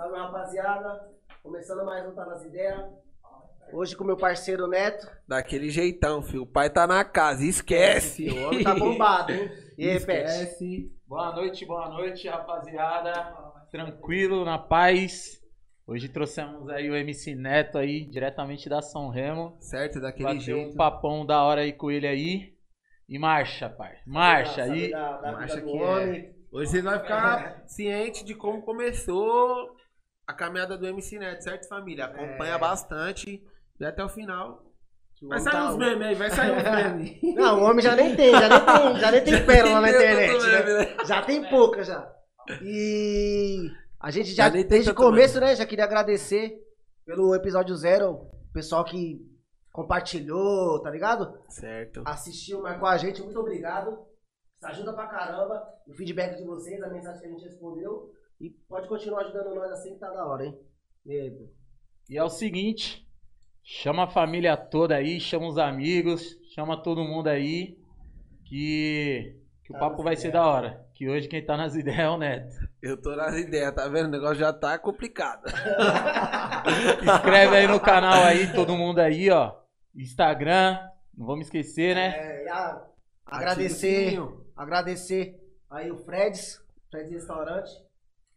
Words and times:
Salve, 0.00 0.16
rapaziada. 0.16 1.10
Começando 1.42 1.84
mais 1.84 2.08
um 2.08 2.14
Tá 2.14 2.24
Nas 2.24 2.42
Ideias. 2.42 2.90
Hoje 3.70 3.94
com 3.94 4.02
meu 4.02 4.16
parceiro 4.16 4.66
Neto. 4.66 5.06
Daquele 5.28 5.68
jeitão, 5.68 6.22
filho. 6.22 6.44
O 6.44 6.46
pai 6.46 6.70
tá 6.70 6.86
na 6.86 7.04
casa, 7.04 7.44
esquece. 7.44 8.30
O 8.30 8.46
homem 8.46 8.64
tá 8.64 8.74
bombado, 8.74 9.30
hein? 9.30 9.50
E 9.76 9.90
aí, 9.90 10.00
Pet? 10.00 10.90
Boa 11.06 11.34
noite, 11.34 11.66
boa 11.66 11.90
noite, 11.90 12.26
rapaziada. 12.26 13.12
Tranquilo, 13.70 14.42
na 14.42 14.56
paz. 14.56 15.38
Hoje 15.86 16.08
trouxemos 16.08 16.70
aí 16.70 16.88
o 16.88 16.96
MC 16.96 17.34
Neto 17.34 17.76
aí, 17.76 18.06
diretamente 18.06 18.70
da 18.70 18.80
São 18.80 19.10
Remo. 19.10 19.58
Certo, 19.60 20.00
daquele 20.00 20.24
Bateu 20.24 20.56
jeito. 20.56 20.72
um 20.72 20.76
papão 20.76 21.26
da 21.26 21.42
hora 21.42 21.60
aí 21.60 21.74
com 21.74 21.90
ele 21.90 22.06
aí. 22.06 22.54
E 23.06 23.18
marcha, 23.18 23.68
pai. 23.68 23.98
Marcha 24.06 24.62
aí. 24.62 24.92
Marcha 24.92 25.60
que 25.60 25.76
é. 25.76 26.32
Hoje 26.50 26.70
vocês 26.70 26.82
vão 26.82 26.98
ficar 26.98 27.64
ciente 27.68 28.24
de 28.24 28.34
como 28.34 28.62
começou 28.62 29.78
a 30.30 30.34
caminhada 30.34 30.78
do 30.78 30.86
MC 30.86 31.18
Neto, 31.18 31.42
certo, 31.42 31.68
família? 31.68 32.06
Acompanha 32.06 32.54
É. 32.54 32.58
bastante 32.58 33.42
e 33.78 33.84
até 33.84 34.02
o 34.04 34.08
final. 34.08 34.64
Vai 35.22 35.38
sair 35.40 35.52
tá- 35.52 35.68
uns 35.70 35.76
memes 35.76 36.06
aí, 36.06 36.14
vai 36.14 36.30
sair 36.30 36.50
uns 36.52 36.62
memes. 36.62 37.34
Não, 37.34 37.60
o 37.60 37.64
homem 37.64 37.82
já 37.84 37.94
nem 37.94 38.16
tem, 38.16 38.32
já 38.32 38.48
nem 38.48 38.60
tem, 38.64 38.96
já 39.00 39.10
nem 39.10 39.24
tem 39.24 39.44
pérola 39.46 39.80
na 39.82 39.90
internet, 39.90 40.42
meme, 40.42 40.72
né? 40.78 40.96
Já 41.04 41.22
tem 41.22 41.48
pouca 41.50 41.84
já. 41.84 42.10
E 42.62 43.70
a 43.98 44.10
gente 44.10 44.30
já, 44.30 44.44
Já 44.44 44.62
desde 44.62 44.90
o 44.90 44.94
começo, 44.94 45.38
né, 45.40 45.54
já 45.54 45.66
queria 45.66 45.84
agradecer 45.84 46.58
pelo 47.04 47.34
episódio 47.34 47.74
zero, 47.76 48.12
o 48.12 48.52
pessoal 48.52 48.84
que 48.84 49.20
compartilhou, 49.72 50.80
tá 50.82 50.90
ligado? 50.90 51.38
Certo. 51.48 52.02
Assistiu, 52.06 52.62
marcou 52.62 52.88
a 52.88 52.96
gente, 52.96 53.22
muito 53.22 53.38
obrigado. 53.38 53.98
Isso 54.56 54.66
ajuda 54.66 54.92
pra 54.92 55.06
caramba. 55.06 55.62
O 55.86 55.92
feedback 55.94 56.36
de 56.36 56.44
vocês, 56.44 56.82
a 56.82 56.88
mensagem 56.88 57.20
que 57.20 57.26
a 57.26 57.30
gente 57.30 57.44
respondeu. 57.44 58.12
E 58.40 58.50
pode 58.68 58.88
continuar 58.88 59.22
ajudando 59.22 59.54
nós 59.54 59.70
assim 59.72 59.94
que 59.94 60.00
tá 60.00 60.10
da 60.10 60.26
hora, 60.26 60.46
hein? 60.46 60.58
E? 61.06 61.48
E 62.08 62.16
é 62.18 62.24
o 62.24 62.28
seguinte, 62.30 63.06
chama 63.62 64.04
a 64.04 64.10
família 64.10 64.56
toda 64.56 64.96
aí, 64.96 65.20
chama 65.20 65.46
os 65.48 65.58
amigos, 65.58 66.36
chama 66.54 66.82
todo 66.82 67.04
mundo 67.04 67.28
aí, 67.28 67.78
que, 68.46 69.36
que 69.64 69.70
o 69.72 69.74
Tá 69.74 69.80
papo 69.80 69.96
nas 69.98 70.04
vai 70.04 70.16
ser 70.16 70.28
ideias. 70.28 70.44
da 70.44 70.50
hora. 70.50 70.86
Que 70.94 71.08
hoje 71.08 71.28
quem 71.28 71.44
tá 71.44 71.56
nas 71.56 71.74
ideias 71.76 71.98
é 72.00 72.08
o 72.08 72.18
Neto. 72.18 72.56
Eu 72.82 73.00
tô 73.00 73.14
nas 73.14 73.34
ideias, 73.36 73.74
tá 73.74 73.86
vendo? 73.88 74.06
O 74.06 74.10
negócio 74.10 74.36
já 74.36 74.52
tá 74.52 74.78
complicado. 74.78 75.42
Inscreve 77.02 77.56
aí 77.56 77.66
no 77.66 77.80
canal 77.80 78.24
aí, 78.24 78.52
todo 78.52 78.76
mundo 78.76 78.98
aí, 79.00 79.30
ó. 79.30 79.54
Instagram, 79.94 80.78
não 81.16 81.26
vamos 81.26 81.46
esquecer, 81.46 81.94
né? 81.94 82.14
É, 82.16 82.44
e 82.44 82.48
a- 82.48 82.82
o 83.30 83.34
agradecer, 83.34 84.18
agradecer 84.56 85.36
aí 85.70 85.90
o 85.90 85.98
Freds, 85.98 86.60
Freds 86.90 87.12
Restaurante. 87.12 87.70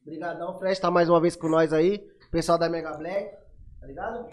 Obrigadão, 0.06 0.58
Fred, 0.60 0.80
tá 0.80 0.92
mais 0.92 1.10
uma 1.10 1.20
vez 1.22 1.36
com 1.36 1.48
nós 1.48 1.72
aí. 1.72 2.00
Pessoal 2.32 2.58
da 2.58 2.70
Mega 2.70 2.98
Black, 2.98 3.38
tá 3.80 3.88
ligado? 3.88 4.28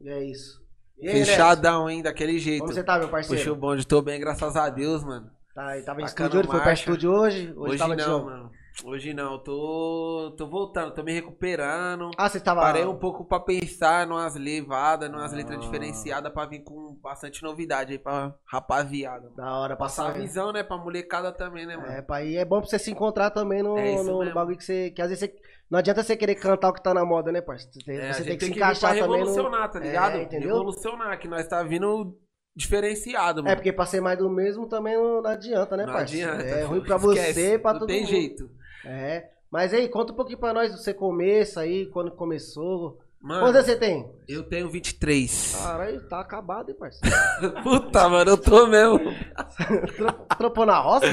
E 0.00 0.08
é 0.08 0.24
isso. 0.24 0.62
E 0.98 1.08
aí? 1.08 1.24
Fechadão, 1.24 1.88
hein? 1.90 2.02
Daquele 2.02 2.38
jeito. 2.38 2.60
Como 2.60 2.72
você 2.72 2.82
tá, 2.82 2.98
meu 2.98 3.08
parceiro? 3.08 3.38
Puxa 3.40 3.52
o 3.52 3.56
bonde, 3.56 3.86
tô 3.86 4.00
bem, 4.00 4.18
graças 4.20 4.56
a 4.56 4.70
Deus, 4.70 5.04
mano. 5.04 5.30
Tá, 5.54 5.80
tava 5.84 6.00
em 6.00 6.06
Tacando 6.06 6.38
estúdio 6.38 6.38
hoje, 6.40 6.48
foi 6.48 6.60
pra 6.60 6.72
estúdio 6.72 7.10
hoje? 7.12 7.40
Hoje, 7.50 7.58
Hoje, 7.58 7.78
tava 7.78 7.96
de 7.96 8.02
não, 8.02 8.08
jogo. 8.08 8.26
mano. 8.26 8.41
Hoje 8.84 9.12
não, 9.12 9.38
tô, 9.38 10.34
tô 10.36 10.46
voltando, 10.48 10.94
tô 10.94 11.02
me 11.02 11.12
recuperando. 11.12 12.10
Ah, 12.16 12.28
você 12.28 12.40
tava... 12.40 12.62
Parei 12.62 12.84
um 12.86 12.98
pouco 12.98 13.24
pra 13.24 13.38
pensar 13.38 14.06
numas 14.06 14.34
levadas, 14.34 15.10
numas 15.10 15.32
letras 15.32 15.58
Ah. 15.58 15.60
diferenciadas 15.60 16.32
pra 16.32 16.46
vir 16.46 16.60
com 16.64 16.96
bastante 17.02 17.42
novidade 17.42 17.92
aí 17.92 17.98
pra 17.98 18.34
rapaziada. 18.46 19.30
Da 19.36 19.58
hora, 19.58 19.76
Passar 19.76 20.04
a 20.04 20.06
passar 20.08 20.20
visão, 20.20 20.52
né, 20.52 20.62
pra 20.62 20.78
molecada 20.78 21.30
também, 21.32 21.66
né, 21.66 21.76
mano? 21.76 21.92
É, 21.92 22.00
pai, 22.02 22.28
e 22.28 22.36
é 22.38 22.44
bom 22.44 22.60
pra 22.60 22.68
você 22.70 22.78
se 22.78 22.90
encontrar 22.90 23.30
também 23.30 23.62
no, 23.62 23.76
É 23.78 24.02
no- 24.02 24.24
no 24.24 24.32
bagulho 24.32 24.56
que 24.56 24.64
você. 24.64 24.90
Que 24.90 25.02
às 25.02 25.08
vezes 25.10 25.28
você. 25.28 25.34
Não 25.70 25.78
adianta 25.78 26.02
você 26.02 26.16
querer 26.16 26.34
cantar 26.34 26.70
o 26.70 26.72
que 26.72 26.82
tá 26.82 26.92
na 26.94 27.04
moda, 27.04 27.30
né, 27.30 27.40
parceiro? 27.40 27.72
Você, 27.84 27.92
É, 27.92 28.10
a 28.10 28.14
você 28.14 28.24
tem 28.24 28.36
que 28.38 28.44
se 28.46 28.50
vir 28.52 28.58
pra 28.58 28.66
encaixar 28.68 28.90
também 28.94 29.06
no. 29.08 29.16
revolucionar, 29.26 29.70
tá 29.70 29.78
ligado? 29.78 30.16
É, 30.16 30.22
entendeu? 30.22 30.48
Revolucionar, 30.48 31.18
que 31.18 31.28
nós 31.28 31.46
tá 31.46 31.62
vindo 31.62 32.18
diferenciado, 32.56 33.42
mano. 33.42 33.52
É, 33.52 33.54
porque 33.54 33.72
pra 33.72 33.86
ser 33.86 34.00
mais 34.00 34.18
do 34.18 34.28
mesmo 34.30 34.66
também 34.66 34.94
não, 34.96 35.22
não 35.22 35.30
adianta, 35.30 35.76
né, 35.76 35.86
não 35.86 35.92
parceiro? 35.92 36.30
adianta. 36.32 36.48
É 36.50 36.64
ruim 36.64 36.82
pra 36.82 36.96
esquece, 36.96 37.32
você, 37.32 37.58
pra 37.58 37.72
não 37.74 37.80
todo 37.80 37.88
tem 37.88 38.00
mundo. 38.00 38.10
jeito. 38.10 38.50
É. 38.84 39.28
Mas 39.50 39.72
aí, 39.74 39.88
conta 39.88 40.12
um 40.12 40.16
pouquinho 40.16 40.38
pra 40.38 40.52
nós, 40.54 40.72
você 40.72 40.94
começa 40.94 41.60
aí, 41.60 41.86
quando 41.86 42.10
começou. 42.12 42.98
Mano, 43.20 43.40
Quantos 43.42 43.54
anos 43.56 43.66
você 43.66 43.76
tem? 43.76 44.10
eu 44.26 44.42
tenho 44.42 44.68
23. 44.68 45.56
Caralho, 45.62 46.08
tá 46.08 46.18
acabado, 46.18 46.70
hein, 46.70 46.76
parceiro? 46.76 47.14
Puta, 47.62 48.08
mano, 48.08 48.30
eu 48.32 48.36
tô 48.36 48.66
mesmo. 48.66 48.98
Tro- 49.96 50.26
Tropou 50.38 50.66
na 50.66 50.80
roça? 50.80 51.06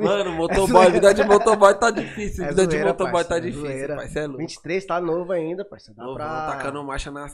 Mano, 0.00 0.32
motoboy, 0.34 0.90
vida 0.90 1.14
de 1.14 1.22
motoboy 1.22 1.72
tá 1.78 1.92
difícil. 1.92 2.44
É 2.44 2.48
vida 2.48 2.66
de 2.66 2.72
zoeira, 2.72 2.88
motoboy 2.90 3.22
tá 3.22 3.28
parceiro, 3.28 3.46
é 3.46 3.50
difícil, 3.50 3.70
zoeira. 3.86 4.08
Cê 4.08 4.18
é 4.18 4.26
louco. 4.26 4.38
23, 4.38 4.84
tá 4.86 5.00
novo 5.00 5.30
ainda, 5.32 5.64
parceiro. 5.64 5.96
Dá 5.96 6.02
Novo, 6.04 6.16
pra. 6.16 6.46
tacando 6.48 6.82
marcha 6.82 7.10
na 7.12 7.28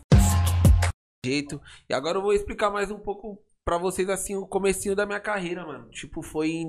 jeito. 1.24 1.60
E 1.88 1.94
agora 1.94 2.18
eu 2.18 2.22
vou 2.22 2.32
explicar 2.34 2.70
mais 2.70 2.90
um 2.90 2.98
pouco 2.98 3.38
pra 3.64 3.78
vocês 3.78 4.08
assim 4.10 4.36
o 4.36 4.46
comecinho 4.46 4.94
da 4.96 5.06
minha 5.06 5.20
carreira, 5.20 5.64
mano. 5.64 5.88
Tipo, 5.90 6.22
foi 6.22 6.50
em 6.50 6.68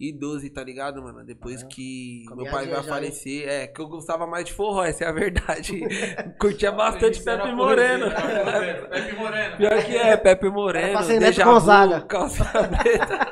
2012, 0.00 0.48
tá 0.50 0.64
ligado, 0.64 1.02
mano? 1.02 1.22
Depois 1.24 1.62
Ah, 1.62 1.66
que 1.66 2.24
meu 2.34 2.50
pai 2.50 2.64
hein? 2.72 2.82
falecer, 2.82 3.46
é, 3.46 3.66
que 3.66 3.80
eu 3.80 3.86
gostava 3.86 4.26
mais 4.26 4.46
de 4.46 4.52
forró, 4.54 4.82
essa 4.82 5.04
é 5.04 5.06
a 5.08 5.12
verdade. 5.12 5.78
Curtia 6.40 6.72
bastante 6.72 7.22
Pepe 7.22 7.52
Moreno. 7.52 8.06
poesia. 8.10 8.88
Pepe 8.90 9.12
Moreno. 9.16 9.56
Pior 9.58 9.84
que 9.84 9.96
é, 9.96 10.16
Pepe 10.16 10.48
Moreno, 10.48 11.06
Deja 11.18 11.44
Vu, 11.44 11.50
Gonzaga. 11.52 12.00
calcinha 12.02 12.48
preta. 12.82 13.30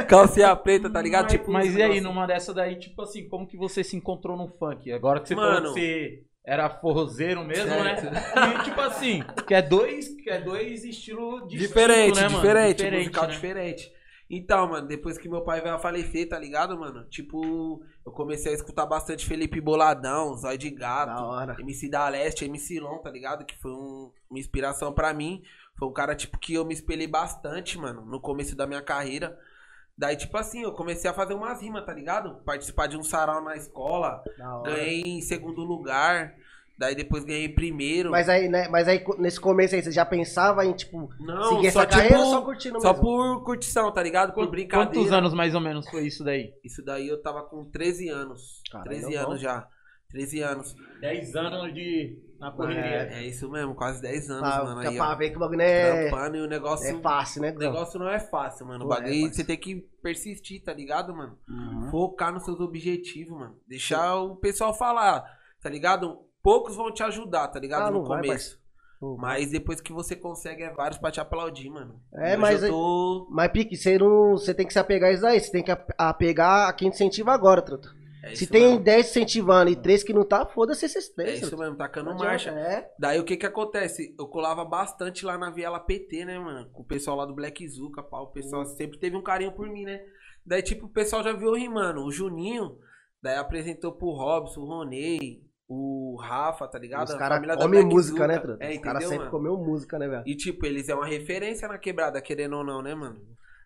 calcinha 0.08 0.56
preta, 0.56 0.90
tá 0.90 1.02
ligado? 1.02 1.24
Mas, 1.24 1.32
tipo, 1.32 1.52
mas 1.52 1.76
e 1.76 1.82
aí, 1.82 2.00
numa 2.00 2.26
dessa 2.26 2.54
daí, 2.54 2.76
tipo 2.78 3.02
assim, 3.02 3.28
como 3.28 3.46
que 3.46 3.58
você 3.58 3.84
se 3.84 3.94
encontrou 3.96 4.38
no 4.38 4.48
funk? 4.48 4.90
Agora 4.90 5.20
que 5.20 5.28
você 5.28 5.34
Mano. 5.34 5.56
falou 5.56 5.74
que 5.74 5.80
você 5.80 6.22
era 6.46 6.70
forrozeiro 6.70 7.44
mesmo, 7.44 7.68
Certo. 7.68 8.04
né? 8.10 8.22
E 8.58 8.64
tipo 8.64 8.80
assim, 8.80 9.22
que 9.46 9.52
é 9.54 9.60
dois, 9.60 10.08
que 10.08 10.30
é 10.30 10.40
dois 10.40 10.82
estilos 10.84 11.42
distintos, 11.42 11.66
Diferente, 11.68 12.16
né, 12.16 12.22
mano? 12.28 12.36
diferente, 12.40 12.90
musical 12.90 13.24
né? 13.26 13.30
diferente. 13.34 13.92
Então, 14.32 14.68
mano, 14.68 14.86
depois 14.86 15.18
que 15.18 15.28
meu 15.28 15.42
pai 15.42 15.60
veio 15.60 15.74
a 15.74 15.78
falecer, 15.78 16.28
tá 16.28 16.38
ligado, 16.38 16.78
mano? 16.78 17.04
Tipo, 17.08 17.82
eu 18.06 18.12
comecei 18.12 18.52
a 18.52 18.54
escutar 18.54 18.86
bastante 18.86 19.26
Felipe 19.26 19.60
Boladão, 19.60 20.36
Zóio 20.36 20.56
de 20.56 20.70
Da 20.70 21.04
Gato, 21.04 21.22
hora. 21.24 21.56
MC 21.58 21.90
da 21.90 22.08
Leste, 22.08 22.44
MC 22.44 22.78
Lon, 22.78 22.98
tá 22.98 23.10
ligado? 23.10 23.44
Que 23.44 23.58
foi 23.58 23.72
um- 23.72 24.12
uma 24.30 24.38
inspiração 24.38 24.92
pra 24.92 25.12
mim. 25.12 25.42
Foi 25.76 25.88
um 25.88 25.92
cara, 25.92 26.14
tipo, 26.14 26.38
que 26.38 26.54
eu 26.54 26.64
me 26.64 26.72
espelhei 26.74 27.08
bastante, 27.08 27.76
mano, 27.76 28.04
no 28.06 28.20
começo 28.20 28.54
da 28.54 28.68
minha 28.68 28.82
carreira. 28.82 29.36
Daí, 29.98 30.16
tipo 30.16 30.36
assim, 30.38 30.62
eu 30.62 30.72
comecei 30.72 31.10
a 31.10 31.14
fazer 31.14 31.34
umas 31.34 31.60
rimas, 31.60 31.84
tá 31.84 31.92
ligado? 31.92 32.36
Participar 32.44 32.86
de 32.86 32.96
um 32.96 33.02
sarau 33.02 33.42
na 33.42 33.56
escola, 33.56 34.22
Da 34.38 34.62
ganhei 34.62 35.02
em 35.02 35.20
segundo 35.20 35.62
lugar. 35.62 36.34
Daí 36.80 36.94
depois 36.94 37.24
ganhei 37.24 37.46
primeiro. 37.46 38.10
Mas 38.10 38.26
aí, 38.26 38.48
né, 38.48 38.66
mas 38.68 38.88
aí, 38.88 39.04
nesse 39.18 39.38
começo 39.38 39.74
aí, 39.74 39.82
você 39.82 39.92
já 39.92 40.06
pensava 40.06 40.64
em, 40.64 40.72
tipo, 40.72 41.10
Não, 41.20 41.56
seguir 41.56 41.70
só 41.72 41.80
essa 41.82 41.86
carreira 41.90 42.16
tipo, 42.16 42.24
ou 42.26 42.30
só 42.30 42.40
curtindo 42.42 42.80
Só 42.80 42.92
mesmo? 42.94 43.02
por 43.04 43.44
curtição, 43.44 43.92
tá 43.92 44.02
ligado? 44.02 44.28
Por 44.32 44.36
Quanto- 44.44 44.50
brincadeira. 44.50 44.90
Quantos 44.94 45.12
anos 45.12 45.34
mais 45.34 45.54
ou 45.54 45.60
menos 45.60 45.86
foi 45.90 46.06
isso 46.06 46.24
daí? 46.24 46.54
Isso 46.64 46.82
daí 46.82 47.06
eu 47.06 47.20
tava 47.20 47.42
com 47.42 47.66
13 47.70 48.08
anos. 48.08 48.62
Caralho, 48.72 48.90
13 48.92 49.14
não. 49.14 49.22
anos 49.26 49.40
já. 49.42 49.68
13 50.08 50.40
anos. 50.40 50.74
10 51.02 51.36
anos 51.36 51.74
de. 51.74 52.18
na 52.40 52.50
correria. 52.50 53.10
É 53.12 53.22
isso 53.26 53.48
mesmo, 53.50 53.74
quase 53.74 54.00
10 54.00 54.30
anos, 54.30 54.50
Ah, 54.50 54.64
mano. 54.64 54.80
Aí, 54.80 54.96
pra 54.96 55.10
ó. 55.12 55.16
ver 55.16 55.28
que 55.30 55.36
o 55.36 55.38
bagulho 55.38 55.60
é, 55.60 56.08
Trampando 56.08 56.36
e 56.38 56.40
o 56.40 56.46
negócio. 56.48 56.88
é 56.96 57.00
fácil, 57.02 57.42
né? 57.42 57.52
o 57.54 57.58
negócio 57.58 58.00
não 58.00 58.08
é 58.08 58.18
fácil, 58.18 58.66
mano. 58.66 58.86
O 58.86 58.86
é, 58.86 58.88
bagulho 58.88 59.04
parceiro. 59.12 59.34
você 59.34 59.44
tem 59.44 59.58
que 59.58 59.86
persistir, 60.02 60.64
tá 60.64 60.72
ligado, 60.72 61.14
mano? 61.14 61.36
Uhum. 61.46 61.90
Focar 61.90 62.32
nos 62.32 62.42
seus 62.46 62.58
objetivos, 62.58 63.38
mano. 63.38 63.54
Deixar 63.68 64.16
o 64.16 64.34
pessoal 64.36 64.72
falar, 64.72 65.22
tá 65.62 65.68
ligado? 65.68 66.18
Poucos 66.42 66.76
vão 66.76 66.92
te 66.92 67.02
ajudar, 67.02 67.48
tá 67.48 67.58
ligado? 67.60 67.88
Ah, 67.88 67.90
no 67.90 68.04
vai, 68.04 68.22
começo. 68.22 68.58
Uhum. 69.00 69.16
Mas 69.18 69.50
depois 69.50 69.80
que 69.80 69.92
você 69.92 70.14
consegue, 70.14 70.62
é 70.62 70.70
vários 70.72 70.98
pra 70.98 71.10
te 71.10 71.20
aplaudir, 71.20 71.70
mano. 71.70 72.00
É, 72.14 72.32
Hoje 72.32 72.36
mas 72.36 72.62
eu 72.62 72.70
tô. 72.70 73.28
Mas, 73.30 73.50
Pique, 73.50 73.76
você, 73.76 73.98
não, 73.98 74.32
você 74.32 74.52
tem 74.52 74.66
que 74.66 74.72
se 74.72 74.78
apegar 74.78 75.10
a 75.10 75.12
isso 75.12 75.22
daí. 75.22 75.40
Você 75.40 75.50
tem 75.50 75.62
que 75.62 75.70
ap- 75.70 75.90
apegar 75.96 76.68
a 76.68 76.72
quem 76.72 76.90
te 76.90 76.94
incentiva 76.96 77.32
agora, 77.32 77.62
truta. 77.62 77.88
É 78.22 78.34
Se 78.34 78.46
tem 78.46 78.72
mesmo. 78.72 78.80
10 78.84 79.08
incentivando 79.08 79.70
e 79.70 79.76
3 79.76 80.02
que 80.02 80.12
não 80.12 80.24
tá, 80.26 80.44
foda-se 80.44 80.84
esses 80.84 81.08
É 81.10 81.14
3. 81.14 81.42
isso 81.42 81.56
mesmo, 81.56 81.76
tacando 81.76 82.10
Não 82.10 82.18
marcha. 82.18 82.50
É. 82.50 82.90
Daí 82.98 83.18
o 83.18 83.24
que 83.24 83.38
que 83.38 83.46
acontece? 83.46 84.14
Eu 84.18 84.28
colava 84.28 84.62
bastante 84.62 85.24
lá 85.24 85.38
na 85.38 85.48
Viela 85.50 85.80
PT, 85.80 86.26
né, 86.26 86.38
mano? 86.38 86.68
Com 86.70 86.82
o 86.82 86.86
pessoal 86.86 87.16
lá 87.16 87.24
do 87.24 87.34
Black 87.34 87.66
Zuka, 87.66 88.02
pá. 88.02 88.20
O 88.20 88.26
pessoal 88.26 88.66
sempre 88.66 88.98
teve 88.98 89.16
um 89.16 89.22
carinho 89.22 89.52
por 89.52 89.66
mim, 89.70 89.84
né? 89.84 89.98
Daí, 90.44 90.62
tipo, 90.62 90.84
o 90.84 90.90
pessoal 90.90 91.22
já 91.22 91.32
viu 91.32 91.54
rimando. 91.54 92.04
O 92.04 92.12
Juninho, 92.12 92.76
daí 93.22 93.38
apresentou 93.38 93.92
pro 93.92 94.10
Robson, 94.10 94.60
o 94.60 94.66
Ronei, 94.66 95.42
o 95.72 96.16
Rafa, 96.16 96.66
tá 96.66 96.80
ligado? 96.80 97.08
Os 97.08 97.14
caras 97.14 97.56
comem 97.56 97.84
música, 97.84 98.14
Zuka. 98.16 98.26
né, 98.26 98.38
truta? 98.40 98.64
É, 98.64 98.72
Os 98.72 98.78
caras 98.80 99.04
sempre 99.04 99.18
mano? 99.18 99.30
comeu 99.30 99.56
música, 99.56 100.00
né, 100.00 100.08
velho? 100.08 100.24
E, 100.26 100.34
tipo, 100.34 100.66
eles 100.66 100.88
é 100.88 100.94
uma 100.96 101.06
referência 101.06 101.68
na 101.68 101.78
quebrada, 101.78 102.20
querendo 102.20 102.56
ou 102.56 102.64
não, 102.64 102.82
né, 102.82 102.92
mano? 102.92 103.20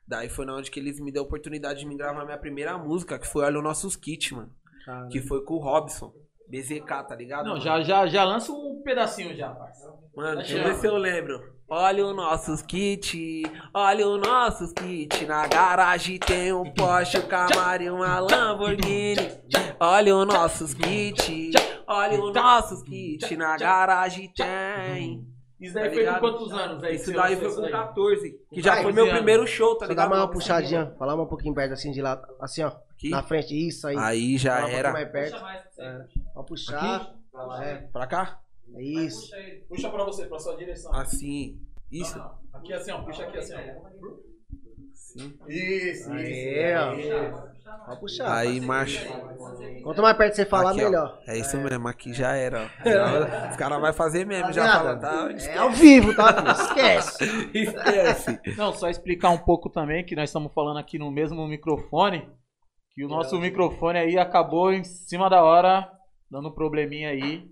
Daí 0.07 0.29
foi 0.29 0.45
na 0.45 0.55
onde 0.55 0.71
que 0.71 0.79
eles 0.79 1.01
me 1.01 1.11
deu 1.11 1.23
a 1.23 1.25
oportunidade 1.27 1.81
de 1.81 1.87
me 1.87 1.97
gravar 1.97 2.27
minha 2.27 2.37
primeira 2.37 2.77
música, 2.77 3.19
que 3.19 3.27
foi 3.27 3.47
Olha 3.47 3.57
os 3.57 3.65
Nossos 3.65 3.97
Kits, 3.97 4.33
mano. 4.33 4.51
Caralho. 4.85 5.09
Que 5.09 5.23
foi 5.23 5.43
com 5.47 5.55
o 5.55 5.59
Robson. 5.59 6.13
BZK, 6.47 6.85
tá 7.09 7.17
ligado? 7.17 7.45
Não, 7.47 7.53
mano? 7.53 7.65
já, 7.65 7.81
já, 7.81 8.07
já 8.07 8.23
lança 8.23 8.53
um 8.53 8.83
pedacinho 8.85 9.35
já, 9.35 9.49
parça. 9.49 9.91
Mano, 10.15 10.37
deixa 10.37 10.59
eu 10.59 10.65
ver 10.65 10.75
se 10.75 10.87
eu 10.87 10.99
lembro. 10.99 11.55
Olha 11.67 12.07
os 12.07 12.15
nossos 12.15 12.61
kits, 12.61 13.17
olha 13.73 14.07
os 14.07 14.21
nossos 14.21 14.71
kits. 14.75 15.27
Na 15.27 15.47
garagem 15.47 16.19
tem 16.19 16.53
um 16.53 16.71
Porsche, 16.75 17.17
um 17.19 17.27
Camaro 17.27 17.83
e 17.83 17.89
uma 17.89 18.21
Lamborghini. 18.21 19.31
Olha 19.81 20.15
os 20.15 20.27
nossos 20.27 20.75
kits, 20.75 21.53
olha 21.87 22.23
os 22.23 22.33
nossos 22.35 22.83
kits. 22.83 23.31
Na 23.37 23.57
garagem 23.57 24.33
tem. 24.35 25.27
Isso 25.61 25.73
Tá 25.75 25.81
daí 25.81 25.95
foi 25.95 26.05
com 26.07 26.21
quantos 26.21 26.53
anos 26.53 26.83
aí? 26.85 26.97
Isso 26.97 27.13
daí 27.13 27.37
foi 27.37 27.55
com 27.55 27.61
daí? 27.63 27.71
14, 27.71 28.41
que 28.53 28.61
já 28.61 28.83
foi 28.83 28.93
meu 28.93 29.05
15 29.05 29.17
primeiro 29.17 29.47
show, 29.47 29.77
tá 29.79 29.87
Só 29.87 29.91
ligado? 29.93 30.11
mais 30.11 30.21
uma 30.23 30.31
puxadinha, 30.31 30.95
falar 30.99 31.15
um 31.15 31.27
pouquinho 31.27 31.55
perto 31.55 31.73
assim 31.73 31.91
de 31.93 32.03
lá, 32.03 32.21
assim 32.41 32.63
ó, 32.65 32.73
Aqui. 32.91 33.09
na 33.09 33.23
frente, 33.23 33.55
isso 33.69 33.87
aí. 33.87 33.97
Aí 33.97 34.37
já 34.37 34.57
Falar 34.57 34.67
um 34.67 34.71
era. 34.71 34.93
mais 34.93 35.11
perto. 35.11 35.33
Puxa 35.33 35.43
mais 35.45 35.61
pra 35.63 35.71
você. 35.71 35.83
É. 35.83 36.07
Pode 36.35 36.47
puxar. 36.49 37.15
É, 37.63 37.75
Pra 37.93 38.07
cá? 38.07 38.41
é 38.75 38.83
isso. 38.83 39.21
Puxa 39.23 39.37
ele. 39.39 39.61
Puxa 39.69 39.91
pra 39.91 40.05
você, 40.05 40.27
pra 40.27 40.39
sua 40.39 40.57
direção. 40.57 40.93
Assim. 40.95 41.59
Isso. 41.91 42.19
Não, 42.19 42.25
não. 42.25 42.39
Aqui 42.61 42.73
assim, 42.73 42.91
ó. 42.91 43.03
Puxa 43.03 43.23
aqui 43.25 43.39
assim, 43.39 43.55
ó. 43.55 43.59
Sim. 45.17 45.33
Isso, 45.49 46.13
Aí, 46.13 46.75
ó. 46.75 47.55
Pode 47.87 48.01
puxar. 48.01 48.37
Aí, 48.37 48.61
marcha. 48.61 49.07
Quanto 49.83 50.03
mais 50.03 50.17
perto 50.17 50.35
você 50.35 50.45
falar, 50.45 50.71
Aqui, 50.73 50.83
ó. 50.83 50.85
melhor. 50.85 51.19
É 51.29 51.39
isso 51.39 51.57
mesmo, 51.57 51.87
aqui 51.87 52.13
já 52.13 52.35
era. 52.35 52.69
ó. 52.85 53.51
Os 53.51 53.57
caras 53.57 53.81
vão 53.81 53.93
fazer 53.93 54.27
mesmo, 54.27 54.53
já 54.53 54.97
tá? 54.97 55.29
É 55.49 55.59
ao 55.59 55.71
vivo, 55.71 56.15
tá? 56.17 56.33
filho? 56.35 56.51
Esquece. 56.51 57.25
Esquece. 57.55 58.41
Não, 58.57 58.73
só 58.73 58.89
explicar 58.89 59.31
um 59.31 59.39
pouco 59.39 59.71
também 59.71 60.05
que 60.05 60.17
nós 60.17 60.31
estamos 60.31 60.53
falando 60.53 60.79
aqui 60.79 60.99
no 60.99 61.11
mesmo 61.11 61.47
microfone. 61.47 62.29
Que 62.93 63.05
o 63.05 63.09
nosso 63.09 63.39
microfone 63.39 63.99
aí 63.99 64.19
acabou 64.19 64.73
em 64.73 64.85
cima 64.85 65.29
da 65.29 65.43
hora, 65.43 65.91
dando 66.31 66.49
um 66.49 66.55
probleminha 66.55 67.11
aí. 67.11 67.45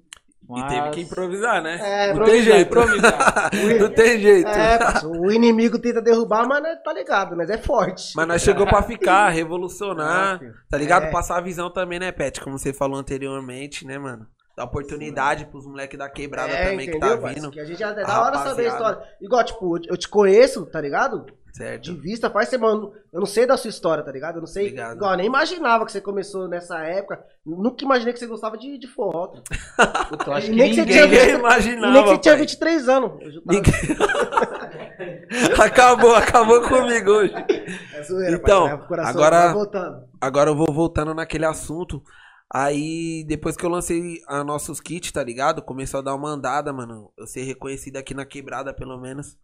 E 0.50 0.60
Mas... 0.60 0.72
teve 0.72 0.90
que 0.90 1.00
improvisar, 1.02 1.62
né? 1.62 1.78
É, 1.80 2.12
não 2.14 2.24
tem 2.24 2.42
jeito. 2.42 2.66
improvisar. 2.68 3.50
não 3.80 3.88
tem 3.90 4.20
jeito. 4.20 4.48
É, 4.48 4.78
o 5.06 5.30
inimigo 5.32 5.78
tenta 5.78 6.02
derrubar, 6.02 6.46
mas 6.46 6.62
nós 6.62 6.82
tá 6.82 6.92
ligado, 6.92 7.36
mas 7.36 7.48
é 7.48 7.56
forte. 7.58 8.12
Mas 8.16 8.26
nós 8.26 8.42
chegou 8.42 8.66
pra 8.66 8.82
ficar, 8.82 9.28
revolucionar, 9.32 10.42
É, 10.42 10.50
tá 10.68 10.76
ligado? 10.76 11.04
É. 11.04 11.10
Passar 11.10 11.38
a 11.38 11.40
visão 11.40 11.70
também, 11.70 11.98
né, 11.98 12.10
Pet? 12.12 12.40
Como 12.40 12.58
você 12.58 12.72
falou 12.72 12.98
anteriormente, 12.98 13.86
né, 13.86 13.98
mano? 13.98 14.26
Dar 14.54 14.64
oportunidade 14.64 15.46
pros 15.46 15.66
moleques 15.66 15.98
da 15.98 16.10
quebrada 16.10 16.52
É, 16.52 16.70
também 16.70 16.90
que 16.90 16.96
entendeu, 16.96 17.16
tá 17.16 17.22
parceiro? 17.22 17.40
vindo. 17.40 17.50
Que 17.52 17.60
a 17.60 17.64
gente 17.64 17.78
já 17.78 17.88
é 17.88 18.04
da 18.04 18.22
hora 18.22 18.38
saber 18.38 18.66
a 18.66 18.68
história. 18.68 18.98
Igual, 19.22 19.44
tipo, 19.44 19.78
eu 19.88 19.96
te 19.96 20.08
conheço, 20.08 20.66
tá 20.66 20.80
ligado? 20.80 21.24
De 21.52 21.58
Certo? 21.58 21.94
vista, 22.00 22.30
faz 22.30 22.48
semana. 22.48 22.88
Eu 23.12 23.20
não 23.20 23.26
sei 23.26 23.44
da 23.44 23.58
sua 23.58 23.68
história, 23.68 24.02
tá 24.02 24.10
ligado? 24.10 24.36
Eu 24.36 24.40
não 24.40 24.46
sei. 24.46 24.68
Igual, 24.68 25.10
eu 25.12 25.16
nem 25.18 25.26
imaginava 25.26 25.84
que 25.84 25.92
você 25.92 26.00
começou 26.00 26.48
nessa 26.48 26.78
época. 26.78 27.22
Nunca 27.44 27.84
imaginei 27.84 28.14
que 28.14 28.18
você 28.18 28.26
gostava 28.26 28.56
de, 28.56 28.78
de 28.78 28.86
forró. 28.88 29.34
tá? 29.76 30.34
Acho 30.36 30.46
que 30.46 30.52
nem 30.56 30.70
que 30.70 30.76
você 30.76 30.80
ninguém... 30.80 30.86
tinha 30.86 31.04
Ninguém 31.06 31.24
visto- 31.26 31.38
imaginava. 31.38 31.86
E 31.88 31.92
nem 31.92 32.02
que 32.04 32.08
você 32.08 32.18
tinha 32.18 32.34
pai. 32.34 32.40
23 32.40 32.88
anos. 32.88 33.12
Eu 33.20 33.30
já 33.32 33.40
tava- 33.42 33.52
Ninguém- 33.52 33.96
acabou, 35.62 36.14
acabou 36.14 36.62
comigo 36.62 37.10
hoje. 37.10 37.34
É 37.94 38.02
zoeira, 38.02 38.36
Então, 38.36 38.68
pai, 38.78 38.86
coração 38.88 39.10
agora-. 39.12 40.04
Agora 40.20 40.50
eu 40.50 40.56
vou 40.56 40.72
voltando 40.72 41.14
naquele 41.14 41.44
assunto. 41.44 42.02
Aí, 42.54 43.24
depois 43.26 43.56
que 43.56 43.64
eu 43.64 43.70
lancei 43.70 44.20
a 44.28 44.44
nossos 44.44 44.78
kits, 44.80 45.10
tá 45.10 45.22
ligado? 45.24 45.62
Começou 45.62 46.00
a 46.00 46.02
dar 46.02 46.14
uma 46.14 46.28
andada, 46.30 46.72
mano. 46.72 47.10
Eu 47.16 47.26
ser 47.26 47.42
reconhecido 47.44 47.96
aqui 47.96 48.12
na 48.14 48.26
quebrada, 48.26 48.74
pelo 48.74 48.98
menos. 49.00 49.36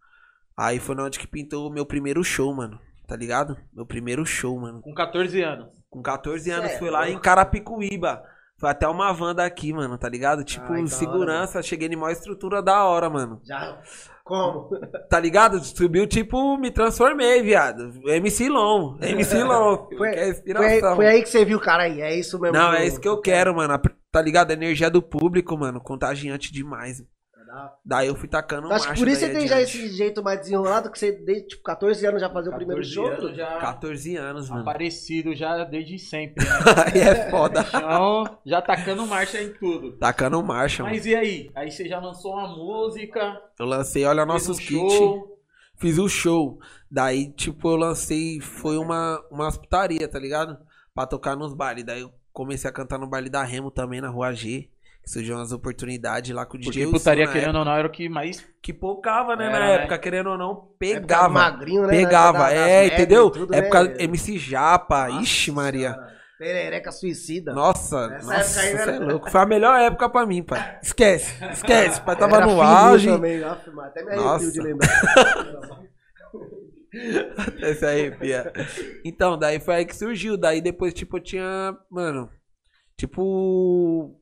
Aí 0.59 0.77
foi 0.77 0.93
na 0.93 1.05
onde 1.05 1.17
que 1.17 1.25
pintou 1.25 1.69
o 1.69 1.71
meu 1.71 1.85
primeiro 1.85 2.21
show, 2.21 2.53
mano. 2.53 2.77
Tá 3.07 3.15
ligado? 3.15 3.57
Meu 3.73 3.85
primeiro 3.85 4.25
show, 4.25 4.59
mano. 4.59 4.81
Com 4.81 4.93
14 4.93 5.41
anos. 5.41 5.67
Com 5.89 6.01
14 6.01 6.51
anos, 6.51 6.71
é 6.71 6.77
fui 6.77 6.89
lá 6.89 7.09
em 7.09 7.17
Carapicuíba. 7.17 8.21
Foi 8.57 8.69
até 8.69 8.85
uma 8.85 9.13
van 9.13 9.33
daqui, 9.33 9.71
mano, 9.71 9.97
tá 9.97 10.09
ligado? 10.09 10.43
Tipo, 10.43 10.73
Ai, 10.73 10.85
segurança, 10.87 11.63
cheguei 11.63 11.87
em 11.87 11.95
maior 11.95 12.11
estrutura 12.11 12.61
da 12.61 12.83
hora, 12.83 13.09
mano. 13.09 13.39
Já. 13.41 13.81
Como? 14.25 14.69
Tá 15.09 15.17
ligado? 15.17 15.63
Subiu, 15.63 16.05
tipo, 16.05 16.57
me 16.57 16.69
transformei, 16.69 17.41
viado. 17.41 17.93
MC 18.05 18.49
Long. 18.49 18.97
MC 19.01 19.41
Long. 19.41 19.87
Foi, 19.97 20.11
que 20.11 20.15
é 20.15 20.21
foi, 20.21 20.29
inspiração. 20.29 20.95
foi 20.97 21.07
aí 21.07 21.23
que 21.23 21.29
você 21.29 21.45
viu, 21.45 21.59
cara, 21.61 21.83
aí. 21.83 22.01
É 22.01 22.13
isso 22.13 22.37
mesmo. 22.37 22.57
Não, 22.57 22.73
é 22.73 22.85
isso 22.85 22.99
que 22.99 23.07
eu 23.07 23.21
quero, 23.21 23.55
mano. 23.55 23.79
Tá 24.11 24.21
ligado? 24.21 24.51
A 24.51 24.53
energia 24.53 24.89
do 24.89 25.01
público, 25.01 25.57
mano, 25.57 25.79
contagiante 25.79 26.51
demais. 26.51 27.01
Daí 27.85 28.07
eu 28.07 28.15
fui 28.15 28.27
tacando 28.27 28.71
Acho 28.71 28.89
que 28.93 28.99
por 28.99 29.07
isso 29.07 29.21
você 29.21 29.29
tem 29.29 29.47
já 29.47 29.61
esse 29.61 29.87
jeito 29.89 30.23
mais 30.23 30.39
desenrolado, 30.39 30.91
que 30.91 30.99
você 30.99 31.11
desde 31.11 31.47
tipo, 31.49 31.63
14 31.63 32.05
anos 32.05 32.21
já 32.21 32.29
fazia 32.29 32.51
o 32.51 32.55
primeiro 32.55 32.81
14 32.81 32.93
show. 32.93 33.07
anos 33.07 33.35
já 33.35 33.57
14 33.57 34.15
anos, 34.15 34.49
mano. 34.49 34.61
aparecido 34.61 35.35
já 35.35 35.63
desde 35.63 35.97
sempre. 35.97 36.43
Né? 36.43 36.51
Aí 36.93 37.01
é 37.01 37.29
foda. 37.29 37.65
Então, 37.67 38.37
já 38.45 38.61
tacando 38.61 39.05
marcha 39.07 39.41
em 39.41 39.53
tudo. 39.53 39.93
Tacando 39.97 40.41
marcha, 40.43 40.83
mano. 40.83 40.95
Mas 40.95 41.05
e 41.05 41.15
aí? 41.15 41.51
Aí 41.55 41.71
você 41.71 41.87
já 41.87 41.99
lançou 41.99 42.33
uma 42.33 42.47
música, 42.47 43.41
Eu 43.59 43.65
lancei, 43.65 44.05
olha, 44.05 44.25
nossos 44.25 44.57
um 44.57 44.61
kits. 44.61 44.93
show. 44.93 45.39
Fiz 45.75 45.97
o 45.97 46.09
show. 46.09 46.59
Daí, 46.91 47.31
tipo, 47.31 47.69
eu 47.69 47.75
lancei. 47.75 48.39
Foi 48.41 48.77
uma, 48.77 49.23
umas 49.31 49.57
putaria, 49.57 50.07
tá 50.07 50.19
ligado? 50.19 50.57
Pra 50.93 51.05
tocar 51.05 51.35
nos 51.35 51.53
bailes. 51.53 51.85
Daí 51.85 52.01
eu 52.01 52.11
comecei 52.33 52.69
a 52.69 52.73
cantar 52.73 52.97
no 52.99 53.07
baile 53.07 53.29
da 53.29 53.43
Remo 53.43 53.71
também, 53.71 54.01
na 54.01 54.09
Rua 54.09 54.33
G. 54.33 54.69
Surgiu 55.11 55.37
umas 55.37 55.51
oportunidades 55.51 56.29
lá 56.35 56.45
com 56.45 56.55
o 56.55 56.59
DJ 56.59 56.71
Porque 56.71 56.85
Wilson 56.85 56.97
putaria, 56.99 57.25
na 57.25 57.31
querendo 57.31 57.57
ou 57.57 57.65
não, 57.65 57.73
era 57.73 57.87
o 57.87 57.91
que 57.91 58.07
mais... 58.07 58.37
época. 58.37 58.53
Que 58.61 58.71
pocava, 58.73 59.35
né, 59.35 59.45
Era, 59.47 59.59
na 59.59 59.65
né? 59.65 59.73
época, 59.77 59.97
querendo 59.97 60.29
ou 60.29 60.37
não, 60.37 60.51
Época 60.51 60.75
pegava. 60.77 61.29
magrinho, 61.29 61.81
né? 61.87 61.89
Pegava, 61.89 62.37
Da- 62.37 62.53
é, 62.53 62.83
e 62.85 62.87
entendeu? 62.93 63.31
tudo, 63.31 63.51
época 63.55 63.83
né? 63.85 63.95
MC 64.01 64.37
Japa, 64.37 65.07
Nossa 65.07 65.21
ixi, 65.23 65.51
Maria. 65.51 65.97
Perereca 66.37 66.91
suicida. 66.91 67.53
Nossa, 67.53 68.07
Nessa 68.07 68.27
nossa, 68.33 68.61
época 68.61 68.61
aí, 68.61 68.77
você 68.85 68.91
né? 68.91 68.97
é 68.97 68.99
louco. 69.11 69.31
Foi 69.31 69.41
a 69.41 69.45
melhor 69.47 69.79
época 69.81 70.09
pra 70.09 70.25
mim, 70.27 70.43
pai. 70.43 70.77
Esquece, 70.83 71.43
esquece. 71.53 72.01
Pai 72.01 72.15
tava 72.15 72.35
Era 72.37 72.45
no 72.45 72.61
auge. 72.61 73.07
Também, 73.09 73.39
mano, 73.39 73.81
até 73.81 74.03
me 74.03 74.09
arrepio 74.11 74.23
Nossa. 74.25 74.51
de 74.51 74.61
lembrar. 74.61 74.89
Esse 77.61 77.85
aí, 77.85 78.11
Pia. 78.11 78.51
Então, 79.03 79.37
daí 79.37 79.59
foi 79.59 79.73
aí 79.75 79.85
que 79.85 79.95
surgiu. 79.95 80.37
Daí 80.37 80.61
depois, 80.61 80.93
tipo, 80.93 81.17
eu 81.17 81.21
tinha, 81.23 81.75
mano, 81.89 82.29
tipo, 82.97 84.15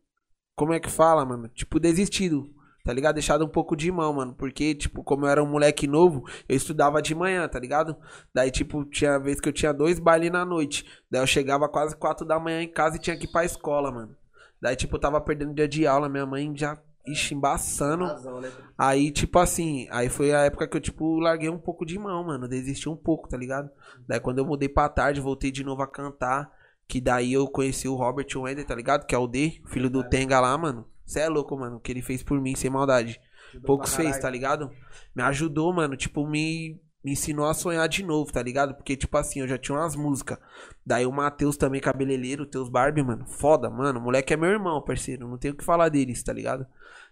como 0.58 0.74
é 0.74 0.80
que 0.80 0.90
fala, 0.90 1.24
mano? 1.24 1.48
Tipo, 1.50 1.80
desistido, 1.80 2.50
tá 2.84 2.92
ligado? 2.92 3.14
Deixado 3.14 3.46
um 3.46 3.48
pouco 3.48 3.76
de 3.76 3.92
mão, 3.92 4.12
mano. 4.12 4.34
Porque, 4.34 4.74
tipo, 4.74 5.04
como 5.04 5.26
eu 5.26 5.30
era 5.30 5.44
um 5.44 5.48
moleque 5.48 5.86
novo, 5.86 6.28
eu 6.50 6.58
estudava 6.58 7.00
de 7.00 7.14
manhã, 7.14 7.48
tá 7.48 7.60
ligado? 7.60 7.96
Daí, 8.34 8.50
tipo, 8.50 8.84
tinha 8.86 9.20
vez 9.20 9.40
que 9.40 9.48
eu 9.48 9.54
tinha 9.54 9.72
dois 9.72 10.00
bailes 10.00 10.32
na 10.32 10.44
noite. 10.44 10.84
Daí 11.12 11.22
eu 11.22 11.28
chegava 11.28 11.70
quase 11.70 11.96
quatro 11.96 12.26
da 12.26 12.40
manhã 12.40 12.64
em 12.64 12.68
casa 12.68 12.96
e 12.96 13.00
tinha 13.00 13.16
que 13.16 13.26
ir 13.26 13.32
pra 13.32 13.46
escola, 13.46 13.92
mano. 13.92 14.18
Daí, 14.60 14.76
tipo, 14.76 14.96
eu 14.96 15.00
tava 15.00 15.22
perdendo 15.22 15.54
dia 15.54 15.68
de 15.68 15.86
aula, 15.86 16.10
minha 16.10 16.26
mãe 16.26 16.52
já, 16.58 16.76
ixi, 17.06 17.36
embaçando. 17.36 18.08
Né? 18.42 18.52
Aí, 18.76 19.12
tipo 19.12 19.38
assim, 19.38 19.88
aí 19.92 20.10
foi 20.10 20.34
a 20.34 20.40
época 20.46 20.68
que 20.68 20.76
eu, 20.76 20.82
tipo, 20.82 21.20
larguei 21.20 21.50
um 21.50 21.60
pouco 21.60 21.86
de 21.86 22.00
mão, 22.00 22.24
mano. 22.24 22.48
Desisti 22.48 22.90
um 22.90 22.98
pouco, 22.98 23.30
tá 23.30 23.38
ligado? 23.38 23.70
Daí 24.08 24.20
quando 24.20 24.40
eu 24.40 24.46
mudei 24.46 24.70
pra 24.70 24.90
tarde, 24.90 25.22
voltei 25.22 25.52
de 25.52 25.64
novo 25.64 25.84
a 25.84 25.88
cantar. 25.88 26.57
Que 26.88 27.02
daí 27.02 27.34
eu 27.34 27.48
conheci 27.48 27.88
o 27.88 27.96
Robert 27.96 28.28
Wender, 28.36 28.66
tá 28.66 28.74
ligado? 28.74 29.06
Que 29.06 29.14
é 29.14 29.18
o 29.18 29.28
D, 29.28 29.62
filho 29.66 29.90
do 29.90 30.08
Tenga 30.08 30.40
lá, 30.40 30.58
mano. 30.58 30.88
Cê 31.06 31.22
é 31.22 31.30
louco, 31.30 31.58
mano. 31.58 31.78
O 31.78 31.80
que 31.80 31.92
ele 31.92 32.02
fez 32.02 32.24
por 32.24 32.40
mim, 32.40 32.56
sem 32.56 32.70
maldade. 32.70 33.20
Poucos 33.66 33.94
pra 33.94 34.04
fez, 34.04 34.20
tá 34.20 34.30
ligado? 34.30 34.70
Me 35.16 35.24
ajudou, 35.24 35.74
mano. 35.74 35.96
Tipo, 35.96 36.28
me, 36.28 36.80
me 37.04 37.14
ensinou 37.14 37.46
a 37.46 37.54
sonhar 37.54 37.88
de 37.88 38.04
novo, 38.04 38.32
tá 38.32 38.42
ligado? 38.42 38.76
Porque, 38.76 38.96
tipo 38.96 39.18
assim, 39.18 39.40
eu 39.40 39.48
já 39.48 39.58
tinha 39.58 39.78
umas 39.78 39.96
músicas. 39.96 40.38
Daí 40.86 41.06
o 41.06 41.12
Matheus 41.12 41.58
também, 41.58 41.82
cabeleireiro, 41.82 42.44
o 42.44 42.48
Teus 42.48 42.70
Barbie, 42.70 43.04
mano. 43.04 43.26
Foda, 43.26 43.70
mano. 43.70 44.00
O 44.00 44.04
moleque 44.04 44.34
é 44.34 44.38
meu 44.38 44.50
irmão, 44.50 44.82
parceiro. 44.82 45.28
Não 45.28 45.38
tenho 45.38 45.54
o 45.54 45.58
que 45.58 45.64
falar 45.64 45.90
deles, 45.90 46.24
tá 46.24 46.34
ligado? 46.34 46.66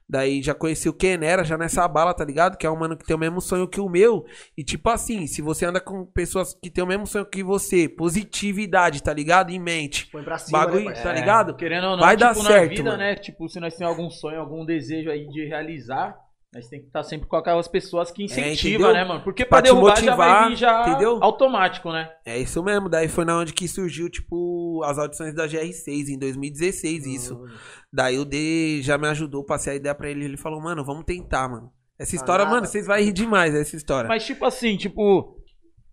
Daí 0.08 0.42
já 0.42 0.54
conheci 0.54 0.88
o 0.88 0.94
Kenera, 0.94 1.44
já 1.44 1.58
nessa 1.58 1.88
bala, 1.88 2.14
tá 2.14 2.24
ligado? 2.24 2.58
Que 2.58 2.68
é 2.68 2.70
um 2.70 2.76
mano 2.78 2.96
que 2.96 3.04
tem 3.06 3.16
o 3.16 3.20
mesmo 3.20 3.42
sonho 3.42 3.68
que 3.68 3.82
o 3.82 3.90
meu. 3.90 4.26
E 4.56 4.64
tipo 4.64 4.88
assim, 4.90 5.26
se 5.26 5.42
você 5.42 5.66
anda 5.66 5.82
com 5.82 6.06
pessoas 6.06 6.54
que 6.54 6.70
tem 6.70 6.84
o 6.84 6.88
mesmo 6.88 7.08
sonho 7.08 7.26
que 7.26 7.44
você, 7.44 7.90
positividade, 7.90 9.02
tá 9.02 9.12
ligado? 9.14 9.50
Em 9.50 9.60
mente. 9.60 10.08
Põe 10.12 10.24
pra 10.24 10.38
cima, 10.38 10.60
Bagulho, 10.60 10.86
né, 10.86 10.94
tá 10.94 11.12
ligado? 11.12 11.56
Querendo 11.56 11.86
ou 11.86 11.92
não, 11.98 12.00
Vai 12.00 12.16
tipo, 12.16 12.28
dar 12.30 12.36
na 12.36 12.44
certo, 12.44 12.70
vida, 12.70 12.84
mano. 12.84 12.98
né? 12.98 13.16
Tipo, 13.16 13.50
se 13.50 13.60
nós 13.60 13.76
temos 13.76 13.96
algum 13.98 14.10
sonho, 14.10 14.40
algum 14.40 14.64
desejo 14.66 15.10
aí 15.10 15.28
de 15.28 15.46
realizar, 15.46 16.16
nós 16.56 16.70
tem 16.70 16.80
que 16.80 16.88
estar 16.88 17.04
sempre 17.04 17.28
com 17.28 17.36
aquelas 17.36 17.68
pessoas 17.68 18.10
que 18.12 18.24
incentivam, 18.24 18.88
entendeu? 18.88 18.94
né, 18.94 19.04
mano? 19.04 19.22
Porque 19.22 19.44
Pra 19.44 19.62
pra, 19.62 19.68
te 19.68 19.74
derrubar 19.74 19.96
já 19.98 20.12
motivar, 20.12 20.40
vai 20.40 20.50
vir 20.50 20.56
já 20.56 20.88
entendeu? 20.88 21.20
automático, 21.22 21.92
né? 21.92 22.10
É 22.26 22.40
isso 22.40 22.64
mesmo. 22.64 22.88
Daí 22.88 23.10
foi 23.10 23.26
na 23.26 23.38
onde 23.38 23.52
que 23.52 23.68
surgiu, 23.68 24.10
tipo, 24.10 24.82
as 24.86 24.98
audições 24.98 25.36
da 25.36 25.46
GR6, 25.46 26.08
em 26.08 26.18
2016, 26.18 27.08
isso. 27.08 27.44
Daí 27.92 28.18
o 28.18 28.24
D 28.24 28.82
já 28.82 28.98
me 28.98 29.06
ajudou, 29.10 29.44
passei 29.44 29.74
a 29.74 29.76
ideia 29.76 29.94
pra 29.94 30.10
ele. 30.10 30.24
Ele 30.24 30.38
falou, 30.38 30.62
mano, 30.62 30.82
vamos 30.86 31.04
tentar, 31.04 31.50
mano. 31.50 31.70
Essa 32.00 32.16
história, 32.16 32.46
nada. 32.46 32.56
mano, 32.56 32.68
vocês 32.68 32.88
vão 32.88 32.96
rir 32.96 33.12
demais, 33.12 33.54
essa 33.54 33.76
história. 33.76 34.08
Mas 34.08 34.26
tipo 34.26 34.46
assim, 34.46 34.78
tipo... 34.78 35.36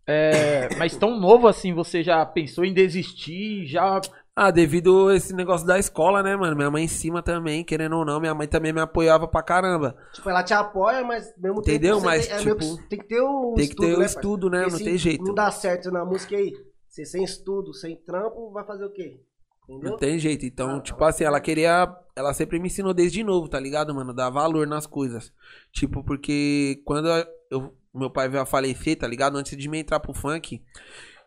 É, 0.07 0.69
mas 0.79 0.97
tão 0.97 1.19
novo 1.19 1.49
assim, 1.49 1.75
você 1.75 2.05
já 2.05 2.25
pensou 2.25 2.65
em 2.65 2.73
desistir, 2.73 3.67
já... 3.67 4.01
Ah, 4.35 4.51
devido 4.51 5.09
a 5.09 5.15
esse 5.17 5.35
negócio 5.35 5.67
da 5.67 5.79
escola, 5.79 6.23
né, 6.23 6.35
mano? 6.35 6.57
Minha 6.57 6.71
mãe 6.71 6.85
em 6.85 6.89
cima 6.89 7.23
também, 7.23 7.63
querendo 7.63 7.97
ou 7.99 8.05
não, 8.05 8.19
minha 8.19 8.35
mãe 8.35 8.49
também 8.49 8.73
me 8.73 8.81
apoiava 8.81 9.29
pra 9.29 9.43
caramba. 9.43 9.95
Tipo, 10.15 10.31
ela 10.31 10.43
te 10.43 10.55
apoia, 10.55 11.05
mas 11.05 11.35
mesmo 11.37 11.61
Entendeu? 11.61 11.97
tempo 11.97 12.07
Mas, 12.07 12.27
tem, 12.27 12.37
é 12.37 12.43
meio 12.43 12.59
tipo, 12.59 12.89
tem 12.89 12.99
que 12.99 13.07
ter 13.09 13.21
o 13.21 13.55
Tem 13.55 13.69
que 13.69 13.77
ter 13.77 13.95
o 13.95 13.99
né, 13.99 14.07
estudo, 14.07 14.49
né? 14.49 14.63
Porque 14.63 14.79
Não 14.79 14.85
tem 14.85 14.97
jeito. 14.97 15.23
Não 15.23 15.35
dá 15.35 15.51
certo 15.51 15.91
na 15.91 16.03
música 16.05 16.35
aí. 16.35 16.51
Você 16.89 17.05
sem 17.05 17.23
estudo, 17.25 17.75
sem 17.75 17.95
trampo, 17.97 18.51
vai 18.53 18.65
fazer 18.65 18.87
o 18.87 18.91
quê? 18.93 19.21
Entendeu? 19.69 19.91
Não 19.91 19.99
tem 19.99 20.19
jeito. 20.19 20.47
Então, 20.47 20.77
Ah, 20.77 20.81
tipo 20.81 20.99
tá. 20.99 21.09
assim, 21.09 21.25
ela 21.25 21.41
queria. 21.41 21.95
Ela 22.17 22.33
sempre 22.33 22.59
me 22.59 22.69
ensinou 22.69 22.95
desde 22.95 23.23
novo, 23.23 23.49
tá 23.49 23.61
ligado, 23.61 23.95
mano? 23.95 24.15
Dar 24.15 24.31
valor 24.31 24.67
nas 24.67 24.87
coisas. 24.87 25.31
Tipo, 25.73 26.03
porque 26.03 26.81
quando 26.87 27.07
eu, 27.51 27.75
meu 27.95 28.11
pai 28.11 28.31
veio 28.31 28.43
a 28.43 28.47
falecer, 28.47 28.97
tá 28.99 29.07
ligado? 29.07 29.37
Antes 29.37 29.57
de 29.57 29.69
me 29.69 29.79
entrar 29.79 30.01
pro 30.01 30.15
funk, 30.15 30.63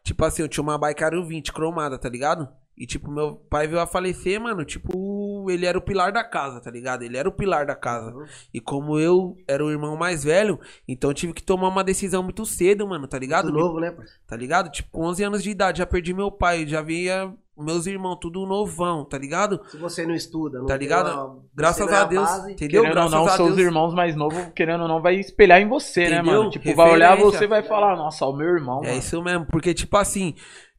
tipo 0.04 0.26
assim, 0.26 0.42
eu 0.42 0.48
tinha 0.48 0.64
uma 0.64 0.78
bike 0.78 1.04
Aro 1.04 1.24
20 1.26 1.54
cromada, 1.54 1.98
tá 2.00 2.10
ligado? 2.10 2.48
E 2.78 2.86
tipo, 2.86 3.10
meu 3.10 3.36
pai 3.50 3.68
veio 3.68 3.80
a 3.82 3.88
falecer, 3.88 4.40
mano, 4.40 4.66
tipo, 4.66 5.50
ele 5.50 5.66
era 5.66 5.78
o 5.78 5.82
pilar 5.82 6.12
da 6.12 6.24
casa, 6.24 6.60
tá 6.60 6.70
ligado? 6.70 7.04
Ele 7.04 7.16
era 7.18 7.30
o 7.30 7.32
pilar 7.32 7.66
da 7.66 7.76
casa. 7.76 8.14
Uhum. 8.14 8.26
E 8.54 8.60
como 8.60 9.00
eu 9.00 9.38
era 9.48 9.64
o 9.64 9.72
irmão 9.72 9.96
mais 9.96 10.24
velho, 10.26 10.60
então 10.88 11.10
eu 11.10 11.14
tive 11.14 11.34
que 11.34 11.42
tomar 11.42 11.70
uma 11.70 11.84
decisão 11.86 12.22
muito 12.22 12.46
cedo, 12.46 12.86
mano, 12.88 13.08
tá 13.08 13.18
ligado? 13.18 13.46
Muito 13.52 13.60
novo, 13.60 13.80
né, 13.80 13.92
parceiro? 13.92 14.20
tá 14.28 14.36
ligado? 14.36 14.70
Tipo, 14.70 14.90
com 14.92 15.04
11 15.06 15.24
anos 15.24 15.42
de 15.44 15.50
idade, 15.52 15.78
já 15.80 15.86
perdi 15.86 16.14
meu 16.14 16.30
pai, 16.30 16.68
já 16.68 16.82
via 16.82 17.32
meus 17.58 17.86
irmãos, 17.88 18.18
tudo 18.18 18.46
novão, 18.46 19.06
tá 19.06 19.18
ligado? 19.18 19.62
Se 19.70 19.78
você 19.78 20.06
não 20.06 20.14
estuda, 20.14 20.60
não 20.60 20.66
Tá 20.66 20.76
ligado? 20.76 21.08
uma- 21.14 21.40
Graças 21.56 21.90
é 21.90 21.96
a 21.96 22.04
Deus, 22.04 22.30
base, 22.30 22.52
entendeu? 22.52 22.82
Querendo 22.82 22.88
ou 22.88 22.94
Graças 23.10 23.12
não, 23.14 23.26
a 23.26 23.30
seus 23.38 23.56
Deus. 23.56 23.60
irmãos 23.68 23.94
mais 23.94 24.14
novos, 24.14 24.48
querendo 24.54 24.82
ou 24.82 24.88
não, 24.90 25.02
vai 25.02 25.16
espelhar 25.16 25.62
em 25.62 25.70
você, 25.70 26.10
né, 26.10 26.18
Entendeu? 26.18 26.40
mano? 26.40 26.50
Tipo, 26.50 26.76
vai 26.76 26.92
olhar 26.92 27.12
Referência. 27.12 27.40
você 27.40 27.46
e 27.46 27.48
vai 27.48 27.64
falar, 27.64 27.96
nossa, 27.96 28.26
o 28.26 28.34
meu 28.36 28.50
irmão, 28.50 28.84
É 28.84 28.88
mano. 28.88 29.00
isso 29.00 29.24
mesmo, 29.24 29.46
porque 29.46 29.74
tipo 29.74 29.96
assim, 29.96 30.36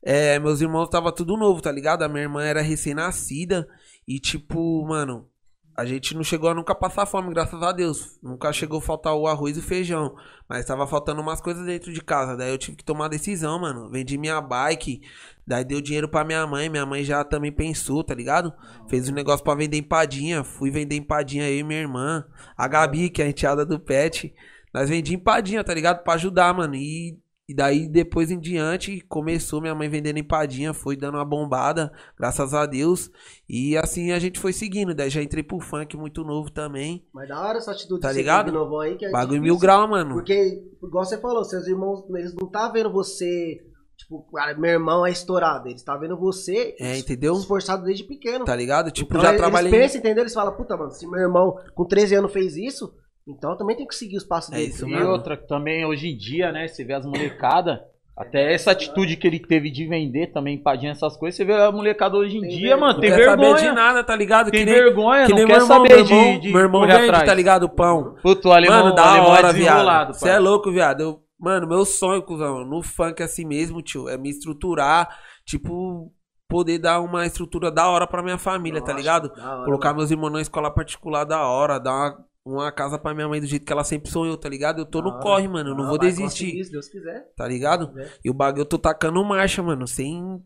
é, 0.08 0.38
meus 0.38 0.60
irmãos 0.60 0.88
tava 0.88 1.10
tudo 1.10 1.36
novo, 1.36 1.60
tá 1.60 1.72
ligado? 1.72 2.04
A 2.04 2.08
minha 2.08 2.22
irmã 2.22 2.44
era 2.44 2.62
recém-nascida 2.62 3.66
e 4.06 4.20
tipo, 4.20 4.86
mano, 4.86 5.28
a 5.76 5.84
gente 5.84 6.14
não 6.14 6.22
chegou 6.22 6.48
a 6.48 6.54
nunca 6.54 6.76
passar 6.76 7.06
fome, 7.06 7.34
graças 7.34 7.60
a 7.60 7.72
Deus. 7.72 8.16
Nunca 8.22 8.52
chegou 8.52 8.78
a 8.78 8.82
faltar 8.82 9.16
o 9.16 9.26
arroz 9.26 9.56
e 9.56 9.62
feijão, 9.62 10.14
mas 10.48 10.64
tava 10.64 10.86
faltando 10.86 11.20
umas 11.20 11.40
coisas 11.40 11.66
dentro 11.66 11.92
de 11.92 12.00
casa. 12.00 12.36
Daí 12.36 12.52
eu 12.52 12.56
tive 12.56 12.76
que 12.76 12.84
tomar 12.84 13.08
decisão, 13.08 13.60
mano. 13.60 13.90
Vendi 13.90 14.16
minha 14.16 14.40
bike, 14.40 15.00
daí 15.44 15.64
deu 15.64 15.80
dinheiro 15.80 16.08
pra 16.08 16.24
minha 16.24 16.46
mãe, 16.46 16.68
minha 16.68 16.86
mãe 16.86 17.02
já 17.02 17.24
também 17.24 17.50
pensou, 17.50 18.04
tá 18.04 18.14
ligado? 18.14 18.54
Fez 18.88 19.08
um 19.08 19.12
negócio 19.12 19.44
pra 19.44 19.56
vender 19.56 19.76
empadinha, 19.76 20.44
fui 20.44 20.70
vender 20.70 20.94
empadinha 20.94 21.50
e 21.50 21.64
minha 21.64 21.80
irmã, 21.80 22.24
a 22.56 22.68
Gabi, 22.68 23.10
que 23.10 23.20
é 23.20 23.24
a 23.24 23.28
enteada 23.28 23.66
do 23.66 23.80
pet. 23.80 24.32
Nós 24.72 24.88
vendi 24.88 25.16
empadinha, 25.16 25.64
tá 25.64 25.74
ligado? 25.74 26.04
Pra 26.04 26.14
ajudar, 26.14 26.54
mano. 26.54 26.76
E, 26.76 27.18
e 27.48 27.54
daí, 27.54 27.86
depois 27.88 28.30
em 28.30 28.40
diante, 28.40 29.00
começou 29.08 29.60
minha 29.60 29.74
mãe 29.74 29.88
vendendo 29.88 30.18
empadinha, 30.18 30.74
foi 30.74 30.96
dando 30.96 31.14
uma 31.16 31.24
bombada, 31.24 31.92
graças 32.18 32.52
a 32.52 32.66
Deus. 32.66 33.08
E 33.48 33.76
assim 33.76 34.10
a 34.10 34.18
gente 34.18 34.40
foi 34.40 34.52
seguindo. 34.52 34.92
Daí 34.94 35.08
já 35.10 35.22
entrei 35.22 35.42
pro 35.44 35.60
funk 35.60 35.96
muito 35.96 36.24
novo 36.24 36.50
também. 36.50 37.06
Mas 37.12 37.28
da 37.28 37.40
hora 37.40 37.58
essa 37.58 37.70
atitude 37.70 38.00
Tá 38.00 38.10
ligado? 38.10 38.50
novão 38.50 38.80
aí, 38.80 38.96
que 38.96 39.04
é 39.06 39.10
Bagulho 39.10 39.40
difícil, 39.40 39.42
mil 39.54 39.58
grau, 39.58 39.86
mano. 39.86 40.14
Porque, 40.14 40.60
igual 40.82 41.04
você 41.04 41.18
falou, 41.18 41.44
seus 41.44 41.66
irmãos, 41.68 42.04
eles 42.10 42.34
não 42.34 42.48
tá 42.50 42.68
vendo 42.68 42.90
você, 42.90 43.60
tipo, 43.96 44.26
cara, 44.34 44.58
meu 44.58 44.72
irmão 44.72 45.06
é 45.06 45.10
estourado. 45.12 45.68
Eles 45.68 45.84
tá 45.84 45.96
vendo 45.96 46.16
você 46.18 46.74
É, 46.80 46.98
entendeu? 46.98 47.34
esforçado 47.34 47.84
desde 47.84 48.02
pequeno. 48.02 48.44
Tá 48.44 48.56
ligado? 48.56 48.90
Tipo, 48.90 49.10
Então, 49.12 49.22
já 49.22 49.28
eles 49.28 49.40
trabalhei. 49.40 49.70
pensam, 49.70 49.98
entendeu? 50.00 50.24
Eles 50.24 50.34
falam, 50.34 50.52
puta, 50.56 50.76
mano, 50.76 50.90
se 50.90 51.06
meu 51.06 51.20
irmão 51.20 51.56
com 51.76 51.84
13 51.84 52.16
anos 52.16 52.32
fez 52.32 52.56
isso, 52.56 52.92
então 53.26 53.50
eu 53.50 53.56
também 53.56 53.76
tenho 53.76 53.88
que 53.88 53.94
seguir 53.94 54.16
os 54.16 54.24
passos 54.24 54.52
É 54.52 54.56
dele. 54.56 54.68
isso 54.68 54.88
E 54.88 55.02
outra, 55.02 55.36
que 55.36 55.46
também 55.48 55.84
hoje 55.84 56.08
em 56.08 56.16
dia, 56.16 56.52
né, 56.52 56.68
você 56.68 56.84
vê 56.84 56.94
as 56.94 57.04
molecadas, 57.04 57.78
até 58.16 58.52
essa 58.54 58.70
atitude 58.70 59.16
que 59.16 59.26
ele 59.26 59.38
teve 59.38 59.70
de 59.70 59.86
vender 59.86 60.28
também 60.32 60.54
empadinha 60.56 60.92
essas 60.92 61.16
coisas, 61.18 61.36
você 61.36 61.44
vê 61.44 61.52
a 61.54 61.70
molecada 61.70 62.16
hoje 62.16 62.38
em 62.38 62.40
Tem 62.40 62.48
dia, 62.50 62.60
vergonha. 62.70 62.76
mano, 62.80 62.92
Não 62.94 63.00
tem 63.00 63.10
quer 63.10 63.24
saber 63.26 63.46
de 63.46 63.52
vergonha. 63.52 63.72
nada, 63.74 64.04
tá 64.04 64.16
ligado? 64.16 64.50
Tem 64.50 64.60
que 64.60 64.64
nem, 64.72 64.74
vergonha, 64.74 65.26
que 65.26 65.32
não 65.32 65.38
nem 65.38 65.46
quer 65.46 65.52
meu 65.54 65.62
irmão, 65.62 65.76
saber 65.76 65.98
irmão, 65.98 66.32
de, 66.34 66.40
de 66.40 66.52
meu 66.52 66.60
irmão 66.60 66.80
vende, 66.82 66.92
atrás. 66.94 67.24
tá 67.24 67.34
ligado? 67.34 67.68
Pão. 67.68 68.16
Puto, 68.22 68.48
o 68.48 68.52
alemão, 68.52 68.84
Mano, 68.84 68.94
da 68.94 69.10
alemão 69.10 69.28
hora, 69.30 69.48
é 69.48 69.52
desenrolado, 69.52 70.12
viado. 70.12 70.14
Você 70.14 70.28
é 70.30 70.38
louco, 70.38 70.70
viado. 70.72 71.00
Eu, 71.02 71.20
mano, 71.38 71.66
meu 71.68 71.84
sonho, 71.84 72.22
cuzão, 72.22 72.64
no 72.64 72.82
funk 72.82 73.22
assim 73.22 73.44
mesmo, 73.44 73.82
tio, 73.82 74.08
é 74.08 74.16
me 74.16 74.30
estruturar, 74.30 75.08
tipo, 75.44 76.10
poder 76.48 76.78
dar 76.78 77.00
uma 77.02 77.26
estrutura 77.26 77.70
da 77.70 77.86
hora 77.90 78.06
pra 78.06 78.22
minha 78.22 78.38
família, 78.38 78.80
tá 78.80 78.92
Nossa, 78.92 78.98
ligado? 78.98 79.28
da 79.34 79.52
hora, 79.56 79.64
Colocar 79.66 79.88
mano. 79.88 79.98
meus 79.98 80.10
irmãos 80.10 80.30
na 80.30 80.40
escola 80.40 80.70
particular 80.70 81.24
da 81.24 81.42
hora, 81.46 81.78
dar 81.78 81.92
uma, 81.92 82.24
uma 82.46 82.70
casa 82.70 82.98
pra 82.98 83.12
minha 83.14 83.28
mãe 83.28 83.40
do 83.40 83.46
jeito 83.46 83.66
que 83.66 83.72
ela 83.72 83.84
sempre 83.84 84.10
sonhou, 84.10 84.36
tá 84.38 84.48
ligado? 84.48 84.78
Eu 84.80 84.86
tô 84.86 85.02
Da 85.02 85.10
no 85.10 85.20
corre, 85.20 85.48
mano, 85.48 85.70
eu 85.70 85.74
não 85.74 85.84
Ah, 85.84 85.88
vou 85.88 85.98
desistir, 85.98 86.44
conseguir, 86.46 86.64
se 86.64 86.70
Deus 86.72 86.88
quiser. 86.88 87.32
tá 87.36 87.46
ligado? 87.48 87.88
quiser. 87.88 88.18
E 88.24 88.30
o 88.30 88.34
bagulho 88.34 88.62
eu 88.62 88.66
tô 88.66 88.78
tacando 88.78 89.22
marcha, 89.24 89.62
mano, 89.62 89.86
sem, 89.86 90.40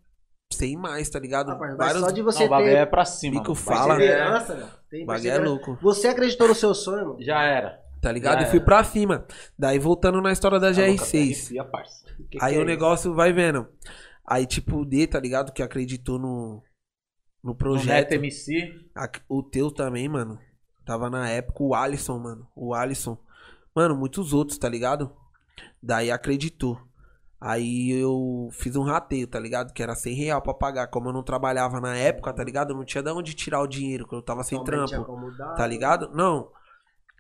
sem 0.53 0.77
mais, 0.77 1.09
tá 1.11 1.19
ligado? 1.19 1.51
Ah, 1.53 1.59
mas 1.59 1.77
Vários 1.77 2.01
só 2.01 2.11
de 2.11 2.23
Não, 2.23 2.33
você 2.33 2.45
o 2.45 2.49
bagulho 2.49 2.71
ter 2.73 2.77
é 2.79 2.87
pra 2.87 3.05
cima. 3.05 3.33
bico 3.33 3.53
mano. 3.53 3.55
fala. 3.55 3.99
Tem 4.91 5.03
o 5.03 5.07
bagulho 5.07 5.31
é 5.31 5.39
louco. 5.39 5.79
Você 5.83 6.09
acreditou 6.09 6.49
no 6.49 6.55
seu 6.55 6.75
sonho, 6.75 7.07
mano? 7.09 7.23
Já 7.23 7.43
era. 7.43 7.79
Tá 8.01 8.11
ligado? 8.11 8.41
Já 8.41 8.47
E 8.47 8.51
fui 8.51 8.59
era. 8.59 8.65
pra 8.65 8.83
cima. 8.83 9.27
Daí 9.59 9.79
voltando 9.79 10.23
na 10.23 10.33
história 10.33 10.59
da 10.59 10.73
Tá 10.73 10.81
louca, 10.81 11.05
GR6. 11.05 11.37
arrepia, 11.37 11.65
parça. 11.65 12.05
Que 12.31 12.39
Aí 12.41 12.53
que 12.53 12.57
é 12.57 12.59
o 12.59 12.63
isso? 12.63 12.65
negócio 12.65 13.15
vai 13.15 13.33
vendo. 13.33 13.69
Aí, 14.27 14.47
tipo, 14.47 14.79
o 14.79 14.85
D, 14.87 15.07
tá 15.07 15.21
ligado? 15.21 15.53
Que 15.53 15.63
acreditou 15.63 16.19
no, 16.19 16.63
no 17.45 17.53
O 17.53 17.55
projeto. 17.55 18.11
Neto 18.11 18.13
MC. 18.15 18.73
O 19.29 19.43
teu 19.43 19.71
também, 19.71 20.09
mano. 20.09 20.39
Tava 20.91 21.09
na 21.09 21.29
época 21.29 21.63
o 21.63 21.73
Alisson, 21.73 22.19
mano. 22.19 22.49
O 22.53 22.75
Alisson. 22.75 23.17
Mano, 23.73 23.95
muitos 23.95 24.33
outros, 24.33 24.59
tá 24.59 24.69
ligado? 24.69 25.13
Daí 25.81 26.11
acreditou. 26.11 26.81
Aí 27.41 27.93
eu 27.93 28.49
fiz 28.51 28.75
um 28.75 28.83
rateio, 28.83 29.29
tá 29.29 29.39
ligado? 29.39 29.73
Que 29.73 29.85
era 29.85 29.95
100 29.95 30.15
real 30.17 30.43
pra 30.43 30.53
pagar. 30.53 30.89
Como 30.89 31.09
eu 31.09 31.13
não 31.13 31.23
trabalhava 31.23 31.81
na 31.81 31.95
época, 31.95 32.33
tá 32.33 32.43
ligado? 32.43 32.71
Eu 32.71 32.77
não 32.77 32.85
tinha 32.85 33.05
de 33.05 33.11
onde 33.13 33.35
tirar 33.35 33.61
o 33.61 33.69
dinheiro, 33.69 34.05
que 34.05 34.13
eu 34.17 34.21
tava 34.21 34.43
sem 34.43 34.59
Somente 34.59 34.89
trampo. 34.89 35.03
acomodado. 35.03 35.55
Tá 35.55 35.65
ligado? 35.65 36.11
Não. 36.13 36.51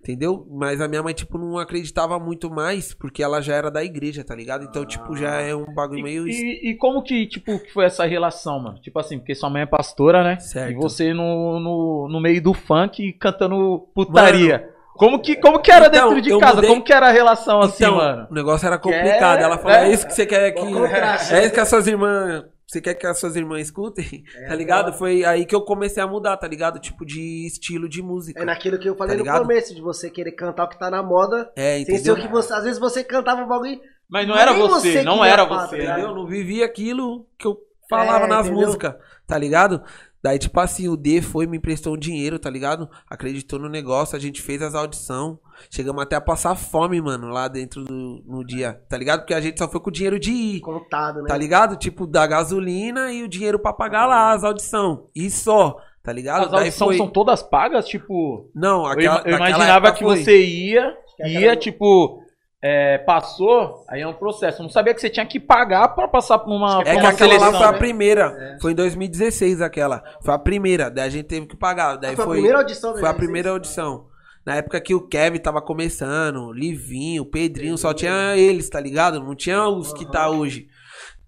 Entendeu? 0.02 0.46
Mas 0.50 0.80
a 0.80 0.88
minha 0.88 1.02
mãe, 1.02 1.12
tipo, 1.12 1.36
não 1.36 1.58
acreditava 1.58 2.18
muito 2.18 2.50
mais, 2.50 2.94
porque 2.94 3.22
ela 3.22 3.42
já 3.42 3.54
era 3.54 3.70
da 3.70 3.84
igreja, 3.84 4.24
tá 4.24 4.34
ligado? 4.34 4.64
Então, 4.64 4.82
tipo, 4.86 5.14
já 5.14 5.42
é 5.42 5.54
um 5.54 5.74
bagulho 5.74 6.00
E, 6.00 6.02
meio. 6.02 6.26
e- 6.26 6.70
e 6.70 6.74
como 6.76 7.02
que, 7.02 7.26
tipo, 7.26 7.58
que 7.58 7.70
foi 7.70 7.84
essa 7.84 8.06
relação, 8.06 8.58
mano? 8.58 8.80
Tipo 8.80 8.98
assim, 8.98 9.18
porque 9.18 9.34
sua 9.34 9.50
mãe 9.50 9.60
é 9.62 9.66
pastora, 9.66 10.24
né? 10.24 10.38
Certo. 10.38 10.72
E 10.72 10.74
você 10.74 11.12
no, 11.12 11.60
no, 11.60 12.08
no 12.10 12.18
meio 12.20 12.42
do 12.42 12.54
funk 12.54 13.12
cantando 13.12 13.88
putaria. 13.94 14.70
como, 14.94 15.18
que, 15.20 15.36
como 15.36 15.60
que 15.60 15.70
era 15.70 15.86
Então, 15.88 16.08
dentro 16.14 16.22
de 16.22 16.38
casa? 16.38 16.54
mudei- 16.56 16.70
Como 16.70 16.82
que 16.82 16.92
era 16.94 17.08
a 17.08 17.12
relação 17.12 17.60
assim, 17.60 17.84
Então, 17.84 17.96
mano? 17.96 18.26
o 18.30 18.34
negócio 18.34 18.66
era 18.66 18.78
complicado. 18.78 19.38
é- 19.40 19.42
ela 19.42 19.58
falou: 19.58 19.72
é, 19.76 19.88
é- 19.88 19.92
isso 19.92 20.06
que 20.06 20.14
você 20.14 20.24
quer 20.24 20.50
que. 20.52 20.60
Ó, 20.60 20.64
contraste. 20.64 21.34
É 21.34 21.44
isso 21.44 21.52
que 21.54 21.60
as 21.60 21.68
suas 21.68 21.86
irmãs. 21.86 22.44
Você 22.70 22.80
quer 22.80 22.94
que 22.94 23.04
as 23.04 23.18
suas 23.18 23.34
irmãs 23.34 23.62
escutem? 23.66 24.22
É, 24.36 24.46
tá 24.46 24.54
ligado? 24.54 24.80
agora- 24.86 24.96
Foi 24.96 25.24
aí 25.24 25.44
que 25.44 25.54
eu 25.54 25.60
comecei 25.62 26.00
a 26.00 26.06
mudar, 26.06 26.36
tá 26.36 26.46
ligado? 26.46 26.78
Tipo, 26.78 27.04
de 27.04 27.44
estilo 27.44 27.88
de 27.88 28.00
música. 28.00 28.40
É 28.40 28.44
naquilo 28.44 28.78
que 28.78 28.88
eu 28.88 28.94
falei 28.94 29.14
Tá 29.16 29.18
no 29.18 29.24
ligado? 29.24 29.42
começo, 29.42 29.74
de 29.74 29.80
você 29.80 30.08
querer 30.08 30.30
cantar 30.32 30.64
o 30.64 30.68
que 30.68 30.78
tá 30.78 30.88
na 30.88 31.02
moda, 31.02 31.50
É, 31.56 31.78
sem 31.78 31.86
ser 31.86 31.92
entendeu? 31.94 32.14
o 32.14 32.20
que 32.20 32.28
você. 32.28 32.52
Às 32.54 32.62
vezes 32.62 32.78
você 32.78 33.02
cantava 33.02 33.42
um 33.42 33.48
bagulho. 33.48 33.80
Mas 34.08 34.26
não 34.28 34.36
era 34.36 34.52
Nem 34.52 34.68
você, 34.68 34.92
você 34.92 35.02
não 35.02 35.24
era 35.24 35.44
você. 35.44 35.78
tá 35.78 35.84
né? 35.84 35.84
Entendeu? 35.84 36.08
Eu 36.10 36.14
não 36.14 36.26
vivia 36.26 36.64
aquilo 36.64 37.26
que 37.36 37.46
eu 37.46 37.58
falava 37.88 38.26
É, 38.26 38.28
nas 38.28 38.46
entendeu? 38.46 38.66
músicas, 38.66 38.94
tá 39.26 39.36
ligado? 39.36 39.82
Daí, 40.22 40.38
tipo 40.38 40.60
assim, 40.60 40.86
o 40.88 40.96
D 40.96 41.22
foi, 41.22 41.46
me 41.46 41.56
emprestou 41.56 41.94
um 41.94 41.98
dinheiro, 41.98 42.38
tá 42.38 42.50
ligado? 42.50 42.88
Acreditou 43.08 43.58
no 43.58 43.68
negócio, 43.68 44.16
a 44.16 44.20
gente 44.20 44.42
fez 44.42 44.60
as 44.60 44.74
audições. 44.74 45.38
Chegamos 45.70 46.02
até 46.02 46.16
a 46.16 46.20
passar 46.20 46.54
fome, 46.54 47.00
mano, 47.00 47.28
lá 47.28 47.48
dentro 47.48 47.84
do 47.84 48.22
no 48.26 48.44
dia, 48.44 48.80
tá 48.88 48.96
ligado? 48.98 49.20
Porque 49.20 49.34
a 49.34 49.40
gente 49.40 49.58
só 49.58 49.68
foi 49.68 49.80
com 49.80 49.88
o 49.88 49.92
dinheiro 49.92 50.18
de 50.18 50.30
ir, 50.30 50.60
Contado, 50.60 51.22
né? 51.22 51.28
tá 51.28 51.36
ligado? 51.36 51.76
Tipo, 51.76 52.06
da 52.06 52.26
gasolina 52.26 53.12
e 53.12 53.22
o 53.22 53.28
dinheiro 53.28 53.58
pra 53.58 53.72
pagar 53.72 54.06
lá 54.06 54.32
as 54.32 54.44
audições. 54.44 54.98
E 55.14 55.30
só, 55.30 55.76
tá 56.02 56.12
ligado? 56.12 56.46
As 56.46 56.52
audições 56.52 56.96
são 56.96 57.08
todas 57.08 57.42
pagas, 57.42 57.86
tipo. 57.88 58.50
Não, 58.54 58.82
Eu, 58.82 58.86
aquela, 58.86 59.16
eu 59.18 59.32
naquela 59.32 59.48
imaginava 59.48 59.92
que 59.92 60.04
foi. 60.04 60.22
você 60.22 60.44
ia, 60.44 60.94
ia, 61.24 61.56
tipo, 61.56 62.22
é, 62.62 62.98
passou, 62.98 63.84
aí 63.88 64.02
é 64.02 64.06
um 64.06 64.12
processo. 64.12 64.60
Eu 64.60 64.64
não 64.64 64.70
sabia 64.70 64.92
que 64.94 65.00
você 65.00 65.08
tinha 65.10 65.24
que 65.26 65.40
pagar 65.40 65.88
pra 65.88 66.06
passar 66.06 66.38
por 66.38 66.50
uma, 66.54 66.80
É 66.82 66.96
que 66.96 67.06
aquela 67.06 67.08
lá 67.10 67.16
seleção. 67.16 67.52
foi 67.54 67.66
a 67.66 67.72
né? 67.72 67.78
primeira. 67.78 68.58
Foi 68.60 68.72
em 68.72 68.74
2016 68.74 69.60
aquela. 69.62 70.02
Foi 70.22 70.34
a 70.34 70.38
primeira. 70.38 70.90
Daí 70.90 71.06
a 71.06 71.10
gente 71.10 71.26
teve 71.26 71.46
que 71.46 71.56
pagar. 71.56 71.96
Daí 71.96 72.12
Ah, 72.12 72.16
foi 72.16 72.22
a 72.24 72.26
foi, 72.26 72.34
primeira 72.36 72.58
audição 72.58 72.92
foi 72.92 73.08
a 73.08 73.12
G6? 73.12 73.16
primeira 73.16 73.50
audição. 73.50 74.06
Na 74.44 74.56
época 74.56 74.80
que 74.80 74.94
o 74.94 75.06
Kevin 75.06 75.38
tava 75.38 75.60
começando, 75.62 76.52
Livinho, 76.52 77.24
Pedrinho, 77.26 77.76
só 77.76 77.92
tinha 77.92 78.36
eles, 78.36 78.68
tá 78.70 78.80
ligado? 78.80 79.20
Não 79.20 79.34
tinha 79.34 79.66
os 79.68 79.92
que 79.92 80.10
tá 80.10 80.28
hoje. 80.30 80.66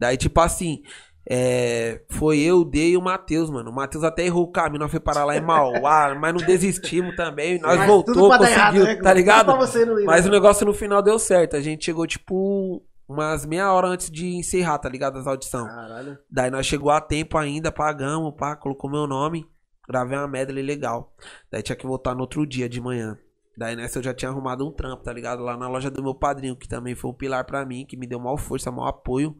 Daí, 0.01 0.17
tipo 0.17 0.41
assim, 0.41 0.83
é, 1.29 2.03
foi 2.09 2.41
eu, 2.41 2.59
o 2.59 2.65
D 2.65 2.91
e 2.91 2.97
o 2.97 3.03
Matheus, 3.03 3.49
mano. 3.49 3.71
O 3.71 3.75
Matheus 3.75 4.03
até 4.03 4.25
errou 4.25 4.45
o 4.45 4.51
caminho, 4.51 4.81
nós 4.81 4.91
foi 4.91 4.99
parar 5.01 5.25
lá 5.25 5.37
em 5.37 5.41
Mauá, 5.41 6.15
mas 6.19 6.35
não 6.35 6.45
desistimos 6.45 7.15
também. 7.15 7.61
Nós 7.61 7.79
Mas 7.79 7.87
voltou, 7.87 8.29
conseguiu, 8.29 8.53
errado, 8.53 8.85
né? 8.85 8.97
tá 8.97 9.13
ligado? 9.13 9.53
Ir, 9.53 10.05
Mas 10.05 10.25
né? 10.25 10.31
o 10.31 10.33
negócio 10.33 10.67
no 10.67 10.75
final 10.75 11.01
deu 11.01 11.19
certo. 11.19 11.57
A 11.57 11.61
gente 11.61 11.85
chegou, 11.85 12.07
tipo, 12.07 12.83
umas 13.09 13.47
meia 13.47 13.73
hora 13.73 13.87
antes 13.87 14.11
de 14.11 14.35
encerrar, 14.35 14.79
tá 14.79 14.89
ligado? 14.89 15.19
As 15.19 15.27
audições. 15.27 15.69
Caralho. 15.69 16.19
Daí 16.29 16.51
nós 16.51 16.67
chegou 16.67 16.91
a 16.91 17.01
tempo 17.01 17.39
ainda, 17.39 17.71
pagamos, 17.71 18.35
pá, 18.37 18.57
colocou 18.57 18.91
meu 18.91 19.07
nome, 19.07 19.47
gravei 19.89 20.19
uma 20.19 20.27
medley 20.27 20.65
legal. 20.65 21.15
Daí 21.51 21.63
tinha 21.63 21.77
que 21.77 21.87
voltar 21.87 22.15
no 22.15 22.23
outro 22.23 22.45
dia 22.45 22.69
de 22.69 22.81
manhã. 22.81 23.17
Daí 23.57 23.77
nessa 23.77 23.99
eu 23.99 24.03
já 24.03 24.15
tinha 24.15 24.31
arrumado 24.31 24.67
um 24.67 24.73
trampo, 24.73 25.05
tá 25.05 25.13
ligado? 25.13 25.43
Lá 25.43 25.57
na 25.57 25.69
loja 25.69 25.91
do 25.91 26.03
meu 26.03 26.15
padrinho, 26.15 26.57
que 26.57 26.67
também 26.67 26.95
foi 26.95 27.11
um 27.11 27.15
pilar 27.15 27.45
pra 27.45 27.65
mim, 27.65 27.85
que 27.87 27.97
me 27.97 28.07
deu 28.07 28.19
maior 28.19 28.39
força, 28.39 28.73
maior 28.73 28.89
apoio. 28.89 29.37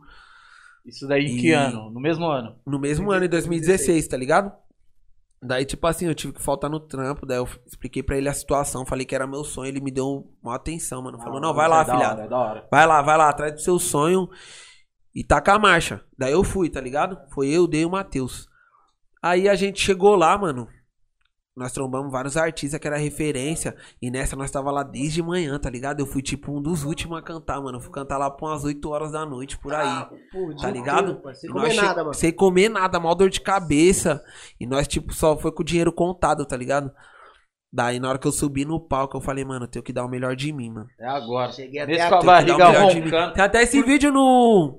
Isso 0.85 1.07
daí 1.07 1.27
em 1.27 1.37
que 1.37 1.53
ano? 1.53 1.91
No 1.91 2.01
mesmo 2.01 2.27
ano. 2.27 2.57
No 2.67 2.79
mesmo 2.79 3.11
ano, 3.11 3.25
em 3.25 3.29
2016, 3.29 4.09
tá 4.09 4.17
ligado? 4.17 4.53
Daí, 5.41 5.65
tipo 5.65 5.85
assim, 5.87 6.07
eu 6.07 6.15
tive 6.15 6.33
que 6.33 6.43
faltar 6.43 6.71
no 6.71 6.79
trampo, 6.79 7.27
daí 7.27 7.39
eu 7.39 7.49
expliquei 7.67 8.01
pra 8.03 8.17
ele 8.17 8.29
a 8.29 8.33
situação, 8.33 8.87
falei 8.87 9.05
que 9.05 9.15
era 9.15 9.27
meu 9.27 9.43
sonho, 9.43 9.69
ele 9.69 9.81
me 9.81 9.91
deu 9.91 10.31
uma 10.41 10.55
atenção, 10.55 11.03
mano. 11.03 11.19
Falou, 11.19 11.41
não, 11.41 11.53
vai 11.53 11.69
lá, 11.69 11.83
é 11.83 11.85
filhado. 11.85 12.21
é 12.21 12.29
da 12.29 12.39
hora. 12.39 12.69
Vai 12.71 12.87
lá, 12.87 13.03
vai 13.03 13.19
lá, 13.19 13.29
atrás 13.29 13.53
do 13.53 13.61
seu 13.61 13.79
sonho 13.79 14.29
e 15.15 15.25
taca 15.25 15.55
a 15.55 15.59
marcha. 15.59 16.01
Daí 16.17 16.33
eu 16.33 16.45
fui, 16.45 16.71
tá 16.71 16.81
ligado? 16.81 17.19
Foi 17.33 17.49
eu, 17.49 17.67
dei 17.67 17.85
o 17.85 17.91
Matheus. 17.91 18.49
Aí 19.21 19.49
a 19.49 19.55
gente 19.57 19.81
chegou 19.81 20.15
lá, 20.15 20.39
mano. 20.39 20.69
Nós 21.55 21.71
trombamos 21.71 22.11
vários 22.11 22.35
artistas 22.37 22.81
que 22.81 22.87
era 22.87 22.97
referência. 22.97 23.77
E 24.01 24.11
nessa 24.11 24.35
nós 24.35 24.51
tava 24.51 24.71
lá 24.71 24.83
desde 24.83 25.23
manhã, 25.23 25.59
tá 25.59 25.69
ligado? 25.69 26.01
Eu 26.01 26.07
fui 26.07 26.23
tipo 26.23 26.51
um 26.51 26.63
dos 26.63 26.83
últimos 26.83 27.19
a 27.19 27.23
cantar, 27.23 27.61
mano. 27.61 27.77
Eu 27.77 27.81
fui 27.83 27.93
cantar 27.93 28.17
lá 28.17 28.31
por 28.31 28.49
umas 28.49 28.65
8 28.65 28.89
horas 28.89 29.13
da 29.13 29.27
noite, 29.27 29.59
por 29.59 29.75
aí. 29.75 29.87
Ah, 29.87 30.11
pô, 30.33 30.55
Tá 30.57 30.71
ligado? 30.71 31.21
Sem 31.35 31.51
comer 31.51 31.75
nada, 31.75 32.03
mano. 32.03 32.15
Sem 32.15 32.33
comer 32.33 32.69
nada, 32.71 32.99
mal 32.99 33.15
dor 33.15 33.29
de 33.29 33.41
cabeça. 33.41 34.23
E 34.59 34.67
nós, 34.67 34.89
tipo, 34.89 35.13
só 35.13 35.37
foi 35.37 35.53
com 35.53 35.61
o 35.63 35.65
dinheiro 35.65 35.93
contado, 35.93 36.47
tá 36.47 36.57
ligado? 36.57 36.91
Daí, 37.71 38.01
na 38.01 38.09
hora 38.09 38.19
que 38.19 38.27
eu 38.27 38.33
subi 38.33 38.65
no 38.65 38.81
palco, 38.81 39.17
eu 39.17 39.21
falei, 39.21 39.45
mano, 39.45 39.65
eu 39.67 39.69
tenho 39.69 39.83
que 39.83 39.93
dar 39.93 40.05
o 40.05 40.09
melhor 40.09 40.35
de 40.35 40.53
mim, 40.53 40.71
mano. 40.71 40.87
É 40.99 41.07
agora. 41.09 41.53
Cheguei 41.53 41.81
até 41.81 42.01
a 42.03 42.09
Tem 42.09 42.19
que 42.19 42.27
dar 42.27 42.33
barriga 42.33 42.55
o 42.55 42.73
melhor 42.73 42.89
de 42.89 42.95
mim. 42.97 43.05
roncando. 43.05 43.35
Tem 43.35 43.45
até 43.45 43.63
esse 43.63 43.83
vídeo 43.83 44.11
no. 44.11 44.79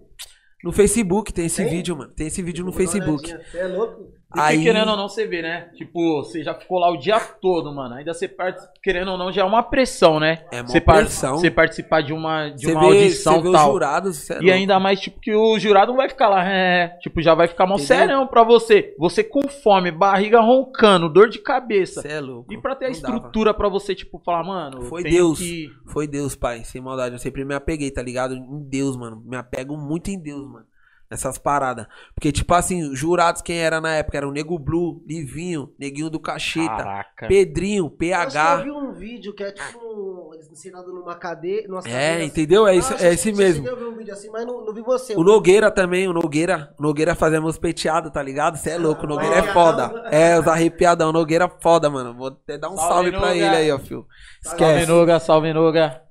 No 0.64 0.72
Facebook, 0.72 1.34
tem 1.34 1.46
esse 1.48 1.62
Tem? 1.62 1.70
vídeo, 1.70 1.98
mano. 1.98 2.14
Tem 2.16 2.28
esse 2.28 2.42
vídeo 2.42 2.64
no 2.66 2.72
Facebook. 2.72 3.30
é 3.54 3.68
louco? 3.68 4.14
Porque 4.34 4.40
Aí- 4.48 4.64
querendo 4.64 4.90
ou 4.90 4.98
não, 4.98 5.08
você 5.08 5.28
vê, 5.28 5.44
né? 5.44 5.70
Tipo, 5.76 6.24
você 6.24 6.44
já 6.44 6.56
ficou 6.56 6.80
lá 6.80 6.90
o 6.92 6.98
dia 6.98 7.20
todo, 7.20 7.72
mano. 7.72 7.94
Ainda 7.94 8.14
você 8.16 8.28
part... 8.28 8.58
querendo 8.82 9.12
ou 9.12 9.18
não, 9.18 9.32
já 9.32 9.44
é 9.44 9.46
uma 9.46 9.62
pressão, 9.62 10.20
né? 10.20 10.44
É 10.52 10.62
uma 10.62 10.68
você 10.68 10.82
par- 10.82 10.98
pressão. 10.98 11.38
Você 11.38 11.52
participar 11.52 12.02
de 12.02 12.14
uma, 12.14 12.50
de 12.50 12.66
Você 12.66 12.72
uma 12.72 12.82
vê, 12.82 12.86
audição 12.88 13.34
você 13.36 13.42
vê 13.42 13.48
e 13.48 13.52
os 13.52 13.56
tal. 13.58 13.72
jurados. 13.72 14.30
é 14.32 14.40
E 14.42 14.52
ainda 14.52 14.80
mais, 14.80 15.00
tipo, 15.00 15.20
que 15.20 15.36
o 15.36 15.60
jurado 15.60 15.92
não 15.92 15.98
vai 15.98 16.10
ficar 16.10 16.30
lá, 16.30 16.44
é, 16.48 16.98
tipo, 17.00 17.22
já 17.22 17.36
vai 17.36 17.48
ficar 17.48 17.68
mal 17.68 17.78
sério 17.78 18.26
pra 18.28 18.44
você. 18.44 18.96
Você 18.98 19.24
com 19.24 19.48
fome, 19.48 19.92
barriga 19.92 20.40
roncando, 20.42 21.08
dor 21.08 21.30
de 21.30 21.38
cabeça. 21.38 22.02
Cê 22.02 22.08
é 22.14 22.20
louco. 22.20 22.52
E 22.52 22.58
pra 22.60 22.76
ter 22.76 22.86
a 22.86 22.90
Não 22.90 23.00
dava. 23.02 23.16
estrutura 23.16 23.54
pra 23.54 23.70
você, 23.70 23.94
tipo, 23.94 24.20
falar, 24.26 24.44
mano, 24.44 24.82
Foi 24.84 25.04
Deus. 25.04 25.38
que- 25.38 25.70
Foi 25.86 26.08
Deus, 26.08 26.36
pai. 26.36 26.64
Sem 26.64 26.82
maldade. 26.82 27.14
Eu 27.14 27.20
sempre 27.20 27.46
me 27.46 27.54
apeguei, 27.54 27.92
tá 27.92 28.02
ligado? 28.02 28.34
Em 28.34 28.64
Deus, 28.68 28.98
mano. 28.98 29.22
Me 29.24 29.38
apego 29.38 29.78
muito 29.78 30.10
em 30.10 30.20
Deus, 30.20 30.44
mano. 30.50 30.66
Nessas 31.14 31.38
paradas. 31.38 31.86
Porque, 32.16 32.32
tipo 32.32 32.52
assim, 32.56 32.82
os 32.90 32.98
jurados 32.98 33.40
quem 33.44 33.60
era 33.60 33.80
na 33.80 33.94
época 33.98 34.18
era 34.18 34.28
o 34.28 34.32
Nego 34.32 34.58
Blue, 34.58 35.04
Livinho, 35.08 35.72
Neguinho 35.78 36.10
do 36.10 36.20
Cacheta, 36.20 36.76
Caraca. 36.76 37.28
Pedrinho, 37.28 37.88
que 37.88 37.94
eu 37.94 37.98
PH. 38.00 38.56
vi 38.64 38.72
um 38.72 38.92
vídeo 38.94 39.32
que 39.36 39.44
é 39.44 39.52
tipo 39.52 39.78
um- 39.78 40.34
eles 40.34 40.50
sentados 40.60 40.92
numa 40.92 41.14
cadeira. 41.14 41.68
Numa 41.68 41.82
É, 41.86 42.24
entendeu? 42.24 42.66
É, 42.68 42.76
isso, 42.76 42.96
é 42.96 43.14
esse 43.14 43.32
mesmo. 43.32 43.68
Eu 43.68 43.78
vi 43.78 43.84
um 43.84 43.96
vídeo 43.96 44.12
assim, 44.12 44.28
mas 44.32 44.44
não, 44.44 44.66
não 44.66 44.74
vi 44.74 44.82
você. 44.82 45.14
O 45.16 45.24
Nogueira 45.24 45.70
também, 45.70 46.08
o 46.08 46.14
Nogueira. 46.14 46.74
O 46.80 46.82
Nogueira 46.82 47.14
fazia 47.14 47.40
meus 47.40 47.60
peteados, 47.60 48.10
tá 48.12 48.24
ligado? 48.24 48.58
Cê 48.58 48.72
é 48.72 48.78
louco, 48.80 49.06
o 49.06 49.08
Nogueira 49.08 49.36
é 49.36 49.54
foda. 49.54 50.08
É, 50.12 50.40
os 50.40 50.48
arrepiadão. 50.48 51.10
O 51.10 51.14
Nogueira 51.14 51.46
é 51.46 51.62
foda, 51.62 51.92
mano. 51.92 52.16
Vou 52.16 52.30
até 52.30 52.58
dar 52.58 52.70
um 52.72 52.76
Salve, 52.78 53.12
salve, 53.12 53.12
pra 53.12 53.36
ele 53.36 53.56
aí, 53.56 53.72
ó, 53.72 53.78
fio. 53.78 54.08
Salve, 54.42 54.64
Esquece. 54.64 54.88
Noga, 54.92 55.20
salve, 55.20 55.54
Noga. 55.54 56.02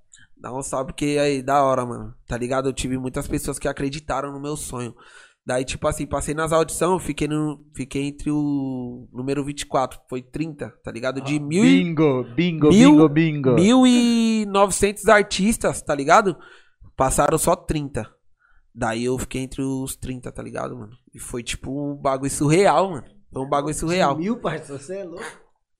Dá 0.42 0.52
um 0.52 0.60
salve, 0.60 0.86
porque 0.92 1.16
aí, 1.20 1.40
da 1.40 1.62
hora, 1.62 1.86
mano. 1.86 2.12
Tá 2.26 2.36
ligado? 2.36 2.68
Eu 2.68 2.72
tive 2.72 2.98
muitas 2.98 3.28
pessoas 3.28 3.60
que 3.60 3.68
acreditaram 3.68 4.32
no 4.32 4.40
meu 4.40 4.56
sonho. 4.56 4.92
Daí, 5.46 5.64
tipo 5.64 5.86
assim, 5.86 6.04
passei 6.04 6.34
nas 6.34 6.52
audições, 6.52 7.00
fiquei, 7.02 7.28
no, 7.28 7.64
fiquei 7.76 8.06
entre 8.08 8.28
o 8.30 9.08
número 9.12 9.44
24, 9.44 10.00
foi 10.08 10.20
30, 10.20 10.68
tá 10.82 10.90
ligado? 10.90 11.20
De 11.20 11.38
mil, 11.38 11.64
e- 11.64 11.78
Bingo, 11.84 12.24
bingo, 12.34 12.68
Mil- 12.70 13.08
bingo, 13.08 13.54
bingo. 13.54 13.56
1.900 13.56 15.08
artistas, 15.08 15.80
tá 15.82 15.94
ligado? 15.94 16.36
Passaram 16.96 17.38
só 17.38 17.54
30. 17.56 18.08
Daí 18.74 19.04
eu 19.04 19.18
fiquei 19.18 19.42
entre 19.42 19.62
os 19.62 19.96
30, 19.96 20.32
tá 20.32 20.42
ligado, 20.42 20.76
mano? 20.76 20.92
E 21.14 21.18
foi 21.18 21.42
tipo 21.42 21.70
um 21.70 21.94
bagulho 21.96 22.30
surreal, 22.30 22.90
mano. 22.90 23.04
Foi 23.32 23.42
um 23.42 23.48
bagulho 23.48 23.74
surreal. 23.74 24.16
Mil, 24.16 24.36
parceiro, 24.40 24.82
você 24.82 24.96
é 24.98 25.04
louco. 25.04 25.24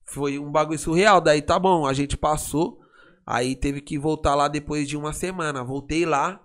Foi 0.07 0.39
um 0.39 0.51
bagulho 0.51 0.79
surreal. 0.79 1.21
Daí 1.21 1.41
tá 1.43 1.59
bom, 1.59 1.87
a 1.87 1.93
gente 1.93 2.17
passou. 2.17 2.79
Aí 3.27 3.55
teve 3.55 3.81
que 3.81 3.99
voltar 3.99 4.35
lá 4.35 4.49
depois 4.49 4.89
de 4.89 4.97
uma 4.97 5.13
semana. 5.13 5.65
Voltei 5.65 6.05
lá. 6.05 6.41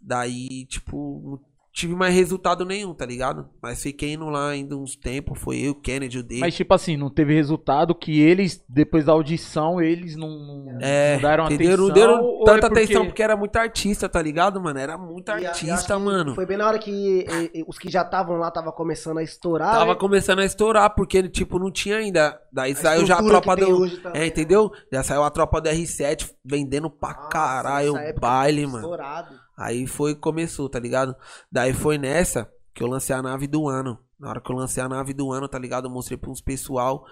Daí, 0.00 0.66
tipo, 0.66 1.40
tive 1.72 1.94
mais 1.94 2.14
resultado 2.14 2.64
nenhum, 2.66 2.92
tá 2.92 3.06
ligado? 3.06 3.48
Mas 3.62 3.82
fiquei 3.82 4.12
indo 4.12 4.28
lá 4.28 4.50
ainda 4.50 4.76
uns 4.76 4.94
tempos. 4.94 5.38
Foi 5.40 5.56
eu, 5.58 5.74
Kennedy, 5.74 6.18
o 6.18 6.22
Dave. 6.22 6.40
Mas, 6.40 6.54
tipo 6.54 6.74
assim, 6.74 6.96
não 6.96 7.08
teve 7.08 7.34
resultado 7.34 7.94
que 7.94 8.20
eles, 8.20 8.62
depois 8.68 9.06
da 9.06 9.12
audição, 9.12 9.80
eles 9.80 10.14
não, 10.14 10.66
É, 10.80 11.14
não 11.14 11.22
deram 11.22 11.44
entendeu? 11.46 11.72
atenção. 11.72 11.86
Não 11.88 11.94
deram 11.94 12.44
tanta 12.44 12.66
é 12.66 12.68
porque- 12.68 12.82
atenção 12.84 13.06
porque 13.06 13.22
era 13.22 13.36
muito 13.36 13.56
artista, 13.56 14.08
tá 14.08 14.20
ligado, 14.20 14.60
mano? 14.60 14.78
Era 14.78 14.98
muito 14.98 15.30
artista, 15.30 15.98
mano. 15.98 16.34
Foi 16.34 16.44
bem 16.44 16.56
na 16.58 16.68
hora 16.68 16.78
que 16.78 16.90
e, 17.26 17.60
e, 17.60 17.64
os 17.66 17.78
que 17.78 17.90
já 17.90 18.02
estavam 18.02 18.36
lá 18.36 18.50
tava 18.50 18.70
começando 18.70 19.18
a 19.18 19.22
estourar. 19.22 19.72
Tava 19.72 19.92
né? 19.94 19.98
começando 19.98 20.40
a 20.40 20.44
estourar, 20.44 20.94
porque, 20.94 21.26
tipo, 21.28 21.58
não 21.58 21.70
tinha 21.70 21.96
ainda. 21.96 22.38
Daí 22.52 22.72
A 22.72 22.76
saiu 22.76 23.06
já 23.06 23.18
a 23.18 23.22
tropa 23.22 23.56
do. 23.56 23.88
também. 24.02 24.20
É, 24.22 24.26
entendeu? 24.26 24.70
Já 24.92 25.02
saiu 25.02 25.22
a 25.22 25.30
tropa 25.30 25.60
do 25.60 25.70
R7 25.70 26.30
vendendo 26.44 26.90
pra 26.90 27.14
Nossa, 27.14 27.28
caralho 27.28 27.94
o 27.94 28.20
baile, 28.20 28.66
mano. 28.66 28.78
Estourado. 28.78 29.41
Aí 29.56 29.86
foi 29.86 30.14
começou, 30.14 30.68
tá 30.68 30.78
ligado? 30.78 31.14
Daí 31.50 31.72
foi 31.72 31.98
nessa 31.98 32.50
que 32.74 32.82
eu 32.82 32.86
lancei 32.86 33.14
a 33.14 33.22
nave 33.22 33.46
do 33.46 33.68
ano. 33.68 33.98
Na 34.18 34.30
hora 34.30 34.40
que 34.40 34.50
eu 34.50 34.56
lancei 34.56 34.82
a 34.82 34.88
nave 34.88 35.12
do 35.12 35.32
ano, 35.32 35.48
tá 35.48 35.58
ligado? 35.58 35.86
Eu 35.86 35.90
mostrei 35.90 36.16
pra 36.16 36.30
uns 36.30 36.40
pessoal. 36.40 37.04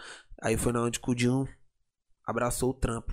Aí 0.43 0.57
foi 0.57 0.73
na 0.73 0.83
onde 0.83 0.99
o 0.99 1.49
abraçou 2.25 2.71
o 2.71 2.75
trampo, 2.75 3.13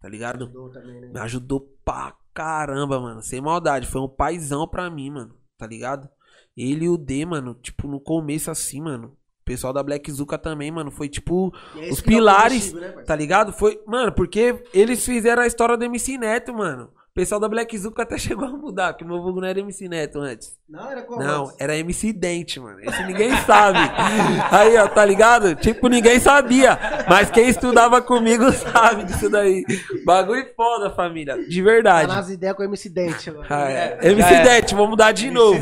tá 0.00 0.08
ligado? 0.08 0.44
Ajudou 0.44 0.70
também, 0.70 1.00
né? 1.00 1.08
Me 1.08 1.20
ajudou 1.20 1.60
pra 1.84 2.16
caramba, 2.32 2.98
mano. 2.98 3.22
Sem 3.22 3.40
maldade. 3.40 3.86
Foi 3.86 4.00
um 4.00 4.08
paizão 4.08 4.66
pra 4.66 4.90
mim, 4.90 5.10
mano. 5.10 5.36
Tá 5.56 5.66
ligado? 5.66 6.08
Ele 6.56 6.86
e 6.86 6.88
o 6.88 6.96
D, 6.96 7.24
mano, 7.26 7.54
tipo, 7.54 7.86
no 7.86 8.00
começo 8.00 8.50
assim, 8.50 8.80
mano. 8.80 9.16
O 9.42 9.44
pessoal 9.44 9.72
da 9.72 9.82
Black 9.82 10.10
Zuka 10.10 10.38
também, 10.38 10.70
mano, 10.70 10.90
foi 10.90 11.06
tipo, 11.06 11.52
é 11.76 11.90
os 11.90 12.00
pilares, 12.00 12.72
né, 12.72 12.92
tá 13.02 13.14
ligado? 13.14 13.52
Foi, 13.52 13.78
mano, 13.86 14.10
porque 14.10 14.64
eles 14.72 15.04
fizeram 15.04 15.42
a 15.42 15.46
história 15.46 15.76
do 15.76 15.84
MC 15.84 16.16
Neto, 16.16 16.54
mano. 16.54 16.90
O 17.14 17.20
pessoal 17.20 17.40
da 17.40 17.48
Black 17.48 17.78
Zuka 17.78 18.02
até 18.02 18.18
chegou 18.18 18.48
a 18.48 18.50
mudar, 18.50 18.92
porque 18.92 19.04
meu 19.04 19.22
vulgo 19.22 19.40
não 19.40 19.46
era 19.46 19.60
MC 19.60 19.88
Neto 19.88 20.18
antes. 20.18 20.58
Não, 20.68 20.90
era 20.90 21.00
como 21.02 21.22
Não, 21.22 21.44
antes? 21.44 21.56
era 21.60 21.76
MC 21.76 22.12
Dente, 22.12 22.58
mano. 22.58 22.80
Esse 22.80 23.04
ninguém 23.04 23.30
sabe. 23.46 23.78
Aí, 24.50 24.76
ó, 24.76 24.88
tá 24.88 25.04
ligado? 25.04 25.54
Tipo, 25.54 25.86
ninguém 25.86 26.18
sabia. 26.18 26.76
Mas 27.08 27.30
quem 27.30 27.48
estudava 27.48 28.02
comigo 28.02 28.50
sabe 28.50 29.04
disso 29.04 29.30
daí. 29.30 29.64
Bagulho 30.04 30.44
foda, 30.56 30.90
família. 30.90 31.36
De 31.48 31.62
Tá 31.62 31.70
verdade. 31.70 32.08
nas 32.08 32.28
ideias 32.30 32.56
com 32.56 32.64
MC 32.64 32.88
Dente 32.88 33.30
agora. 33.30 33.46
Ah, 33.48 33.70
é. 33.70 33.98
MC 34.10 34.34
é. 34.34 34.42
Dente, 34.42 34.74
vou 34.74 34.88
mudar 34.88 35.12
de 35.12 35.30
novo. 35.30 35.60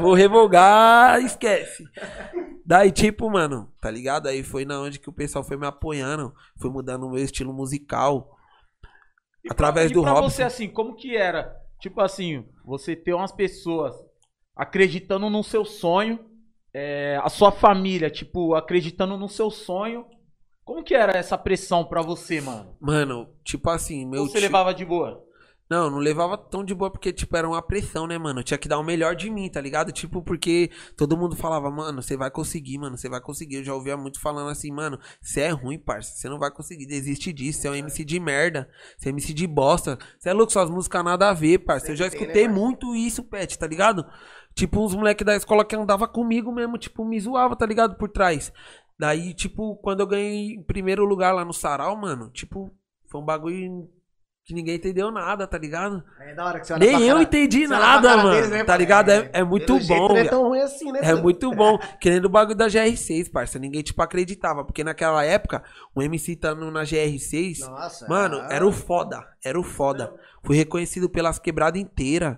Vou 0.00 0.12
revogar, 0.12 1.18
esquece. 1.24 1.82
Daí, 2.66 2.92
tipo, 2.92 3.30
mano, 3.30 3.72
tá 3.80 3.90
ligado? 3.90 4.26
Aí 4.28 4.42
foi 4.42 4.66
na 4.66 4.78
onde 4.78 4.98
que 5.00 5.08
o 5.08 5.12
pessoal 5.14 5.42
foi 5.42 5.56
me 5.56 5.66
apoiando. 5.66 6.34
Foi 6.60 6.68
mudando 6.70 7.06
o 7.06 7.10
meu 7.10 7.24
estilo 7.24 7.54
musical. 7.54 8.36
E 9.44 9.48
pra- 9.48 9.52
Através 9.54 9.90
e 9.90 9.94
do 9.94 10.02
pra 10.02 10.12
Robson. 10.12 10.28
você, 10.30 10.42
assim, 10.42 10.68
como 10.68 10.94
que 10.94 11.16
era? 11.16 11.54
Tipo 11.80 12.00
assim, 12.00 12.44
você 12.64 12.94
ter 12.94 13.14
umas 13.14 13.32
pessoas 13.32 13.94
acreditando 14.54 15.30
no 15.30 15.42
seu 15.42 15.64
sonho, 15.64 16.18
é, 16.74 17.18
a 17.22 17.28
sua 17.28 17.50
família, 17.50 18.10
tipo, 18.10 18.54
acreditando 18.54 19.16
no 19.16 19.28
seu 19.28 19.50
sonho. 19.50 20.04
Como 20.64 20.84
que 20.84 20.94
era 20.94 21.16
essa 21.18 21.36
pressão 21.38 21.84
pra 21.84 22.02
você, 22.02 22.40
mano? 22.40 22.76
Mano, 22.80 23.28
tipo 23.42 23.68
assim, 23.70 24.06
meu 24.06 24.20
Ou 24.22 24.26
você 24.26 24.34
tio- 24.34 24.42
levava 24.42 24.72
de 24.74 24.84
boa? 24.84 25.24
Não, 25.70 25.88
não 25.88 25.98
levava 25.98 26.36
tão 26.36 26.64
de 26.64 26.74
boa 26.74 26.90
porque, 26.90 27.12
tipo, 27.12 27.36
era 27.36 27.48
uma 27.48 27.62
pressão, 27.62 28.04
né, 28.04 28.18
mano? 28.18 28.40
Eu 28.40 28.44
tinha 28.44 28.58
que 28.58 28.66
dar 28.66 28.76
o 28.80 28.82
melhor 28.82 29.14
de 29.14 29.30
mim, 29.30 29.48
tá 29.48 29.60
ligado? 29.60 29.92
Tipo, 29.92 30.20
porque 30.20 30.68
todo 30.96 31.16
mundo 31.16 31.36
falava, 31.36 31.70
mano, 31.70 32.02
você 32.02 32.16
vai 32.16 32.28
conseguir, 32.28 32.76
mano, 32.76 32.98
você 32.98 33.08
vai 33.08 33.20
conseguir. 33.20 33.58
Eu 33.58 33.64
já 33.64 33.72
ouvia 33.72 33.96
muito 33.96 34.20
falando 34.20 34.50
assim, 34.50 34.72
mano, 34.72 34.98
você 35.22 35.42
é 35.42 35.50
ruim, 35.50 35.78
parça, 35.78 36.12
você 36.16 36.28
não 36.28 36.40
vai 36.40 36.50
conseguir, 36.50 36.86
desiste 36.86 37.32
disso, 37.32 37.60
você 37.60 37.68
é 37.68 37.70
um 37.70 37.74
MC 37.76 38.04
de 38.04 38.18
merda, 38.18 38.68
você 38.98 39.10
é 39.10 39.12
MC 39.12 39.32
de 39.32 39.46
bosta. 39.46 39.96
Você 40.18 40.30
é 40.30 40.32
louco, 40.32 40.52
suas 40.52 40.68
músicas 40.68 41.04
nada 41.04 41.28
a 41.30 41.32
ver, 41.32 41.58
parça. 41.58 41.92
Eu 41.92 41.96
já 41.96 42.06
né, 42.06 42.10
escutei 42.14 42.48
muito 42.48 42.96
isso, 42.96 43.22
Pet, 43.22 43.56
tá 43.56 43.68
ligado? 43.68 44.04
Tipo, 44.56 44.84
uns 44.84 44.96
moleques 44.96 45.24
da 45.24 45.36
escola 45.36 45.64
que 45.64 45.76
andava 45.76 46.08
comigo 46.08 46.50
mesmo, 46.50 46.78
tipo, 46.78 47.04
me 47.04 47.20
zoava, 47.20 47.54
tá 47.54 47.64
ligado? 47.64 47.94
Por 47.94 48.08
trás. 48.08 48.52
Daí, 48.98 49.32
tipo, 49.34 49.76
quando 49.76 50.00
eu 50.00 50.06
ganhei 50.08 50.54
em 50.54 50.62
primeiro 50.64 51.04
lugar 51.04 51.32
lá 51.32 51.44
no 51.44 51.54
Sarau, 51.54 51.96
mano, 51.96 52.28
tipo, 52.30 52.74
foi 53.06 53.20
um 53.20 53.24
bagulho 53.24 53.88
que 54.50 54.54
ninguém 54.54 54.74
entendeu 54.76 55.10
nada, 55.10 55.46
tá 55.46 55.56
ligado? 55.56 56.02
É 56.18 56.34
da 56.34 56.44
hora 56.44 56.58
que 56.60 56.66
você 56.66 56.72
olha 56.72 56.84
Nem 56.86 57.02
eu 57.02 57.14
cara- 57.14 57.22
entendi 57.22 57.66
nada, 57.68 58.16
mano. 58.16 58.30
deles, 58.32 58.50
né, 58.50 58.64
tá 58.64 58.76
ligado? 58.76 59.08
É, 59.10 59.30
é 59.32 59.44
muito 59.44 59.78
bom, 59.86 60.08
Não 60.08 60.10
é 60.10 60.14
velho. 60.18 60.30
tão 60.30 60.42
ruim 60.48 60.60
assim, 60.60 60.90
né? 60.92 61.00
É 61.02 61.14
muito 61.14 61.50
bom. 61.54 61.78
Querendo 62.00 62.24
o 62.24 62.28
bagulho 62.28 62.56
da 62.56 62.66
GR6, 62.66 63.30
parça. 63.30 63.58
Ninguém, 63.58 63.82
tipo, 63.82 64.02
acreditava. 64.02 64.64
Porque 64.64 64.82
naquela 64.82 65.24
época, 65.24 65.62
o 65.94 66.02
MC 66.02 66.36
no- 66.56 66.70
na 66.70 66.82
GR6. 66.82 67.60
Nossa. 67.60 68.08
Mano, 68.08 68.38
ah. 68.40 68.48
era 68.50 68.66
o 68.66 68.72
foda. 68.72 69.24
Era 69.44 69.58
o 69.58 69.62
foda. 69.62 70.12
Fui 70.44 70.56
reconhecido 70.56 71.08
pelas 71.08 71.38
quebradas 71.38 71.80
inteiras. 71.80 72.36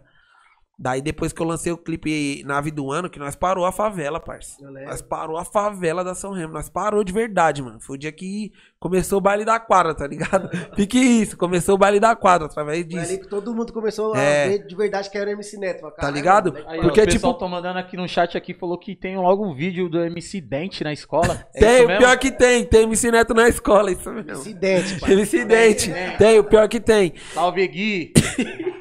Daí 0.82 1.00
depois 1.00 1.32
que 1.32 1.40
eu 1.40 1.46
lancei 1.46 1.70
o 1.70 1.76
clipe 1.76 2.42
Nave 2.44 2.72
do 2.72 2.90
Ano, 2.90 3.08
que 3.08 3.20
nós 3.20 3.36
parou 3.36 3.64
a 3.64 3.70
favela, 3.70 4.18
parça. 4.18 4.56
Nós 4.84 5.00
parou 5.00 5.36
a 5.36 5.44
favela 5.44 6.02
da 6.02 6.12
São 6.12 6.32
Remo. 6.32 6.52
Nós 6.52 6.68
parou 6.68 7.04
de 7.04 7.12
verdade, 7.12 7.62
mano. 7.62 7.78
Foi 7.80 7.94
o 7.94 7.98
dia 7.98 8.10
que 8.10 8.50
começou 8.80 9.18
o 9.18 9.20
baile 9.20 9.44
da 9.44 9.60
quadra, 9.60 9.94
tá 9.94 10.08
ligado? 10.08 10.50
Fique 10.74 10.98
isso. 10.98 11.36
Começou 11.36 11.76
o 11.76 11.78
baile 11.78 12.00
da 12.00 12.16
quadra 12.16 12.46
através 12.48 12.80
Foi 12.80 12.88
disso. 12.88 13.12
ali 13.12 13.18
que 13.20 13.28
todo 13.28 13.54
mundo 13.54 13.72
começou 13.72 14.16
É. 14.16 14.44
a 14.44 14.48
ver 14.48 14.66
de 14.66 14.74
verdade 14.74 15.08
que 15.08 15.16
era 15.16 15.30
o 15.30 15.32
MC 15.34 15.56
Neto. 15.56 15.82
Fala, 15.82 15.92
Tá 15.92 15.96
"Caralho, 15.98 16.16
ligado? 16.16 16.54
Aí, 16.66 16.80
Porque, 16.80 17.00
o 17.00 17.04
pessoal 17.04 17.32
tipo- 17.34 17.44
tá 17.44 17.48
mandando 17.48 17.78
aqui 17.78 17.96
no 17.96 18.08
chat 18.08 18.36
aqui, 18.36 18.52
falou 18.52 18.76
que 18.76 18.96
tem 18.96 19.16
logo 19.16 19.46
um 19.46 19.54
vídeo 19.54 19.88
do 19.88 20.00
MC 20.04 20.40
Dente 20.40 20.82
na 20.82 20.92
escola. 20.92 21.46
É 21.54 21.60
Tem, 21.60 21.84
o 21.84 21.98
pior 21.98 22.18
que 22.18 22.32
tem. 22.32 22.64
Tem 22.64 22.82
MC 22.82 23.08
Neto 23.12 23.34
na 23.34 23.48
escola, 23.48 23.92
isso 23.92 24.10
mesmo. 24.12 24.28
MC 24.32 24.52
Dente, 24.54 24.98
pai. 24.98 25.12
MC 25.12 25.44
Dente. 25.44 25.92
Tem, 26.18 26.40
o 26.40 26.44
pior 26.44 26.68
que 26.68 26.80
tem. 26.80 27.14
Salve, 27.32 27.68
Gui! 27.68 28.12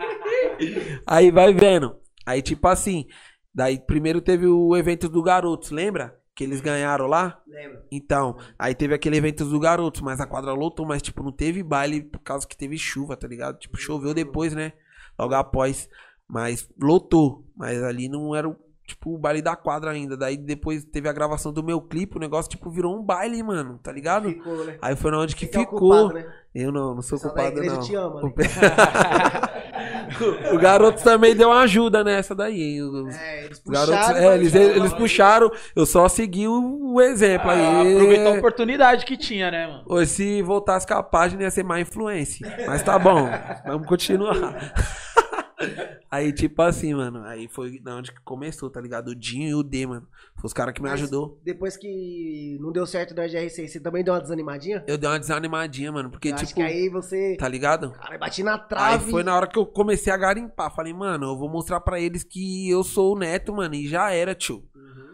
Aí 1.06 1.32
vai 1.32 1.54
vendo. 1.54 1.96
Aí, 2.26 2.42
tipo 2.42 2.68
assim, 2.68 3.06
daí 3.54 3.80
primeiro 3.80 4.22
teve 4.22 4.48
o 4.48 4.76
evento 4.76 5.10
do 5.10 5.22
Garotos, 5.22 5.72
lembra? 5.72 6.22
que 6.42 6.44
eles 6.44 6.62
ganharam 6.62 7.08
lá. 7.08 7.40
Lembra? 7.46 7.86
Então, 7.92 8.38
aí 8.58 8.74
teve 8.74 8.94
aquele 8.94 9.18
evento 9.18 9.46
do 9.46 9.60
garotos, 9.60 10.02
mas 10.02 10.20
a 10.20 10.26
quadra 10.26 10.54
lotou, 10.54 10.86
mas 10.86 11.02
tipo, 11.02 11.22
não 11.22 11.32
teve 11.32 11.62
baile 11.62 12.02
por 12.02 12.20
causa 12.20 12.48
que 12.48 12.58
teve 12.58 12.78
chuva, 12.78 13.16
tá 13.16 13.28
ligado? 13.28 13.60
Tipo, 13.60 13.78
choveu 13.78 14.14
depois, 14.14 14.54
né? 14.54 14.74
Logo 15.20 15.34
após. 15.36 15.90
Mas 16.28 16.68
lotou. 16.82 17.46
Mas 17.56 17.84
ali 17.84 18.08
não 18.10 18.36
era 18.36 18.50
o, 18.50 18.56
tipo, 18.92 19.14
o 19.14 19.18
baile 19.18 19.42
da 19.42 19.56
quadra 19.56 19.92
ainda. 19.92 20.16
Daí 20.16 20.38
depois 20.38 20.84
teve 20.84 21.10
a 21.10 21.14
gravação 21.14 21.52
do 21.52 21.64
meu 21.64 21.82
clipe, 21.82 22.18
o 22.18 22.20
negócio, 22.20 22.50
tipo, 22.52 22.70
virou 22.70 22.96
um 22.98 23.02
baile, 23.04 23.42
mano, 23.44 23.80
tá 23.82 23.92
ligado? 23.92 24.30
Ficou, 24.30 24.64
né? 24.66 24.78
Aí 24.82 24.96
foi 24.96 25.12
na 25.12 25.20
onde 25.20 25.36
que 25.36 25.46
é 25.46 25.48
ficou. 25.48 25.80
culpado, 25.80 26.14
né? 26.14 26.26
Eu 26.54 26.72
não, 26.72 26.96
não 26.96 27.02
sou 27.02 27.18
culpado, 27.20 27.48
igreja 27.58 27.76
não. 27.76 27.82
te 27.82 27.96
ama, 27.96 28.22
né? 28.22 28.32
O 30.54 30.58
garoto 30.60 31.02
também 31.04 31.34
deu 31.36 31.48
uma 31.50 31.62
ajuda 31.62 32.04
nessa 32.04 32.36
daí. 32.36 32.62
hein? 32.62 32.82
Os 32.84 33.16
É, 33.16 33.46
eles 33.46 33.58
os 33.66 33.72
garotos, 33.72 33.96
puxaram. 33.96 34.20
é, 34.20 34.36
eles, 34.36 34.52
puxaram, 34.52 34.76
eles 34.76 34.94
puxaram, 34.94 35.52
eu 35.76 35.86
só 35.86 36.10
segui 36.10 36.48
o, 36.48 36.94
o 36.94 37.02
exemplo 37.02 37.50
Ah, 37.50 37.54
aí. 37.82 37.96
aproveitou 37.96 38.34
a 38.34 38.38
oportunidade 38.38 39.06
que 39.06 39.16
tinha, 39.16 39.50
né, 39.50 39.68
mano? 39.68 39.84
Ou 39.86 40.06
se 40.06 40.42
voltasse 40.42 40.86
com 40.86 40.94
a 40.94 41.02
página 41.04 41.44
ia 41.44 41.52
ser 41.52 41.64
má 41.64 41.80
influência. 41.80 42.46
Mas 42.68 42.84
tá 42.84 43.00
bom, 43.00 43.30
vamos 43.66 43.88
continuar. 43.88 44.36
Aí, 46.10 46.34
tipo 46.34 46.62
assim, 46.62 46.94
mano, 46.94 47.24
aí 47.24 47.48
foi 47.48 47.80
na 47.84 47.96
onde 47.96 48.12
que 48.12 48.20
começou, 48.22 48.70
tá 48.70 48.82
ligado? 48.82 49.10
O 49.10 49.16
Dinho 49.16 49.50
e 49.50 49.56
o 49.56 49.64
D, 49.64 49.86
mano. 49.86 50.08
Foi 50.36 50.48
os 50.48 50.54
caras 50.54 50.74
que 50.74 50.82
me 50.82 50.90
Mas- 50.90 51.00
ajudou. 51.02 51.40
Depois 51.44 51.78
que 51.78 52.58
não 52.60 52.72
deu 52.72 52.86
certo 52.86 53.14
na 53.16 53.24
GR6, 53.28 53.68
você 53.68 53.80
também 53.80 54.04
deu 54.04 54.14
uma 54.14 54.20
desanimadinha? 54.22 54.84
Eu 54.88 54.98
dei 54.98 55.10
uma 55.10 55.20
desanimadinha, 55.20 55.92
mano, 55.92 56.10
porque, 56.10 56.30
Eu 56.30 56.36
acho 56.36 56.46
tipo, 56.48 56.60
que 56.60 56.66
aí 56.66 56.90
você. 56.90 57.38
tá 57.38 57.48
ligado? 57.48 57.92
Cara, 57.92 58.18
bati 58.18 58.44
na 58.44 58.56
Aí 58.56 58.68
trave. 58.68 59.12
foi 59.12 59.24
na 59.24 59.36
hora 59.36 59.48
que 59.48 59.58
eu 59.58 59.66
comecei 59.66 60.12
a 60.12 60.18
garimpar. 60.18 60.74
Falei, 60.76 60.94
mano, 60.94 61.28
eu 61.28 61.38
vou 61.38 61.50
mostrar 61.50 61.80
pra 61.82 62.00
eles 62.00 62.24
que 62.24 62.70
eu 62.70 62.84
sou 62.84 63.16
o 63.16 63.20
neto, 63.20 63.54
mano, 63.54 63.76
e 63.76 63.88
já 63.88 64.12
era, 64.12 64.34
tio. 64.36 64.64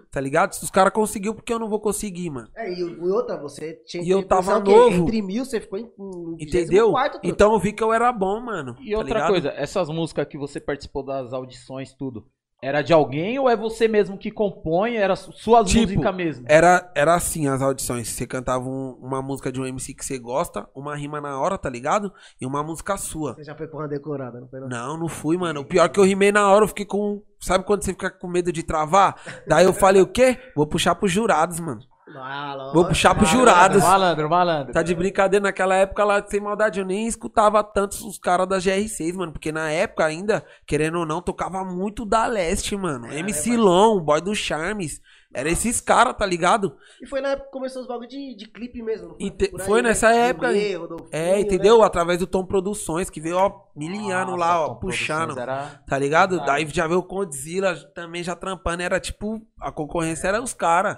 Tá 0.10 0.22
ligado? 0.22 0.54
Se 0.54 0.64
os 0.64 0.72
caras 0.72 0.94
conseguiu, 0.94 1.36
por 1.36 1.44
que 1.44 1.52
eu 1.54 1.60
não 1.60 1.70
vou 1.70 1.80
conseguir, 1.80 2.30
mano? 2.30 2.48
É, 2.56 2.72
e 2.72 2.84
o- 2.84 3.06
e 3.08 3.10
outra, 3.12 3.38
você 3.38 3.74
tinha 3.86 4.02
E 4.04 4.10
eu 4.10 4.24
tava 4.26 4.60
novo. 4.60 4.90
Entre 5.04 5.22
mil, 5.22 5.44
você 5.46 5.60
ficou 5.60 5.78
em. 5.78 5.84
em 6.00 6.44
Entendeu? 6.44 6.92
24º, 6.94 7.12
truta. 7.12 7.28
Então 7.28 7.54
eu 7.54 7.60
vi 7.60 7.74
que 7.74 7.84
eu 7.84 7.92
era 7.94 8.12
bom, 8.12 8.40
mano. 8.40 8.76
E 8.80 8.92
tá 8.92 8.98
outra 9.00 9.14
ligado? 9.16 9.30
coisa, 9.30 9.50
essas 9.50 9.90
músicas 9.90 10.28
que 10.28 10.38
você 10.38 10.60
participou 10.60 11.04
das 11.04 11.34
audições, 11.34 11.94
tudo, 11.94 12.26
era 12.62 12.82
de 12.82 12.92
alguém 12.92 13.38
ou 13.38 13.48
é 13.50 13.56
você 13.56 13.88
mesmo 13.88 14.18
que 14.18 14.32
compõe? 14.32 14.96
Era 14.96 15.16
su- 15.16 15.32
suas 15.34 15.70
Tipo, 15.70 15.82
músicas 15.84 16.16
mesmo? 16.16 16.46
Era, 16.50 16.92
era 16.96 17.14
assim 17.16 17.48
as 17.48 17.62
audições. 17.62 18.10
Você 18.10 18.26
cantava 18.26 18.68
um- 18.68 18.98
uma 19.02 19.22
música 19.22 19.52
de 19.52 19.62
um 19.62 19.66
MC 19.66 19.94
que 19.94 20.04
você 20.04 20.18
gosta, 20.18 20.68
uma 20.76 20.96
rima 20.96 21.22
na 21.22 21.40
hora, 21.40 21.58
tá 21.58 21.70
ligado? 21.70 22.12
E 22.42 22.46
uma 22.46 22.64
música 22.64 22.98
sua. 22.98 23.36
Você 23.36 23.44
já 23.44 23.56
foi 23.56 23.68
com 23.68 23.78
uma 23.78 23.88
decorada, 23.88 24.40
não 24.40 24.48
foi? 24.48 24.60
Não? 24.62 24.68
Não, 24.68 24.98
não 24.98 25.08
fui, 25.08 25.38
mano. 25.38 25.62
O 25.62 25.66
pior 25.66 25.86
é 25.86 25.90
que 25.90 26.00
eu 26.00 26.04
rimei 26.04 26.32
na 26.32 26.50
hora, 26.52 26.64
eu 26.64 26.68
fiquei 26.70 26.86
com. 26.86 27.22
Sabe 27.40 27.64
quando 27.64 27.84
você 27.84 27.92
fica 27.92 28.10
com 28.10 28.28
medo 28.28 28.52
de 28.52 28.64
travar? 28.64 29.16
Daí 29.48 29.66
eu 29.66 29.74
falei, 29.74 30.02
o 30.02 30.08
quê? 30.08 30.38
Vou 30.56 30.66
puxar 30.66 30.96
pros 30.96 31.12
jurados, 31.12 31.60
mano. 31.60 31.82
Lógico. 32.08 32.74
Vou 32.74 32.86
puxar 32.86 33.14
pros 33.14 33.30
jurados. 33.30 33.84
Malandro, 33.84 34.30
malandro. 34.30 34.74
Tá 34.74 34.82
de 34.82 34.96
brincadeira, 34.96 35.44
naquela 35.44 35.76
época 35.76 36.04
lá, 36.06 36.26
sem 36.26 36.40
maldade, 36.40 36.80
eu 36.80 36.86
nem 36.86 37.06
escutava 37.06 37.62
tanto 37.64 38.08
os 38.08 38.18
caras 38.18 38.48
da 38.48 38.58
GR6, 38.58 39.14
mano. 39.14 39.32
Porque 39.34 39.52
na 39.52 39.70
época 39.70 40.06
ainda, 40.06 40.46
querendo 40.66 41.00
ou 41.00 41.06
não, 41.06 41.22
tocava 41.22 41.66
muito 41.66 42.06
da 42.06 42.26
Leste, 42.26 42.76
mano. 42.78 43.08
É, 43.08 43.20
MC 43.20 43.54
é, 43.54 43.58
Long, 43.58 44.00
Boy 44.00 44.22
do 44.22 44.34
Charmes. 44.34 45.02
Era 45.34 45.50
esses 45.50 45.82
caras, 45.82 46.16
tá 46.18 46.26
ligado? 46.26 46.78
E 47.02 47.06
foi 47.06 47.20
na 47.20 47.30
época 47.30 47.48
que 47.48 47.52
começou 47.52 47.82
os 47.82 47.88
bagulho 47.88 48.08
de, 48.08 48.34
de 48.36 48.48
clipe 48.48 48.82
mesmo. 48.82 49.16
E 49.20 49.30
te- 49.30 49.52
aí, 49.54 49.66
foi 49.66 49.82
né? 49.82 49.90
nessa 49.90 50.10
época 50.10 50.48
Gumê, 50.48 50.76
aí. 50.76 50.78
É, 51.12 51.40
entendeu? 51.40 51.80
né? 51.80 51.86
Através 51.86 52.18
do 52.18 52.26
Tom 52.26 52.46
Produções, 52.46 53.10
que 53.10 53.20
veio, 53.20 53.38
ó, 53.38 53.52
miliano 53.76 54.32
Nossa, 54.32 54.38
lá, 54.38 54.66
ó, 54.66 54.76
puxando. 54.76 55.38
Era... 55.38 55.82
Tá 55.86 56.00
ligado? 56.00 56.44
Daí 56.46 56.66
já 56.68 56.88
veio 56.88 57.02
o 57.02 57.04
Condzilla 57.04 57.76
também 57.94 58.24
já 58.24 58.36
trampando. 58.36 58.82
Era 58.82 59.00
tipo, 59.02 59.42
a 59.60 59.72
concorrência 59.72 60.30
era 60.30 60.42
os 60.42 60.54
caras. 60.54 60.98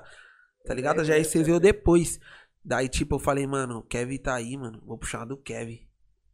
Tá 0.65 0.73
ligado? 0.73 1.01
A 1.01 1.03
GR6 1.03 1.43
veio 1.43 1.59
depois. 1.59 2.19
Daí, 2.63 2.87
tipo, 2.87 3.15
eu 3.15 3.19
falei, 3.19 3.47
mano, 3.47 3.79
o 3.79 3.83
Kevin 3.83 4.17
tá 4.17 4.35
aí, 4.35 4.57
mano. 4.57 4.81
Vou 4.85 4.97
puxar 4.97 5.25
do 5.25 5.37
Kevin. 5.37 5.79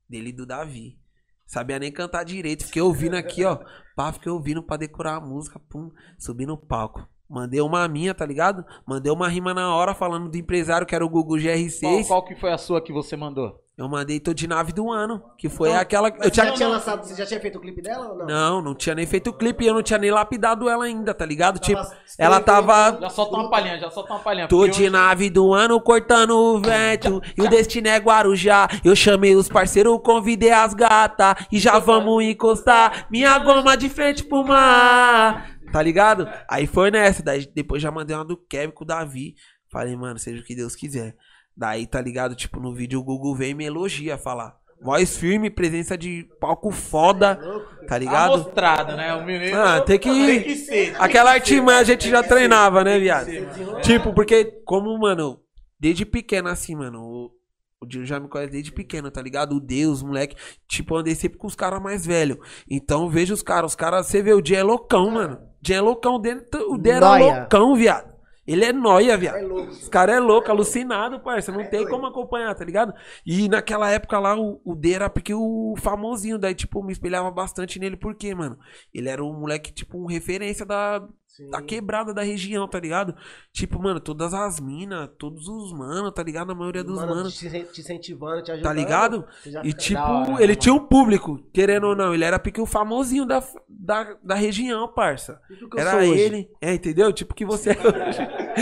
Dele 0.10 0.30
e 0.30 0.34
do 0.34 0.46
Davi. 0.46 1.00
Sabia 1.46 1.80
nem 1.80 1.92
cantar 1.92 2.24
direito. 2.24 2.66
Fiquei 2.66 2.82
ouvindo 2.82 3.16
aqui, 3.16 3.44
ó. 3.46 3.64
Pá, 3.96 4.12
fiquei 4.12 4.32
ouvindo 4.32 4.64
pra 4.64 4.78
decorar 4.78 5.16
a 5.16 5.22
música. 5.22 5.60
Pum, 5.60 5.92
subi 6.18 6.46
no 6.46 6.58
palco. 6.58 7.08
Mandei 7.30 7.60
uma 7.62 7.88
minha, 7.88 8.14
tá 8.14 8.26
ligado? 8.26 8.64
Mandei 8.86 9.12
uma 9.12 9.28
rima 9.28 9.54
na 9.54 9.74
hora 9.76 9.94
falando 9.94 10.30
do 10.30 10.38
empresário 10.38 10.86
que 10.86 10.94
era 10.96 11.06
o 11.06 11.10
Google 11.10 11.38
Qual, 11.40 11.56
GR6. 11.56 12.08
qual 12.08 12.24
que 12.24 12.36
foi 12.36 12.52
a 12.52 12.58
sua 12.58 12.80
que 12.82 12.94
você 12.94 13.16
mandou? 13.16 13.62
Eu 13.78 13.90
mandei 13.90 14.22
Tô 14.22 14.34
de 14.34 14.48
Nave 14.48 14.72
do 14.72 14.90
Ano. 14.90 15.22
Que 15.38 15.50
foi 15.50 15.68
Então, 15.68 15.82
aquela. 15.82 16.10
Mas 16.10 16.20
Eu 16.20 16.24
você 16.26 16.32
tinha, 16.32 16.46
já 16.46 16.52
tinha 16.54 16.70
lançado, 16.70 17.04
você 17.04 17.14
já 17.14 17.26
tinha 17.26 17.42
feito 17.42 17.58
o 17.58 17.62
clipe 17.62 17.82
dela 17.82 18.08
ou 18.08 18.18
não? 18.20 18.26
não, 18.26 18.62
não 18.62 18.74
tinha 18.76 18.96
nem 18.96 19.06
feito 19.06 19.32
o 19.32 19.34
clipe 19.34 19.66
e 19.66 19.68
eu 19.68 19.74
não 19.74 19.84
tinha 19.84 20.00
nem 20.00 20.12
lapidado 20.12 20.70
ela 20.70 20.86
ainda, 20.86 21.14
tá 21.14 21.26
ligado? 21.26 21.60
Tipo, 21.60 21.82
Tava 21.82 21.96
ela 22.18 22.40
tava. 22.40 22.98
Já 23.02 23.10
solta 23.10 23.36
uma 23.36 23.50
palhinha, 23.50 23.78
já 23.78 23.90
solta 23.90 24.14
uma 24.14 24.20
palhinha. 24.20 24.48
Tô 24.48 24.66
de 24.66 24.84
hoje- 24.84 24.90
nave 24.90 25.30
do 25.30 25.54
ano 25.54 25.82
cortando 25.82 26.32
o 26.38 26.62
vento 26.62 27.22
E 27.38 27.42
o 27.42 27.50
destino 27.50 27.90
é 27.90 27.98
Guarujá 27.98 28.66
Eu 28.82 28.96
chamei 28.96 29.36
os 29.36 29.50
parceiros, 29.50 30.00
convidei 30.02 30.52
as 30.52 30.74
gatas 30.74 31.36
E 31.52 31.60
já 31.60 31.78
vamos 31.78 32.24
encostar 32.24 33.08
Minha 33.10 33.38
goma 33.40 33.76
de 33.76 33.90
frente 33.90 34.24
pro 34.24 34.46
mar 34.46 35.50
Tá 35.72 35.82
ligado? 35.82 36.28
Aí 36.50 36.66
foi 36.68 36.92
nessa 36.92 37.22
Daí 37.24 37.46
depois 37.54 37.82
já 37.82 37.92
mandei 37.92 38.16
uma 38.16 38.26
do 38.26 38.38
Kevin 38.38 38.72
com 38.74 38.84
o 38.84 38.88
Davi 38.88 39.36
Falei, 39.72 39.96
mano, 39.96 40.18
seja 40.20 40.42
o 40.42 40.46
que 40.46 40.56
Deus 40.56 40.76
quiser 40.76 41.16
Daí, 41.56 41.86
tá 41.88 42.02
ligado? 42.02 42.36
Tipo, 42.36 42.60
no 42.60 42.74
vídeo 42.74 43.00
o 43.00 43.04
Google 43.04 43.36
vem 43.36 43.52
e 43.52 43.54
me 43.54 43.66
elogia 43.66 44.18
Falar, 44.18 44.56
voz 44.82 45.18
firme, 45.18 45.50
presença 45.50 45.98
de 45.98 46.28
palco 46.40 46.72
foda 46.72 47.40
Tá 47.88 47.98
ligado? 47.98 48.34
Amostrado, 48.36 48.96
né? 48.96 49.14
O 49.16 49.26
menino. 49.26 49.56
Ah, 49.58 49.80
tem 49.82 50.00
que- 50.00 50.10
Tem 50.10 50.44
que 50.44 50.56
ser. 50.56 50.92
tem 50.92 50.96
Aquela 50.98 51.32
artimanha 51.32 51.80
a 51.80 51.84
gente 51.84 52.10
já 52.10 52.24
treinava, 52.24 52.84
né, 52.84 52.98
viado? 53.00 53.26
ser. 53.26 53.48
Tipo, 53.82 54.12
porque, 54.14 54.46
como, 54.66 54.98
mano, 54.98 55.40
desde 55.80 56.04
pequeno, 56.06 56.50
assim, 56.50 56.76
mano, 56.76 57.00
o, 57.02 57.32
o 57.80 57.86
Dino 57.86 58.06
já 58.06 58.20
me 58.20 58.28
conhece 58.28 58.52
desde 58.52 58.72
pequeno, 58.72 59.12
tá 59.12 59.22
ligado? 59.22 59.56
O 59.56 59.60
Deus, 59.60 60.02
moleque. 60.02 60.36
Tipo, 60.68 60.96
eu 60.96 61.00
andei 61.00 61.14
sempre 61.14 61.38
com 61.38 61.46
os 61.46 61.54
caras 61.56 61.80
mais 61.80 62.06
velhos. 62.08 62.38
Então, 62.68 63.04
eu 63.04 63.10
vejo 63.10 63.34
os 63.36 63.44
caras, 63.44 63.72
os 63.72 63.76
caras, 63.76 64.08
você 64.08 64.24
vê, 64.24 64.34
o 64.34 64.42
dia 64.42 64.58
é 64.58 64.64
loucão, 64.64 65.12
mano. 65.12 65.40
O 65.66 65.68
dia 65.68 65.78
é 65.78 65.82
loucão, 65.82 66.16
o 66.16 66.20
D, 66.20 66.30
o 66.70 66.78
D 66.78 66.90
era 66.92 67.18
loucão, 67.18 67.76
viado. 67.76 68.14
Ele 68.46 68.64
é 68.64 68.72
nóia, 68.72 69.18
viado. 69.18 69.38
É 69.38 69.42
louco. 69.42 69.72
Os 69.72 69.90
caras 69.90 70.16
é 70.18 70.20
louco, 70.20 70.52
alucinado, 70.52 71.20
parça. 71.20 71.52
Não 71.52 71.62
É 71.62 71.64
tem 71.64 71.80
doido. 71.80 71.90
como 71.90 72.06
acompanhar, 72.06 72.54
tá 72.54 72.64
ligado? 72.64 72.94
E 73.26 73.50
naquela 73.50 73.90
época 73.90 74.20
lá, 74.20 74.38
o, 74.40 74.62
o 74.64 74.76
D 74.76 74.94
era 74.94 75.10
porque 75.10 75.34
o 75.34 75.74
famosinho, 75.80 76.38
daí, 76.38 76.54
tipo, 76.54 76.78
eu 76.80 76.84
me 76.84 76.94
espelhava 76.94 77.32
bastante 77.32 77.80
nele, 77.80 77.98
por 77.98 78.14
quê, 78.14 78.36
mano? 78.36 78.60
Ele 78.94 79.10
era 79.10 79.24
um 79.24 79.34
moleque, 79.34 79.74
tipo, 79.74 79.98
um 79.98 80.06
referência 80.06 80.64
da, 80.64 81.00
Sim. 81.36 81.50
da 81.50 81.62
quebrada 81.62 82.14
da 82.14 82.22
região, 82.22 82.66
tá 82.66 82.80
ligado? 82.80 83.14
Tipo, 83.52 83.78
mano, 83.78 84.00
todas 84.00 84.34
as 84.34 84.58
minas, 84.58 85.10
todos 85.18 85.50
os 85.50 85.74
manos, 85.74 86.14
tá 86.14 86.24
ligado? 86.24 86.54
A 86.54 86.56
maioria 86.56 86.82
dos 86.82 86.96
Mano, 86.96 87.14
manos. 87.14 87.38
Te, 87.38 87.50
te 87.50 87.82
incentivando, 87.82 88.42
te 88.42 88.52
ajudando. 88.52 88.72
Tá 88.72 88.74
ligado? 88.74 89.26
E 89.62 89.74
tipo, 89.74 90.00
hora, 90.00 90.32
ele 90.36 90.48
mano. 90.48 90.56
tinha 90.56 90.74
um 90.74 90.80
público, 90.80 91.44
querendo 91.52 91.88
ou 91.88 91.96
não, 91.96 92.14
ele 92.14 92.24
era 92.24 92.40
porque 92.40 92.62
o 92.62 92.66
famosinho 92.66 93.26
da, 93.26 93.44
da, 93.68 94.16
da 94.24 94.36
região, 94.36 94.88
parça. 94.88 95.42
Era 95.76 95.98
hoje. 95.98 96.22
ele, 96.22 96.50
é, 96.62 96.74
entendeu? 96.74 97.12
Tipo 97.12 97.34
que 97.34 97.44
você 97.44 97.72
é 97.72 97.74
hoje. 97.74 98.20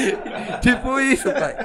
tipo 0.62 1.00
isso, 1.00 1.32
pai. 1.32 1.56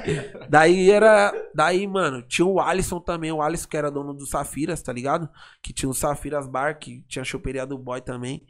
Daí 0.51 0.91
era, 0.91 1.33
daí, 1.55 1.87
mano, 1.87 2.21
tinha 2.21 2.45
o 2.45 2.61
Alisson 2.61 3.01
também, 3.01 3.33
o 3.33 3.41
Alisson 3.41 3.67
que 3.67 3.79
era 3.79 3.91
dono 3.91 4.13
do 4.13 4.27
Safiras, 4.27 4.83
tá 4.83 4.93
ligado? 4.93 5.27
Que 5.63 5.73
tinha 5.73 5.89
o 5.89 5.95
Safiras 5.95 6.47
Bar, 6.47 6.79
que 6.79 7.03
tinha 7.09 7.25
choperia 7.25 7.65
do 7.65 7.79
boy 7.79 8.03
também. 8.03 8.47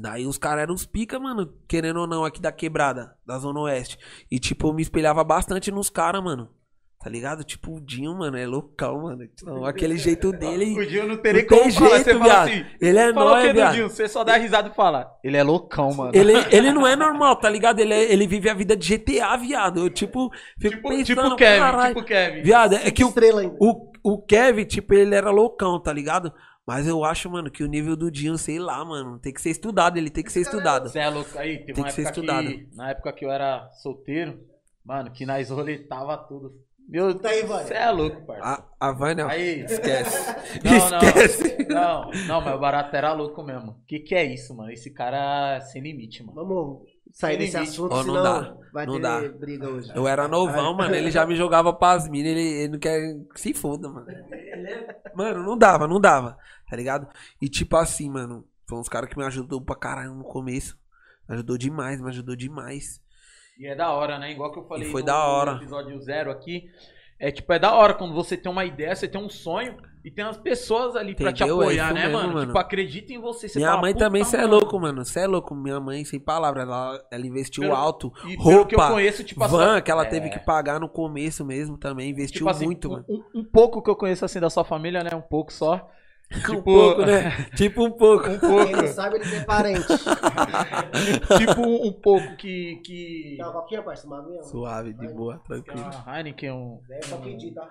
Daí 0.00 0.26
os 0.26 0.38
caras 0.38 0.62
eram 0.62 0.74
os 0.74 0.86
pica, 0.86 1.18
mano, 1.18 1.52
querendo 1.68 2.00
ou 2.00 2.06
não, 2.06 2.24
aqui 2.24 2.40
da 2.40 2.50
quebrada, 2.52 3.14
da 3.26 3.38
Zona 3.38 3.60
Oeste. 3.60 3.98
E, 4.30 4.38
tipo, 4.38 4.68
eu 4.68 4.72
me 4.72 4.82
espelhava 4.82 5.22
bastante 5.22 5.70
nos 5.70 5.90
caras, 5.90 6.22
mano. 6.22 6.48
Tá 7.02 7.08
ligado? 7.08 7.42
Tipo, 7.42 7.76
o 7.76 7.80
Dinho, 7.80 8.14
mano, 8.14 8.36
é 8.36 8.46
loucão, 8.46 9.04
mano. 9.04 9.22
Então, 9.24 9.64
aquele 9.64 9.96
jeito 9.96 10.32
dele. 10.36 10.78
O 10.78 10.86
Dinho 10.86 11.08
não 11.08 11.16
teria 11.16 11.40
Não 11.42 11.48
como 11.48 11.62
tem 11.62 11.70
falar. 11.72 11.88
jeito, 11.96 12.04
Você 12.04 12.18
fala 12.18 12.42
assim. 12.42 12.64
Ele 12.78 12.98
é 12.98 13.14
Fala 13.14 13.24
o 13.26 13.28
nóia, 13.30 13.42
que 13.46 13.48
do 13.48 13.54
viado. 13.56 13.74
Dinho? 13.74 13.88
Você 13.88 14.08
só 14.08 14.22
dá 14.22 14.36
risada 14.36 14.68
e 14.68 14.74
fala. 14.74 15.10
Ele 15.24 15.36
é 15.38 15.42
loucão, 15.42 15.94
mano. 15.94 16.10
Ele, 16.14 16.34
ele 16.50 16.70
não 16.72 16.86
é 16.86 16.94
normal, 16.94 17.36
tá 17.36 17.48
ligado? 17.48 17.78
Ele, 17.80 17.94
é- 17.94 18.12
ele 18.12 18.26
vive 18.26 18.50
a 18.50 18.54
vida 18.54 18.76
de 18.76 18.98
GTA, 18.98 19.34
viado. 19.38 19.80
Eu, 19.80 19.88
tipo, 19.88 20.30
fico 20.60 20.76
Tipo, 20.76 20.88
pensando, 20.90 21.22
tipo 21.24 21.36
Kevin, 21.36 21.58
caralho. 21.60 21.94
tipo 21.94 22.06
Kevin. 22.06 22.42
Viado, 22.42 22.74
é 22.74 22.90
que 22.90 23.02
o, 23.02 23.14
o, 23.58 23.90
o 24.04 24.18
Kevin, 24.22 24.64
tipo, 24.66 24.92
ele 24.92 25.14
era 25.14 25.30
loucão, 25.30 25.80
tá 25.80 25.90
ligado? 25.94 26.30
Mas 26.66 26.86
eu 26.86 27.04
acho, 27.04 27.28
mano, 27.28 27.50
que 27.50 27.64
o 27.64 27.66
nível 27.66 27.96
do 27.96 28.10
Dinho, 28.10 28.38
sei 28.38 28.58
lá, 28.58 28.84
mano, 28.84 29.18
tem 29.18 29.32
que 29.32 29.40
ser 29.40 29.50
estudado, 29.50 29.96
ele 29.96 30.10
tem 30.10 30.22
que 30.22 30.30
ser 30.32 30.40
estudado. 30.42 30.88
Você 30.88 30.98
é 31.00 31.08
louco. 31.08 31.36
Aí, 31.38 31.58
teve 31.58 31.72
Tem 31.74 31.82
uma 31.84 31.88
que 31.88 31.94
ser 31.94 32.02
época 32.02 32.20
estudado. 32.20 32.46
que. 32.48 32.68
Na 32.76 32.90
época 32.90 33.12
que 33.12 33.24
eu 33.24 33.30
era 33.30 33.68
solteiro, 33.82 34.40
mano, 34.84 35.10
que 35.10 35.26
nós 35.26 35.50
roletava 35.50 36.16
tudo. 36.16 36.54
Meu 36.88 37.14
Tá 37.18 37.28
aí, 37.30 37.44
Vânia. 37.44 37.66
Você 37.66 37.74
é 37.74 37.90
louco, 37.90 38.26
parceiro. 38.26 38.48
A, 38.80 38.88
a 38.88 38.92
Vânia, 38.92 39.26
Aí. 39.26 39.60
esquece. 39.64 40.34
Não, 40.64 40.90
não. 40.90 40.98
esquece. 40.98 41.66
Não, 41.68 42.10
não, 42.26 42.40
mas 42.40 42.54
o 42.54 42.58
barato 42.58 42.96
era 42.96 43.12
louco 43.12 43.42
mesmo. 43.44 43.80
Que 43.86 44.00
que 44.00 44.12
é 44.14 44.24
isso, 44.24 44.54
mano? 44.56 44.72
Esse 44.72 44.90
cara 44.92 45.56
é 45.56 45.60
sem 45.60 45.80
limite, 45.82 46.22
mano. 46.24 46.34
Vamos 46.34 46.82
sair 47.12 47.36
desse 47.38 47.56
assunto, 47.56 47.92
Ó, 47.92 47.96
não 47.98 48.04
senão 48.04 48.22
dá, 48.22 48.56
vai 48.72 48.86
não 48.86 48.94
ter 48.94 49.00
dá. 49.02 49.28
briga 49.38 49.68
hoje. 49.68 49.90
Eu 49.94 50.06
era 50.08 50.28
novão, 50.28 50.74
mano. 50.76 50.94
Ele 50.94 51.10
já 51.10 51.26
me 51.26 51.36
jogava 51.36 51.72
pras 51.72 52.08
minas. 52.08 52.30
Ele, 52.32 52.40
ele 52.42 52.68
não 52.72 52.78
quer. 52.78 53.00
que 53.34 53.40
Se 53.40 53.52
foda, 53.54 53.88
mano. 53.88 54.06
Mano, 55.14 55.42
não 55.42 55.56
dava, 55.56 55.86
não 55.86 56.00
dava. 56.00 56.36
Tá 56.68 56.76
ligado? 56.76 57.08
E 57.40 57.48
tipo 57.48 57.76
assim, 57.76 58.08
mano. 58.10 58.46
Foi 58.68 58.78
uns 58.78 58.88
caras 58.88 59.10
que 59.10 59.18
me 59.18 59.24
ajudou 59.24 59.60
pra 59.60 59.74
caralho 59.74 60.14
no 60.14 60.22
começo. 60.22 60.78
Me 61.28 61.34
ajudou 61.34 61.58
demais, 61.58 62.00
me 62.00 62.08
ajudou 62.08 62.36
demais. 62.36 63.00
E 63.58 63.66
é 63.66 63.74
da 63.74 63.90
hora, 63.90 64.16
né? 64.18 64.30
Igual 64.30 64.52
que 64.52 64.60
eu 64.60 64.64
falei 64.68 64.88
E 64.88 64.92
foi 64.92 65.00
no 65.02 65.06
da 65.06 65.24
hora. 65.24 65.52
episódio 65.56 66.00
zero 66.00 66.30
aqui. 66.30 66.70
É 67.18 67.30
tipo, 67.32 67.52
é 67.52 67.58
da 67.58 67.74
hora 67.74 67.94
quando 67.94 68.14
você 68.14 68.36
tem 68.36 68.50
uma 68.50 68.64
ideia, 68.64 68.94
você 68.94 69.08
tem 69.08 69.20
um 69.20 69.28
sonho 69.28 69.76
e 70.04 70.10
tem 70.10 70.24
as 70.24 70.36
pessoas 70.36 70.96
ali 70.96 71.14
pra 71.14 71.32
te 71.32 71.42
Entendeu? 71.42 71.60
É 71.60 71.64
apoiar, 71.64 71.84
isso 71.86 71.94
né, 71.94 72.02
mesmo, 72.06 72.18
mano? 72.18 72.32
mano. 72.34 72.46
Tipo, 72.46 72.58
acredita 72.58 73.12
em 73.12 73.18
você. 73.18 73.48
você 73.48 73.58
Minha 73.58 73.70
fala, 73.70 73.82
mãe 73.82 73.92
"Puta, 73.92 74.04
também, 74.06 74.24
cê 74.24 74.36
é 74.36 74.40
mano." 74.40 74.54
louco, 74.54 74.80
mano. 74.80 75.04
Cê 75.04 75.20
é 75.20 75.26
louco. 75.26 75.54
Minha 75.54 75.78
mãe, 75.80 76.04
sem 76.04 76.18
palavras, 76.18 76.64
ela, 76.64 77.04
ela 77.10 77.26
investiu 77.26 77.62
Pelo- 77.64 77.74
alto. 77.74 78.12
E 78.24 78.36
pelo 78.36 78.66
que 78.66 78.74
eu 78.74 78.78
Roupa, 78.78 78.88
conheço, 78.94 79.22
tipo, 79.24 79.46
Van, 79.46 79.80
que 79.80 79.90
ela 79.90 80.04
é, 80.04 80.08
teve 80.08 80.30
que 80.30 80.38
pagar 80.38 80.80
no 80.80 80.88
começo 80.88 81.44
mesmo 81.44 81.76
também. 81.76 82.10
Investiu 82.10 82.38
tipo 82.38 82.50
assim, 82.50 82.64
muito, 82.66 82.88
um, 82.88 82.92
mano. 82.92 83.04
um 83.34 83.44
pouco 83.44 83.82
que 83.82 83.90
eu 83.90 83.96
conheço 83.96 84.24
assim 84.24 84.40
da 84.40 84.48
sua 84.48 84.64
família, 84.64 85.02
né? 85.04 85.10
Um 85.14 85.20
pouco 85.20 85.52
só. 85.52 85.88
Um 86.32 86.40
tipo- 86.40 86.62
pouco, 86.62 87.02
né? 87.06 87.46
tipo 87.56 87.84
um 87.84 87.90
pouco. 87.90 88.28
Um 88.28 88.38
Quem 88.38 88.48
pouco. 88.48 88.76
não 88.76 88.86
sabe, 88.86 89.16
ele 89.16 89.28
tem 89.30 89.44
parente. 89.44 89.86
tipo 91.38 91.60
um, 91.60 91.86
um 91.88 91.92
pouco 91.92 92.36
que. 92.36 92.76
que... 92.84 93.36
Dá 93.38 93.50
uma 93.50 93.60
coquinha, 93.62 93.80
aguinha? 93.80 94.42
Suave, 94.42 94.92
de 94.92 95.08
boa, 95.08 95.38
tranquilo. 95.46 95.90
Ah, 96.06 96.18
Heineken, 96.18 96.52
um. 96.52 96.80
É 96.90 97.02
só 97.02 97.16
pedir, 97.16 97.52
tá? 97.52 97.68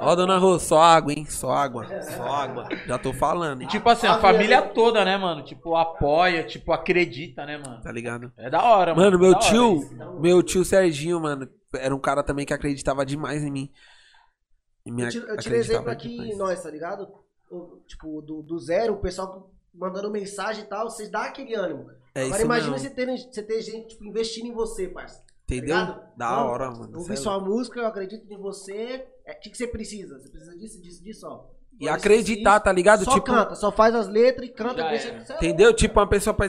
Ó, 0.00 0.14
dona 0.16 0.38
Rô, 0.38 0.58
só 0.58 0.80
água, 0.80 1.12
hein? 1.12 1.24
Só 1.26 1.50
água. 1.52 1.86
Só 2.02 2.24
água. 2.24 2.68
Já 2.86 2.98
tô 2.98 3.12
falando, 3.12 3.60
E 3.60 3.64
hein? 3.64 3.70
tipo 3.70 3.88
assim, 3.88 4.06
a 4.06 4.18
família 4.18 4.60
mesmo. 4.60 4.74
toda, 4.74 5.04
né, 5.04 5.16
mano? 5.16 5.42
Tipo, 5.44 5.76
apoia, 5.76 6.42
tipo, 6.44 6.72
acredita, 6.72 7.46
né, 7.46 7.58
mano? 7.64 7.80
Tá 7.80 7.92
ligado? 7.92 8.32
É 8.36 8.50
da 8.50 8.62
hora, 8.62 8.94
mano. 8.94 9.10
Mano, 9.10 9.24
é 9.24 9.28
meu 9.28 9.38
tio, 9.38 9.80
meu 10.20 10.42
tio 10.42 10.64
Serginho, 10.64 11.20
mano, 11.20 11.48
era 11.74 11.94
um 11.94 12.00
cara 12.00 12.22
também 12.22 12.44
que 12.44 12.52
acreditava 12.52 13.06
demais 13.06 13.44
em 13.44 13.50
mim. 13.50 13.70
Eu 14.84 15.08
tiro, 15.08 15.26
eu 15.26 15.36
tiro 15.36 15.54
acreditava 15.54 15.58
exemplo 15.58 15.90
aqui 15.90 16.32
em 16.32 16.36
nós, 16.36 16.62
tá 16.62 16.70
ligado? 16.70 17.06
O- 17.50 17.78
tipo, 17.86 18.22
do, 18.22 18.42
do 18.42 18.58
zero, 18.58 18.94
o 18.94 19.00
pessoal 19.00 19.50
mandando 19.74 20.10
mensagem 20.10 20.64
e 20.64 20.66
tal, 20.66 20.88
vocês 20.90 21.10
dão 21.10 21.20
aquele 21.22 21.54
ânimo. 21.54 21.90
É 22.14 22.24
Agora 22.24 22.42
imagina 22.42 22.72
mesmo. 22.72 22.88
você 22.88 22.94
ter, 22.94 23.06
você 23.06 23.42
ter 23.42 23.60
gente 23.62 23.88
tipo, 23.88 24.04
investindo 24.04 24.46
em 24.46 24.52
você, 24.52 24.88
parceiro. 24.88 25.24
Entendeu? 25.44 25.64
ligado? 25.76 26.00
Da 26.16 26.30
Não, 26.30 26.46
hora, 26.46 26.70
mano. 26.70 26.98
Ouvi 26.98 27.12
é 27.12 27.16
sua 27.16 27.34
louco. 27.36 27.50
música, 27.50 27.80
eu 27.80 27.86
acredito 27.86 28.32
em 28.32 28.36
você. 28.38 29.04
É, 29.24 29.32
O 29.32 29.40
que, 29.40 29.50
que 29.50 29.56
você 29.56 29.66
precisa? 29.66 30.18
Você 30.18 30.28
precisa 30.28 30.56
disso, 30.56 30.80
disso, 30.80 31.02
disso, 31.02 31.26
ó. 31.26 31.44
E 31.80 31.88
acreditar, 31.88 32.60
tá 32.60 32.70
ligado? 32.70 33.04
Só 33.04 33.14
tipo, 33.14 33.26
canta, 33.26 33.54
só 33.54 33.72
faz 33.72 33.94
as 33.94 34.06
letras 34.06 34.48
e 34.48 34.52
canta. 34.52 34.82
Deixa, 34.88 35.08
é 35.08 35.36
entendeu? 35.36 35.72
Tipo, 35.74 35.98
uma 35.98 36.06
pessoa 36.08 36.34
pra 36.34 36.48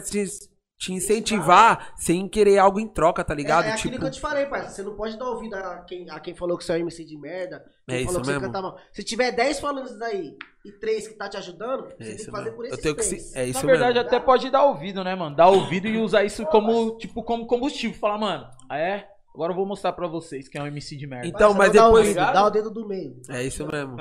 te, 0.82 0.92
incentivar 0.94 1.94
sem 1.96 2.28
querer 2.28 2.58
algo 2.58 2.80
em 2.80 2.88
troca, 2.88 3.24
tá 3.24 3.34
ligado? 3.34 3.66
É, 3.66 3.70
é 3.70 3.72
aquilo 3.74 3.92
tipo, 3.94 4.00
que 4.02 4.08
eu 4.08 4.12
te 4.12 4.20
falei, 4.20 4.46
parceiro. 4.48 4.74
Você 4.74 4.84
não 4.84 4.96
pode 4.96 5.18
dar 5.18 5.30
ouvido 5.30 5.54
a 5.56 5.78
quem, 5.88 6.10
a 6.10 6.20
quem 6.20 6.34
falou 6.36 6.58
que 6.58 6.64
você 6.66 6.74
é 6.74 6.76
um 6.78 6.80
MC 6.80 7.06
de 7.06 7.18
merda. 7.18 7.64
Quem 7.88 8.02
É 8.02 8.06
falou 8.06 8.20
isso 8.20 8.22
que 8.22 8.28
mesmo. 8.28 8.40
você 8.42 8.46
canta 8.48 8.62
mal. 8.62 8.78
Se 8.92 9.04
tiver 9.04 9.32
10 9.32 9.60
falando 9.60 9.86
isso 9.86 10.00
daí 10.00 10.36
e 10.66 10.72
3 10.72 11.08
que 11.08 11.14
tá 11.14 11.30
te 11.30 11.38
ajudando, 11.38 11.84
você 11.86 11.94
é 12.00 12.06
tem 12.06 12.16
que 12.18 12.26
fazer 12.32 12.44
mesmo. 12.46 12.56
por 12.56 12.66
Eu 12.66 12.70
esses 12.72 12.82
tenho 12.84 12.96
que 12.96 13.04
3. 13.08 13.22
se- 13.22 13.38
É 13.38 13.46
isso 13.46 13.66
Na 13.66 13.72
verdade, 13.72 13.94
mesmo. 13.94 14.08
até 14.08 14.20
pode 14.20 14.50
dar 14.50 14.64
ouvido, 14.64 15.04
né, 15.04 15.14
mano? 15.16 15.36
Dar 15.36 15.48
ouvido 15.50 15.88
e 15.88 15.98
usar 15.98 16.24
isso 16.24 16.46
como, 16.48 16.98
tipo, 16.98 17.22
como 17.24 17.46
combustível. 17.46 17.98
Falar, 18.00 18.18
mano, 18.18 18.48
ah, 18.70 18.78
é? 18.78 19.08
Agora 19.34 19.52
eu 19.54 19.56
vou 19.56 19.66
mostrar 19.66 19.94
pra 19.94 20.08
vocês 20.08 20.50
que 20.50 20.58
é 20.58 20.62
um 20.64 20.68
MC 20.68 20.98
de 20.98 21.08
merda. 21.08 21.26
Então, 21.28 21.54
mas 21.54 21.72
dá, 21.72 21.86
depois- 21.86 22.08
ouvido, 22.10 22.34
dá 22.34 22.46
o 22.46 22.50
dedo 22.50 22.70
do 22.70 22.86
meio. 22.88 23.22
É 23.30 23.42
isso 23.44 23.66
mesmo. 23.66 23.96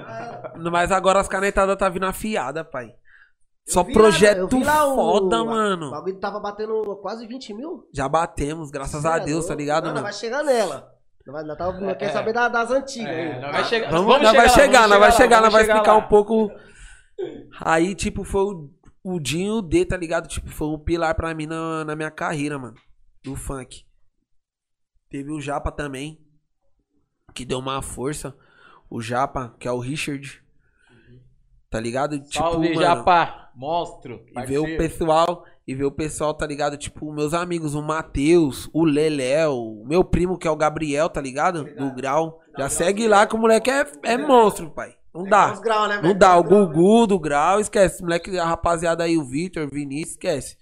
Mas 0.72 0.90
agora 0.90 1.20
as 1.20 1.28
canetadas 1.28 1.76
tá 1.76 1.88
vindo 1.88 2.06
afiada, 2.06 2.64
pai. 2.64 2.94
Só 3.72 3.84
projeto 3.84 4.58
lá 4.64 4.86
o- 4.86 4.94
foda, 4.94 5.42
O 5.42 5.46
mano. 5.46 5.90
bagulho 5.90 6.18
tava 6.18 6.40
batendo 6.40 6.96
quase 6.96 7.26
20 7.26 7.54
mil. 7.54 7.88
Já 7.94 8.08
batemos, 8.08 8.70
graças 8.70 9.02
Cê 9.02 9.08
a 9.08 9.16
é 9.16 9.20
Deus, 9.20 9.46
tá 9.46 9.54
ligado, 9.54 9.84
Não, 9.84 9.90
mano? 9.92 10.02
vai 10.02 10.12
chegar 10.12 10.42
nela. 10.42 10.92
Não, 11.26 11.34
vai, 11.34 11.44
não, 11.44 11.56
tá, 11.56 11.72
não 11.72 11.94
quer 11.94 12.06
É. 12.06 12.12
saber 12.12 12.32
da- 12.32 12.48
das 12.48 12.70
antigas. 12.70 13.08
É, 13.08 13.40
nós 13.40 13.52
vai 13.52 13.64
chegar, 13.64 13.90
Vamos, 13.90 14.06
vamos 14.06 14.22
nós 14.22 14.32
vai 14.36 14.46
lá, 14.46 14.52
chegar, 14.52 14.78
vamos 14.80 14.90
nós 14.90 15.00
vai 15.00 15.12
chegar, 15.12 15.40
nós 15.40 15.40
vamos 15.40 15.52
vai 15.52 15.62
chegar 15.62 15.74
explicar 15.74 15.92
lá. 15.92 15.98
um 15.98 16.08
pouco. 16.08 16.50
Aí, 17.60 17.94
tipo, 17.94 18.24
foi 18.24 18.42
o, 18.42 18.70
o 19.04 19.20
Dinho 19.20 19.56
e 19.56 19.58
o 19.58 19.62
D, 19.62 19.84
tá 19.84 19.96
ligado? 19.96 20.26
Tipo, 20.26 20.48
foi 20.50 20.68
um 20.68 20.78
pilar 20.78 21.14
pra 21.14 21.34
mim 21.34 21.46
na, 21.46 21.84
na 21.84 21.94
minha 21.94 22.10
carreira, 22.10 22.58
mano. 22.58 22.74
Do 23.22 23.36
funk. 23.36 23.84
Teve 25.10 25.30
o 25.30 25.40
Japa 25.40 25.70
também, 25.70 26.18
que 27.34 27.44
deu 27.44 27.58
uma 27.58 27.82
força. 27.82 28.34
O 28.88 29.00
Japa, 29.02 29.54
que 29.60 29.68
é 29.68 29.72
o 29.72 29.78
Richard. 29.78 30.42
Tá 31.68 31.78
ligado? 31.78 32.18
Tipo, 32.18 32.32
Salve, 32.50 32.68
mano, 32.70 32.80
Japa. 32.80 33.39
Monstro. 33.54 34.24
E 34.36 34.46
ver 34.46 34.58
o 34.58 34.76
pessoal, 34.76 35.44
e 35.66 35.74
ver 35.74 35.84
o 35.84 35.92
pessoal, 35.92 36.34
tá 36.34 36.46
ligado? 36.46 36.76
Tipo, 36.76 37.12
meus 37.12 37.34
amigos, 37.34 37.74
o 37.74 37.82
Matheus, 37.82 38.68
o 38.72 38.84
Leléo, 38.84 39.54
o 39.54 39.86
meu 39.86 40.04
primo 40.04 40.38
que 40.38 40.48
é 40.48 40.50
o 40.50 40.56
Gabriel, 40.56 41.08
tá 41.08 41.20
ligado? 41.20 41.64
Do 41.74 41.94
Grau. 41.94 42.40
Já 42.58 42.68
segue 42.68 43.06
lá 43.06 43.26
que 43.26 43.34
o 43.34 43.38
moleque 43.38 43.70
é, 43.70 43.86
é 44.04 44.18
monstro, 44.18 44.70
pai. 44.70 44.94
Não 45.14 45.24
dá. 45.24 45.52
Os 45.52 45.60
graus, 45.60 45.88
né, 45.88 46.00
Não 46.02 46.16
dá. 46.16 46.36
O 46.36 46.42
Os 46.42 46.48
graus, 46.48 46.66
Gugu 46.68 47.06
do 47.06 47.18
Grau, 47.18 47.60
esquece. 47.60 48.02
Moleque, 48.02 48.38
a 48.38 48.44
rapaziada 48.44 49.04
aí, 49.04 49.16
o 49.16 49.24
Vitor, 49.24 49.66
o 49.66 49.70
Vinícius, 49.70 50.12
esquece. 50.12 50.56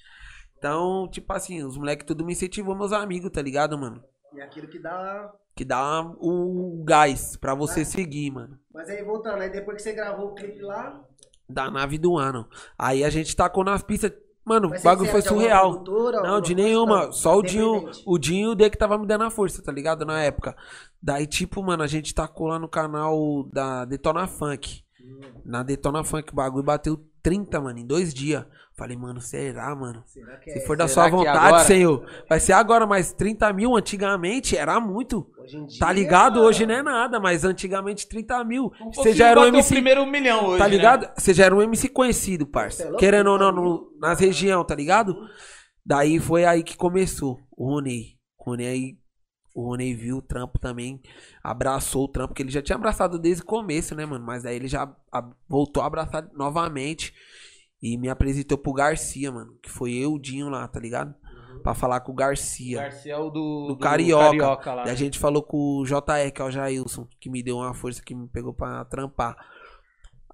Então, 0.56 1.08
tipo 1.08 1.32
assim, 1.32 1.62
os 1.62 1.76
moleques 1.76 2.06
tudo 2.06 2.24
me 2.24 2.32
incentivou, 2.32 2.74
meus 2.74 2.92
amigos, 2.92 3.30
tá 3.30 3.40
ligado, 3.40 3.78
mano? 3.78 4.02
E 4.34 4.40
aquilo 4.40 4.66
que 4.66 4.78
dá. 4.78 5.32
Que 5.54 5.64
dá 5.64 6.02
o 6.20 6.82
gás 6.84 7.36
pra 7.36 7.54
você 7.54 7.84
seguir, 7.84 8.30
mano. 8.30 8.58
Mas 8.72 8.88
aí 8.88 9.02
voltando, 9.02 9.40
aí 9.40 9.50
depois 9.50 9.76
que 9.76 9.82
você 9.82 9.92
gravou 9.92 10.28
o 10.28 10.34
clipe 10.34 10.60
lá. 10.62 11.00
Da 11.48 11.70
nave 11.70 11.98
do 11.98 12.16
ano. 12.18 12.46
Aí 12.78 13.02
a 13.02 13.10
gente 13.10 13.34
tacou 13.34 13.64
nas 13.64 13.82
pistas. 13.82 14.12
Mano, 14.44 14.68
o 14.68 14.82
bagulho 14.82 15.10
foi 15.10 15.20
de 15.20 15.28
surreal. 15.28 15.72
produtora, 15.82 16.22
Não, 16.22 16.40
de 16.40 16.54
nenhuma. 16.54 17.12
Só 17.12 17.36
o 17.36 17.42
Dinho, 17.42 17.90
o 18.06 18.18
Dinho 18.18 18.48
e 18.48 18.52
o 18.52 18.54
D 18.54 18.70
que 18.70 18.78
tava 18.78 18.96
me 18.96 19.06
dando 19.06 19.24
a 19.24 19.30
força, 19.30 19.62
tá 19.62 19.70
ligado? 19.70 20.06
Na 20.06 20.22
época. 20.22 20.56
Daí, 21.02 21.26
tipo, 21.26 21.62
mano, 21.62 21.82
a 21.82 21.86
gente 21.86 22.14
tacou 22.14 22.46
lá 22.46 22.58
no 22.58 22.68
canal 22.68 23.44
da 23.52 23.84
Detona 23.84 24.26
Funk. 24.26 24.82
Na 25.44 25.62
Detona 25.62 26.02
Funk, 26.02 26.32
o 26.32 26.36
bagulho 26.36 26.64
bateu 26.64 26.98
30, 27.22 27.60
mano, 27.60 27.78
em 27.78 27.86
dois 27.86 28.14
dias. 28.14 28.44
Falei, 28.78 28.96
mano, 28.96 29.20
será, 29.20 29.74
mano? 29.74 30.04
Será 30.06 30.36
que 30.36 30.52
Se 30.52 30.58
é? 30.60 30.60
for 30.64 30.76
da 30.76 30.86
sua 30.86 31.06
que 31.06 31.10
vontade, 31.10 31.64
senhor. 31.66 32.06
Vai 32.28 32.38
ser 32.38 32.52
agora, 32.52 32.86
mas 32.86 33.12
30 33.12 33.52
mil 33.52 33.76
antigamente 33.76 34.56
era 34.56 34.78
muito. 34.78 35.28
Hoje 35.36 35.56
em 35.56 35.66
dia, 35.66 35.80
Tá 35.80 35.90
ligado? 35.92 36.36
mano, 36.36 36.46
Hoje 36.46 36.64
não 36.64 36.74
é 36.76 36.82
nada, 36.82 37.18
mas 37.18 37.44
antigamente 37.44 38.06
30 38.08 38.44
mil. 38.44 38.70
Como 38.78 38.94
Você 38.94 39.02
fosse 39.02 39.12
já 39.14 39.28
era 39.30 39.40
um 39.40 39.46
MC 39.46 39.74
primeiro 39.74 40.06
milhão 40.06 40.46
hoje, 40.46 40.58
Tá 40.58 40.64
né? 40.68 40.70
ligado? 40.70 41.10
Você 41.20 41.34
já 41.34 41.46
era 41.46 41.56
um 41.56 41.60
MC 41.60 41.88
conhecido, 41.88 42.44
Você 42.44 42.50
é 42.50 42.52
parça. 42.52 42.96
Querendo 42.98 43.30
ou 43.32 43.38
não, 43.38 43.52
Tá 43.52 43.60
no- 43.60 43.92
nas 44.00 44.20
regiões, 44.20 44.64
tá 44.64 44.76
ligado? 44.76 45.16
Daí 45.84 46.20
foi 46.20 46.44
aí 46.44 46.62
que 46.62 46.76
começou 46.76 47.36
o 47.56 47.68
Roney. 47.74 48.16
O 48.38 48.50
Roney 48.50 48.66
aí. 48.68 48.98
O 49.56 49.70
Roney 49.70 49.92
viu 49.92 50.18
o 50.18 50.22
trampo 50.22 50.56
também, 50.60 51.00
abraçou 51.42 52.04
o 52.04 52.08
trampo, 52.08 52.32
que 52.32 52.40
ele 52.42 52.50
já 52.52 52.62
tinha 52.62 52.76
abraçado 52.76 53.18
desde 53.18 53.42
o 53.42 53.46
começo, 53.46 53.92
né, 53.92 54.06
mano? 54.06 54.24
Mas 54.24 54.46
aí 54.46 54.54
ele 54.54 54.68
já 54.68 54.88
voltou 55.48 55.82
a 55.82 55.86
abraçar 55.86 56.28
novamente 56.32 57.12
e 57.82 57.96
me 57.96 58.08
apresentou 58.08 58.58
pro 58.58 58.72
Garcia, 58.72 59.30
mano. 59.30 59.54
Que 59.62 59.70
foi 59.70 59.92
eu, 59.92 60.12
o 60.14 60.18
Dinho 60.18 60.48
lá, 60.48 60.66
tá 60.66 60.80
ligado? 60.80 61.14
Pra 61.62 61.74
falar 61.74 62.00
com 62.00 62.12
o 62.12 62.14
Garcia. 62.14 62.82
Garcia 62.82 63.14
é 63.14 63.18
o 63.18 63.30
do, 63.30 63.68
Do 63.68 63.76
Carioca. 63.78 64.74
lá. 64.74 64.86
E 64.86 64.90
a 64.90 64.94
gente 64.94 65.18
falou 65.18 65.42
com 65.42 65.78
o 65.78 65.84
JR, 65.84 66.30
que 66.32 66.40
é 66.40 66.44
o 66.44 66.50
Jailson, 66.50 67.06
que 67.18 67.28
me 67.28 67.42
deu 67.42 67.56
uma 67.58 67.74
força, 67.74 68.02
que 68.02 68.14
me 68.14 68.28
pegou 68.28 68.52
pra 68.52 68.84
trampar. 68.84 69.36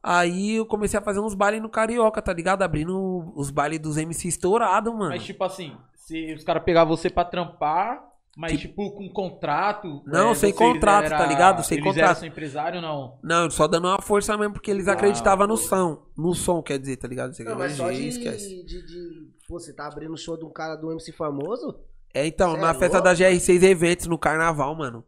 Aí 0.02 0.56
eu 0.56 0.66
comecei 0.66 0.98
a 0.98 1.02
fazer 1.02 1.20
uns 1.20 1.34
bailes 1.34 1.62
no 1.62 1.70
Carioca, 1.70 2.20
tá 2.20 2.32
ligado? 2.32 2.60
Abrindo 2.62 3.32
os 3.34 3.50
bailes 3.50 3.78
dos 3.78 3.96
MC 3.96 4.28
estourados, 4.28 4.92
mano. 4.92 5.08
Mas 5.10 5.24
tipo 5.24 5.42
assim, 5.42 5.74
se 5.94 6.34
os 6.34 6.44
caras 6.44 6.62
pegar 6.62 6.84
você 6.84 7.08
pra 7.08 7.24
trampar, 7.24 8.04
mas 8.36 8.52
Tipo- 8.60 8.84
tipo, 8.84 8.96
com 8.96 9.08
contrato. 9.12 10.02
Não, 10.06 10.30
é, 10.30 10.34
sem 10.34 10.52
vocês 10.52 10.56
contrato, 10.72 11.06
era- 11.06 11.18
tá 11.18 11.26
ligado? 11.26 11.62
Sem 11.64 11.78
eles 11.78 11.88
contrato. 11.88 12.18
eram 12.18 12.26
empresário 12.28 12.80
não? 12.80 13.18
Não, 13.22 13.50
só 13.50 13.66
dando 13.68 13.86
uma 13.88 14.00
força 14.02 14.36
mesmo, 14.36 14.54
porque 14.54 14.70
eles 14.70 14.88
Ah, 14.88 14.92
acreditavam 14.92 15.46
no 15.46 15.56
som. 15.56 16.02
No 16.16 16.34
som, 16.34 16.62
quer 16.62 16.78
dizer, 16.78 16.96
tá 16.96 17.06
ligado? 17.08 17.32
Você 17.34 17.44
Não, 17.44 17.56
mas 17.58 17.72
só 17.74 17.90
de, 17.90 18.08
esquece. 18.08 18.64
de, 18.64 18.86
de- 18.86 19.34
Pô, 19.46 19.58
você 19.60 19.72
tá 19.74 19.86
abrindo 19.86 20.12
o 20.12 20.16
show 20.18 20.36
de 20.38 20.44
um 20.44 20.50
cara 20.52 20.74
do 20.76 20.90
MC 20.90 21.12
famoso? 21.12 21.74
É, 22.14 22.26
então, 22.26 22.52
Cê 22.54 22.60
na 22.60 22.70
é 22.70 22.74
festa 22.74 22.96
louco? 22.98 23.04
da 23.04 23.14
GR6 23.14 23.62
Eventos, 23.62 24.06
no 24.06 24.16
carnaval, 24.18 24.74
mano. 24.74 25.04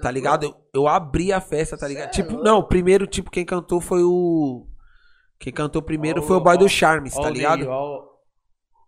Tá 0.00 0.10
ligado? 0.10 0.44
Eu, 0.44 0.54
eu 0.72 0.88
abri 0.88 1.32
a 1.32 1.40
festa, 1.40 1.76
tá 1.76 1.86
ligado? 1.86 2.06
é 2.06 2.10
tipo, 2.10 2.30
louco? 2.30 2.44
não, 2.44 2.62
primeiro, 2.62 3.06
tipo, 3.06 3.30
quem 3.30 3.44
cantou 3.44 3.80
foi 3.80 4.02
o. 4.02 4.66
Quem 5.38 5.52
cantou 5.52 5.82
primeiro 5.82 6.20
Ó, 6.20 6.22
foi 6.22 6.36
o 6.36 6.40
boy 6.40 6.54
ó, 6.54 6.58
do 6.58 6.68
Charmes, 6.68 7.14
Ó 7.16 7.20
tá 7.22 7.28
o 7.28 7.30
ligado? 7.30 7.68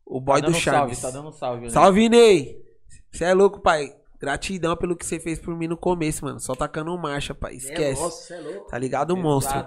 O 0.06 0.20
boy 0.20 0.40
tá 0.40 0.46
do 0.46 0.54
Charmes. 0.54 0.98
Salve, 0.98 1.14
tá 1.14 1.22
dando 1.22 1.32
salve. 1.36 1.62
né? 1.64 1.68
Salve, 1.68 2.08
Ney! 2.08 2.56
Você 3.16 3.24
é 3.24 3.34
louco, 3.34 3.60
pai. 3.60 3.94
Gratidão 4.18 4.74
pelo 4.76 4.96
que 4.96 5.04
você 5.04 5.20
fez 5.20 5.38
por 5.38 5.54
mim 5.56 5.66
no 5.68 5.76
começo, 5.76 6.24
mano. 6.24 6.40
Só 6.40 6.54
tacando 6.54 6.96
marcha, 6.96 7.34
pai. 7.34 7.52
É, 7.54 7.56
Esquece. 7.56 8.00
nossa, 8.00 8.22
você 8.22 8.34
é 8.34 8.40
louco. 8.40 8.66
Tá 8.68 8.78
ligado, 8.78 9.14
Pesado. 9.14 9.28
monstro? 9.28 9.66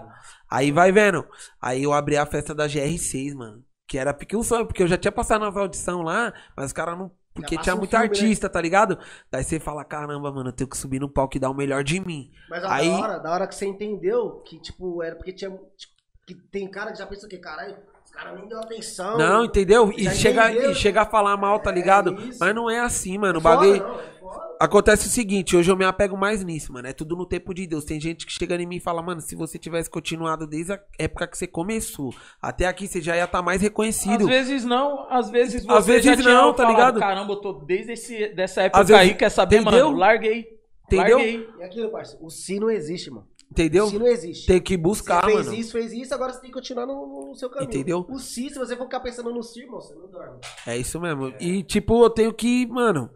Aí 0.49 0.71
vai 0.71 0.91
vendo. 0.91 1.27
Aí 1.61 1.83
eu 1.83 1.93
abri 1.93 2.17
a 2.17 2.25
festa 2.25 2.53
da 2.55 2.67
GR6, 2.67 3.35
mano. 3.35 3.63
Que 3.87 3.97
era 3.97 4.13
pique 4.13 4.35
um 4.35 4.43
sonho, 4.43 4.65
porque 4.65 4.83
eu 4.83 4.87
já 4.87 4.97
tinha 4.97 5.11
passado 5.11 5.41
nas 5.41 5.55
audição 5.55 6.01
lá, 6.01 6.33
mas 6.55 6.67
os 6.67 6.73
caras 6.73 6.97
não. 6.97 7.11
Porque 7.33 7.57
tinha 7.57 7.73
um 7.75 7.77
muito 7.77 7.91
filme, 7.91 8.05
né? 8.05 8.11
artista, 8.11 8.49
tá 8.49 8.59
ligado? 8.59 8.97
Daí 9.31 9.43
você 9.43 9.59
fala, 9.59 9.85
caramba, 9.85 10.31
mano, 10.31 10.49
eu 10.49 10.53
tenho 10.53 10.69
que 10.69 10.77
subir 10.77 10.99
no 10.99 11.07
palco 11.07 11.37
e 11.37 11.39
dar 11.39 11.49
o 11.49 11.53
melhor 11.53 11.83
de 11.83 11.99
mim. 11.99 12.31
Mas 12.49 12.63
ó, 12.63 12.67
Aí- 12.69 12.89
da, 12.89 12.97
hora, 12.99 13.17
da 13.19 13.31
hora 13.31 13.47
que 13.47 13.55
você 13.55 13.65
entendeu 13.65 14.41
que, 14.41 14.59
tipo, 14.59 15.01
era 15.01 15.15
porque 15.15 15.31
tinha. 15.31 15.49
tipo, 15.51 15.93
que 16.27 16.35
tem 16.35 16.69
cara 16.69 16.91
que 16.91 16.97
já 16.99 17.05
pensa 17.07 17.25
o 17.25 17.29
quê? 17.29 17.37
Caralho, 17.37 17.77
Os 18.09 18.15
caras 18.15 18.39
nem 18.39 18.47
deu 18.47 18.59
atenção. 18.59 19.17
Não, 19.17 19.45
entendeu? 19.45 19.93
E 19.95 20.09
chegar 20.09 20.53
e 20.55 20.73
chegar 20.73 21.03
a 21.03 21.05
falar 21.05 21.37
mal, 21.37 21.59
tá 21.59 21.71
ligado? 21.71 22.19
isso. 22.27 22.39
Mas 22.39 22.55
não 22.55 22.67
é 22.69 22.79
assim, 22.79 23.17
mano. 23.17 23.37
O 23.37 23.41
bagulho. 23.41 23.77
não, 23.77 23.99
é. 23.99 24.19
Acontece 24.59 25.07
o 25.07 25.09
seguinte, 25.09 25.55
hoje 25.55 25.71
eu 25.71 25.77
me 25.77 25.85
apego 25.85 26.17
mais 26.17 26.43
nisso, 26.43 26.73
mano. 26.73 26.85
É 26.85 26.91
tudo 26.91 27.15
no 27.15 27.25
tempo 27.25 27.53
de 27.53 27.65
Deus. 27.65 27.85
Tem 27.85 27.97
gente 28.01 28.25
que 28.25 28.33
chega 28.33 28.55
em 28.61 28.65
mim 28.65 28.75
e 28.75 28.79
fala, 28.81 29.01
mano, 29.01 29.21
se 29.21 29.33
você 29.33 29.57
tivesse 29.57 29.89
continuado 29.89 30.45
desde 30.45 30.73
a 30.73 30.79
época 30.97 31.27
que 31.27 31.37
você 31.37 31.47
começou, 31.47 32.13
até 32.41 32.65
aqui 32.65 32.85
você 32.85 32.99
já 32.99 33.15
ia 33.15 33.23
estar 33.23 33.41
mais 33.41 33.61
reconhecido. 33.61 34.23
Às 34.23 34.27
vezes 34.27 34.65
não, 34.65 35.07
às 35.09 35.29
vezes 35.29 35.63
você 35.63 35.71
Às 35.71 35.85
vezes 35.87 36.03
já 36.05 36.17
tinha 36.17 36.33
não, 36.33 36.51
tá 36.51 36.63
falado, 36.63 36.75
ligado? 36.75 36.99
Caramba, 36.99 37.31
eu 37.33 37.37
tô 37.37 37.53
desde 37.53 37.93
esse, 37.93 38.27
dessa 38.33 38.63
época 38.63 38.81
Às 38.81 38.87
vezes- 38.89 39.01
aí, 39.01 39.13
quer 39.13 39.29
saber, 39.29 39.61
entendeu? 39.61 39.85
mano? 39.85 39.97
Larguei. 39.97 40.59
Entendeu? 40.87 41.17
Larguei. 41.19 41.49
E 41.59 41.63
aquilo, 41.63 41.89
parceiro, 41.89 42.25
o 42.25 42.29
si 42.29 42.59
não 42.59 42.69
existe, 42.69 43.09
mano. 43.09 43.28
Entendeu? 43.51 43.85
O 43.85 43.89
si 43.89 43.97
não 43.99 44.07
existe. 44.07 44.45
Tem 44.45 44.61
que 44.61 44.77
buscar, 44.77 45.21
você 45.23 45.31
fez 45.33 45.45
mano. 45.47 45.57
isso, 45.57 45.71
fez 45.71 45.91
isso, 45.91 46.13
agora 46.13 46.31
você 46.33 46.39
tem 46.41 46.49
que 46.51 46.53
continuar 46.55 46.85
no, 46.85 47.29
no 47.29 47.35
seu 47.35 47.49
caminho. 47.49 47.69
Entendeu? 47.69 48.05
O 48.07 48.19
si, 48.19 48.49
se 48.49 48.59
você 48.59 48.75
for 48.75 48.83
ficar 48.83 48.99
pensando 48.99 49.33
no 49.33 49.41
si, 49.41 49.61
irmão, 49.61 49.81
você 49.81 49.95
não 49.95 50.07
dorme. 50.09 50.39
É 50.67 50.77
isso 50.77 50.99
mesmo. 51.01 51.33
E, 51.39 51.63
tipo, 51.63 52.03
eu 52.03 52.09
tenho 52.09 52.33
que, 52.33 52.67
mano. 52.67 53.09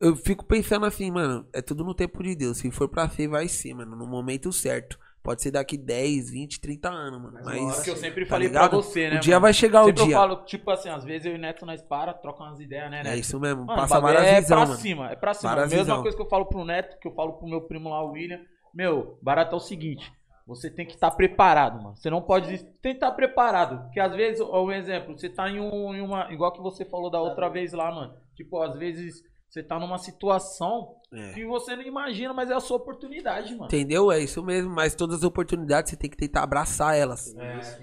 Eu 0.00 0.14
fico 0.14 0.44
pensando 0.44 0.86
assim, 0.86 1.10
mano. 1.10 1.48
É 1.52 1.60
tudo 1.62 1.82
no 1.82 1.94
tempo 1.94 2.22
de 2.22 2.36
Deus. 2.36 2.58
Se 2.58 2.70
for 2.70 2.88
pra 2.88 3.08
ser, 3.08 3.28
vai 3.28 3.48
ser, 3.48 3.74
mano. 3.74 3.96
No 3.96 4.06
momento 4.06 4.52
certo. 4.52 4.98
Pode 5.22 5.42
ser 5.42 5.50
daqui 5.50 5.76
10, 5.76 6.30
20, 6.30 6.60
30 6.60 6.88
anos, 6.88 7.20
mano. 7.20 7.40
Mas 7.44 7.60
Mas. 7.60 7.82
que 7.82 7.90
eu 7.90 7.96
sempre 7.96 8.24
Tá 8.24 8.30
falei 8.30 8.46
ligado? 8.46 8.68
pra 8.70 8.76
você, 8.78 9.10
né? 9.10 9.16
o 9.16 9.20
dia 9.20 9.34
mano? 9.34 9.42
vai 9.42 9.52
chegar 9.52 9.82
o 9.82 9.86
Sempre 9.86 10.04
dia. 10.04 10.14
eu 10.14 10.18
falo, 10.20 10.44
tipo 10.44 10.70
assim, 10.70 10.88
às 10.88 11.02
vezes 11.02 11.26
eu 11.26 11.32
e 11.32 11.34
o 11.34 11.38
Neto 11.40 11.66
nós 11.66 11.82
para, 11.82 12.14
troca 12.14 12.44
umas 12.44 12.60
ideias, 12.60 12.88
né, 12.88 12.98
Neto? 13.02 13.12
É 13.12 13.16
isso 13.18 13.40
mesmo. 13.40 13.64
Mano, 13.64 13.80
Passa 13.80 13.98
o 13.98 14.02
várias 14.02 14.22
é 14.22 14.34
visões, 14.40 14.46
pra 14.46 14.66
mano. 14.66 14.74
cima, 14.78 15.10
é 15.10 15.16
pra 15.16 15.34
cima. 15.34 15.50
Várias 15.50 15.70
Mesma 15.70 15.84
visão. 15.84 16.02
coisa 16.02 16.16
que 16.16 16.22
eu 16.22 16.28
falo 16.28 16.46
pro 16.46 16.64
Neto, 16.64 16.96
que 17.00 17.08
eu 17.08 17.12
falo 17.12 17.32
pro 17.38 17.48
meu 17.48 17.60
primo 17.62 17.88
lá, 17.88 18.04
o 18.04 18.12
William. 18.12 18.38
Meu, 18.76 19.18
barato 19.22 19.54
é 19.54 19.56
o 19.56 19.60
seguinte. 19.60 20.12
Você 20.46 20.68
tem 20.68 20.84
que 20.84 20.92
estar 20.92 21.10
preparado, 21.10 21.82
mano. 21.82 21.96
Você 21.96 22.10
não 22.10 22.20
pode. 22.20 22.58
Tem 22.82 22.92
que 22.92 22.98
estar 22.98 23.10
preparado. 23.12 23.84
Porque 23.84 23.98
às 23.98 24.14
vezes, 24.14 24.38
ó, 24.42 24.62
um 24.62 24.70
exemplo, 24.70 25.18
você 25.18 25.30
tá 25.30 25.48
em, 25.48 25.58
um, 25.58 25.94
em 25.94 26.02
uma. 26.02 26.30
Igual 26.30 26.52
que 26.52 26.60
você 26.60 26.84
falou 26.84 27.10
da 27.10 27.18
outra 27.18 27.48
vez 27.48 27.72
lá, 27.72 27.90
mano. 27.90 28.14
Tipo, 28.34 28.60
às 28.60 28.78
vezes 28.78 29.24
você 29.56 29.62
tá 29.62 29.78
numa 29.78 29.96
situação 29.96 30.96
É. 31.10 31.32
que 31.32 31.46
você 31.46 31.74
não 31.74 31.82
imagina, 31.82 32.34
mas 32.34 32.50
é 32.50 32.54
a 32.54 32.60
sua 32.60 32.76
oportunidade, 32.76 33.52
mano. 33.54 33.64
Entendeu? 33.64 34.12
É 34.12 34.18
isso 34.20 34.42
mesmo. 34.42 34.68
Mas 34.70 34.94
todas 34.94 35.16
as 35.18 35.24
oportunidades 35.24 35.90
você 35.90 35.96
tem 35.96 36.10
que 36.10 36.16
tentar 36.16 36.42
abraçar 36.42 36.94
elas. 36.94 37.34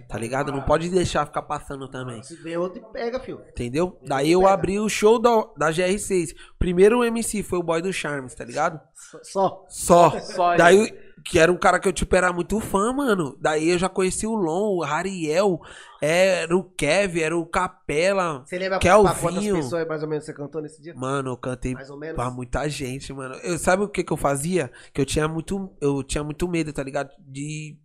Tá 0.07 0.17
ligado? 0.19 0.51
Não 0.51 0.61
pode 0.61 0.89
deixar 0.89 1.25
ficar 1.25 1.41
passando 1.41 1.87
também. 1.87 2.21
Se 2.21 2.35
vem 2.35 2.57
outro 2.57 2.79
e 2.79 2.93
pega, 2.93 3.19
filho. 3.19 3.41
Entendeu? 3.49 3.97
Daí 4.05 4.31
eu 4.31 4.45
abri 4.45 4.79
o 4.79 4.87
show 4.87 5.17
da, 5.17 5.47
da 5.57 5.71
GR6. 5.71 6.35
Primeiro 6.59 7.03
MC 7.03 7.41
foi 7.41 7.57
o 7.57 7.63
Boy 7.63 7.81
do 7.81 7.91
Charmes, 7.91 8.35
tá 8.35 8.45
ligado? 8.45 8.79
Só. 9.23 9.65
Só. 9.67 10.19
Só 10.19 10.55
Daí, 10.55 10.93
que 11.23 11.39
era 11.39 11.51
um 11.51 11.57
cara 11.57 11.79
que 11.79 11.87
eu, 11.87 11.93
tipo, 11.93 12.15
era 12.15 12.33
muito 12.33 12.59
fã, 12.59 12.91
mano. 12.91 13.37
Daí 13.39 13.69
eu 13.69 13.77
já 13.77 13.87
conheci 13.87 14.27
o 14.27 14.35
Lon, 14.35 14.75
o 14.77 14.83
Rariel, 14.83 15.59
era 16.01 16.55
o 16.55 16.63
Kev, 16.63 17.21
era 17.21 17.37
o 17.37 17.45
Capela. 17.45 18.43
Você 18.45 18.57
lembra 18.57 18.79
Kelvinho. 18.79 19.11
pra 19.13 19.21
quantas 19.21 19.47
pessoas 19.47 19.87
mais 19.87 20.03
ou 20.03 20.09
menos 20.09 20.25
você 20.25 20.33
cantou 20.33 20.61
nesse 20.61 20.81
dia? 20.81 20.93
Mano, 20.95 21.31
eu 21.31 21.37
cantei 21.37 21.73
Mais 21.73 21.89
ou 21.89 21.97
menos. 21.97 22.15
pra 22.15 22.29
muita 22.29 22.67
gente, 22.67 23.13
mano. 23.13 23.35
Eu, 23.43 23.57
sabe 23.57 23.83
o 23.83 23.87
que 23.87 24.03
que 24.03 24.11
eu 24.11 24.17
fazia? 24.17 24.71
Que 24.93 24.99
eu 25.01 25.05
tinha 25.05 25.27
muito, 25.27 25.73
eu 25.79 26.03
tinha 26.03 26.23
muito 26.23 26.47
medo, 26.47 26.73
tá 26.73 26.83
ligado? 26.83 27.09
De 27.19 27.77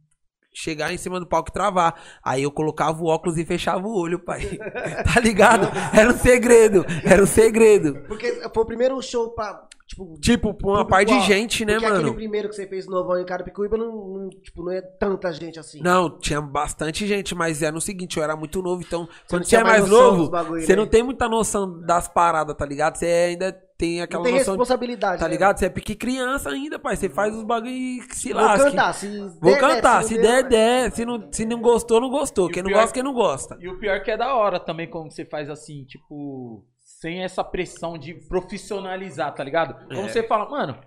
chegar 0.52 0.92
em 0.92 0.98
cima 0.98 1.20
do 1.20 1.26
palco 1.26 1.50
e 1.50 1.52
travar. 1.52 1.94
Aí 2.24 2.42
eu 2.42 2.50
colocava 2.50 3.00
o 3.00 3.06
óculos 3.06 3.38
e 3.38 3.44
fechava 3.44 3.86
o 3.86 3.96
olho, 3.96 4.18
pai. 4.18 4.58
tá 5.14 5.20
ligado? 5.20 5.68
Era 5.96 6.10
um 6.10 6.18
segredo, 6.18 6.84
era 7.04 7.22
um 7.22 7.26
segredo. 7.26 8.02
Porque 8.08 8.32
foi 8.52 8.62
o 8.62 8.66
primeiro 8.66 9.00
show 9.00 9.30
pra, 9.30 9.68
tipo... 9.88 10.14
Tipo, 10.20 10.54
pra 10.54 10.68
uma 10.68 10.86
par 10.86 11.04
de 11.04 11.18
gente, 11.22 11.64
né, 11.64 11.72
Porque 11.74 11.86
aquele 11.86 12.02
mano? 12.04 12.14
primeiro 12.14 12.48
que 12.48 12.54
você 12.54 12.66
fez 12.66 12.86
novão 12.86 13.18
em 13.18 13.24
Carapicuíba 13.24 13.76
não, 13.76 13.90
não, 13.90 14.28
tipo, 14.30 14.62
não 14.62 14.70
é 14.70 14.80
tanta 14.80 15.32
gente 15.32 15.58
assim. 15.58 15.80
Não, 15.82 16.08
tinha 16.18 16.40
bastante 16.40 17.06
gente, 17.06 17.34
mas 17.34 17.62
era 17.62 17.72
no 17.72 17.80
seguinte, 17.80 18.16
eu 18.18 18.22
era 18.22 18.36
muito 18.36 18.62
novo, 18.62 18.82
então 18.86 19.08
quando 19.28 19.40
não 19.40 19.44
você 19.44 19.48
tinha 19.48 19.60
é 19.62 19.64
mais 19.64 19.80
mais 19.80 19.90
novo, 19.90 20.30
bagulho, 20.30 20.60
você 20.62 20.76
né? 20.76 20.82
não 20.82 20.86
tem 20.86 21.02
muita 21.02 21.28
noção 21.28 21.80
das 21.80 22.06
paradas, 22.06 22.54
tá 22.56 22.64
ligado? 22.66 22.96
Você 22.96 23.06
ainda 23.06 23.52
tem 23.78 24.02
aquela 24.02 24.18
não 24.18 24.24
tem 24.24 24.38
noção, 24.38 24.54
de, 24.54 24.58
responsabilidade. 24.58 25.18
tá 25.20 25.24
né? 25.26 25.30
ligado? 25.30 25.56
Você 25.58 25.66
é 25.66 25.70
pique 25.70 25.94
criança 25.94 26.50
ainda, 26.50 26.78
pai, 26.78 26.96
você 26.96 27.08
faz 27.08 27.34
os 27.34 27.44
bagulho 27.44 27.70
e 27.70 28.02
se 28.12 28.32
Vou 28.32 28.42
lasque. 28.42 28.70
cantar, 28.70 28.92
se 28.92 29.18
Vou 29.18 29.52
der, 29.52 29.60
cantar, 29.60 30.00
der, 30.00 30.06
se 30.08 30.14
não 30.16 30.22
der, 30.22 30.42
der, 30.48 30.92
se 30.92 31.04
não, 31.04 31.28
se 31.32 31.44
não 31.46 31.60
gostou, 31.62 32.00
não 32.00 32.10
gostou, 32.10 32.48
E 32.50 32.52
quem 32.52 32.62
não 32.62 32.68
pior- 32.70 32.80
gosta, 32.80 32.94
quem 32.94 33.02
não 33.04 33.14
gosta. 33.14 33.56
E 33.60 33.68
o 33.68 33.78
pior 33.78 34.02
que 34.02 34.10
é 34.10 34.16
da 34.16 34.34
hora 34.34 34.58
também 34.58 34.90
quando 34.90 35.12
você 35.12 35.24
faz 35.24 35.48
assim, 35.48 35.84
tipo, 35.84 36.64
sem 37.00 37.22
essa 37.22 37.44
pressão 37.44 37.96
de 37.96 38.14
profissionalizar, 38.14 39.32
tá 39.34 39.44
ligado? 39.44 39.74
Quando 39.86 40.00
É. 40.06 40.08
você 40.08 40.22
fala, 40.22 40.48
mano, 40.50 40.78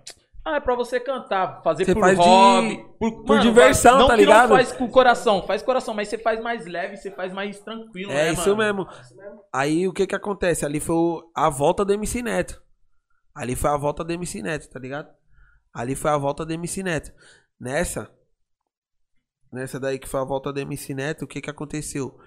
ah, 0.44 0.56
é 0.56 0.60
pra 0.60 0.74
você 0.74 0.98
cantar, 1.00 1.62
fazer 1.62 1.84
Você 1.84 1.94
por 1.94 2.00
faz 2.00 2.18
de- 2.18 2.24
hobby, 2.24 2.84
por, 2.98 3.24
por 3.24 3.38
diversão, 3.40 3.98
não 4.00 4.08
tá 4.08 4.14
que 4.14 4.20
ligado? 4.20 4.48
Não 4.50 4.56
faz 4.56 4.72
com 4.72 4.84
o 4.84 4.90
coração, 4.90 5.42
faz 5.46 5.62
coração, 5.62 5.94
mas 5.94 6.08
você 6.08 6.18
faz 6.18 6.42
mais 6.42 6.66
leve, 6.66 6.96
você 6.96 7.10
faz 7.10 7.32
mais 7.32 7.60
tranquilo, 7.60 8.10
É 8.10 8.14
né, 8.26 8.32
isso 8.32 8.54
mano? 8.56 8.84
mesmo. 8.84 8.88
Aí 9.52 9.86
o 9.88 9.92
que 9.92 10.06
que 10.06 10.14
acontece? 10.14 10.66
Ali 10.66 10.80
foi 10.80 10.96
a 11.34 11.48
volta 11.48 11.84
do 11.84 11.92
MC 11.92 12.22
Neto. 12.22 12.60
Ali 13.34 13.54
foi 13.56 13.70
a 13.70 13.76
volta 13.76 14.04
do 14.04 14.12
MC 14.12 14.42
Neto, 14.42 14.68
tá 14.68 14.78
ligado? 14.78 15.08
Ali 15.72 15.94
foi 15.94 16.10
a 16.10 16.18
volta 16.18 16.44
do 16.44 16.52
MC 16.52 16.82
Neto. 16.82 17.10
Nessa, 17.58 18.10
nessa 19.50 19.78
daí 19.80 19.98
que 19.98 20.08
foi 20.08 20.20
a 20.20 20.24
volta 20.24 20.52
do 20.52 20.60
MC 20.60 20.92
Neto, 20.92 21.24
o 21.24 21.26
que 21.28 21.40
que 21.40 21.48
aconteceu? 21.48 22.18